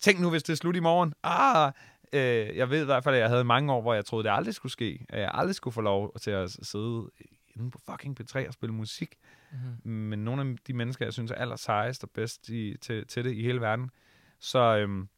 tænk 0.00 0.20
nu, 0.20 0.30
hvis 0.30 0.42
det 0.42 0.52
er 0.52 0.56
slut 0.56 0.76
i 0.76 0.80
morgen. 0.80 1.14
Ah, 1.22 1.72
øh, 2.12 2.56
jeg 2.56 2.70
ved 2.70 2.82
i 2.82 2.84
hvert 2.84 3.04
fald, 3.04 3.14
at 3.14 3.20
jeg 3.20 3.28
havde 3.28 3.44
mange 3.44 3.72
år, 3.72 3.80
hvor 3.80 3.94
jeg 3.94 4.04
troede, 4.04 4.24
det 4.24 4.30
aldrig 4.34 4.54
skulle 4.54 4.72
ske. 4.72 5.06
At 5.08 5.20
jeg 5.20 5.30
aldrig 5.34 5.54
skulle 5.54 5.74
få 5.74 5.80
lov 5.80 6.18
til 6.20 6.30
at 6.30 6.50
sidde 6.50 7.10
inde 7.56 7.70
på 7.70 7.78
fucking 7.90 8.20
P3 8.20 8.46
og 8.46 8.52
spille 8.52 8.74
musik. 8.74 9.14
Mm-hmm. 9.52 9.92
Men 9.92 10.18
nogle 10.18 10.42
af 10.42 10.56
de 10.66 10.72
mennesker, 10.72 11.06
jeg 11.06 11.12
synes 11.12 11.30
er 11.30 11.34
aller 11.34 11.56
sejest 11.56 12.04
og 12.04 12.10
bedst 12.10 12.48
i, 12.48 12.76
til, 12.80 13.06
til 13.06 13.24
det 13.24 13.32
i 13.34 13.42
hele 13.42 13.60
verden. 13.60 13.90
Så, 14.38 14.76
øhm, 14.76 15.08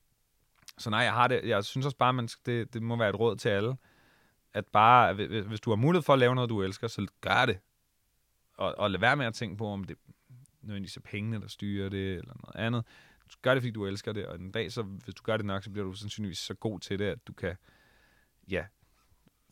så 0.79 0.91
nej, 0.91 1.01
jeg 1.01 1.13
har 1.13 1.29
det. 1.29 1.49
Jeg 1.49 1.65
synes 1.65 1.87
også 1.87 1.99
bare, 1.99 2.13
man 2.13 2.29
skal, 2.29 2.55
det, 2.55 2.75
det 2.75 2.83
må 2.83 2.97
være 2.97 3.09
et 3.09 3.21
råd 3.21 3.37
til 3.37 3.49
alle. 3.49 3.77
At 4.55 4.67
bare, 4.67 5.15
hvis, 5.15 5.45
hvis 5.47 5.61
du 5.61 5.71
har 5.71 5.77
mulighed 5.77 6.03
for 6.03 6.13
at 6.13 6.19
lave 6.19 6.35
noget, 6.35 6.51
du 6.51 6.63
elsker, 6.63 6.89
så 6.89 7.07
gør 7.21 7.47
det. 7.47 7.59
Og, 8.55 8.75
og 8.79 8.91
lad 8.91 9.01
være 9.01 9.17
med 9.17 9.27
at 9.27 9.35
tænke 9.35 9.57
på, 9.57 9.67
om 9.67 9.85
det 9.85 9.97
nødvendigvis 10.63 10.97
er 10.97 11.01
pengene, 11.01 11.41
der 11.41 11.49
styrer 11.49 11.89
det, 11.89 12.13
eller 12.13 12.35
noget 12.43 12.67
andet. 12.67 12.85
Du 13.33 13.37
gør 13.43 13.55
det, 13.55 13.63
fordi 13.63 13.71
du 13.71 13.87
elsker 13.87 14.13
det, 14.13 14.27
og 14.27 14.37
en 14.37 14.53
dag, 14.53 14.73
så, 14.73 14.83
hvis 14.83 15.15
du 15.15 15.23
gør 15.23 15.37
det 15.37 15.47
nok, 15.47 15.63
så 15.63 15.71
bliver 15.71 15.87
du 15.87 15.93
sandsynligvis 15.93 16.39
så 16.39 16.55
god 16.55 16.81
til 16.81 16.99
det, 16.99 17.05
at 17.05 17.27
du 17.27 17.33
kan, 17.33 17.57
ja, 18.51 18.65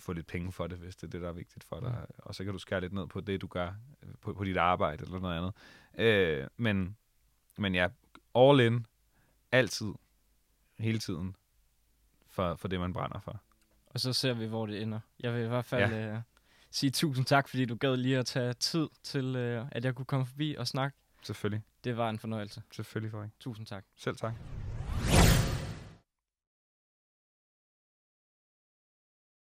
få 0.03 0.13
lidt 0.13 0.27
penge 0.27 0.53
for 0.53 0.67
det, 0.67 0.79
hvis 0.79 0.97
det 0.97 1.07
er 1.07 1.11
det, 1.11 1.23
der 1.23 1.29
er 1.29 1.33
vigtigt 1.33 1.65
for 1.65 1.81
dig. 1.81 1.91
Mm. 1.91 2.15
Og 2.19 2.35
så 2.35 2.45
kan 2.45 2.53
du 2.53 2.59
skære 2.59 2.81
lidt 2.81 2.93
ned 2.93 3.07
på 3.07 3.21
det, 3.21 3.41
du 3.41 3.47
gør 3.47 3.73
øh, 4.03 4.09
på, 4.21 4.33
på 4.33 4.45
dit 4.45 4.57
arbejde, 4.57 5.05
eller 5.05 5.19
noget 5.19 5.37
andet. 5.37 5.53
Øh, 5.99 6.49
men, 6.57 6.97
men 7.59 7.75
ja, 7.75 7.89
all 8.35 8.61
in, 8.61 8.87
altid, 9.53 9.93
hele 10.79 10.99
tiden, 10.99 11.37
for, 12.29 12.55
for 12.55 12.69
det, 12.69 12.81
man 12.81 12.93
brænder 12.93 13.21
for. 13.21 13.41
Og 13.87 14.01
så 14.01 14.13
ser 14.13 14.35
vi, 14.35 14.47
hvor 14.47 14.67
det 14.67 14.83
ender. 14.83 15.01
Jeg 15.21 15.35
vil 15.35 15.45
i 15.45 15.49
hvert 15.49 15.65
fald 15.65 15.93
ja. 15.93 16.15
øh, 16.15 16.21
sige 16.71 16.91
tusind 16.91 17.27
tak, 17.27 17.49
fordi 17.49 17.65
du 17.65 17.75
gad 17.75 17.97
lige 17.97 18.19
at 18.19 18.27
tage 18.27 18.53
tid 18.53 18.89
til, 19.03 19.37
øh, 19.37 19.67
at 19.73 19.85
jeg 19.85 19.95
kunne 19.95 20.07
komme 20.07 20.27
forbi 20.27 20.55
og 20.59 20.69
snakke. 20.69 20.97
Selvfølgelig. 21.23 21.63
Det 21.85 21.97
var 21.97 22.11
en 22.11 22.19
fornøjelse. 22.19 22.63
Selvfølgelig, 22.73 23.13
Frederik. 23.13 23.31
Tusind 23.41 23.67
tak. 23.67 23.85
Selv 23.97 24.17
tak. 24.17 24.35